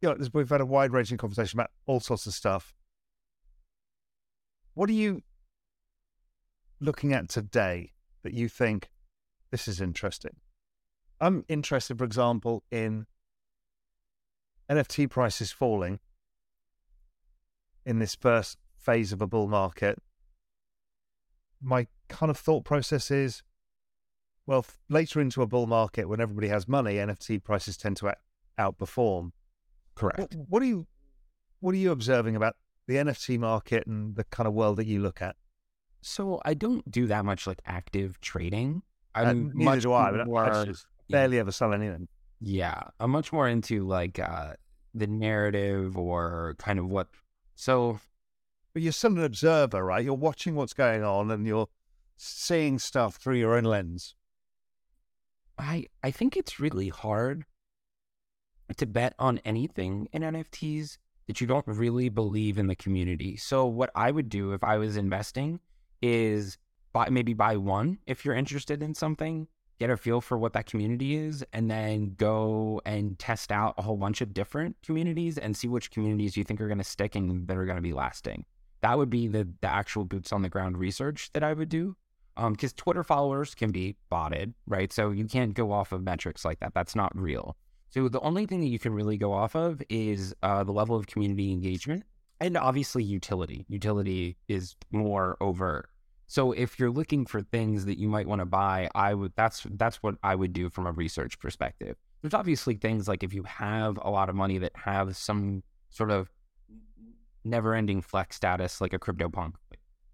you 0.01 0.09
know, 0.09 0.17
we've 0.33 0.49
had 0.49 0.61
a 0.61 0.67
wide 0.67 0.93
ranging 0.93 1.19
conversation 1.19 1.59
about 1.59 1.71
all 1.87 2.01
sorts 2.01 2.27
of 2.27 2.35
stuff. 2.35 2.75
What 4.75 4.89
are 4.89 4.95
you 4.95 5.23
looking 6.81 7.13
at 7.13 7.29
today 7.29 7.93
that 8.23 8.35
you 8.35 8.49
think 8.49 8.91
this 9.51 9.69
is 9.69 9.81
interesting? 9.81 10.37
I'm 11.21 11.45
interested, 11.49 11.99
for 11.99 12.05
example, 12.05 12.65
in 12.71 13.07
NFT 14.71 15.11
prices 15.11 15.53
falling 15.53 16.01
in 17.85 17.99
this 17.99 18.15
first 18.15 18.59
phase 18.77 19.13
of 19.13 19.21
a 19.21 19.27
bull 19.27 19.49
market. 19.49 19.99
My 21.61 21.87
kind 22.09 22.31
of 22.31 22.37
thought 22.37 22.65
process 22.65 23.11
is 23.11 23.43
well, 24.47 24.67
later 24.89 25.21
into 25.21 25.43
a 25.43 25.47
bull 25.47 25.67
market, 25.67 26.09
when 26.09 26.21
everybody 26.21 26.49
has 26.49 26.67
money, 26.67 26.95
NFT 26.97 27.43
prices 27.43 27.77
tend 27.77 27.97
to 27.99 28.09
out- 28.09 28.19
outperform. 28.59 29.31
Correct. 29.95 30.19
What, 30.19 30.35
what 30.49 30.63
are 30.63 30.67
you 30.67 30.87
what 31.61 31.75
are 31.75 31.79
you 31.79 31.93
observing 31.93 32.35
about 32.35 32.57
the 32.89 32.97
NFT 32.97 33.39
market 33.39 33.87
and 33.87 34.17
the 34.17 34.25
kind 34.25 34.49
of 34.49 34.53
world 34.53 34.79
that 34.79 34.87
you 34.87 35.01
look 35.01 35.23
at? 35.23 35.37
So 36.01 36.41
I 36.45 36.55
don't 36.55 36.91
do 36.91 37.07
that 37.07 37.25
much 37.25 37.47
like 37.47 37.63
active 37.65 38.21
trading. 38.21 38.83
Uh, 39.15 39.21
I'm 39.21 39.53
neither 39.55 39.65
much 39.65 39.83
do 39.83 39.93
I, 39.93 40.11
but 40.11 40.29
I 40.29 40.65
just 40.65 40.87
barely 41.09 41.39
ever 41.39 41.53
sell 41.53 41.73
anything. 41.73 42.09
Yeah, 42.45 42.83
I'm 42.99 43.13
much 43.13 43.33
more 43.33 43.49
into 43.49 43.87
like 43.87 44.19
uh, 44.19 44.55
the 44.95 45.07
narrative 45.07 45.97
or 45.97 46.57
kind 46.59 46.79
of 46.79 46.89
what. 46.89 47.09
So 47.55 48.01
But 48.73 48.83
you're 48.83 48.93
still 48.93 49.13
an 49.13 49.25
observer, 49.25 49.85
right? 49.85 50.05
You're 50.05 50.15
watching 50.15 50.57
what's 50.57 50.73
going 50.75 51.05
on 51.05 51.31
and 51.31 51.47
you're 51.47 51.69
seeing 52.17 52.79
stuff 52.79 53.17
through 53.17 53.37
your 53.37 53.57
own 53.57 53.65
lens. 53.65 54.15
I 55.59 55.87
I 56.03 56.11
think 56.11 56.37
it's 56.37 56.59
really 56.59 56.89
hard 56.89 57.45
to 58.77 58.87
bet 58.87 59.15
on 59.19 59.39
anything 59.45 60.09
in 60.13 60.23
NFTs 60.23 60.99
that 61.27 61.41
you 61.41 61.47
don't 61.47 61.67
really 61.67 62.09
believe 62.09 62.59
in 62.59 62.67
the 62.67 62.75
community. 62.75 63.37
So 63.37 63.67
what 63.67 63.91
I 63.95 64.11
would 64.11 64.29
do 64.29 64.53
if 64.53 64.65
I 64.65 64.79
was 64.79 64.97
investing 64.97 65.61
is 66.01 66.59
buy 66.93 67.09
maybe 67.09 67.35
buy 67.35 67.57
one 67.57 67.99
if 68.07 68.25
you're 68.25 68.35
interested 68.35 68.83
in 68.83 68.95
something, 68.95 69.47
get 69.83 69.91
a 69.91 69.97
feel 69.97 70.21
for 70.21 70.39
what 70.39 70.53
that 70.53 70.67
community 70.67 71.17
is, 71.17 71.45
and 71.53 71.69
then 71.69 72.15
go 72.17 72.81
and 72.87 73.19
test 73.19 73.51
out 73.51 73.75
a 73.77 73.83
whole 73.83 73.97
bunch 73.97 74.21
of 74.21 74.33
different 74.33 74.77
communities 74.87 75.39
and 75.39 75.57
see 75.57 75.67
which 75.67 75.91
communities 75.91 76.37
you 76.37 76.45
think 76.45 76.61
are 76.61 76.69
going 76.69 76.79
to 76.79 76.85
stick 76.85 77.17
and 77.17 77.49
that 77.49 77.57
are 77.57 77.65
going 77.65 77.77
to 77.77 77.83
be 77.83 77.93
lasting. 77.93 78.45
That 78.83 78.97
would 78.97 79.11
be 79.11 79.27
the 79.27 79.49
the 79.61 79.67
actual 79.67 80.05
boots 80.05 80.33
on 80.33 80.43
the 80.43 80.49
ground 80.49 80.79
research 80.79 81.31
that 81.33 81.43
I 81.43 81.53
would 81.53 81.69
do. 81.69 81.97
Because 82.37 82.73
um, 82.73 82.77
Twitter 82.77 83.03
followers 83.03 83.55
can 83.55 83.73
be 83.73 83.97
botted, 84.09 84.55
right? 84.67 84.91
So 84.93 85.11
you 85.11 85.27
can't 85.27 85.53
go 85.53 85.71
off 85.73 85.93
of 85.93 86.03
metrics 86.03 86.45
like 86.45 86.61
that. 86.61 86.73
That's 86.75 86.95
not 86.95 87.13
real. 87.15 87.57
So 87.91 88.09
the 88.09 88.21
only 88.21 88.47
thing 88.47 88.61
that 88.61 88.69
you 88.69 88.79
can 88.79 88.95
really 88.95 89.19
go 89.19 89.33
off 89.35 89.55
of 89.55 89.83
is 89.91 90.35
uh, 90.43 90.65
the 90.65 90.73
level 90.73 90.97
of 90.97 91.09
community 91.09 91.53
engagement 91.53 92.05
and 92.41 92.57
obviously 92.57 93.05
utility. 93.05 93.67
Utility 93.69 94.39
is 94.49 94.77
more 94.91 95.37
overt. 95.41 95.91
So 96.33 96.53
if 96.53 96.79
you're 96.79 96.91
looking 96.91 97.27
for 97.27 97.43
things 97.43 97.85
that 97.85 97.99
you 97.99 98.09
might 98.09 98.27
want 98.27 98.41
to 98.41 98.47
buy, 98.47 98.89
I 98.95 99.13
would 99.13 99.35
that's 99.37 99.67
that's 99.73 100.03
what 100.03 100.15
I 100.23 100.35
would 100.35 100.55
do 100.55 100.71
from 100.71 100.87
a 100.87 100.91
research 100.91 101.39
perspective. 101.39 101.95
There's 102.23 102.33
obviously 102.33 102.77
things 102.77 103.07
like 103.07 103.23
if 103.23 103.35
you 103.35 103.43
have 103.43 103.99
a 104.01 104.09
lot 104.09 104.31
of 104.31 104.35
money 104.35 104.57
that 104.57 104.73
have 104.75 105.15
some 105.15 105.63
sort 105.91 106.11
of 106.11 106.31
never-ending 107.45 108.01
flex 108.01 108.35
status, 108.37 108.81
like 108.81 108.95
a 108.95 108.99
CryptoPunk, 108.99 109.57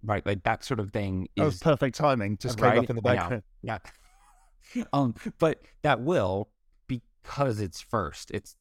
right? 0.02 0.26
Like 0.26 0.42
that 0.42 0.64
sort 0.64 0.80
of 0.80 0.90
thing 0.90 1.28
is 1.36 1.62
oh, 1.62 1.64
perfect 1.64 1.94
timing. 1.94 2.36
Just 2.38 2.60
right? 2.60 2.72
came 2.72 2.82
up 2.82 2.90
in 2.90 2.96
the 2.96 3.02
background. 3.02 3.44
Yeah. 3.62 3.78
um, 4.92 5.14
but 5.38 5.60
that 5.82 6.00
will 6.00 6.48
because 6.88 7.60
it's 7.60 7.80
first. 7.80 8.32
It's 8.32 8.56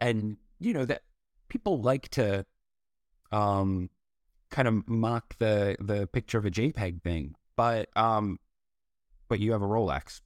and 0.00 0.38
you 0.60 0.72
know 0.72 0.86
that 0.86 1.02
people 1.50 1.82
like 1.82 2.08
to 2.12 2.46
um 3.32 3.90
kind 4.52 4.68
of 4.68 4.88
mock 4.88 5.36
the 5.38 5.76
the 5.80 6.06
picture 6.06 6.38
of 6.38 6.46
a 6.46 6.50
JPEG 6.50 7.02
thing, 7.02 7.34
but 7.56 7.88
um 7.96 8.38
but 9.28 9.40
you 9.40 9.52
have 9.52 9.62
a 9.62 9.66
Rolex. 9.66 10.20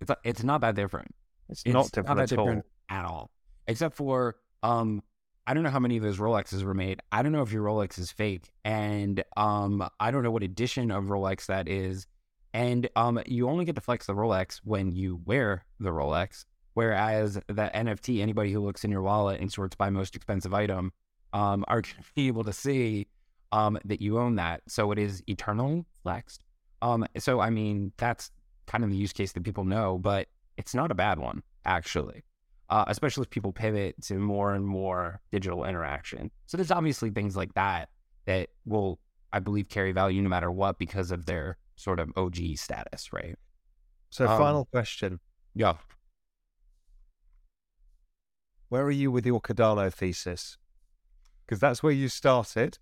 It's 0.00 0.10
it's 0.24 0.42
not 0.42 0.62
that 0.62 0.74
different. 0.74 1.14
It's, 1.48 1.62
it's 1.64 1.72
not 1.72 1.92
different, 1.92 2.08
not 2.08 2.22
at, 2.22 2.28
different 2.28 2.64
all. 2.90 2.98
at 2.98 3.04
all. 3.04 3.30
Except 3.68 3.94
for 3.94 4.36
um 4.62 5.02
I 5.46 5.54
don't 5.54 5.62
know 5.62 5.70
how 5.70 5.78
many 5.78 5.96
of 5.96 6.02
those 6.02 6.18
Rolexes 6.18 6.62
were 6.62 6.74
made. 6.74 7.00
I 7.10 7.22
don't 7.22 7.32
know 7.32 7.40
if 7.40 7.52
your 7.52 7.64
Rolex 7.64 7.98
is 7.98 8.10
fake, 8.10 8.52
and 8.66 9.24
um, 9.34 9.88
I 9.98 10.10
don't 10.10 10.22
know 10.22 10.30
what 10.30 10.42
edition 10.42 10.90
of 10.90 11.04
Rolex 11.04 11.46
that 11.46 11.68
is. 11.68 12.06
And 12.52 12.86
um, 12.96 13.18
you 13.24 13.48
only 13.48 13.64
get 13.64 13.74
to 13.76 13.80
flex 13.80 14.04
the 14.04 14.14
Rolex 14.14 14.60
when 14.62 14.92
you 14.92 15.22
wear 15.24 15.64
the 15.80 15.88
Rolex. 15.88 16.44
Whereas 16.74 17.36
the 17.46 17.70
NFT, 17.74 18.20
anybody 18.20 18.52
who 18.52 18.60
looks 18.60 18.84
in 18.84 18.90
your 18.90 19.00
wallet 19.00 19.40
and 19.40 19.50
sorts 19.50 19.74
by 19.74 19.88
most 19.88 20.14
expensive 20.14 20.52
item, 20.52 20.92
um, 21.32 21.64
are 21.66 21.80
going 21.80 21.94
to 21.96 22.12
be 22.14 22.26
able 22.26 22.44
to 22.44 22.52
see 22.52 23.06
um, 23.52 23.78
that 23.84 24.00
you 24.00 24.18
own 24.18 24.36
that. 24.36 24.62
So 24.68 24.92
it 24.92 24.98
is 24.98 25.22
eternally 25.26 25.84
flexed. 26.02 26.42
Um, 26.82 27.06
so 27.18 27.40
I 27.40 27.50
mean, 27.50 27.92
that's 27.96 28.30
kind 28.66 28.84
of 28.84 28.90
the 28.90 28.96
use 28.96 29.12
case 29.12 29.32
that 29.32 29.42
people 29.42 29.64
know, 29.64 29.98
but 29.98 30.28
it's 30.56 30.74
not 30.74 30.90
a 30.90 30.94
bad 30.94 31.18
one 31.18 31.42
actually. 31.64 32.24
Uh, 32.70 32.84
especially 32.88 33.22
if 33.22 33.30
people 33.30 33.50
pivot 33.50 33.94
to 34.02 34.18
more 34.18 34.52
and 34.52 34.66
more 34.66 35.22
digital 35.32 35.64
interaction. 35.64 36.30
So 36.44 36.58
there's 36.58 36.70
obviously 36.70 37.08
things 37.08 37.34
like 37.34 37.54
that 37.54 37.88
that 38.26 38.50
will, 38.66 38.98
I 39.32 39.38
believe, 39.38 39.70
carry 39.70 39.92
value 39.92 40.20
no 40.20 40.28
matter 40.28 40.50
what 40.50 40.78
because 40.78 41.10
of 41.10 41.24
their 41.24 41.56
sort 41.76 41.98
of 41.98 42.12
OG 42.14 42.56
status, 42.56 43.10
right? 43.10 43.36
So, 44.10 44.28
um, 44.28 44.38
final 44.38 44.64
question. 44.66 45.18
Yeah. 45.54 45.74
Where 48.68 48.82
are 48.82 48.90
you 48.90 49.10
with 49.10 49.24
your 49.24 49.40
Cardano 49.40 49.90
thesis? 49.90 50.58
Because 51.46 51.60
that's 51.60 51.82
where 51.82 51.92
you 51.92 52.08
started. 52.08 52.78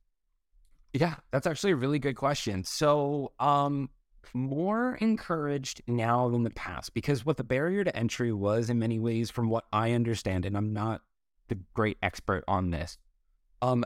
Yeah, 0.96 1.16
that's 1.30 1.46
actually 1.46 1.72
a 1.72 1.76
really 1.76 1.98
good 1.98 2.16
question. 2.16 2.64
So, 2.64 3.32
um, 3.38 3.90
more 4.32 4.96
encouraged 4.96 5.82
now 5.86 6.28
than 6.30 6.42
the 6.42 6.50
past 6.50 6.94
because 6.94 7.24
what 7.24 7.36
the 7.36 7.44
barrier 7.44 7.84
to 7.84 7.94
entry 7.94 8.32
was 8.32 8.70
in 8.70 8.78
many 8.78 8.98
ways, 8.98 9.30
from 9.30 9.50
what 9.50 9.66
I 9.72 9.92
understand, 9.92 10.46
and 10.46 10.56
I'm 10.56 10.72
not 10.72 11.02
the 11.48 11.58
great 11.74 11.98
expert 12.02 12.44
on 12.48 12.70
this, 12.70 12.96
um, 13.60 13.84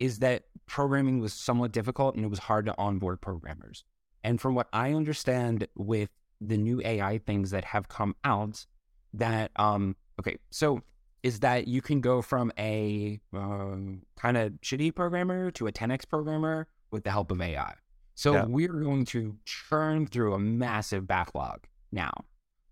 is 0.00 0.18
that 0.18 0.44
programming 0.66 1.20
was 1.20 1.32
somewhat 1.32 1.72
difficult 1.72 2.16
and 2.16 2.24
it 2.24 2.28
was 2.28 2.40
hard 2.40 2.66
to 2.66 2.74
onboard 2.76 3.20
programmers. 3.20 3.84
And 4.24 4.40
from 4.40 4.56
what 4.56 4.66
I 4.72 4.92
understand 4.92 5.68
with 5.76 6.10
the 6.40 6.56
new 6.58 6.82
AI 6.84 7.18
things 7.18 7.50
that 7.52 7.64
have 7.66 7.88
come 7.88 8.16
out, 8.24 8.66
that 9.14 9.52
um, 9.56 9.94
okay, 10.18 10.38
so 10.50 10.82
is 11.22 11.40
that 11.40 11.66
you 11.66 11.82
can 11.82 12.00
go 12.00 12.22
from 12.22 12.52
a 12.58 13.20
um, 13.32 14.02
kind 14.16 14.36
of 14.36 14.52
shitty 14.62 14.94
programmer 14.94 15.50
to 15.52 15.66
a 15.66 15.72
10x 15.72 16.08
programmer 16.08 16.68
with 16.90 17.04
the 17.04 17.10
help 17.10 17.30
of 17.30 17.40
AI. 17.40 17.74
So 18.14 18.32
yeah. 18.34 18.44
we're 18.46 18.72
going 18.72 19.04
to 19.06 19.36
churn 19.44 20.06
through 20.06 20.34
a 20.34 20.38
massive 20.38 21.06
backlog 21.06 21.66
now 21.92 22.12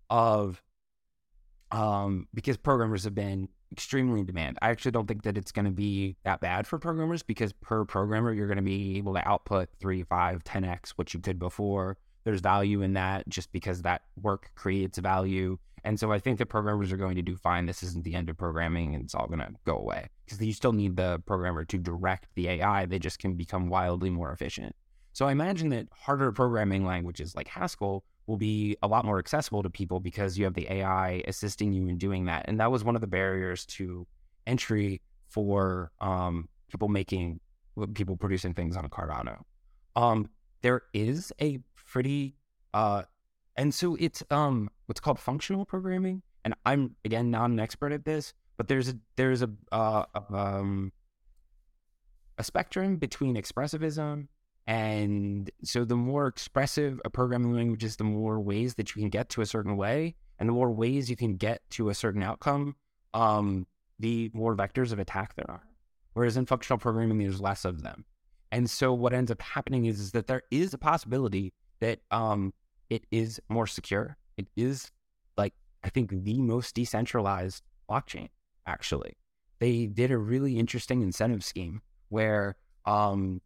of 0.09 0.61
um, 1.71 2.27
because 2.33 2.57
programmers 2.57 3.03
have 3.03 3.15
been 3.15 3.49
extremely 3.71 4.21
in 4.21 4.25
demand. 4.25 4.57
I 4.61 4.69
actually 4.69 4.91
don't 4.91 5.07
think 5.07 5.23
that 5.23 5.37
it's 5.37 5.51
going 5.51 5.65
to 5.65 5.71
be 5.71 6.15
that 6.23 6.39
bad 6.39 6.67
for 6.67 6.79
programmers 6.79 7.23
because 7.23 7.53
per 7.53 7.85
programmer 7.85 8.33
you're 8.33 8.47
going 8.47 8.57
to 8.57 8.63
be 8.63 8.97
able 8.97 9.13
to 9.13 9.27
output 9.27 9.69
3, 9.79 10.03
5, 10.03 10.43
10x 10.43 10.91
what 10.91 11.13
you 11.13 11.19
could 11.19 11.39
before. 11.39 11.97
There's 12.23 12.41
value 12.41 12.81
in 12.81 12.93
that 12.93 13.27
just 13.29 13.51
because 13.51 13.83
that 13.83 14.01
work 14.21 14.51
creates 14.55 14.97
value. 14.97 15.57
And 15.87 15.97
so 15.97 16.11
I 16.11 16.19
think 16.19 16.37
the 16.37 16.45
programmers 16.45 16.91
are 16.91 16.97
going 16.97 17.15
to 17.15 17.21
do 17.21 17.37
fine. 17.37 17.65
This 17.65 17.81
isn't 17.81 18.03
the 18.03 18.13
end 18.13 18.29
of 18.29 18.35
programming 18.35 18.93
and 18.93 19.05
it's 19.05 19.15
all 19.15 19.25
going 19.25 19.39
to 19.39 19.53
go 19.65 19.77
away 19.77 20.09
because 20.25 20.41
you 20.41 20.51
still 20.51 20.73
need 20.73 20.97
the 20.97 21.23
programmer 21.25 21.63
to 21.63 21.77
direct 21.77 22.27
the 22.35 22.49
AI. 22.49 22.85
They 22.85 22.99
just 22.99 23.19
can 23.19 23.35
become 23.35 23.69
wildly 23.69 24.09
more 24.09 24.33
efficient. 24.33 24.75
So 25.13 25.27
I 25.27 25.31
imagine 25.31 25.69
that 25.69 25.87
harder 25.93 26.33
programming 26.33 26.85
languages 26.85 27.37
like 27.37 27.47
Haskell 27.47 28.03
will 28.25 28.35
be 28.35 28.75
a 28.83 28.87
lot 28.87 29.05
more 29.05 29.17
accessible 29.17 29.63
to 29.63 29.69
people 29.69 30.01
because 30.01 30.37
you 30.37 30.43
have 30.43 30.55
the 30.55 30.69
AI 30.69 31.23
assisting 31.25 31.71
you 31.71 31.87
in 31.87 31.97
doing 31.97 32.25
that. 32.25 32.43
And 32.49 32.59
that 32.59 32.69
was 32.69 32.83
one 32.83 32.95
of 32.95 33.01
the 33.01 33.07
barriers 33.07 33.65
to 33.77 34.05
entry 34.45 35.01
for 35.29 35.93
um, 36.01 36.49
people 36.69 36.89
making, 36.89 37.39
people 37.93 38.17
producing 38.17 38.53
things 38.53 38.75
on 38.75 38.89
Cardano. 38.89 39.37
Um, 39.95 40.29
there 40.63 40.81
is 40.93 41.31
a 41.39 41.59
pretty 41.85 42.35
uh, 42.73 43.03
and 43.57 43.73
so 43.73 43.95
it's 43.99 44.23
um 44.31 44.69
what's 44.85 44.99
called 44.99 45.19
functional 45.19 45.65
programming. 45.65 46.21
And 46.45 46.53
I'm 46.65 46.95
again 47.03 47.31
not 47.31 47.49
an 47.49 47.59
expert 47.59 47.91
at 47.91 48.05
this, 48.05 48.33
but 48.55 48.67
there's 48.67 48.89
a 48.89 48.97
there's 49.15 49.41
a 49.41 49.49
uh, 49.71 50.05
um 50.29 50.93
a 52.37 52.43
spectrum 52.43 52.97
between 52.97 53.35
expressivism 53.35 54.27
and 54.67 55.49
so 55.63 55.85
the 55.85 55.95
more 55.95 56.27
expressive 56.27 56.99
a 57.05 57.09
programming 57.09 57.53
language 57.53 57.85
is, 57.85 57.95
the 57.95 58.03
more 58.03 58.39
ways 58.39 58.75
that 58.75 58.93
you 58.93 59.01
can 59.01 59.09
get 59.09 59.29
to 59.29 59.41
a 59.41 59.45
certain 59.45 59.77
way, 59.77 60.15
and 60.37 60.49
the 60.49 60.53
more 60.53 60.69
ways 60.69 61.09
you 61.09 61.15
can 61.15 61.37
get 61.37 61.61
to 61.71 61.89
a 61.89 61.95
certain 61.95 62.21
outcome, 62.21 62.75
um, 63.13 63.65
the 63.97 64.29
more 64.33 64.55
vectors 64.57 64.91
of 64.91 64.99
attack 64.99 65.35
there 65.35 65.49
are. 65.49 65.63
Whereas 66.13 66.35
in 66.35 66.45
functional 66.45 66.79
programming, 66.79 67.17
there's 67.17 67.39
less 67.39 67.63
of 67.63 67.81
them. 67.81 68.03
And 68.51 68.69
so 68.69 68.93
what 68.93 69.13
ends 69.13 69.31
up 69.31 69.41
happening 69.41 69.85
is, 69.85 70.01
is 70.01 70.11
that 70.11 70.27
there 70.27 70.43
is 70.51 70.73
a 70.73 70.77
possibility 70.77 71.53
that 71.79 71.99
um, 72.11 72.53
it 72.89 73.05
is 73.11 73.39
more 73.49 73.67
secure. 73.67 74.17
It 74.37 74.47
is 74.55 74.91
like 75.37 75.53
I 75.83 75.89
think 75.89 76.11
the 76.11 76.41
most 76.41 76.75
decentralized 76.75 77.63
blockchain. 77.89 78.29
Actually, 78.65 79.17
they 79.59 79.85
did 79.85 80.11
a 80.11 80.17
really 80.17 80.57
interesting 80.57 81.01
incentive 81.01 81.43
scheme 81.43 81.81
where 82.09 82.55
um, 82.85 83.41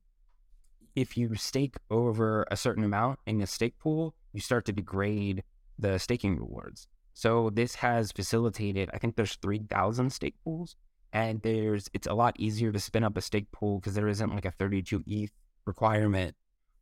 if 0.96 1.18
you 1.18 1.36
stake 1.36 1.76
over 1.90 2.46
a 2.52 2.58
certain 2.58 2.84
amount 2.84 3.20
in 3.26 3.42
a 3.42 3.48
stake 3.48 3.78
pool, 3.78 4.16
you 4.34 4.42
start 4.42 4.66
to 4.66 4.72
degrade 4.72 5.44
the 5.78 5.98
staking 5.98 6.38
rewards. 6.38 6.88
So 7.14 7.50
this 7.50 7.76
has 7.76 8.12
facilitated. 8.12 8.90
I 8.94 8.98
think 8.98 9.16
there's 9.16 9.36
three 9.36 9.62
thousand 9.70 10.12
stake 10.12 10.36
pools, 10.44 10.76
and 11.14 11.42
there's 11.42 11.90
it's 11.94 12.08
a 12.08 12.14
lot 12.14 12.36
easier 12.40 12.72
to 12.72 12.80
spin 12.80 13.04
up 13.04 13.18
a 13.18 13.22
stake 13.22 13.52
pool 13.52 13.80
because 13.80 13.96
there 13.96 14.08
isn't 14.08 14.34
like 14.34 14.46
a 14.46 14.52
32 14.52 15.04
ETH 15.08 15.32
requirement. 15.66 16.36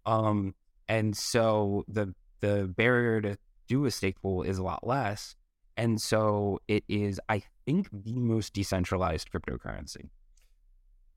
Um, 0.06 0.56
and 0.88 1.16
so 1.16 1.84
the 1.88 2.14
the 2.42 2.72
barrier 2.76 3.22
to 3.22 3.38
do 3.68 3.86
a 3.86 3.92
stake 3.92 4.22
pool 4.22 4.44
is 4.44 4.58
a 4.58 4.64
lot 4.64 4.86
less. 4.86 5.36
And 5.78 6.02
so 6.02 6.60
it 6.68 6.84
is, 6.90 7.22
I 7.30 7.44
think, 7.66 7.88
the 7.92 8.20
most 8.20 8.54
decentralized 8.54 9.32
cryptocurrency. 9.32 10.10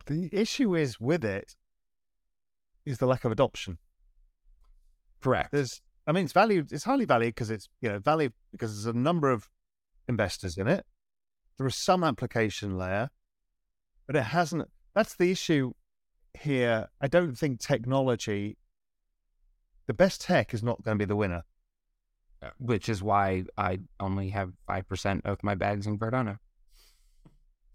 The 0.06 0.28
issue 0.32 0.76
is 0.76 1.00
with 1.00 1.24
it 1.24 1.56
is 2.84 2.98
the 2.98 3.06
lack 3.06 3.24
of 3.24 3.32
adoption. 3.32 3.78
Correct. 5.20 5.52
There's, 5.52 5.80
I 6.06 6.12
mean, 6.12 6.24
it's 6.24 6.32
valued, 6.32 6.72
it's 6.72 6.84
highly 6.84 7.04
valued 7.04 7.34
because 7.34 7.50
it's, 7.50 7.68
you 7.80 7.88
know, 7.88 7.98
valued 7.98 8.32
because 8.50 8.72
there's 8.72 8.94
a 8.94 8.98
number 8.98 9.30
of 9.30 9.48
investors 10.08 10.56
in 10.56 10.68
it. 10.68 10.84
There 11.58 11.66
is 11.66 11.76
some 11.76 12.02
application 12.02 12.76
layer, 12.76 13.10
but 14.06 14.16
it 14.16 14.22
hasn't. 14.22 14.68
That's 14.94 15.14
the 15.14 15.30
issue 15.30 15.72
here. 16.34 16.88
I 17.00 17.08
don't 17.08 17.36
think 17.36 17.60
technology 17.60 18.56
the 19.92 20.04
best 20.04 20.22
tech 20.22 20.54
is 20.54 20.62
not 20.62 20.82
going 20.82 20.96
to 20.96 21.02
be 21.02 21.06
the 21.06 21.16
winner. 21.16 21.42
Which 22.58 22.88
is 22.88 23.02
why 23.02 23.44
I 23.58 23.80
only 24.00 24.30
have 24.30 24.52
5% 24.66 25.20
of 25.26 25.44
my 25.44 25.54
bags 25.54 25.86
in 25.86 25.98
Cardano. 25.98 26.38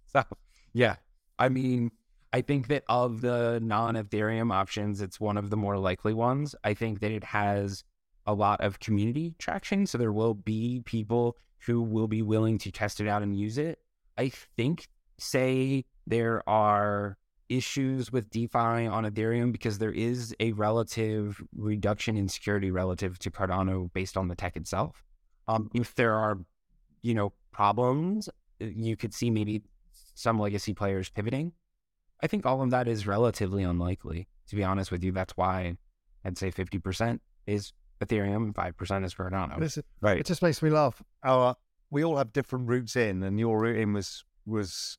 So, 0.09 0.23
yeah. 0.71 0.95
I 1.37 1.49
mean, 1.49 1.91
I 2.31 2.39
think 2.39 2.69
that 2.69 2.85
of 2.87 3.19
the 3.19 3.59
non 3.61 3.95
Ethereum 3.95 4.53
options, 4.53 5.01
it's 5.01 5.19
one 5.19 5.35
of 5.35 5.49
the 5.49 5.57
more 5.57 5.77
likely 5.77 6.13
ones. 6.13 6.55
I 6.63 6.73
think 6.73 7.01
that 7.01 7.11
it 7.11 7.25
has 7.25 7.83
a 8.25 8.33
lot 8.33 8.61
of 8.61 8.79
community 8.79 9.35
traction. 9.37 9.85
So 9.85 9.97
there 9.97 10.13
will 10.13 10.33
be 10.33 10.81
people 10.85 11.35
who 11.65 11.81
will 11.81 12.07
be 12.07 12.21
willing 12.21 12.57
to 12.59 12.71
test 12.71 13.01
it 13.01 13.07
out 13.07 13.21
and 13.21 13.37
use 13.37 13.57
it. 13.57 13.79
I 14.17 14.31
think, 14.55 14.87
say, 15.19 15.83
there 16.07 16.41
are 16.49 17.17
issues 17.49 18.11
with 18.11 18.29
DeFi 18.29 18.87
on 18.87 19.05
Ethereum 19.05 19.51
because 19.51 19.77
there 19.77 19.91
is 19.91 20.35
a 20.39 20.51
relative 20.53 21.41
reduction 21.55 22.17
in 22.17 22.27
security 22.27 22.71
relative 22.71 23.17
to 23.19 23.31
Cardano 23.31 23.91
based 23.93 24.17
on 24.17 24.27
the 24.27 24.35
tech 24.35 24.55
itself. 24.55 25.03
Um, 25.47 25.69
if 25.73 25.95
there 25.95 26.13
are, 26.13 26.39
you 27.01 27.13
know, 27.13 27.33
problems, 27.51 28.29
you 28.59 28.97
could 28.97 29.13
see 29.13 29.29
maybe 29.29 29.61
some 30.13 30.39
legacy 30.39 30.73
players 30.73 31.09
pivoting. 31.09 31.53
I 32.21 32.27
think 32.27 32.45
all 32.45 32.61
of 32.61 32.69
that 32.71 32.87
is 32.87 33.07
relatively 33.07 33.63
unlikely. 33.63 34.27
To 34.49 34.55
be 34.55 34.63
honest 34.63 34.91
with 34.91 35.03
you, 35.03 35.11
that's 35.11 35.37
why 35.37 35.77
I'd 36.25 36.37
say 36.37 36.51
fifty 36.51 36.79
percent 36.79 37.21
is 37.45 37.73
Ethereum, 38.01 38.55
five 38.55 38.75
percent 38.77 39.05
is 39.05 39.13
Cardano. 39.13 39.59
Listen, 39.59 39.83
right. 40.01 40.17
It 40.17 40.25
just 40.25 40.41
makes 40.41 40.61
me 40.61 40.69
laugh. 40.69 41.01
Our 41.23 41.55
we 41.89 42.03
all 42.03 42.17
have 42.17 42.33
different 42.33 42.67
routes 42.67 42.95
in, 42.95 43.23
and 43.23 43.39
your 43.39 43.59
route 43.59 43.77
in 43.77 43.93
was 43.93 44.23
was 44.45 44.97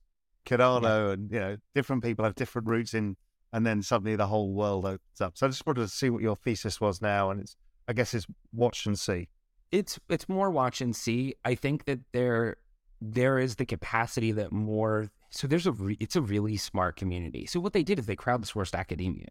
Cardano, 0.49 0.83
yeah. 0.83 1.13
and 1.13 1.31
you 1.31 1.41
know, 1.41 1.57
different 1.75 2.03
people 2.03 2.25
have 2.25 2.35
different 2.35 2.69
routes 2.69 2.95
in, 2.95 3.17
and 3.53 3.67
then 3.67 3.83
suddenly 3.83 4.17
the 4.17 4.27
whole 4.27 4.53
world 4.53 4.85
opens 4.85 5.21
up. 5.21 5.37
So 5.37 5.47
I 5.47 5.51
just 5.51 5.67
wanted 5.67 5.83
to 5.83 5.89
see 5.89 6.11
what 6.11 6.23
your 6.23 6.37
thesis 6.37 6.81
was 6.81 7.03
now, 7.03 7.31
and 7.31 7.41
it's 7.41 7.57
I 7.89 7.93
guess 7.93 8.15
it's 8.15 8.27
watch 8.53 8.87
and 8.87 8.99
see. 8.99 9.29
It's 9.73 9.99
it's 10.09 10.29
more 10.29 10.51
watch 10.51 10.81
and 10.81 10.95
see. 10.95 11.35
I 11.45 11.55
think 11.55 11.85
that 11.85 12.01
there 12.13 12.57
there 13.01 13.39
is 13.39 13.57
the 13.57 13.67
capacity 13.67 14.33
that 14.33 14.53
more. 14.53 15.09
So 15.31 15.47
there's 15.47 15.67
a 15.67 15.73
re, 15.73 15.97
it's 16.01 16.17
a 16.17 16.23
really 16.23 16.57
smart 16.57 16.97
community. 16.97 17.47
So 17.47 17.61
what 17.61 17.73
they 17.75 17.83
did 17.83 17.99
is 17.99 18.07
they 18.07 18.17
crowdsourced 18.17 18.75
academia. 18.75 19.29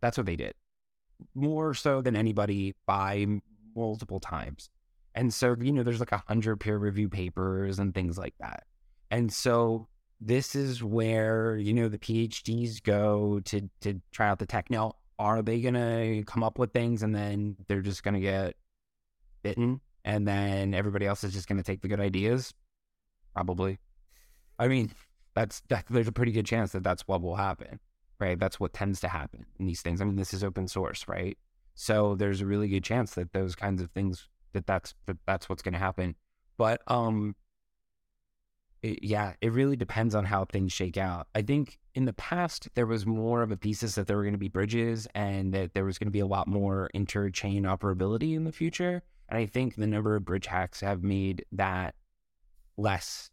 That's 0.00 0.16
what 0.16 0.26
they 0.26 0.36
did, 0.36 0.54
more 1.34 1.74
so 1.74 2.00
than 2.00 2.16
anybody 2.16 2.74
by 2.86 3.26
multiple 3.76 4.20
times. 4.20 4.70
And 5.14 5.32
so 5.32 5.54
you 5.60 5.72
know, 5.72 5.82
there's 5.82 6.00
like 6.00 6.12
a 6.12 6.22
hundred 6.26 6.56
peer 6.56 6.78
review 6.78 7.08
papers 7.08 7.78
and 7.78 7.94
things 7.94 8.16
like 8.18 8.34
that. 8.40 8.64
And 9.10 9.30
so 9.30 9.88
this 10.24 10.54
is 10.54 10.82
where 10.82 11.56
you 11.56 11.72
know 11.72 11.88
the 11.88 11.98
PhDs 11.98 12.82
go 12.82 13.40
to 13.46 13.68
to 13.80 14.00
try 14.12 14.28
out 14.28 14.38
the 14.38 14.46
tech. 14.46 14.70
Now, 14.70 14.96
are 15.18 15.42
they 15.42 15.60
gonna 15.60 16.22
come 16.24 16.42
up 16.42 16.58
with 16.58 16.72
things 16.72 17.02
and 17.02 17.14
then 17.14 17.56
they're 17.68 17.82
just 17.82 18.02
gonna 18.02 18.20
get 18.20 18.54
bitten, 19.42 19.80
and 20.04 20.26
then 20.26 20.74
everybody 20.74 21.06
else 21.06 21.24
is 21.24 21.32
just 21.32 21.48
gonna 21.48 21.62
take 21.62 21.82
the 21.82 21.88
good 21.88 22.00
ideas? 22.00 22.54
Probably. 23.34 23.78
I 24.58 24.68
mean, 24.68 24.92
that's 25.34 25.62
that, 25.68 25.86
there's 25.90 26.08
a 26.08 26.12
pretty 26.12 26.32
good 26.32 26.46
chance 26.46 26.72
that 26.72 26.84
that's 26.84 27.08
what 27.08 27.22
will 27.22 27.36
happen, 27.36 27.80
right? 28.20 28.38
That's 28.38 28.60
what 28.60 28.72
tends 28.72 29.00
to 29.00 29.08
happen 29.08 29.46
in 29.58 29.66
these 29.66 29.82
things. 29.82 30.00
I 30.00 30.04
mean, 30.04 30.16
this 30.16 30.34
is 30.34 30.44
open 30.44 30.68
source, 30.68 31.08
right? 31.08 31.36
So 31.74 32.14
there's 32.14 32.40
a 32.40 32.46
really 32.46 32.68
good 32.68 32.84
chance 32.84 33.14
that 33.14 33.32
those 33.32 33.54
kinds 33.54 33.82
of 33.82 33.90
things 33.90 34.28
that 34.52 34.66
that's 34.66 34.94
that 35.06 35.16
that's 35.26 35.48
what's 35.48 35.62
going 35.62 35.72
to 35.72 35.78
happen. 35.78 36.14
But 36.58 36.82
um, 36.86 37.34
it, 38.82 39.04
yeah, 39.04 39.34
it 39.40 39.52
really 39.52 39.76
depends 39.76 40.14
on 40.14 40.24
how 40.24 40.44
things 40.44 40.72
shake 40.72 40.96
out. 40.96 41.28
I 41.34 41.42
think 41.42 41.78
in 41.94 42.04
the 42.04 42.12
past, 42.12 42.68
there 42.74 42.86
was 42.86 43.06
more 43.06 43.42
of 43.42 43.52
a 43.52 43.56
thesis 43.56 43.94
that 43.94 44.06
there 44.06 44.16
were 44.16 44.24
going 44.24 44.34
to 44.34 44.38
be 44.38 44.48
bridges 44.48 45.06
and 45.14 45.54
that 45.54 45.74
there 45.74 45.84
was 45.84 45.98
going 45.98 46.08
to 46.08 46.12
be 46.12 46.20
a 46.20 46.26
lot 46.26 46.48
more 46.48 46.90
interchain 46.94 47.62
operability 47.62 48.34
in 48.34 48.44
the 48.44 48.52
future. 48.52 49.02
And 49.28 49.38
I 49.38 49.46
think 49.46 49.76
the 49.76 49.86
number 49.86 50.16
of 50.16 50.24
bridge 50.24 50.46
hacks 50.46 50.80
have 50.80 51.02
made 51.02 51.44
that 51.52 51.94
less 52.76 53.30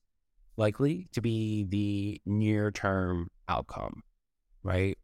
likely 0.56 1.08
to 1.14 1.22
be 1.22 1.64
the 1.64 2.22
near 2.26 2.70
term 2.70 3.30
outcome, 3.48 4.04
right? 4.62 4.98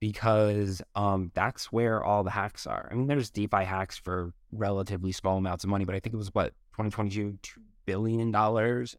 Because 0.00 0.82
um, 0.96 1.30
that's 1.34 1.70
where 1.70 2.02
all 2.02 2.24
the 2.24 2.30
hacks 2.30 2.66
are. 2.66 2.88
I 2.90 2.94
mean, 2.94 3.06
there's 3.06 3.30
DeFi 3.30 3.64
hacks 3.64 3.96
for 3.96 4.32
relatively 4.50 5.12
small 5.12 5.38
amounts 5.38 5.64
of 5.64 5.70
money, 5.70 5.84
but 5.84 5.94
I 5.94 6.00
think 6.00 6.14
it 6.14 6.18
was 6.18 6.34
what, 6.34 6.48
2022, 6.72 7.38
$2 7.42 7.62
billion 7.86 8.34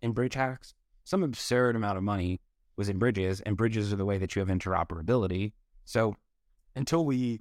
in 0.02 0.12
bridge 0.14 0.34
hacks? 0.34 0.74
Some 1.08 1.24
absurd 1.24 1.78
amount 1.78 1.98
of 1.98 2.04
money 2.04 2.42
was 2.76 2.90
in 2.90 3.00
bridges, 3.00 3.40
and 3.40 3.56
bridges 3.56 3.94
are 3.94 3.96
the 3.96 4.04
way 4.04 4.18
that 4.18 4.36
you 4.36 4.42
have 4.42 4.50
interoperability. 4.50 5.54
So 5.86 6.18
until 6.76 7.06
we 7.06 7.40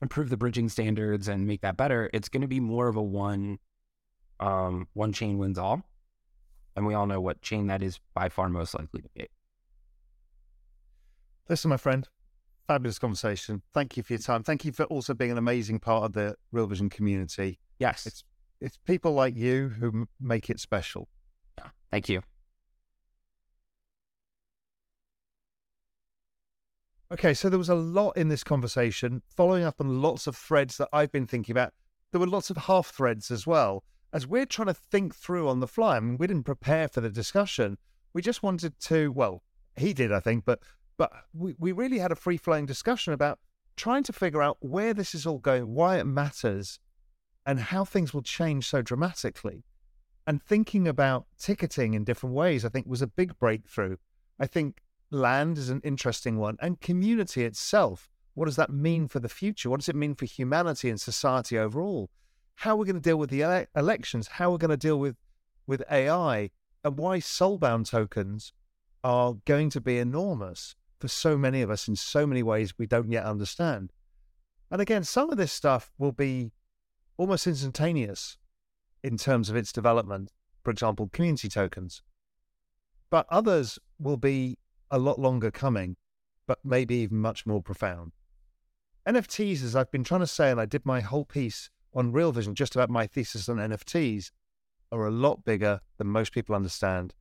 improve 0.00 0.30
the 0.30 0.36
bridging 0.36 0.68
standards 0.68 1.26
and 1.26 1.48
make 1.48 1.62
that 1.62 1.76
better, 1.76 2.08
it's 2.14 2.28
going 2.28 2.42
to 2.42 2.46
be 2.46 2.60
more 2.60 2.86
of 2.86 2.94
a 2.94 3.02
one 3.02 3.58
um, 4.38 4.86
one 4.92 5.12
chain 5.12 5.36
wins 5.36 5.58
all. 5.58 5.82
And 6.76 6.86
we 6.86 6.94
all 6.94 7.06
know 7.06 7.20
what 7.20 7.42
chain 7.42 7.66
that 7.66 7.82
is 7.82 7.98
by 8.14 8.28
far 8.28 8.48
most 8.48 8.72
likely 8.72 9.02
to 9.02 9.08
be. 9.16 9.26
Listen, 11.48 11.70
my 11.70 11.76
friend, 11.76 12.08
fabulous 12.68 13.00
conversation. 13.00 13.62
Thank 13.74 13.96
you 13.96 14.04
for 14.04 14.12
your 14.12 14.20
time. 14.20 14.44
Thank 14.44 14.64
you 14.64 14.70
for 14.70 14.84
also 14.84 15.12
being 15.12 15.32
an 15.32 15.38
amazing 15.38 15.80
part 15.80 16.04
of 16.04 16.12
the 16.12 16.36
Real 16.52 16.68
Vision 16.68 16.88
community. 16.88 17.58
Yes. 17.80 18.06
It's, 18.06 18.22
it's 18.60 18.78
people 18.86 19.12
like 19.12 19.36
you 19.36 19.70
who 19.70 20.06
make 20.20 20.48
it 20.48 20.60
special. 20.60 21.08
Yeah. 21.58 21.66
Thank 21.90 22.08
you. 22.08 22.22
Okay, 27.12 27.34
so 27.34 27.48
there 27.48 27.58
was 27.58 27.68
a 27.68 27.74
lot 27.74 28.16
in 28.16 28.28
this 28.28 28.44
conversation, 28.44 29.22
following 29.26 29.64
up 29.64 29.80
on 29.80 30.00
lots 30.00 30.28
of 30.28 30.36
threads 30.36 30.76
that 30.76 30.88
I've 30.92 31.10
been 31.10 31.26
thinking 31.26 31.52
about. 31.52 31.72
There 32.12 32.20
were 32.20 32.26
lots 32.26 32.50
of 32.50 32.56
half 32.56 32.86
threads 32.86 33.32
as 33.32 33.48
well. 33.48 33.82
As 34.12 34.28
we're 34.28 34.46
trying 34.46 34.68
to 34.68 34.74
think 34.74 35.14
through 35.16 35.48
on 35.48 35.58
the 35.58 35.66
fly, 35.66 35.96
I 35.96 36.00
mean, 36.00 36.18
we 36.18 36.28
didn't 36.28 36.44
prepare 36.44 36.86
for 36.86 37.00
the 37.00 37.10
discussion. 37.10 37.78
We 38.12 38.22
just 38.22 38.44
wanted 38.44 38.78
to, 38.80 39.10
well, 39.10 39.42
he 39.76 39.92
did, 39.92 40.12
I 40.12 40.20
think, 40.20 40.44
but 40.44 40.60
but 40.96 41.10
we, 41.32 41.56
we 41.58 41.72
really 41.72 41.98
had 41.98 42.12
a 42.12 42.16
free 42.16 42.36
flowing 42.36 42.66
discussion 42.66 43.12
about 43.12 43.38
trying 43.74 44.02
to 44.04 44.12
figure 44.12 44.42
out 44.42 44.58
where 44.60 44.92
this 44.92 45.14
is 45.14 45.26
all 45.26 45.38
going, 45.38 45.74
why 45.74 45.98
it 45.98 46.04
matters, 46.04 46.78
and 47.46 47.58
how 47.58 47.84
things 47.84 48.12
will 48.12 48.22
change 48.22 48.68
so 48.68 48.82
dramatically. 48.82 49.64
And 50.26 50.42
thinking 50.42 50.86
about 50.86 51.26
ticketing 51.38 51.94
in 51.94 52.04
different 52.04 52.34
ways, 52.34 52.64
I 52.64 52.68
think, 52.68 52.86
was 52.86 53.02
a 53.02 53.06
big 53.06 53.36
breakthrough. 53.38 53.96
I 54.38 54.46
think 54.46 54.82
land 55.10 55.58
is 55.58 55.70
an 55.70 55.80
interesting 55.84 56.38
one, 56.38 56.56
and 56.60 56.80
community 56.80 57.44
itself. 57.44 58.08
What 58.34 58.46
does 58.46 58.56
that 58.56 58.70
mean 58.70 59.08
for 59.08 59.18
the 59.20 59.28
future? 59.28 59.68
What 59.68 59.80
does 59.80 59.88
it 59.88 59.96
mean 59.96 60.14
for 60.14 60.24
humanity 60.24 60.88
and 60.88 61.00
society 61.00 61.58
overall? 61.58 62.10
How 62.54 62.76
we're 62.76 62.84
going 62.84 62.96
to 62.96 63.00
deal 63.00 63.18
with 63.18 63.30
the 63.30 63.42
ele- 63.42 63.66
elections? 63.74 64.28
How 64.28 64.50
we're 64.50 64.58
going 64.58 64.70
to 64.70 64.76
deal 64.76 64.98
with 64.98 65.16
with 65.66 65.82
AI, 65.90 66.50
and 66.84 66.98
why 66.98 67.18
soulbound 67.18 67.88
tokens 67.88 68.52
are 69.04 69.34
going 69.44 69.70
to 69.70 69.80
be 69.80 69.98
enormous 69.98 70.74
for 70.98 71.08
so 71.08 71.38
many 71.38 71.62
of 71.62 71.70
us 71.70 71.88
in 71.88 71.96
so 71.96 72.26
many 72.26 72.42
ways 72.42 72.76
we 72.76 72.86
don't 72.86 73.10
yet 73.10 73.24
understand. 73.24 73.92
And 74.70 74.80
again, 74.80 75.04
some 75.04 75.30
of 75.30 75.38
this 75.38 75.52
stuff 75.52 75.92
will 75.98 76.12
be 76.12 76.52
almost 77.16 77.46
instantaneous 77.46 78.36
in 79.02 79.16
terms 79.16 79.48
of 79.48 79.56
its 79.56 79.72
development. 79.72 80.32
For 80.62 80.70
example, 80.70 81.08
community 81.12 81.48
tokens. 81.48 82.02
But 83.08 83.26
others 83.30 83.78
will 83.98 84.16
be 84.16 84.58
a 84.90 84.98
lot 84.98 85.18
longer 85.18 85.50
coming, 85.50 85.96
but 86.46 86.58
maybe 86.64 86.96
even 86.96 87.18
much 87.18 87.46
more 87.46 87.62
profound. 87.62 88.12
NFTs, 89.06 89.64
as 89.64 89.74
I've 89.74 89.90
been 89.90 90.04
trying 90.04 90.20
to 90.20 90.26
say, 90.26 90.50
and 90.50 90.60
I 90.60 90.66
did 90.66 90.84
my 90.84 91.00
whole 91.00 91.24
piece 91.24 91.70
on 91.94 92.12
Real 92.12 92.32
Vision 92.32 92.54
just 92.54 92.74
about 92.74 92.90
my 92.90 93.06
thesis 93.06 93.48
on 93.48 93.56
NFTs, 93.56 94.30
are 94.92 95.06
a 95.06 95.10
lot 95.10 95.44
bigger 95.44 95.80
than 95.98 96.08
most 96.08 96.32
people 96.32 96.54
understand. 96.54 97.14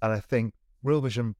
And 0.00 0.12
I 0.12 0.20
think 0.20 0.54
Real 0.82 1.00
Vision 1.00 1.34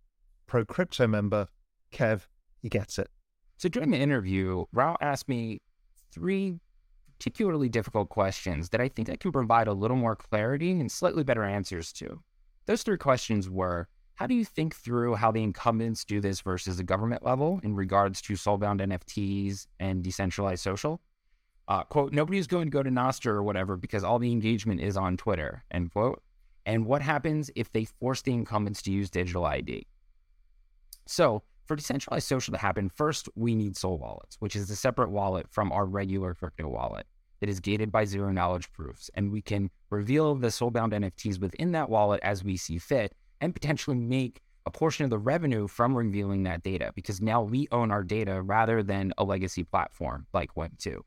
Pro 0.46 0.64
Crypto 0.64 1.06
member, 1.06 1.48
Kev, 1.92 2.26
he 2.60 2.68
gets 2.68 2.98
it. 2.98 3.08
So 3.56 3.68
during 3.68 3.90
the 3.90 3.98
interview, 3.98 4.64
Raoul 4.72 4.96
asked 5.00 5.28
me 5.28 5.60
three 6.12 6.60
particularly 7.18 7.68
difficult 7.68 8.10
questions 8.10 8.68
that 8.70 8.80
I 8.80 8.88
think 8.88 9.08
I 9.08 9.16
can 9.16 9.32
provide 9.32 9.68
a 9.68 9.72
little 9.72 9.96
more 9.96 10.16
clarity 10.16 10.72
and 10.72 10.92
slightly 10.92 11.24
better 11.24 11.44
answers 11.44 11.92
to. 11.94 12.22
Those 12.66 12.82
three 12.82 12.98
questions 12.98 13.48
were 13.48 13.88
how 14.16 14.26
do 14.26 14.34
you 14.34 14.44
think 14.44 14.74
through 14.74 15.14
how 15.14 15.30
the 15.30 15.42
incumbents 15.42 16.04
do 16.04 16.20
this 16.20 16.40
versus 16.40 16.78
the 16.78 16.82
government 16.82 17.22
level 17.22 17.60
in 17.62 17.74
regards 17.74 18.22
to 18.22 18.32
soulbound 18.32 18.80
NFTs 18.80 19.66
and 19.78 20.02
decentralized 20.02 20.62
social? 20.62 21.02
Uh, 21.68 21.84
quote, 21.84 22.12
nobody's 22.12 22.46
going 22.46 22.66
to 22.66 22.70
go 22.70 22.82
to 22.82 22.90
Nostr 22.90 23.26
or 23.26 23.42
whatever 23.42 23.76
because 23.76 24.04
all 24.04 24.18
the 24.18 24.32
engagement 24.32 24.80
is 24.80 24.96
on 24.96 25.18
Twitter, 25.18 25.64
end 25.70 25.92
quote. 25.92 26.22
And 26.64 26.86
what 26.86 27.02
happens 27.02 27.50
if 27.54 27.70
they 27.72 27.84
force 27.84 28.22
the 28.22 28.32
incumbents 28.32 28.80
to 28.82 28.90
use 28.90 29.10
digital 29.10 29.44
ID? 29.44 29.86
So, 31.06 31.42
for 31.66 31.76
decentralized 31.76 32.26
social 32.26 32.52
to 32.52 32.58
happen, 32.58 32.88
first 32.88 33.28
we 33.34 33.54
need 33.54 33.76
Soul 33.76 33.98
Wallets, 33.98 34.36
which 34.38 34.56
is 34.56 34.70
a 34.70 34.76
separate 34.76 35.10
wallet 35.10 35.46
from 35.50 35.72
our 35.72 35.84
regular 35.84 36.32
crypto 36.32 36.68
wallet 36.68 37.06
that 37.40 37.50
is 37.50 37.60
gated 37.60 37.92
by 37.92 38.04
zero 38.04 38.32
knowledge 38.32 38.72
proofs. 38.72 39.10
And 39.14 39.30
we 39.30 39.42
can 39.42 39.70
reveal 39.90 40.36
the 40.36 40.48
soulbound 40.48 40.92
NFTs 40.92 41.38
within 41.38 41.72
that 41.72 41.90
wallet 41.90 42.20
as 42.22 42.42
we 42.42 42.56
see 42.56 42.78
fit 42.78 43.12
and 43.40 43.54
potentially 43.54 43.96
make 43.96 44.40
a 44.66 44.70
portion 44.70 45.04
of 45.04 45.10
the 45.10 45.18
revenue 45.18 45.68
from 45.68 45.96
revealing 45.96 46.42
that 46.42 46.62
data 46.62 46.92
because 46.94 47.20
now 47.20 47.42
we 47.42 47.68
own 47.70 47.90
our 47.90 48.02
data 48.02 48.42
rather 48.42 48.82
than 48.82 49.12
a 49.16 49.24
legacy 49.24 49.62
platform 49.62 50.26
like 50.32 50.54
Web2. 50.54 51.00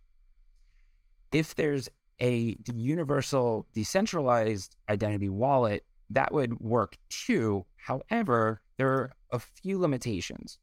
If 1.31 1.55
there's 1.55 1.89
a 2.21 2.57
universal 2.73 3.67
decentralized 3.73 4.75
identity 4.89 5.29
wallet, 5.29 5.83
that 6.09 6.33
would 6.33 6.59
work 6.59 6.97
too. 7.09 7.65
However, 7.75 8.61
there 8.77 8.89
are 8.89 9.11
a 9.31 9.39
few 9.39 9.77
limitations. 9.77 10.57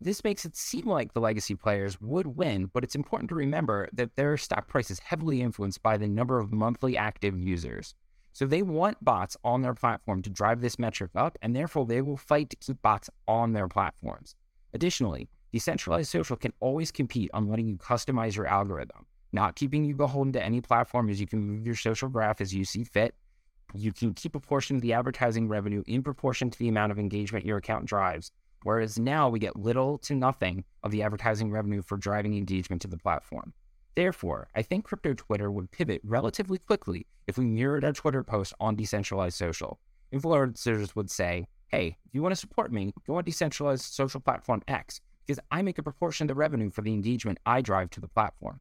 This 0.00 0.24
makes 0.24 0.44
it 0.44 0.56
seem 0.56 0.86
like 0.86 1.12
the 1.12 1.20
legacy 1.20 1.54
players 1.54 2.00
would 2.00 2.26
win, 2.26 2.70
but 2.72 2.82
it's 2.82 2.96
important 2.96 3.28
to 3.28 3.34
remember 3.34 3.88
that 3.92 4.16
their 4.16 4.36
stock 4.36 4.66
price 4.66 4.90
is 4.90 4.98
heavily 4.98 5.42
influenced 5.42 5.82
by 5.82 5.96
the 5.96 6.08
number 6.08 6.38
of 6.38 6.52
monthly 6.52 6.96
active 6.96 7.38
users. 7.38 7.94
So 8.32 8.46
they 8.46 8.62
want 8.62 9.04
bots 9.04 9.36
on 9.44 9.60
their 9.62 9.74
platform 9.74 10.22
to 10.22 10.30
drive 10.30 10.60
this 10.60 10.78
metric 10.78 11.10
up, 11.14 11.36
and 11.42 11.54
therefore 11.54 11.86
they 11.86 12.00
will 12.00 12.16
fight 12.16 12.50
to 12.50 12.56
keep 12.56 12.80
bots 12.80 13.10
on 13.28 13.52
their 13.52 13.68
platforms. 13.68 14.34
Additionally, 14.72 15.28
decentralized 15.52 16.10
social 16.10 16.36
can 16.36 16.52
always 16.60 16.90
compete 16.90 17.30
on 17.34 17.48
letting 17.48 17.68
you 17.68 17.76
customize 17.76 18.34
your 18.34 18.46
algorithm, 18.46 19.06
not 19.32 19.54
keeping 19.54 19.84
you 19.84 19.94
beholden 19.94 20.32
to 20.32 20.42
any 20.42 20.62
platform 20.62 21.10
as 21.10 21.20
you 21.20 21.26
can 21.26 21.40
move 21.40 21.66
your 21.66 21.74
social 21.74 22.08
graph 22.08 22.40
as 22.40 22.54
you 22.54 22.64
see 22.64 22.84
fit. 22.84 23.14
You 23.74 23.92
can 23.92 24.14
keep 24.14 24.34
a 24.34 24.40
portion 24.40 24.76
of 24.76 24.82
the 24.82 24.94
advertising 24.94 25.48
revenue 25.48 25.82
in 25.86 26.02
proportion 26.02 26.50
to 26.50 26.58
the 26.58 26.68
amount 26.68 26.92
of 26.92 26.98
engagement 26.98 27.44
your 27.44 27.58
account 27.58 27.84
drives. 27.84 28.30
Whereas 28.64 28.98
now 28.98 29.28
we 29.28 29.40
get 29.40 29.56
little 29.56 29.98
to 29.98 30.14
nothing 30.14 30.64
of 30.82 30.90
the 30.90 31.02
advertising 31.02 31.50
revenue 31.50 31.82
for 31.82 31.96
driving 31.96 32.36
engagement 32.36 32.80
to 32.82 32.88
the 32.88 32.98
platform. 32.98 33.52
Therefore, 33.94 34.48
I 34.54 34.62
think 34.62 34.84
crypto 34.84 35.12
Twitter 35.12 35.50
would 35.50 35.70
pivot 35.70 36.00
relatively 36.02 36.58
quickly 36.58 37.06
if 37.26 37.36
we 37.36 37.44
mirrored 37.44 37.84
our 37.84 37.92
Twitter 37.92 38.24
post 38.24 38.54
on 38.58 38.74
decentralized 38.74 39.36
social. 39.36 39.78
Influencers 40.14 40.96
would 40.96 41.10
say, 41.10 41.46
hey, 41.68 41.96
if 42.06 42.14
you 42.14 42.22
want 42.22 42.32
to 42.32 42.40
support 42.40 42.72
me, 42.72 42.92
go 43.06 43.16
on 43.16 43.24
decentralized 43.24 43.84
social 43.84 44.20
platform 44.20 44.62
X 44.66 45.00
because 45.26 45.42
I 45.50 45.62
make 45.62 45.78
a 45.78 45.82
proportion 45.82 46.24
of 46.24 46.28
the 46.28 46.34
revenue 46.34 46.70
for 46.70 46.82
the 46.82 46.92
engagement 46.92 47.38
I 47.44 47.60
drive 47.60 47.90
to 47.90 48.00
the 48.00 48.08
platform. 48.08 48.60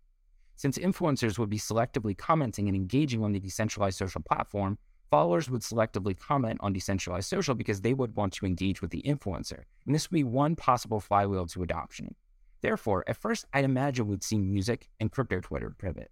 Since 0.57 0.77
influencers 0.77 1.39
would 1.39 1.49
be 1.49 1.57
selectively 1.57 2.15
commenting 2.15 2.67
and 2.67 2.75
engaging 2.75 3.23
on 3.23 3.31
the 3.31 3.39
decentralized 3.39 3.97
social 3.97 4.21
platform, 4.21 4.77
followers 5.09 5.49
would 5.49 5.61
selectively 5.61 6.17
comment 6.17 6.59
on 6.61 6.73
decentralized 6.73 7.27
social 7.27 7.55
because 7.55 7.81
they 7.81 7.93
would 7.93 8.15
want 8.15 8.33
to 8.33 8.45
engage 8.45 8.81
with 8.81 8.91
the 8.91 9.01
influencer. 9.01 9.63
And 9.85 9.95
this 9.95 10.11
would 10.11 10.15
be 10.15 10.23
one 10.23 10.55
possible 10.55 10.99
flywheel 10.99 11.47
to 11.47 11.63
adoption. 11.63 12.15
Therefore, 12.61 13.03
at 13.07 13.17
first, 13.17 13.45
I'd 13.53 13.65
imagine 13.65 14.07
we'd 14.07 14.23
see 14.23 14.37
music 14.37 14.87
and 14.99 15.11
crypto 15.11 15.41
Twitter 15.41 15.75
pivot. 15.77 16.11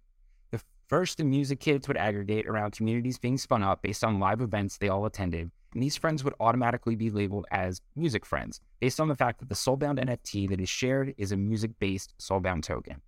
The 0.50 0.60
first, 0.88 1.18
the 1.18 1.24
music 1.24 1.60
kids 1.60 1.86
would 1.86 1.96
aggregate 1.96 2.46
around 2.46 2.72
communities 2.72 3.18
being 3.18 3.38
spun 3.38 3.62
up 3.62 3.82
based 3.82 4.02
on 4.02 4.18
live 4.18 4.40
events 4.40 4.76
they 4.76 4.88
all 4.88 5.06
attended, 5.06 5.50
and 5.72 5.82
these 5.82 5.96
friends 5.96 6.24
would 6.24 6.34
automatically 6.40 6.96
be 6.96 7.10
labeled 7.10 7.46
as 7.52 7.80
music 7.94 8.26
friends 8.26 8.60
based 8.80 8.98
on 8.98 9.06
the 9.06 9.14
fact 9.14 9.38
that 9.38 9.48
the 9.48 9.54
Soulbound 9.54 10.04
NFT 10.04 10.48
that 10.48 10.60
is 10.60 10.68
shared 10.68 11.14
is 11.16 11.30
a 11.30 11.36
music 11.36 11.70
based 11.78 12.14
Soulbound 12.18 12.64
token. 12.64 13.00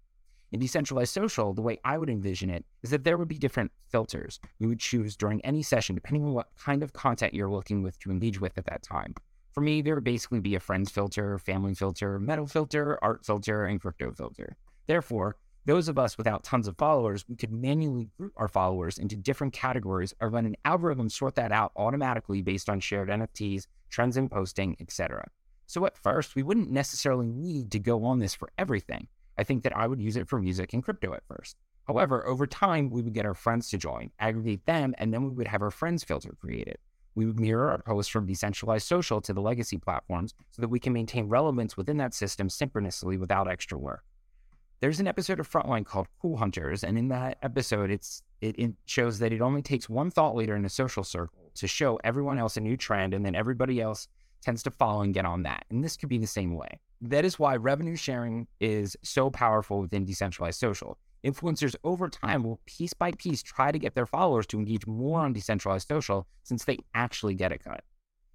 In 0.52 0.60
decentralized 0.60 1.12
social, 1.12 1.54
the 1.54 1.62
way 1.62 1.78
I 1.82 1.96
would 1.96 2.10
envision 2.10 2.50
it 2.50 2.64
is 2.82 2.90
that 2.90 3.04
there 3.04 3.16
would 3.16 3.26
be 3.26 3.38
different 3.38 3.72
filters 3.88 4.38
we 4.60 4.66
would 4.66 4.78
choose 4.78 5.16
during 5.16 5.44
any 5.44 5.62
session, 5.62 5.94
depending 5.94 6.24
on 6.24 6.34
what 6.34 6.50
kind 6.56 6.82
of 6.82 6.92
content 6.92 7.34
you're 7.34 7.50
looking 7.50 7.82
with 7.82 7.98
to 8.00 8.10
engage 8.10 8.40
with 8.40 8.56
at 8.58 8.66
that 8.66 8.82
time. 8.82 9.14
For 9.52 9.60
me, 9.60 9.82
there 9.82 9.94
would 9.94 10.04
basically 10.04 10.40
be 10.40 10.54
a 10.54 10.60
friends 10.60 10.90
filter, 10.90 11.38
family 11.38 11.74
filter, 11.74 12.18
metal 12.18 12.46
filter, 12.46 12.98
art 13.02 13.24
filter, 13.24 13.66
and 13.66 13.80
crypto 13.80 14.10
filter. 14.12 14.56
Therefore, 14.86 15.36
those 15.66 15.88
of 15.88 15.98
us 15.98 16.18
without 16.18 16.42
tons 16.42 16.66
of 16.66 16.76
followers, 16.76 17.24
we 17.28 17.36
could 17.36 17.52
manually 17.52 18.08
group 18.16 18.32
our 18.36 18.48
followers 18.48 18.98
into 18.98 19.14
different 19.14 19.52
categories 19.52 20.14
or 20.20 20.30
run 20.30 20.46
an 20.46 20.56
algorithm 20.64 21.08
sort 21.08 21.34
that 21.36 21.52
out 21.52 21.70
automatically 21.76 22.40
based 22.42 22.68
on 22.68 22.80
shared 22.80 23.10
NFTs, 23.10 23.66
trends 23.90 24.16
in 24.16 24.28
posting, 24.28 24.74
etc. 24.80 25.28
So 25.66 25.84
at 25.86 25.98
first, 25.98 26.34
we 26.34 26.42
wouldn't 26.42 26.70
necessarily 26.70 27.28
need 27.28 27.70
to 27.72 27.78
go 27.78 28.04
on 28.04 28.18
this 28.18 28.34
for 28.34 28.50
everything. 28.58 29.06
I 29.38 29.44
think 29.44 29.62
that 29.64 29.76
I 29.76 29.86
would 29.86 30.00
use 30.00 30.16
it 30.16 30.28
for 30.28 30.40
music 30.40 30.72
and 30.72 30.82
crypto 30.82 31.12
at 31.12 31.26
first. 31.28 31.56
However, 31.86 32.26
over 32.26 32.46
time, 32.46 32.90
we 32.90 33.02
would 33.02 33.12
get 33.14 33.26
our 33.26 33.34
friends 33.34 33.68
to 33.70 33.78
join, 33.78 34.10
aggregate 34.18 34.66
them, 34.66 34.94
and 34.98 35.12
then 35.12 35.24
we 35.24 35.30
would 35.30 35.48
have 35.48 35.62
our 35.62 35.70
friends 35.70 36.04
filter 36.04 36.34
created. 36.40 36.78
We 37.14 37.26
would 37.26 37.38
mirror 37.38 37.70
our 37.70 37.82
posts 37.82 38.10
from 38.10 38.26
decentralized 38.26 38.86
social 38.86 39.20
to 39.20 39.32
the 39.32 39.40
legacy 39.40 39.78
platforms 39.78 40.34
so 40.50 40.62
that 40.62 40.68
we 40.68 40.80
can 40.80 40.92
maintain 40.92 41.28
relevance 41.28 41.76
within 41.76 41.98
that 41.98 42.14
system 42.14 42.48
synchronously 42.48 43.18
without 43.18 43.50
extra 43.50 43.78
work. 43.78 44.04
There's 44.80 44.98
an 44.98 45.06
episode 45.06 45.38
of 45.38 45.48
Frontline 45.48 45.86
called 45.86 46.08
Cool 46.20 46.38
Hunters, 46.38 46.82
and 46.82 46.98
in 46.98 47.08
that 47.08 47.38
episode, 47.42 47.90
it's 47.90 48.22
it, 48.40 48.58
it 48.58 48.72
shows 48.86 49.20
that 49.20 49.32
it 49.32 49.40
only 49.40 49.62
takes 49.62 49.88
one 49.88 50.10
thought 50.10 50.34
leader 50.34 50.56
in 50.56 50.64
a 50.64 50.68
social 50.68 51.04
circle 51.04 51.52
to 51.54 51.68
show 51.68 52.00
everyone 52.02 52.38
else 52.38 52.56
a 52.56 52.60
new 52.60 52.76
trend, 52.76 53.14
and 53.14 53.24
then 53.24 53.36
everybody 53.36 53.80
else 53.80 54.08
tends 54.40 54.62
to 54.64 54.70
follow 54.72 55.02
and 55.02 55.14
get 55.14 55.24
on 55.24 55.44
that. 55.44 55.64
And 55.70 55.84
this 55.84 55.96
could 55.96 56.08
be 56.08 56.18
the 56.18 56.26
same 56.26 56.56
way. 56.56 56.80
That 57.00 57.24
is 57.24 57.38
why 57.38 57.56
revenue 57.56 57.94
sharing 57.94 58.48
is 58.58 58.96
so 59.02 59.30
powerful 59.30 59.80
within 59.80 60.04
decentralized 60.04 60.58
social. 60.58 60.98
Influencers 61.24 61.76
over 61.84 62.08
time 62.08 62.42
will 62.42 62.60
piece 62.66 62.94
by 62.94 63.12
piece 63.12 63.42
try 63.42 63.70
to 63.70 63.78
get 63.78 63.94
their 63.94 64.06
followers 64.06 64.46
to 64.48 64.58
engage 64.58 64.86
more 64.88 65.20
on 65.20 65.32
decentralized 65.32 65.86
social 65.86 66.26
since 66.42 66.64
they 66.64 66.78
actually 66.94 67.34
get 67.34 67.52
a 67.52 67.58
cut. 67.58 67.84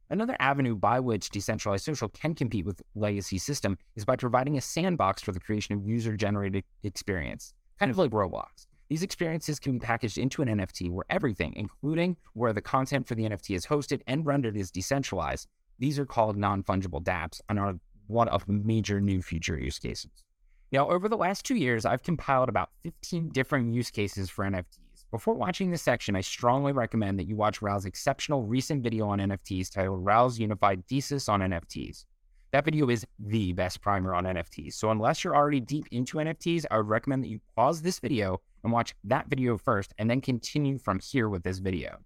Another 0.10 0.38
avenue 0.40 0.74
by 0.74 1.02
which 1.02 1.30
decentralized 1.30 1.84
social 1.84 2.08
can 2.08 2.34
compete 2.34 2.66
with 2.66 2.82
legacy 2.96 3.38
system 3.38 3.78
is 3.98 4.06
by 4.06 4.16
providing 4.16 4.58
a 4.58 4.62
sandbox 4.62 5.22
for 5.22 5.34
the 5.34 5.40
creation 5.40 5.76
of 5.76 5.86
user-generated 5.86 6.64
experience, 6.84 7.54
kind 7.78 7.92
of 7.92 7.98
like 7.98 8.12
Roblox. 8.12 8.68
These 8.88 9.04
experiences 9.04 9.60
can 9.60 9.74
be 9.74 9.80
packaged 9.80 10.18
into 10.18 10.42
an 10.42 10.48
NFT 10.48 10.90
where 10.90 11.04
everything, 11.10 11.54
including 11.58 12.16
where 12.36 12.54
the 12.54 12.62
content 12.62 13.06
for 13.06 13.16
the 13.16 13.24
NFT 13.24 13.54
is 13.54 13.66
hosted 13.66 14.00
and 14.08 14.26
rendered, 14.26 14.56
is 14.56 14.72
decentralized. 14.72 15.50
These 15.78 16.00
are 16.00 16.06
called 16.06 16.38
non-fungible 16.38 17.04
dApps 17.04 17.42
and 17.50 17.60
are 17.60 17.76
one 18.08 18.30
of 18.30 18.46
the 18.46 18.54
major 18.54 19.02
new 19.02 19.22
future 19.22 19.60
use 19.60 19.78
cases. 19.78 20.24
Now, 20.70 20.90
over 20.90 21.08
the 21.08 21.16
last 21.16 21.46
two 21.46 21.56
years, 21.56 21.86
I've 21.86 22.04
compiled 22.04 22.50
about 22.50 22.72
15 22.84 23.30
different 23.30 23.74
use 23.74 23.90
cases 23.90 24.30
for 24.30 24.44
NFTs. 24.44 25.06
Before 25.12 25.34
watching 25.34 25.72
this 25.72 25.82
section, 25.82 26.14
I 26.18 26.22
strongly 26.22 26.74
recommend 26.74 27.18
that 27.20 27.28
you 27.28 27.38
watch 27.38 27.62
Raoul's 27.62 27.86
exceptional 27.86 28.44
recent 28.44 28.84
video 28.84 29.08
on 29.08 29.20
NFTs 29.20 29.72
titled 29.72 30.04
Raoul's 30.04 30.38
Unified 30.38 30.86
Thesis 30.88 31.30
on 31.30 31.40
NFTs. 31.40 32.04
That 32.52 32.66
video 32.66 32.90
is 32.90 33.06
the 33.18 33.54
best 33.54 33.80
primer 33.80 34.14
on 34.14 34.26
NFTs. 34.26 34.74
So, 34.74 34.92
unless 34.92 35.24
you're 35.24 35.36
already 35.36 35.62
deep 35.62 35.86
into 35.92 36.18
NFTs, 36.18 36.66
I 36.70 36.78
would 36.78 36.90
recommend 36.90 37.24
that 37.24 37.30
you 37.30 37.40
pause 37.56 37.82
this 37.82 38.00
video 38.00 38.42
and 38.66 38.74
watch 38.74 38.94
that 39.06 39.28
video 39.30 39.58
first 39.58 39.94
and 39.98 40.10
then 40.10 40.20
continue 40.20 40.78
from 40.78 41.00
here 41.00 41.30
with 41.30 41.44
this 41.44 41.60
video. 41.60 42.00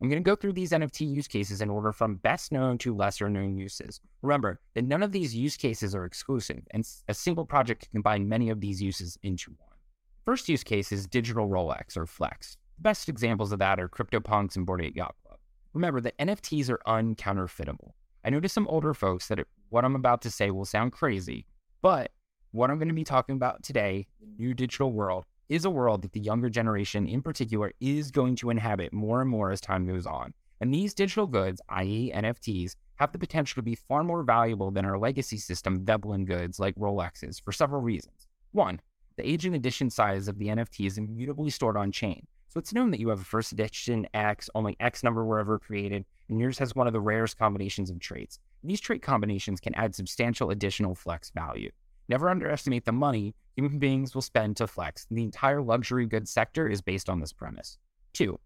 I'm 0.00 0.08
going 0.08 0.22
to 0.22 0.30
go 0.30 0.36
through 0.36 0.52
these 0.52 0.70
NFT 0.70 1.12
use 1.12 1.26
cases 1.26 1.60
in 1.60 1.70
order 1.70 1.90
from 1.90 2.16
best 2.16 2.52
known 2.52 2.78
to 2.78 2.94
lesser 2.94 3.28
known 3.28 3.56
uses. 3.56 4.00
Remember 4.22 4.60
that 4.74 4.84
none 4.84 5.02
of 5.02 5.10
these 5.10 5.34
use 5.34 5.56
cases 5.56 5.92
are 5.94 6.04
exclusive, 6.04 6.62
and 6.70 6.88
a 7.08 7.14
single 7.14 7.44
project 7.44 7.82
can 7.82 7.90
combine 7.98 8.28
many 8.28 8.48
of 8.50 8.60
these 8.60 8.80
uses 8.80 9.18
into 9.24 9.50
one. 9.58 9.76
First 10.24 10.48
use 10.48 10.62
case 10.62 10.92
is 10.92 11.08
digital 11.08 11.48
Rolex 11.48 11.96
or 11.96 12.06
Flex. 12.06 12.56
The 12.76 12.82
best 12.82 13.08
examples 13.08 13.50
of 13.50 13.58
that 13.58 13.80
are 13.80 13.88
CryptoPunks 13.88 14.54
and 14.54 14.64
Bored 14.64 14.82
Ape 14.82 14.94
Yacht 14.94 15.16
Club. 15.24 15.38
Remember 15.72 16.00
that 16.00 16.16
NFTs 16.18 16.70
are 16.70 16.80
uncounterfeitable. 16.86 17.92
I 18.24 18.30
to 18.30 18.48
some 18.48 18.68
older 18.68 18.94
folks 18.94 19.26
that 19.28 19.40
what 19.70 19.84
I'm 19.84 19.96
about 19.96 20.22
to 20.22 20.30
say 20.30 20.50
will 20.50 20.64
sound 20.64 20.92
crazy, 20.92 21.46
but 21.82 22.12
what 22.52 22.70
I'm 22.70 22.78
going 22.78 22.88
to 22.88 22.94
be 22.94 23.04
talking 23.04 23.34
about 23.34 23.62
today, 23.62 24.06
the 24.20 24.26
new 24.38 24.54
digital 24.54 24.92
world, 24.92 25.24
is 25.48 25.64
a 25.64 25.70
world 25.70 26.02
that 26.02 26.12
the 26.12 26.20
younger 26.20 26.50
generation 26.50 27.06
in 27.06 27.22
particular 27.22 27.72
is 27.80 28.10
going 28.10 28.36
to 28.36 28.50
inhabit 28.50 28.92
more 28.92 29.20
and 29.20 29.30
more 29.30 29.50
as 29.50 29.60
time 29.60 29.86
goes 29.86 30.06
on. 30.06 30.34
And 30.60 30.74
these 30.74 30.94
digital 30.94 31.26
goods, 31.26 31.60
i.e., 31.68 32.12
NFTs, 32.14 32.74
have 32.96 33.12
the 33.12 33.18
potential 33.18 33.54
to 33.56 33.62
be 33.62 33.76
far 33.76 34.02
more 34.02 34.22
valuable 34.22 34.70
than 34.70 34.84
our 34.84 34.98
legacy 34.98 35.36
system 35.36 35.84
Veblen 35.84 36.24
goods 36.24 36.58
like 36.58 36.74
Rolexes 36.74 37.42
for 37.42 37.52
several 37.52 37.80
reasons. 37.80 38.26
One, 38.52 38.80
the 39.16 39.28
age 39.28 39.46
and 39.46 39.54
edition 39.54 39.88
size 39.88 40.28
of 40.28 40.38
the 40.38 40.48
NFT 40.48 40.86
is 40.86 40.98
immutably 40.98 41.50
stored 41.50 41.76
on 41.76 41.92
chain. 41.92 42.26
So 42.48 42.58
it's 42.58 42.72
known 42.72 42.90
that 42.90 43.00
you 43.00 43.08
have 43.10 43.20
a 43.20 43.24
first 43.24 43.52
edition 43.52 44.06
X, 44.14 44.48
only 44.54 44.76
X 44.80 45.04
number 45.04 45.24
were 45.24 45.38
ever 45.38 45.58
created, 45.58 46.04
and 46.28 46.40
yours 46.40 46.58
has 46.58 46.74
one 46.74 46.86
of 46.86 46.92
the 46.92 47.00
rarest 47.00 47.38
combinations 47.38 47.90
of 47.90 48.00
traits. 48.00 48.38
These 48.64 48.80
trait 48.80 49.02
combinations 49.02 49.60
can 49.60 49.74
add 49.74 49.94
substantial 49.94 50.50
additional 50.50 50.94
flex 50.94 51.30
value. 51.30 51.70
Never 52.08 52.30
underestimate 52.30 52.86
the 52.86 52.92
money 52.92 53.34
human 53.58 53.80
beings 53.80 54.14
will 54.14 54.22
spend 54.22 54.56
to 54.56 54.68
flex. 54.68 55.08
The 55.10 55.24
entire 55.24 55.60
luxury 55.60 56.06
goods 56.06 56.30
sector 56.30 56.68
is 56.68 56.80
based 56.80 57.08
on 57.08 57.18
this 57.18 57.32
premise. 57.32 57.76
Two, 58.12 58.38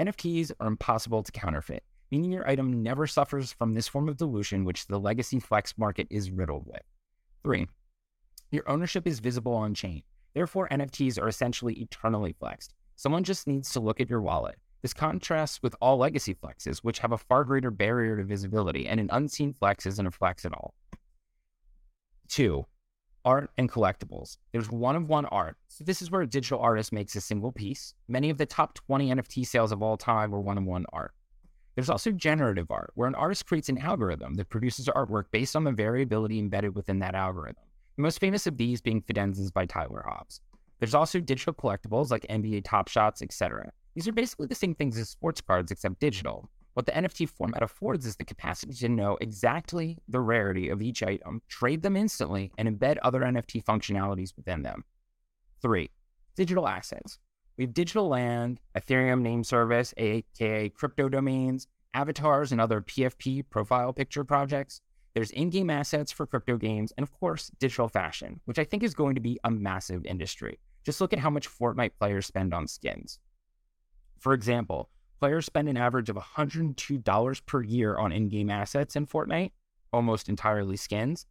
NFTs 0.00 0.50
are 0.58 0.66
impossible 0.66 1.22
to 1.22 1.30
counterfeit, 1.30 1.84
meaning 2.10 2.32
your 2.32 2.48
item 2.48 2.82
never 2.82 3.06
suffers 3.06 3.52
from 3.52 3.72
this 3.72 3.86
form 3.86 4.08
of 4.08 4.16
dilution, 4.16 4.64
which 4.64 4.88
the 4.88 4.98
legacy 4.98 5.38
flex 5.38 5.78
market 5.78 6.08
is 6.10 6.32
riddled 6.32 6.66
with. 6.66 6.82
Three, 7.44 7.68
your 8.50 8.68
ownership 8.68 9.06
is 9.06 9.20
visible 9.20 9.54
on 9.54 9.74
chain. 9.74 10.02
Therefore, 10.34 10.68
NFTs 10.70 11.22
are 11.22 11.28
essentially 11.28 11.74
eternally 11.74 12.34
flexed. 12.36 12.74
Someone 12.96 13.22
just 13.22 13.46
needs 13.46 13.72
to 13.74 13.80
look 13.80 14.00
at 14.00 14.10
your 14.10 14.22
wallet. 14.22 14.56
This 14.82 14.92
contrasts 14.92 15.62
with 15.62 15.76
all 15.80 15.98
legacy 15.98 16.34
flexes, 16.34 16.78
which 16.78 16.98
have 16.98 17.12
a 17.12 17.18
far 17.18 17.44
greater 17.44 17.70
barrier 17.70 18.16
to 18.16 18.24
visibility, 18.24 18.88
and 18.88 18.98
an 18.98 19.10
unseen 19.12 19.52
flex 19.52 19.86
isn't 19.86 20.06
a 20.08 20.10
flex 20.10 20.44
at 20.44 20.52
all. 20.52 20.74
Two, 22.26 22.66
art 23.28 23.50
and 23.58 23.70
collectibles. 23.70 24.38
There's 24.52 24.70
one 24.70 24.96
of 24.96 25.06
one 25.06 25.26
art. 25.26 25.58
So 25.68 25.84
this 25.84 26.00
is 26.00 26.10
where 26.10 26.22
a 26.22 26.26
digital 26.26 26.60
artist 26.60 26.94
makes 26.94 27.14
a 27.14 27.20
single 27.20 27.52
piece. 27.52 27.92
Many 28.08 28.30
of 28.30 28.38
the 28.38 28.46
top 28.46 28.72
20 28.72 29.10
NFT 29.10 29.46
sales 29.46 29.70
of 29.70 29.82
all 29.82 29.98
time 29.98 30.30
were 30.30 30.40
one 30.40 30.56
of 30.56 30.64
one 30.64 30.86
art. 30.94 31.12
There's 31.74 31.90
also 31.90 32.10
generative 32.10 32.70
art, 32.70 32.90
where 32.94 33.06
an 33.06 33.14
artist 33.14 33.44
creates 33.44 33.68
an 33.68 33.76
algorithm 33.76 34.32
that 34.36 34.48
produces 34.48 34.86
artwork 34.86 35.24
based 35.30 35.56
on 35.56 35.64
the 35.64 35.72
variability 35.72 36.38
embedded 36.38 36.74
within 36.74 37.00
that 37.00 37.14
algorithm. 37.14 37.62
The 37.96 38.02
most 38.02 38.18
famous 38.18 38.46
of 38.46 38.56
these 38.56 38.80
being 38.80 39.02
Fidenzas 39.02 39.52
by 39.52 39.66
Tyler 39.66 40.02
Hobbs. 40.08 40.40
There's 40.80 40.94
also 40.94 41.20
digital 41.20 41.52
collectibles 41.52 42.10
like 42.10 42.26
NBA 42.30 42.62
Top 42.64 42.88
Shots, 42.88 43.20
etc. 43.20 43.70
These 43.94 44.08
are 44.08 44.12
basically 44.12 44.46
the 44.46 44.54
same 44.54 44.74
things 44.74 44.96
as 44.96 45.10
sports 45.10 45.42
cards 45.42 45.70
except 45.70 46.00
digital. 46.00 46.48
What 46.78 46.86
the 46.86 46.92
NFT 46.92 47.28
format 47.28 47.64
affords 47.64 48.06
is 48.06 48.14
the 48.14 48.24
capacity 48.24 48.72
to 48.72 48.88
know 48.88 49.18
exactly 49.20 49.98
the 50.06 50.20
rarity 50.20 50.68
of 50.68 50.80
each 50.80 51.02
item, 51.02 51.42
trade 51.48 51.82
them 51.82 51.96
instantly, 51.96 52.52
and 52.56 52.68
embed 52.68 52.98
other 53.02 53.22
NFT 53.22 53.64
functionalities 53.64 54.36
within 54.36 54.62
them. 54.62 54.84
Three, 55.60 55.90
digital 56.36 56.68
assets. 56.68 57.18
We 57.56 57.64
have 57.64 57.74
digital 57.74 58.06
land, 58.06 58.60
Ethereum 58.76 59.22
name 59.22 59.42
service, 59.42 59.92
aka 59.96 60.68
crypto 60.68 61.08
domains, 61.08 61.66
avatars, 61.94 62.52
and 62.52 62.60
other 62.60 62.80
PFP 62.80 63.50
profile 63.50 63.92
picture 63.92 64.22
projects. 64.22 64.80
There's 65.14 65.32
in 65.32 65.50
game 65.50 65.70
assets 65.70 66.12
for 66.12 66.28
crypto 66.28 66.56
games, 66.56 66.92
and 66.96 67.02
of 67.02 67.10
course, 67.10 67.50
digital 67.58 67.88
fashion, 67.88 68.40
which 68.44 68.60
I 68.60 68.62
think 68.64 68.84
is 68.84 68.94
going 68.94 69.16
to 69.16 69.20
be 69.20 69.40
a 69.42 69.50
massive 69.50 70.06
industry. 70.06 70.60
Just 70.86 71.00
look 71.00 71.12
at 71.12 71.18
how 71.18 71.30
much 71.30 71.50
Fortnite 71.50 71.98
players 71.98 72.26
spend 72.26 72.54
on 72.54 72.68
skins. 72.68 73.18
For 74.20 74.32
example, 74.32 74.90
players 75.18 75.46
spend 75.46 75.68
an 75.68 75.76
average 75.76 76.08
of 76.08 76.16
$102 76.16 77.46
per 77.46 77.62
year 77.62 77.96
on 77.96 78.12
in 78.12 78.28
game 78.28 78.50
assets 78.50 78.96
in 78.96 79.06
Fortnite, 79.06 79.52
almost 79.92 80.28
entirely 80.28 80.76
skins. 80.76 81.26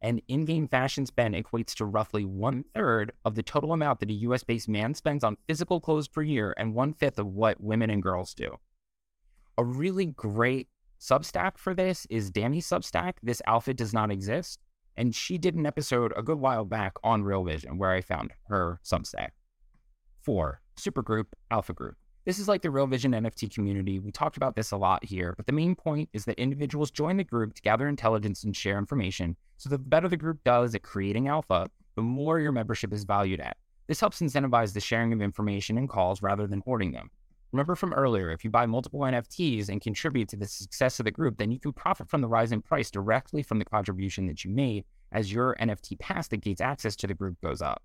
And 0.00 0.22
in 0.28 0.44
game 0.44 0.68
fashion 0.68 1.06
spend 1.06 1.34
equates 1.34 1.74
to 1.76 1.84
roughly 1.84 2.24
one 2.24 2.64
third 2.74 3.12
of 3.24 3.34
the 3.34 3.42
total 3.42 3.72
amount 3.72 4.00
that 4.00 4.10
a 4.10 4.14
US 4.14 4.44
based 4.44 4.68
man 4.68 4.94
spends 4.94 5.24
on 5.24 5.36
physical 5.46 5.80
clothes 5.80 6.06
per 6.06 6.22
year 6.22 6.54
and 6.56 6.74
one 6.74 6.92
fifth 6.92 7.18
of 7.18 7.26
what 7.26 7.60
women 7.60 7.90
and 7.90 8.02
girls 8.02 8.34
do. 8.34 8.56
A 9.56 9.64
really 9.64 10.06
great 10.06 10.68
Substack 11.00 11.58
for 11.58 11.74
this 11.74 12.06
is 12.10 12.30
Danny's 12.30 12.66
Substack. 12.66 13.14
This 13.22 13.42
outfit 13.46 13.76
does 13.76 13.92
not 13.92 14.10
exist. 14.10 14.60
And 14.96 15.14
she 15.14 15.38
did 15.38 15.54
an 15.54 15.64
episode 15.64 16.12
a 16.16 16.22
good 16.22 16.40
while 16.40 16.64
back 16.64 16.94
on 17.04 17.22
Real 17.22 17.44
Vision 17.44 17.78
where 17.78 17.90
I 17.90 18.00
found 18.00 18.32
her 18.48 18.80
Substack. 18.84 19.30
Four, 20.22 20.60
Supergroup 20.76 21.26
Alpha 21.50 21.72
Group. 21.72 21.96
This 22.28 22.38
is 22.38 22.46
like 22.46 22.60
the 22.60 22.70
Real 22.70 22.86
Vision 22.86 23.12
NFT 23.12 23.54
community. 23.54 24.00
We 24.00 24.12
talked 24.12 24.36
about 24.36 24.54
this 24.54 24.70
a 24.70 24.76
lot 24.76 25.02
here, 25.02 25.32
but 25.38 25.46
the 25.46 25.52
main 25.54 25.74
point 25.74 26.10
is 26.12 26.26
that 26.26 26.38
individuals 26.38 26.90
join 26.90 27.16
the 27.16 27.24
group 27.24 27.54
to 27.54 27.62
gather 27.62 27.88
intelligence 27.88 28.44
and 28.44 28.54
share 28.54 28.76
information. 28.76 29.34
So 29.56 29.70
the 29.70 29.78
better 29.78 30.08
the 30.08 30.18
group 30.18 30.44
does 30.44 30.74
at 30.74 30.82
creating 30.82 31.28
alpha, 31.28 31.70
the 31.94 32.02
more 32.02 32.38
your 32.38 32.52
membership 32.52 32.92
is 32.92 33.04
valued 33.04 33.40
at. 33.40 33.56
This 33.86 34.00
helps 34.00 34.20
incentivize 34.20 34.74
the 34.74 34.80
sharing 34.80 35.14
of 35.14 35.22
information 35.22 35.78
and 35.78 35.88
calls 35.88 36.20
rather 36.20 36.46
than 36.46 36.60
hoarding 36.66 36.92
them. 36.92 37.10
Remember 37.52 37.74
from 37.74 37.94
earlier, 37.94 38.30
if 38.30 38.44
you 38.44 38.50
buy 38.50 38.66
multiple 38.66 39.00
NFTs 39.00 39.70
and 39.70 39.80
contribute 39.80 40.28
to 40.28 40.36
the 40.36 40.46
success 40.46 41.00
of 41.00 41.04
the 41.04 41.10
group, 41.10 41.38
then 41.38 41.50
you 41.50 41.58
can 41.58 41.72
profit 41.72 42.10
from 42.10 42.20
the 42.20 42.28
rise 42.28 42.52
in 42.52 42.60
price 42.60 42.90
directly 42.90 43.42
from 43.42 43.58
the 43.58 43.64
contribution 43.64 44.26
that 44.26 44.44
you 44.44 44.50
made 44.50 44.84
as 45.12 45.32
your 45.32 45.56
NFT 45.58 45.98
pass 45.98 46.28
that 46.28 46.42
gains 46.42 46.60
access 46.60 46.94
to 46.96 47.06
the 47.06 47.14
group 47.14 47.40
goes 47.40 47.62
up. 47.62 47.82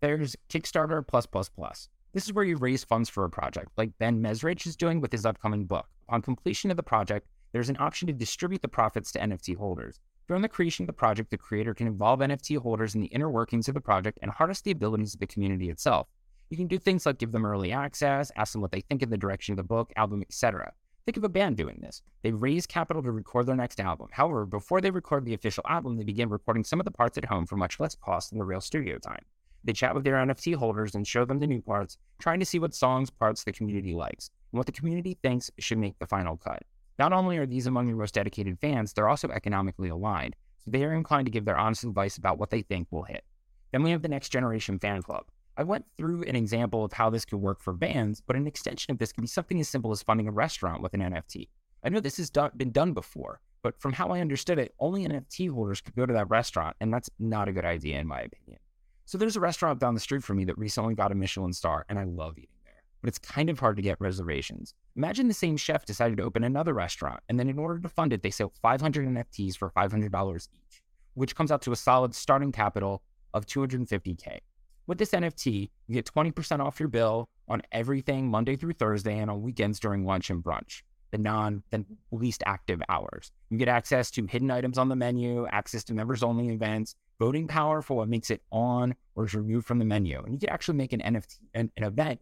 There's 0.00 0.34
Kickstarter 0.48 1.06
plus 1.06 1.26
plus 1.26 1.48
plus. 1.48 1.88
This 2.14 2.26
is 2.26 2.32
where 2.32 2.44
you 2.44 2.56
raise 2.56 2.84
funds 2.84 3.08
for 3.08 3.24
a 3.24 3.28
project, 3.28 3.72
like 3.76 3.98
Ben 3.98 4.22
Mezrich 4.22 4.68
is 4.68 4.76
doing 4.76 5.00
with 5.00 5.10
his 5.10 5.26
upcoming 5.26 5.64
book. 5.64 5.88
On 6.08 6.22
completion 6.22 6.70
of 6.70 6.76
the 6.76 6.82
project, 6.84 7.26
there's 7.50 7.68
an 7.68 7.76
option 7.80 8.06
to 8.06 8.12
distribute 8.12 8.62
the 8.62 8.68
profits 8.68 9.10
to 9.10 9.18
NFT 9.18 9.56
holders. 9.56 9.98
During 10.28 10.40
the 10.40 10.48
creation 10.48 10.84
of 10.84 10.86
the 10.86 10.92
project, 10.92 11.32
the 11.32 11.36
creator 11.36 11.74
can 11.74 11.88
involve 11.88 12.20
NFT 12.20 12.58
holders 12.58 12.94
in 12.94 13.00
the 13.00 13.08
inner 13.08 13.28
workings 13.28 13.66
of 13.66 13.74
the 13.74 13.80
project 13.80 14.20
and 14.22 14.30
harness 14.30 14.60
the 14.60 14.70
abilities 14.70 15.14
of 15.14 15.18
the 15.18 15.26
community 15.26 15.70
itself. 15.70 16.06
You 16.50 16.56
can 16.56 16.68
do 16.68 16.78
things 16.78 17.04
like 17.04 17.18
give 17.18 17.32
them 17.32 17.44
early 17.44 17.72
access, 17.72 18.30
ask 18.36 18.52
them 18.52 18.62
what 18.62 18.70
they 18.70 18.82
think 18.82 19.02
of 19.02 19.10
the 19.10 19.18
direction 19.18 19.52
of 19.52 19.56
the 19.56 19.64
book, 19.64 19.92
album, 19.96 20.22
etc. 20.22 20.72
Think 21.06 21.16
of 21.16 21.24
a 21.24 21.28
band 21.28 21.56
doing 21.56 21.80
this. 21.82 22.00
They 22.22 22.30
raise 22.30 22.64
capital 22.64 23.02
to 23.02 23.10
record 23.10 23.46
their 23.46 23.56
next 23.56 23.80
album. 23.80 24.06
However, 24.12 24.46
before 24.46 24.80
they 24.80 24.92
record 24.92 25.24
the 25.24 25.34
official 25.34 25.64
album, 25.68 25.96
they 25.96 26.04
begin 26.04 26.28
recording 26.28 26.62
some 26.62 26.78
of 26.78 26.84
the 26.84 26.92
parts 26.92 27.18
at 27.18 27.24
home 27.24 27.44
for 27.44 27.56
much 27.56 27.80
less 27.80 27.96
cost 27.96 28.30
than 28.30 28.38
the 28.38 28.44
real 28.44 28.60
studio 28.60 28.98
time. 28.98 29.24
They 29.64 29.72
chat 29.72 29.94
with 29.94 30.04
their 30.04 30.16
NFT 30.16 30.54
holders 30.54 30.94
and 30.94 31.06
show 31.06 31.24
them 31.24 31.38
the 31.38 31.46
new 31.46 31.62
parts, 31.62 31.96
trying 32.18 32.38
to 32.40 32.46
see 32.46 32.58
what 32.58 32.74
songs, 32.74 33.08
parts 33.08 33.44
the 33.44 33.52
community 33.52 33.94
likes, 33.94 34.30
and 34.52 34.58
what 34.58 34.66
the 34.66 34.72
community 34.72 35.18
thinks 35.22 35.50
should 35.58 35.78
make 35.78 35.98
the 35.98 36.06
final 36.06 36.36
cut. 36.36 36.62
Not 36.98 37.12
only 37.12 37.38
are 37.38 37.46
these 37.46 37.66
among 37.66 37.88
your 37.88 37.96
most 37.96 38.14
dedicated 38.14 38.58
fans, 38.60 38.92
they're 38.92 39.08
also 39.08 39.28
economically 39.30 39.88
aligned, 39.88 40.36
so 40.58 40.70
they 40.70 40.84
are 40.84 40.92
inclined 40.92 41.26
to 41.26 41.32
give 41.32 41.46
their 41.46 41.56
honest 41.56 41.82
advice 41.82 42.18
about 42.18 42.38
what 42.38 42.50
they 42.50 42.62
think 42.62 42.88
will 42.90 43.04
hit. 43.04 43.24
Then 43.72 43.82
we 43.82 43.90
have 43.90 44.02
the 44.02 44.08
Next 44.08 44.28
Generation 44.28 44.78
Fan 44.78 45.02
Club. 45.02 45.24
I 45.56 45.62
went 45.62 45.86
through 45.96 46.24
an 46.24 46.36
example 46.36 46.84
of 46.84 46.92
how 46.92 47.10
this 47.10 47.24
could 47.24 47.40
work 47.40 47.60
for 47.60 47.72
bands, 47.72 48.20
but 48.20 48.36
an 48.36 48.46
extension 48.46 48.92
of 48.92 48.98
this 48.98 49.12
could 49.12 49.22
be 49.22 49.28
something 49.28 49.58
as 49.60 49.68
simple 49.68 49.92
as 49.92 50.02
funding 50.02 50.28
a 50.28 50.32
restaurant 50.32 50.82
with 50.82 50.94
an 50.94 51.00
NFT. 51.00 51.48
I 51.82 51.88
know 51.88 52.00
this 52.00 52.16
has 52.18 52.30
do- 52.30 52.50
been 52.56 52.70
done 52.70 52.92
before, 52.92 53.40
but 53.62 53.80
from 53.80 53.92
how 53.92 54.08
I 54.08 54.20
understood 54.20 54.58
it, 54.58 54.74
only 54.78 55.06
NFT 55.06 55.50
holders 55.50 55.80
could 55.80 55.94
go 55.94 56.06
to 56.06 56.12
that 56.12 56.28
restaurant, 56.28 56.76
and 56.80 56.92
that's 56.92 57.08
not 57.18 57.48
a 57.48 57.52
good 57.52 57.64
idea 57.64 57.98
in 57.98 58.06
my 58.06 58.20
opinion. 58.20 58.58
So 59.06 59.18
there's 59.18 59.36
a 59.36 59.40
restaurant 59.40 59.80
down 59.80 59.92
the 59.92 60.00
street 60.00 60.24
from 60.24 60.38
me 60.38 60.46
that 60.46 60.56
recently 60.56 60.94
got 60.94 61.12
a 61.12 61.14
Michelin 61.14 61.52
star, 61.52 61.84
and 61.90 61.98
I 61.98 62.04
love 62.04 62.38
eating 62.38 62.48
there. 62.64 62.82
But 63.02 63.08
it's 63.08 63.18
kind 63.18 63.50
of 63.50 63.60
hard 63.60 63.76
to 63.76 63.82
get 63.82 64.00
reservations. 64.00 64.72
Imagine 64.96 65.28
the 65.28 65.34
same 65.34 65.58
chef 65.58 65.84
decided 65.84 66.16
to 66.16 66.22
open 66.22 66.42
another 66.42 66.72
restaurant, 66.72 67.20
and 67.28 67.38
then 67.38 67.50
in 67.50 67.58
order 67.58 67.78
to 67.80 67.88
fund 67.88 68.14
it, 68.14 68.22
they 68.22 68.30
sell 68.30 68.52
500 68.62 69.06
NFTs 69.06 69.58
for 69.58 69.70
$500 69.70 70.48
each, 70.54 70.82
which 71.12 71.36
comes 71.36 71.52
out 71.52 71.60
to 71.62 71.72
a 71.72 71.76
solid 71.76 72.14
starting 72.14 72.50
capital 72.50 73.02
of 73.34 73.44
250K. 73.44 74.38
With 74.86 74.96
this 74.96 75.10
NFT, 75.10 75.70
you 75.86 75.94
get 75.94 76.06
20% 76.06 76.60
off 76.60 76.80
your 76.80 76.88
bill 76.88 77.28
on 77.46 77.60
everything 77.72 78.30
Monday 78.30 78.56
through 78.56 78.72
Thursday 78.72 79.18
and 79.18 79.30
on 79.30 79.42
weekends 79.42 79.78
during 79.80 80.06
lunch 80.06 80.30
and 80.30 80.42
brunch, 80.42 80.80
the 81.14 81.18
non, 81.18 81.62
the 81.70 81.84
least 82.10 82.42
active 82.44 82.82
hours. 82.88 83.30
You 83.48 83.56
get 83.56 83.68
access 83.68 84.10
to 84.12 84.26
hidden 84.26 84.50
items 84.50 84.78
on 84.78 84.88
the 84.88 84.96
menu, 84.96 85.46
access 85.46 85.84
to 85.84 85.94
members 85.94 86.24
only 86.24 86.48
events, 86.48 86.96
voting 87.20 87.46
power 87.46 87.82
for 87.82 87.96
what 87.96 88.08
makes 88.08 88.30
it 88.30 88.42
on 88.50 88.96
or 89.14 89.24
is 89.24 89.34
removed 89.34 89.64
from 89.64 89.78
the 89.78 89.84
menu. 89.84 90.20
And 90.24 90.34
you 90.34 90.40
can 90.40 90.50
actually 90.50 90.76
make 90.76 90.92
an 90.92 91.00
NFT, 91.00 91.38
an, 91.54 91.70
an 91.76 91.84
event 91.84 92.20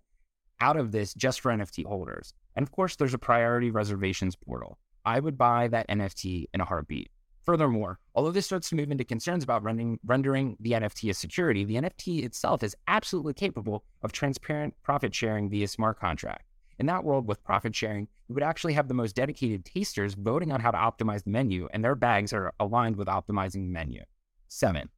out 0.60 0.76
of 0.76 0.92
this 0.92 1.14
just 1.14 1.40
for 1.40 1.50
NFT 1.50 1.86
holders. 1.86 2.34
And 2.54 2.62
of 2.62 2.70
course, 2.70 2.96
there's 2.96 3.14
a 3.14 3.18
priority 3.18 3.70
reservations 3.70 4.36
portal. 4.36 4.78
I 5.06 5.20
would 5.20 5.38
buy 5.38 5.68
that 5.68 5.88
NFT 5.88 6.44
in 6.52 6.60
a 6.60 6.66
heartbeat. 6.66 7.10
Furthermore, 7.44 7.98
although 8.14 8.30
this 8.30 8.44
starts 8.44 8.68
to 8.68 8.76
move 8.76 8.90
into 8.90 9.04
concerns 9.04 9.42
about 9.42 9.62
rendering, 9.62 9.98
rendering 10.04 10.58
the 10.60 10.72
NFT 10.72 11.08
as 11.08 11.16
security, 11.16 11.64
the 11.64 11.76
NFT 11.76 12.24
itself 12.24 12.62
is 12.62 12.76
absolutely 12.86 13.32
capable 13.32 13.84
of 14.02 14.12
transparent 14.12 14.74
profit 14.82 15.14
sharing 15.14 15.48
via 15.48 15.66
smart 15.66 15.98
contract. 15.98 16.44
In 16.78 16.86
that 16.86 17.04
world 17.04 17.26
with 17.28 17.44
profit 17.44 17.74
sharing, 17.74 18.08
you 18.28 18.34
would 18.34 18.42
actually 18.42 18.72
have 18.72 18.88
the 18.88 18.94
most 18.94 19.14
dedicated 19.14 19.64
tasters 19.64 20.14
voting 20.14 20.52
on 20.52 20.60
how 20.60 20.70
to 20.70 20.78
optimize 20.78 21.24
the 21.24 21.30
menu, 21.30 21.68
and 21.72 21.84
their 21.84 21.94
bags 21.94 22.32
are 22.32 22.52
aligned 22.60 22.96
with 22.96 23.08
optimizing 23.08 23.64
the 23.64 23.72
menu. 23.72 24.02
Seven, 24.48 24.88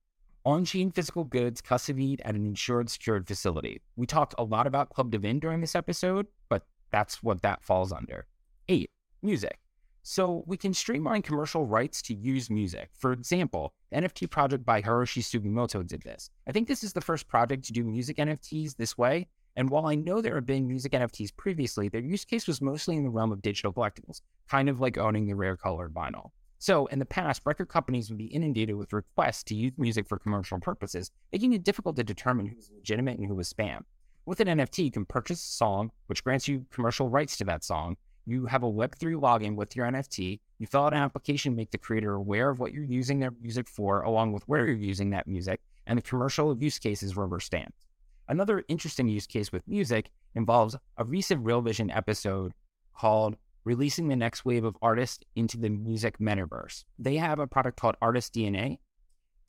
on 0.45 0.65
chain 0.65 0.91
physical 0.91 1.25
goods 1.25 1.61
custodied 1.61 2.21
at 2.25 2.35
an 2.35 2.47
insured, 2.47 2.91
secured 2.91 3.27
facility. 3.27 3.81
We 3.97 4.07
talked 4.07 4.35
a 4.39 4.45
lot 4.45 4.67
about 4.67 4.91
Club 4.91 5.11
Divin 5.11 5.41
during 5.41 5.61
this 5.61 5.75
episode, 5.75 6.27
but 6.49 6.67
that's 6.91 7.23
what 7.23 7.43
that 7.43 7.65
falls 7.65 7.93
under. 7.93 8.27
Eight, 8.69 8.91
music. 9.23 9.59
So 10.03 10.45
we 10.47 10.59
can 10.59 10.75
streamline 10.75 11.23
commercial 11.23 11.65
rights 11.65 12.03
to 12.03 12.15
use 12.15 12.51
music. 12.51 12.91
For 12.93 13.13
example, 13.13 13.73
the 13.91 14.03
NFT 14.03 14.29
project 14.29 14.65
by 14.65 14.83
Hiroshi 14.83 15.23
Sugimoto 15.23 15.87
did 15.87 16.03
this. 16.03 16.29
I 16.47 16.53
think 16.53 16.69
this 16.69 16.85
is 16.85 16.93
the 16.93 17.01
first 17.01 17.27
project 17.27 17.65
to 17.65 17.73
do 17.73 17.83
music 17.83 18.19
NFTs 18.19 18.77
this 18.77 18.99
way. 18.99 19.29
And 19.57 19.71
while 19.71 19.87
I 19.87 19.95
know 19.95 20.21
there 20.21 20.35
have 20.35 20.47
been 20.47 20.67
music 20.67 20.93
NFTs 20.93 21.37
previously, 21.37 21.89
their 21.89 22.01
use 22.01 22.25
case 22.25 22.47
was 22.47 22.61
mostly 22.61 22.97
in 22.97 23.05
the 23.05 23.11
realm 23.11 23.31
of 23.31 23.43
digital 23.43 23.73
collectibles, 23.73 24.21
kind 24.49 24.69
of 24.69 24.81
like 24.81 24.99
owning 24.99 25.27
the 25.27 25.37
rare 25.37 25.57
colored 25.57 25.95
vinyl. 25.95 26.31
So, 26.59 26.87
in 26.87 26.99
the 26.99 27.05
past, 27.05 27.43
record 27.45 27.69
companies 27.69 28.09
would 28.09 28.19
be 28.19 28.25
inundated 28.25 28.77
with 28.77 28.93
requests 28.93 29.45
to 29.45 29.55
use 29.55 29.73
music 29.77 30.09
for 30.09 30.19
commercial 30.19 30.59
purposes, 30.59 31.11
making 31.31 31.53
it 31.53 31.63
difficult 31.63 31.95
to 31.97 32.05
determine 32.05 32.47
who's 32.47 32.71
legitimate 32.75 33.19
and 33.19 33.29
who 33.29 33.39
is 33.39 33.53
spam. 33.53 33.83
With 34.27 34.41
an 34.41 34.49
NFT, 34.49 34.85
you 34.85 34.91
can 34.91 35.05
purchase 35.05 35.43
a 35.43 35.53
song, 35.53 35.91
which 36.07 36.25
grants 36.25 36.49
you 36.49 36.65
commercial 36.71 37.11
rights 37.11 37.37
to 37.37 37.45
that 37.45 37.63
song. 37.63 37.97
You 38.25 38.47
have 38.47 38.63
a 38.63 38.73
Web3 38.73 39.21
login 39.21 39.55
with 39.55 39.77
your 39.77 39.87
NFT. 39.87 40.41
You 40.59 40.67
fill 40.67 40.85
out 40.85 40.95
an 40.95 41.01
application 41.01 41.53
to 41.53 41.57
make 41.57 41.71
the 41.71 41.79
creator 41.79 42.15
aware 42.15 42.49
of 42.49 42.59
what 42.59 42.73
you're 42.73 42.83
using 42.83 43.19
their 43.19 43.35
music 43.43 43.69
for, 43.69 44.01
along 44.01 44.33
with 44.33 44.43
where 44.45 44.67
you're 44.67 44.77
using 44.77 45.11
that 45.11 45.27
music, 45.27 45.61
and 45.87 45.99
the 45.99 46.03
commercial 46.03 46.57
use 46.57 46.79
case 46.79 47.03
is 47.03 47.15
rubber 47.15 47.41
stamped. 47.41 47.84
Another 48.29 48.65
interesting 48.69 49.09
use 49.09 49.27
case 49.27 49.53
with 49.53 49.67
music 49.69 50.11
involves 50.35 50.77
a 50.97 51.05
recent 51.05 51.45
Real 51.45 51.61
Vision 51.61 51.91
episode 51.91 52.55
called 52.97 53.37
releasing 53.65 54.09
the 54.09 54.17
next 54.17 54.45
wave 54.45 54.65
of 54.65 54.77
artists 54.83 55.25
into 55.37 55.59
the 55.59 55.69
music 55.69 56.19
metaverse. 56.19 56.85
They 56.99 57.17
have 57.17 57.39
a 57.39 57.47
product 57.47 57.79
called 57.79 57.97
Artist 58.01 58.35
DNA, 58.35 58.79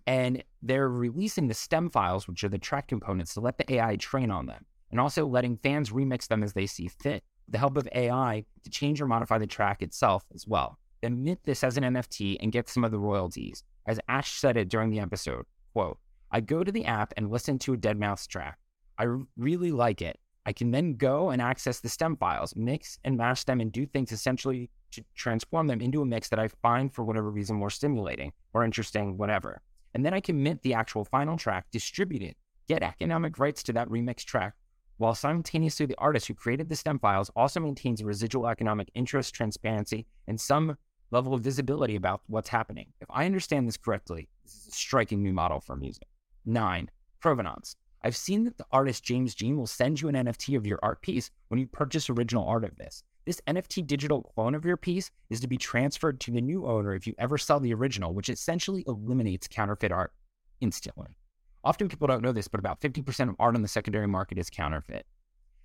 and 0.07 0.43
they're 0.61 0.89
releasing 0.89 1.47
the 1.47 1.53
stem 1.53 1.89
files, 1.89 2.27
which 2.27 2.43
are 2.43 2.49
the 2.49 2.57
track 2.57 2.87
components, 2.87 3.33
to 3.33 3.41
let 3.41 3.57
the 3.57 3.73
AI 3.73 3.95
train 3.95 4.29
on 4.29 4.45
them, 4.45 4.65
and 4.91 4.99
also 4.99 5.25
letting 5.25 5.57
fans 5.57 5.89
remix 5.89 6.27
them 6.27 6.43
as 6.43 6.53
they 6.53 6.65
see 6.65 6.87
fit, 6.87 7.23
the 7.47 7.57
help 7.57 7.77
of 7.77 7.87
AI 7.93 8.43
to 8.63 8.69
change 8.69 9.01
or 9.01 9.07
modify 9.07 9.37
the 9.37 9.47
track 9.47 9.81
itself 9.81 10.23
as 10.33 10.47
well. 10.47 10.77
Then 11.01 11.23
mint 11.23 11.39
this 11.43 11.63
as 11.63 11.77
an 11.77 11.83
NFT 11.83 12.37
and 12.41 12.51
get 12.51 12.69
some 12.69 12.83
of 12.83 12.91
the 12.91 12.99
royalties. 12.99 13.63
As 13.85 13.99
Ash 14.07 14.31
said 14.31 14.57
it 14.57 14.69
during 14.69 14.89
the 14.89 14.99
episode, 14.99 15.45
quote, 15.73 15.97
I 16.31 16.41
go 16.41 16.63
to 16.63 16.71
the 16.71 16.85
app 16.85 17.13
and 17.15 17.29
listen 17.29 17.59
to 17.59 17.73
a 17.73 17.77
Deadmau5 17.77 18.27
track. 18.27 18.57
I 18.97 19.07
really 19.37 19.71
like 19.71 20.01
it. 20.01 20.19
I 20.45 20.53
can 20.53 20.71
then 20.71 20.93
go 20.93 21.31
and 21.31 21.41
access 21.41 21.79
the 21.79 21.89
stem 21.89 22.17
files, 22.17 22.55
mix 22.55 22.99
and 23.03 23.17
match 23.17 23.45
them, 23.45 23.61
and 23.61 23.71
do 23.71 23.85
things 23.85 24.11
essentially 24.11 24.69
to 24.91 25.03
transform 25.15 25.67
them 25.67 25.81
into 25.81 26.01
a 26.01 26.05
mix 26.05 26.29
that 26.29 26.39
I 26.39 26.47
find 26.61 26.93
for 26.93 27.03
whatever 27.03 27.31
reason 27.31 27.55
more 27.55 27.69
stimulating 27.69 28.31
or 28.53 28.63
interesting, 28.63 29.17
whatever. 29.17 29.61
And 29.93 30.05
then 30.05 30.13
I 30.13 30.19
can 30.19 30.41
mint 30.41 30.61
the 30.61 30.73
actual 30.73 31.03
final 31.05 31.37
track, 31.37 31.65
distribute 31.71 32.21
it, 32.21 32.37
get 32.67 32.83
economic 32.83 33.39
rights 33.39 33.63
to 33.63 33.73
that 33.73 33.89
remix 33.89 34.23
track, 34.23 34.53
while 34.97 35.15
simultaneously 35.15 35.85
the 35.85 35.97
artist 35.97 36.27
who 36.27 36.33
created 36.33 36.69
the 36.69 36.75
STEM 36.75 36.99
files 36.99 37.31
also 37.35 37.59
maintains 37.59 38.01
a 38.01 38.05
residual 38.05 38.47
economic 38.47 38.89
interest, 38.93 39.33
transparency, 39.33 40.05
and 40.27 40.39
some 40.39 40.77
level 41.11 41.33
of 41.33 41.41
visibility 41.41 41.95
about 41.95 42.21
what's 42.27 42.49
happening. 42.49 42.87
If 43.01 43.07
I 43.09 43.25
understand 43.25 43.67
this 43.67 43.77
correctly, 43.77 44.29
this 44.43 44.53
is 44.53 44.67
a 44.67 44.71
striking 44.71 45.21
new 45.21 45.33
model 45.33 45.59
for 45.59 45.75
music. 45.75 46.07
Nine, 46.45 46.89
provenance. 47.19 47.75
I've 48.05 48.15
seen 48.15 48.43
that 48.43 48.59
the 48.59 48.67
artist 48.71 49.03
James 49.03 49.33
Jean 49.33 49.57
will 49.57 49.65
send 49.65 49.99
you 49.99 50.09
an 50.09 50.13
NFT 50.13 50.55
of 50.55 50.67
your 50.67 50.77
art 50.83 51.01
piece 51.01 51.31
when 51.47 51.59
you 51.59 51.65
purchase 51.65 52.07
original 52.07 52.47
art 52.47 52.63
of 52.63 52.75
this. 52.75 53.01
This 53.25 53.41
NFT 53.47 53.87
digital 53.87 54.21
clone 54.21 54.53
of 54.53 54.63
your 54.63 54.77
piece 54.77 55.09
is 55.31 55.39
to 55.39 55.47
be 55.47 55.57
transferred 55.57 56.19
to 56.19 56.31
the 56.31 56.39
new 56.39 56.67
owner 56.67 56.93
if 56.93 57.07
you 57.07 57.15
ever 57.17 57.39
sell 57.39 57.59
the 57.59 57.73
original, 57.73 58.13
which 58.13 58.29
essentially 58.29 58.83
eliminates 58.85 59.47
counterfeit 59.47 59.91
art 59.91 60.13
instantly. 60.61 61.17
Often 61.63 61.89
people 61.89 62.05
don't 62.05 62.21
know 62.21 62.31
this, 62.31 62.47
but 62.47 62.59
about 62.59 62.79
50% 62.79 63.27
of 63.27 63.35
art 63.39 63.55
on 63.55 63.63
the 63.63 63.67
secondary 63.67 64.07
market 64.07 64.37
is 64.37 64.51
counterfeit. 64.51 65.07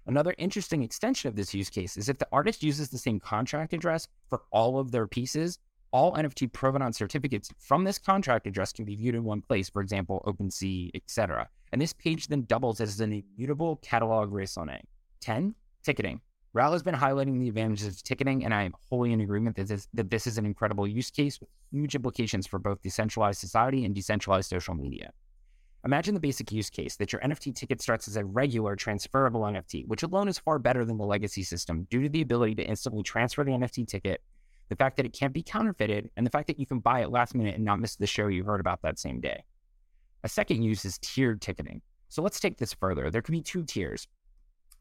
Another 0.07 0.35
interesting 0.39 0.83
extension 0.83 1.29
of 1.29 1.37
this 1.37 1.53
use 1.53 1.69
case 1.69 1.99
is 1.99 2.09
if 2.09 2.17
the 2.17 2.29
artist 2.33 2.63
uses 2.63 2.89
the 2.89 2.97
same 2.97 3.21
contract 3.21 3.75
address 3.75 4.09
for 4.31 4.45
all 4.51 4.79
of 4.79 4.93
their 4.93 5.07
pieces, 5.07 5.59
all 5.93 6.15
NFT 6.15 6.53
provenance 6.53 6.99
certificates 6.99 7.51
from 7.59 7.85
this 7.85 7.99
contract 7.99 8.47
address 8.47 8.73
can 8.73 8.85
be 8.85 8.97
viewed 8.97 9.15
in 9.15 9.25
one 9.25 9.43
place, 9.43 9.69
for 9.69 9.83
example, 9.83 10.23
OpenSea, 10.27 10.91
etc. 10.95 11.49
And 11.73 11.81
this 11.81 11.93
page 11.93 12.29
then 12.29 12.45
doubles 12.45 12.81
as 12.81 13.01
an 13.01 13.13
immutable 13.13 13.77
catalog 13.77 14.33
raisonné. 14.33 14.81
10. 15.21 15.55
Ticketing. 15.83 16.21
Raoul 16.53 16.73
has 16.73 16.83
been 16.83 16.97
highlighting 16.97 17.39
the 17.39 17.49
advantages 17.49 17.87
of 17.87 18.03
ticketing, 18.03 18.45
and 18.45 18.53
I 18.53 18.65
am 18.65 18.75
wholly 18.89 19.13
in 19.13 19.21
agreement 19.21 19.55
that 19.57 19.69
this, 19.69 19.87
that 19.95 20.11
this 20.11 20.27
is 20.27 20.37
an 20.37 20.47
incredible 20.47 20.87
use 20.87 21.11
case 21.11 21.39
with 21.39 21.49
huge 21.71 21.95
implications 21.95 22.47
for 22.47 22.59
both 22.59 22.83
decentralized 22.83 23.39
society 23.39 23.85
and 23.85 23.95
decentralized 23.95 24.51
social 24.51 24.75
media. 24.75 25.13
Imagine 25.85 26.13
the 26.13 26.21
basic 26.21 26.51
use 26.51 26.69
case 26.69 26.97
that 26.97 27.13
your 27.13 27.23
NFT 27.23 27.55
ticket 27.55 27.81
starts 27.81 28.09
as 28.09 28.17
a 28.17 28.25
regular 28.25 28.75
transferable 28.75 29.43
NFT, 29.43 29.87
which 29.87 30.03
alone 30.03 30.29
is 30.29 30.39
far 30.39 30.59
better 30.59 30.85
than 30.85 30.99
the 30.99 31.07
legacy 31.07 31.43
system 31.43 31.87
due 31.89 32.03
to 32.03 32.09
the 32.09 32.21
ability 32.21 32.57
to 32.57 32.65
instantly 32.65 33.03
transfer 33.03 33.45
the 33.45 33.53
NFT 33.53 33.87
ticket, 33.87 34.21
the 34.71 34.77
fact 34.77 34.97
that 34.97 35.05
it 35.05 35.13
can't 35.13 35.35
be 35.35 35.43
counterfeited, 35.43 36.11
and 36.17 36.25
the 36.25 36.31
fact 36.31 36.47
that 36.47 36.59
you 36.59 36.65
can 36.65 36.79
buy 36.79 37.01
it 37.01 37.11
last 37.11 37.35
minute 37.35 37.57
and 37.57 37.65
not 37.65 37.81
miss 37.81 37.97
the 37.97 38.07
show 38.07 38.29
you 38.29 38.45
heard 38.45 38.61
about 38.61 38.81
that 38.83 38.99
same 38.99 39.21
day. 39.21 39.45
A 40.23 40.29
second 40.29 40.63
use 40.63 40.85
is 40.85 40.99
tiered 40.99 41.43
ticketing. 41.43 41.83
So 42.09 42.23
let's 42.23 42.41
take 42.41 42.57
this 42.57 42.73
further. 42.73 43.11
There 43.11 43.21
could 43.21 43.33
be 43.33 43.43
two 43.43 43.65
tiers. 43.65 44.07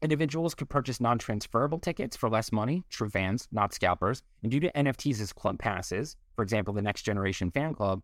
Individuals 0.00 0.54
could 0.54 0.70
purchase 0.70 1.00
non 1.00 1.18
transferable 1.18 1.78
tickets 1.78 2.16
for 2.16 2.30
less 2.30 2.52
money, 2.52 2.84
true 2.88 3.10
fans, 3.10 3.48
not 3.52 3.74
scalpers. 3.74 4.22
And 4.42 4.50
due 4.50 4.60
to 4.60 4.72
NFTs 4.72 5.20
as 5.20 5.32
club 5.32 5.58
passes, 5.58 6.16
for 6.36 6.42
example, 6.42 6.72
the 6.72 6.82
Next 6.82 7.02
Generation 7.02 7.50
Fan 7.50 7.74
Club, 7.74 8.00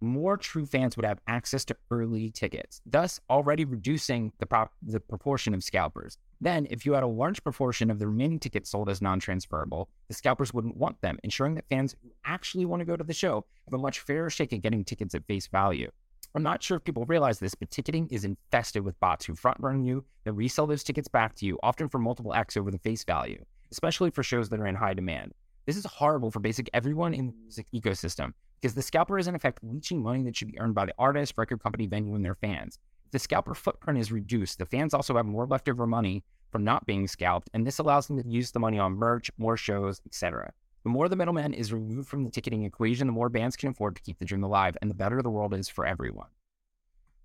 more 0.00 0.36
true 0.36 0.66
fans 0.66 0.96
would 0.96 1.04
have 1.04 1.18
access 1.26 1.64
to 1.66 1.76
early 1.90 2.30
tickets, 2.30 2.80
thus 2.86 3.20
already 3.28 3.64
reducing 3.64 4.32
the, 4.38 4.46
prop- 4.46 4.72
the 4.82 5.00
proportion 5.00 5.52
of 5.52 5.64
scalpers. 5.64 6.16
Then, 6.44 6.66
if 6.68 6.84
you 6.84 6.92
had 6.92 7.02
a 7.02 7.06
large 7.06 7.42
proportion 7.42 7.90
of 7.90 7.98
the 7.98 8.06
remaining 8.06 8.38
tickets 8.38 8.68
sold 8.68 8.90
as 8.90 9.00
non 9.00 9.18
transferable, 9.18 9.88
the 10.08 10.14
scalpers 10.14 10.52
wouldn't 10.52 10.76
want 10.76 11.00
them, 11.00 11.18
ensuring 11.24 11.54
that 11.54 11.70
fans 11.70 11.96
who 12.02 12.10
actually 12.26 12.66
want 12.66 12.80
to 12.80 12.84
go 12.84 12.98
to 12.98 13.02
the 13.02 13.14
show 13.14 13.46
have 13.64 13.72
a 13.72 13.82
much 13.82 14.00
fairer 14.00 14.28
shake 14.28 14.52
at 14.52 14.60
getting 14.60 14.84
tickets 14.84 15.14
at 15.14 15.26
face 15.26 15.46
value. 15.46 15.90
I'm 16.34 16.42
not 16.42 16.62
sure 16.62 16.76
if 16.76 16.84
people 16.84 17.06
realize 17.06 17.38
this, 17.38 17.54
but 17.54 17.70
ticketing 17.70 18.08
is 18.10 18.26
infested 18.26 18.84
with 18.84 19.00
bots 19.00 19.24
who 19.24 19.34
front 19.34 19.56
run 19.58 19.84
you, 19.84 20.04
then 20.24 20.36
resell 20.36 20.66
those 20.66 20.84
tickets 20.84 21.08
back 21.08 21.34
to 21.36 21.46
you, 21.46 21.58
often 21.62 21.88
for 21.88 21.98
multiple 21.98 22.34
X 22.34 22.58
over 22.58 22.70
the 22.70 22.78
face 22.78 23.04
value, 23.04 23.42
especially 23.72 24.10
for 24.10 24.22
shows 24.22 24.50
that 24.50 24.60
are 24.60 24.66
in 24.66 24.74
high 24.74 24.92
demand. 24.92 25.32
This 25.64 25.78
is 25.78 25.86
horrible 25.86 26.30
for 26.30 26.40
basic 26.40 26.68
everyone 26.74 27.14
in 27.14 27.28
the 27.28 27.32
music 27.32 27.68
ecosystem 27.74 28.34
because 28.60 28.74
the 28.74 28.82
scalper 28.82 29.18
is 29.18 29.28
in 29.28 29.34
effect 29.34 29.60
leeching 29.62 30.02
money 30.02 30.22
that 30.24 30.36
should 30.36 30.52
be 30.52 30.60
earned 30.60 30.74
by 30.74 30.84
the 30.84 30.94
artist, 30.98 31.32
record 31.38 31.62
company, 31.62 31.86
venue, 31.86 32.14
and 32.14 32.22
their 32.22 32.34
fans. 32.34 32.78
If 33.06 33.12
the 33.12 33.18
scalper 33.18 33.54
footprint 33.54 33.98
is 33.98 34.12
reduced, 34.12 34.58
the 34.58 34.66
fans 34.66 34.92
also 34.92 35.16
have 35.16 35.24
more 35.24 35.46
leftover 35.46 35.86
money 35.86 36.22
from 36.54 36.62
not 36.62 36.86
being 36.86 37.08
scalped, 37.08 37.50
and 37.52 37.66
this 37.66 37.80
allows 37.80 38.06
them 38.06 38.22
to 38.22 38.28
use 38.28 38.52
the 38.52 38.60
money 38.60 38.78
on 38.78 38.92
merch, 38.92 39.28
more 39.38 39.56
shows, 39.56 40.00
etc. 40.06 40.52
The 40.84 40.88
more 40.88 41.08
the 41.08 41.16
middleman 41.16 41.52
is 41.52 41.72
removed 41.72 42.06
from 42.06 42.22
the 42.22 42.30
ticketing 42.30 42.62
equation, 42.62 43.08
the 43.08 43.12
more 43.12 43.28
bands 43.28 43.56
can 43.56 43.70
afford 43.70 43.96
to 43.96 44.02
keep 44.02 44.20
the 44.20 44.24
dream 44.24 44.44
alive, 44.44 44.76
and 44.80 44.88
the 44.88 44.94
better 44.94 45.20
the 45.20 45.30
world 45.30 45.52
is 45.52 45.68
for 45.68 45.84
everyone. 45.84 46.28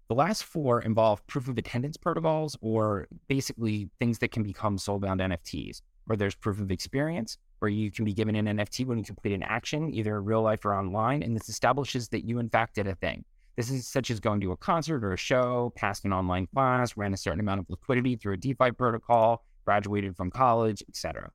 The 0.07 0.15
last 0.15 0.45
four 0.45 0.81
involve 0.81 1.27
proof 1.27 1.47
of 1.47 1.59
attendance 1.59 1.95
protocols, 1.95 2.57
or 2.59 3.07
basically 3.27 3.91
things 3.99 4.17
that 4.17 4.31
can 4.31 4.41
become 4.41 4.77
soulbound 4.77 5.21
NFTs, 5.21 5.83
where 6.05 6.17
there's 6.17 6.33
proof 6.33 6.59
of 6.59 6.71
experience, 6.71 7.37
where 7.59 7.69
you 7.69 7.91
can 7.91 8.05
be 8.05 8.13
given 8.13 8.33
an 8.33 8.47
NFT 8.57 8.83
when 8.83 8.97
you 8.97 9.03
complete 9.03 9.35
an 9.35 9.43
action, 9.43 9.93
either 9.93 10.17
in 10.17 10.25
real 10.25 10.41
life 10.41 10.65
or 10.65 10.73
online, 10.73 11.21
and 11.21 11.35
this 11.35 11.49
establishes 11.49 12.09
that 12.09 12.25
you, 12.25 12.39
in 12.39 12.49
fact, 12.49 12.73
did 12.73 12.87
a 12.87 12.95
thing. 12.95 13.25
This 13.59 13.71
is 13.71 13.85
such 13.85 14.09
as 14.09 14.21
going 14.21 14.39
to 14.39 14.53
a 14.53 14.55
concert 14.55 15.03
or 15.03 15.11
a 15.11 15.17
show, 15.17 15.73
passed 15.75 16.05
an 16.05 16.13
online 16.13 16.47
class, 16.47 16.95
ran 16.95 17.13
a 17.13 17.17
certain 17.17 17.41
amount 17.41 17.59
of 17.59 17.69
liquidity 17.69 18.15
through 18.15 18.35
a 18.35 18.37
DeFi 18.37 18.71
protocol, 18.71 19.43
graduated 19.65 20.15
from 20.15 20.31
college, 20.31 20.81
etc. 20.87 21.29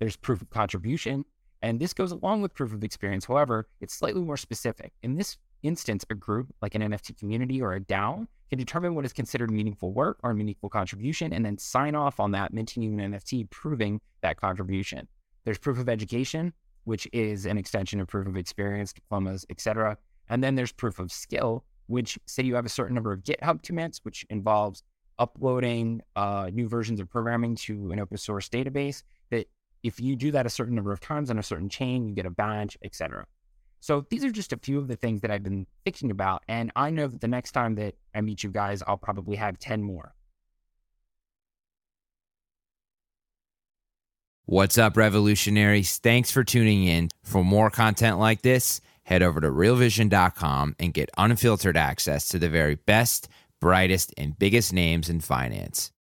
There's 0.00 0.16
proof 0.16 0.42
of 0.42 0.50
contribution, 0.50 1.24
and 1.62 1.78
this 1.78 1.94
goes 1.94 2.10
along 2.10 2.42
with 2.42 2.54
proof 2.54 2.72
of 2.72 2.82
experience. 2.82 3.24
However, 3.24 3.68
it's 3.80 3.94
slightly 3.94 4.20
more 4.20 4.36
specific. 4.36 4.90
In 5.04 5.14
this 5.14 5.36
instance, 5.62 6.04
a 6.10 6.16
group 6.16 6.52
like 6.60 6.74
an 6.74 6.82
NFT 6.82 7.16
community 7.16 7.62
or 7.62 7.74
a 7.74 7.80
DAO 7.80 8.26
can 8.48 8.58
determine 8.58 8.96
what 8.96 9.04
is 9.04 9.12
considered 9.12 9.52
meaningful 9.52 9.92
work 9.92 10.18
or 10.24 10.34
meaningful 10.34 10.70
contribution 10.70 11.32
and 11.32 11.46
then 11.46 11.56
sign 11.56 11.94
off 11.94 12.18
on 12.18 12.32
that, 12.32 12.52
minting 12.52 12.82
an 12.82 13.12
NFT 13.12 13.48
proving 13.48 14.00
that 14.22 14.40
contribution. 14.40 15.06
There's 15.44 15.58
proof 15.58 15.78
of 15.78 15.88
education, 15.88 16.52
which 16.82 17.06
is 17.12 17.46
an 17.46 17.58
extension 17.58 18.00
of 18.00 18.08
proof 18.08 18.26
of 18.26 18.36
experience, 18.36 18.92
diplomas, 18.92 19.46
etc. 19.50 19.96
And 20.30 20.42
then 20.42 20.54
there's 20.54 20.72
proof 20.72 20.98
of 20.98 21.12
skill, 21.12 21.64
which 21.88 22.18
say 22.24 22.42
you 22.44 22.54
have 22.54 22.64
a 22.64 22.70
certain 22.70 22.94
number 22.94 23.12
of 23.12 23.22
GitHub 23.22 23.62
commits, 23.62 23.98
which 24.04 24.24
involves 24.30 24.82
uploading 25.18 26.00
uh, 26.16 26.48
new 26.50 26.68
versions 26.68 27.00
of 27.00 27.10
programming 27.10 27.54
to 27.54 27.90
an 27.92 28.00
open 28.00 28.16
source 28.16 28.48
database 28.48 29.02
that 29.30 29.46
if 29.82 30.00
you 30.00 30.16
do 30.16 30.30
that 30.30 30.46
a 30.46 30.50
certain 30.50 30.74
number 30.74 30.92
of 30.92 31.00
times 31.00 31.30
on 31.30 31.38
a 31.38 31.42
certain 31.42 31.68
chain, 31.68 32.08
you 32.08 32.14
get 32.14 32.26
a 32.26 32.30
badge, 32.30 32.78
etc. 32.82 33.26
So 33.80 34.06
these 34.08 34.24
are 34.24 34.30
just 34.30 34.52
a 34.52 34.56
few 34.56 34.78
of 34.78 34.88
the 34.88 34.96
things 34.96 35.20
that 35.22 35.30
I've 35.30 35.42
been 35.42 35.66
thinking 35.84 36.10
about. 36.10 36.42
And 36.48 36.70
I 36.76 36.90
know 36.90 37.06
that 37.06 37.20
the 37.20 37.28
next 37.28 37.52
time 37.52 37.74
that 37.76 37.94
I 38.14 38.20
meet 38.20 38.42
you 38.42 38.50
guys, 38.50 38.82
I'll 38.86 38.98
probably 38.98 39.36
have 39.36 39.58
10 39.58 39.82
more. 39.82 40.14
What's 44.44 44.78
up, 44.78 44.96
revolutionaries? 44.96 45.98
Thanks 45.98 46.30
for 46.30 46.44
tuning 46.44 46.84
in. 46.84 47.08
For 47.22 47.44
more 47.44 47.70
content 47.70 48.18
like 48.18 48.42
this, 48.42 48.80
head 49.10 49.22
over 49.22 49.40
to 49.40 49.50
realvision.com 49.50 50.76
and 50.78 50.94
get 50.94 51.10
unfiltered 51.18 51.76
access 51.76 52.28
to 52.28 52.38
the 52.38 52.48
very 52.48 52.76
best, 52.76 53.28
brightest, 53.60 54.14
and 54.16 54.38
biggest 54.38 54.72
names 54.72 55.10
in 55.10 55.20
finance. 55.20 55.90